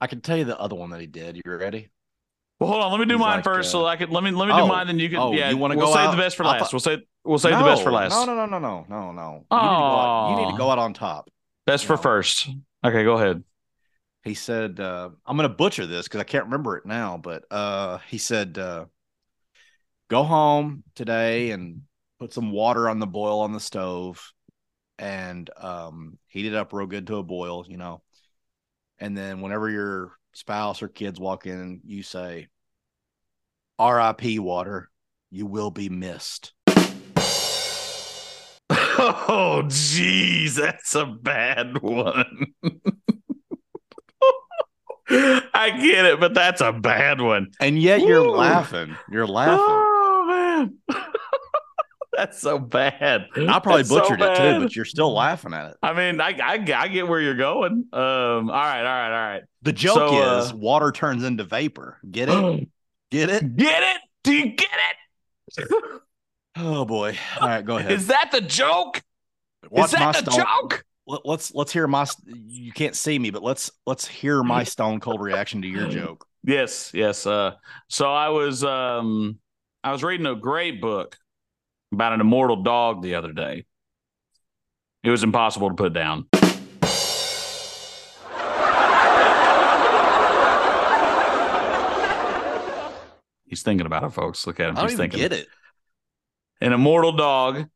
I 0.00 0.06
can 0.06 0.20
tell 0.20 0.36
you 0.36 0.44
the 0.44 0.58
other 0.58 0.76
one 0.76 0.90
that 0.90 1.00
he 1.00 1.06
did. 1.06 1.36
You 1.36 1.42
ready? 1.46 1.88
Well, 2.64 2.72
hold 2.72 2.84
on. 2.84 2.90
Let 2.92 3.00
me 3.00 3.06
do 3.06 3.14
He's 3.14 3.20
mine 3.20 3.36
like, 3.36 3.44
first, 3.44 3.70
so 3.70 3.84
uh, 3.84 3.88
I 3.88 3.96
could 3.96 4.10
let 4.10 4.24
me 4.24 4.30
let 4.30 4.46
me 4.48 4.54
oh, 4.54 4.62
do 4.62 4.66
mine, 4.68 4.88
and 4.88 5.00
you 5.00 5.08
can. 5.10 5.18
oh, 5.18 5.32
yeah, 5.32 5.50
you 5.50 5.56
wanna 5.56 5.76
we'll 5.76 5.86
go 5.88 5.92
save 5.92 6.06
out? 6.06 6.10
the 6.12 6.16
best 6.16 6.36
for 6.36 6.44
last. 6.44 6.60
thought- 6.60 6.72
we'll 6.72 6.80
save 6.80 6.98
we'll 7.24 7.38
save 7.38 7.58
the 7.58 7.64
best 7.64 7.82
for 7.82 7.92
last. 7.92 8.12
No, 8.12 8.24
no, 8.24 8.34
no, 8.34 8.46
no, 8.46 8.58
no, 8.58 8.86
no, 8.88 9.12
no. 9.12 9.46
You 9.50 9.58
need, 9.58 9.62
to 9.62 9.78
go 9.78 9.96
out, 9.96 10.30
you 10.30 10.44
need 10.44 10.52
to 10.52 10.58
go 10.58 10.70
out 10.70 10.78
on 10.78 10.94
top. 10.94 11.28
Best 11.66 11.84
for 11.84 11.96
No. 11.96 12.02
first. 12.02 12.48
Okay, 12.84 13.04
go 13.04 13.14
ahead. 13.14 13.42
He 14.22 14.34
said, 14.34 14.80
uh, 14.80 15.10
"I'm 15.26 15.36
going 15.36 15.48
to 15.48 15.54
butcher 15.54 15.86
this 15.86 16.06
because 16.06 16.20
I 16.20 16.24
can't 16.24 16.44
remember 16.44 16.76
it 16.78 16.86
now." 16.86 17.18
But 17.18 17.44
uh, 17.50 17.98
he 18.08 18.16
said, 18.18 18.56
uh, 18.56 18.86
"Go 20.08 20.22
home 20.22 20.84
today 20.94 21.50
and 21.50 21.82
put 22.18 22.32
some 22.32 22.50
water 22.50 22.88
on 22.88 22.98
the 22.98 23.06
boil 23.06 23.40
on 23.40 23.52
the 23.52 23.60
stove, 23.60 24.32
and 24.98 25.50
um, 25.58 26.18
heat 26.28 26.46
it 26.46 26.54
up 26.54 26.72
real 26.72 26.86
good 26.86 27.06
to 27.08 27.16
a 27.16 27.22
boil, 27.22 27.66
you 27.68 27.76
know. 27.76 28.02
And 28.98 29.16
then 29.16 29.40
whenever 29.40 29.68
your 29.68 30.12
spouse 30.32 30.82
or 30.82 30.88
kids 30.88 31.20
walk 31.20 31.46
in, 31.46 31.80
you 31.84 32.02
say, 32.02 32.48
"R.I.P. 33.78 34.38
Water, 34.38 34.90
you 35.30 35.46
will 35.46 35.70
be 35.70 35.88
missed." 35.88 36.52
Oh, 38.70 39.62
jeez, 39.66 40.54
that's 40.54 40.94
a 40.94 41.04
bad 41.04 41.82
one. 41.82 42.46
I 45.10 45.70
get 45.70 46.06
it, 46.06 46.20
but 46.20 46.32
that's 46.34 46.60
a 46.62 46.72
bad 46.72 47.20
one. 47.20 47.48
And 47.60 47.78
yet 47.80 48.00
you're 48.00 48.22
Woo. 48.22 48.36
laughing. 48.36 48.96
You're 49.10 49.26
laughing. 49.26 49.60
Oh 49.66 50.24
man, 50.28 50.78
that's 52.16 52.40
so 52.40 52.58
bad. 52.58 53.26
I 53.36 53.58
probably 53.58 53.82
That's 53.82 53.90
so 53.90 54.00
butchered 54.00 54.22
it 54.22 54.36
too, 54.36 54.60
but 54.60 54.74
you're 54.74 54.86
still 54.86 55.12
laughing 55.12 55.52
at 55.52 55.72
it. 55.72 55.76
I 55.82 55.92
mean, 55.92 56.20
I, 56.20 56.30
I 56.42 56.54
I 56.74 56.88
get 56.88 57.06
where 57.06 57.20
you're 57.20 57.34
going. 57.36 57.84
Um, 57.92 58.00
all 58.00 58.46
right, 58.48 58.78
all 58.78 58.84
right, 58.84 59.06
all 59.06 59.32
right. 59.32 59.42
The 59.62 59.72
joke 59.72 59.94
So, 59.96 60.06
uh, 60.22 60.38
is 60.42 60.54
water 60.54 60.90
turns 60.90 61.22
into 61.24 61.44
vapor. 61.44 61.98
Get 62.10 62.28
it? 62.30 62.68
Get 63.10 63.30
it? 63.30 63.56
Get 63.56 63.82
it? 63.82 64.00
Do 64.22 64.32
you 64.32 64.46
get 64.54 64.68
it? 65.58 65.68
Oh 66.56 66.84
boy! 66.84 67.18
All 67.40 67.48
right, 67.48 67.64
go 67.66 67.78
ahead. 67.78 67.90
Is 67.90 68.06
that 68.06 68.30
the 68.30 68.40
joke? 68.40 69.02
Watch 69.70 69.86
Is 69.86 69.92
my 69.98 70.12
that 70.12 70.24
the 70.24 70.30
stone- 70.30 70.46
joke? 70.46 70.84
Let, 71.04 71.26
let's 71.26 71.52
let's 71.52 71.72
hear 71.72 71.88
my. 71.88 72.06
You 72.26 72.70
can't 72.70 72.94
see 72.94 73.18
me, 73.18 73.30
but 73.30 73.42
let's 73.42 73.72
let's 73.86 74.06
hear 74.06 74.40
my 74.44 74.62
stone 74.74 75.00
cold 75.00 75.20
reaction 75.20 75.62
to 75.62 75.68
your 75.68 75.88
joke. 75.88 76.24
Yes, 76.44 76.92
yes. 76.94 77.26
Uh, 77.26 77.54
so 77.88 78.12
I 78.12 78.28
was 78.28 78.62
um, 78.62 79.40
I 79.82 79.90
was 79.90 80.04
reading 80.04 80.26
a 80.26 80.36
great 80.36 80.80
book 80.80 81.16
about 81.92 82.12
an 82.12 82.20
immortal 82.20 82.62
dog 82.62 83.02
the 83.02 83.16
other 83.16 83.32
day. 83.32 83.64
It 85.02 85.10
was 85.10 85.24
impossible 85.24 85.70
to 85.70 85.74
put 85.74 85.92
down. 85.92 86.28
He's 93.54 93.62
thinking 93.62 93.86
about 93.86 94.02
it, 94.02 94.10
folks. 94.10 94.48
Look 94.48 94.58
at 94.58 94.68
him. 94.68 94.76
I 94.76 94.80
don't 94.80 94.90
He's 94.90 94.98
even 94.98 95.10
thinking. 95.10 95.20
get 95.20 95.32
it. 95.32 95.46
An 96.60 96.72
immortal 96.72 97.12
dog 97.12 97.68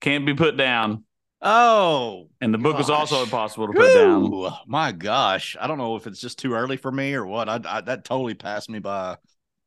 can't 0.00 0.24
be 0.24 0.32
put 0.32 0.56
down, 0.56 1.04
Oh, 1.42 2.30
and 2.40 2.54
the 2.54 2.56
book 2.56 2.78
was 2.78 2.88
also 2.88 3.22
impossible 3.22 3.66
to 3.66 3.74
put 3.74 3.92
down. 3.92 4.54
my 4.66 4.90
gosh! 4.92 5.54
I 5.60 5.66
don't 5.66 5.76
know 5.76 5.96
if 5.96 6.06
it's 6.06 6.18
just 6.18 6.38
too 6.38 6.54
early 6.54 6.78
for 6.78 6.90
me 6.90 7.12
or 7.12 7.26
what. 7.26 7.46
I, 7.46 7.60
I 7.68 7.80
that 7.82 8.04
totally 8.04 8.32
passed 8.32 8.70
me 8.70 8.78
by. 8.78 9.18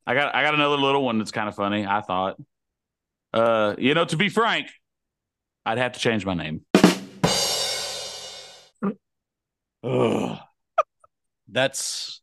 I 0.07 0.15
got 0.15 0.33
I 0.33 0.41
got 0.41 0.55
another 0.55 0.77
little 0.77 1.03
one 1.05 1.19
that's 1.19 1.29
kind 1.31 1.47
of 1.47 1.53
funny. 1.55 1.85
I 1.85 2.01
thought, 2.01 2.37
uh, 3.31 3.75
you 3.77 3.93
know, 3.93 4.05
to 4.05 4.17
be 4.17 4.29
frank, 4.29 4.67
I'd 5.63 5.77
have 5.77 5.91
to 5.91 5.99
change 5.99 6.25
my 6.25 6.33
name. 6.33 6.61
Ugh. 9.83 10.39
That's 11.47 12.18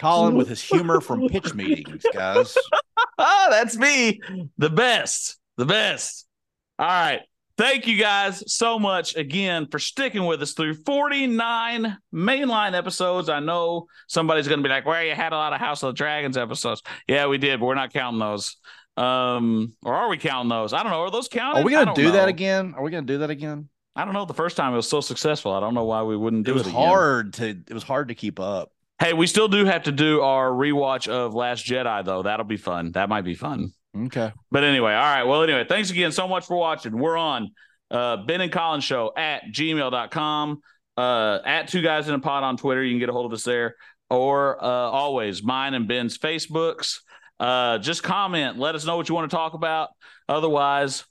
Collin 0.00 0.34
with 0.34 0.48
his 0.54 0.62
humor 0.62 1.00
from 1.00 1.28
pitch 1.28 1.54
meetings, 1.54 2.04
guys. 2.12 2.56
Ah, 3.18 3.48
that's 3.50 3.76
me. 3.76 4.20
The 4.56 4.70
best. 4.70 5.38
The 5.58 5.66
best. 5.66 6.26
All 6.78 6.86
right. 6.86 7.20
Thank 7.58 7.86
you 7.86 7.98
guys 7.98 8.42
so 8.50 8.78
much 8.78 9.14
again 9.16 9.66
for 9.70 9.78
sticking 9.78 10.24
with 10.24 10.40
us 10.40 10.54
through 10.54 10.72
49 10.72 11.98
mainline 12.14 12.72
episodes. 12.72 13.28
I 13.28 13.40
know 13.40 13.86
somebody's 14.08 14.48
going 14.48 14.60
to 14.60 14.62
be 14.62 14.70
like, 14.70 14.86
"Well, 14.86 15.04
you 15.04 15.14
had 15.14 15.34
a 15.34 15.36
lot 15.36 15.52
of 15.52 15.60
House 15.60 15.82
of 15.82 15.88
the 15.88 15.98
Dragons 15.98 16.38
episodes." 16.38 16.82
Yeah, 17.06 17.26
we 17.26 17.36
did, 17.36 17.60
but 17.60 17.66
we're 17.66 17.74
not 17.74 17.92
counting 17.92 18.18
those. 18.18 18.56
Um, 18.96 19.74
or 19.84 19.94
are 19.94 20.08
we 20.08 20.16
counting 20.16 20.48
those? 20.48 20.72
I 20.72 20.82
don't 20.82 20.90
know. 20.90 21.02
Are 21.02 21.10
those 21.10 21.28
counted? 21.28 21.60
Are 21.60 21.64
we 21.64 21.72
going 21.72 21.88
to 21.88 21.92
do 21.92 22.04
know. 22.04 22.12
that 22.12 22.28
again? 22.28 22.72
Are 22.74 22.82
we 22.82 22.90
going 22.90 23.06
to 23.06 23.12
do 23.12 23.18
that 23.18 23.28
again? 23.28 23.68
I 23.94 24.06
don't 24.06 24.14
know. 24.14 24.24
The 24.24 24.32
first 24.32 24.56
time 24.56 24.72
it 24.72 24.76
was 24.76 24.88
so 24.88 25.02
successful. 25.02 25.52
I 25.52 25.60
don't 25.60 25.74
know 25.74 25.84
why 25.84 26.02
we 26.02 26.16
wouldn't 26.16 26.46
do 26.46 26.52
it. 26.52 26.58
Was 26.58 26.66
it 26.66 26.72
hard 26.72 27.34
to. 27.34 27.48
It 27.50 27.74
was 27.74 27.82
hard 27.82 28.08
to 28.08 28.14
keep 28.14 28.40
up. 28.40 28.72
Hey, 29.00 29.14
we 29.14 29.26
still 29.26 29.48
do 29.48 29.64
have 29.64 29.84
to 29.84 29.92
do 29.92 30.20
our 30.20 30.50
rewatch 30.50 31.08
of 31.08 31.34
Last 31.34 31.64
Jedi, 31.64 32.04
though. 32.04 32.22
That'll 32.22 32.44
be 32.44 32.58
fun. 32.58 32.92
That 32.92 33.08
might 33.08 33.24
be 33.24 33.34
fun. 33.34 33.72
Okay. 33.96 34.30
But 34.50 34.62
anyway, 34.62 34.92
all 34.92 35.02
right. 35.02 35.22
Well, 35.22 35.42
anyway, 35.42 35.64
thanks 35.66 35.90
again 35.90 36.12
so 36.12 36.28
much 36.28 36.44
for 36.44 36.54
watching. 36.54 36.98
We're 36.98 37.16
on 37.16 37.50
uh, 37.90 38.18
Ben 38.18 38.42
and 38.42 38.52
Collins 38.52 38.84
Show 38.84 39.10
at 39.16 39.44
gmail.com, 39.52 40.60
uh, 40.98 41.38
at 41.46 41.68
Two 41.68 41.80
Guys 41.80 42.08
in 42.08 42.14
a 42.14 42.18
Pod 42.18 42.44
on 42.44 42.58
Twitter. 42.58 42.84
You 42.84 42.92
can 42.92 43.00
get 43.00 43.08
a 43.08 43.12
hold 43.12 43.24
of 43.24 43.32
us 43.32 43.42
there. 43.42 43.76
Or 44.10 44.62
uh, 44.62 44.66
always 44.68 45.42
mine 45.42 45.72
and 45.72 45.88
Ben's 45.88 46.18
Facebooks. 46.18 46.98
Uh, 47.38 47.78
just 47.78 48.02
comment. 48.02 48.58
Let 48.58 48.74
us 48.74 48.84
know 48.84 48.98
what 48.98 49.08
you 49.08 49.14
want 49.14 49.30
to 49.30 49.34
talk 49.34 49.54
about. 49.54 49.88
Otherwise, 50.28 51.04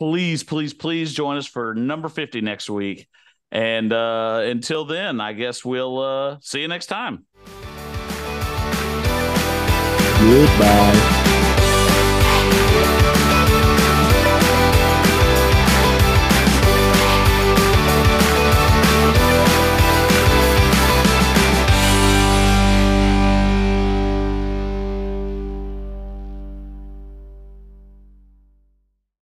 please, 0.00 0.42
please, 0.42 0.74
please 0.74 1.14
join 1.14 1.36
us 1.36 1.46
for 1.46 1.72
number 1.72 2.08
50 2.08 2.40
next 2.40 2.68
week. 2.68 3.06
And 3.50 3.92
uh, 3.92 4.42
until 4.44 4.84
then, 4.84 5.20
I 5.20 5.32
guess 5.32 5.64
we'll 5.64 5.98
uh, 5.98 6.36
see 6.40 6.60
you 6.60 6.68
next 6.68 6.86
time. 6.86 7.24
Goodbye. 10.28 11.07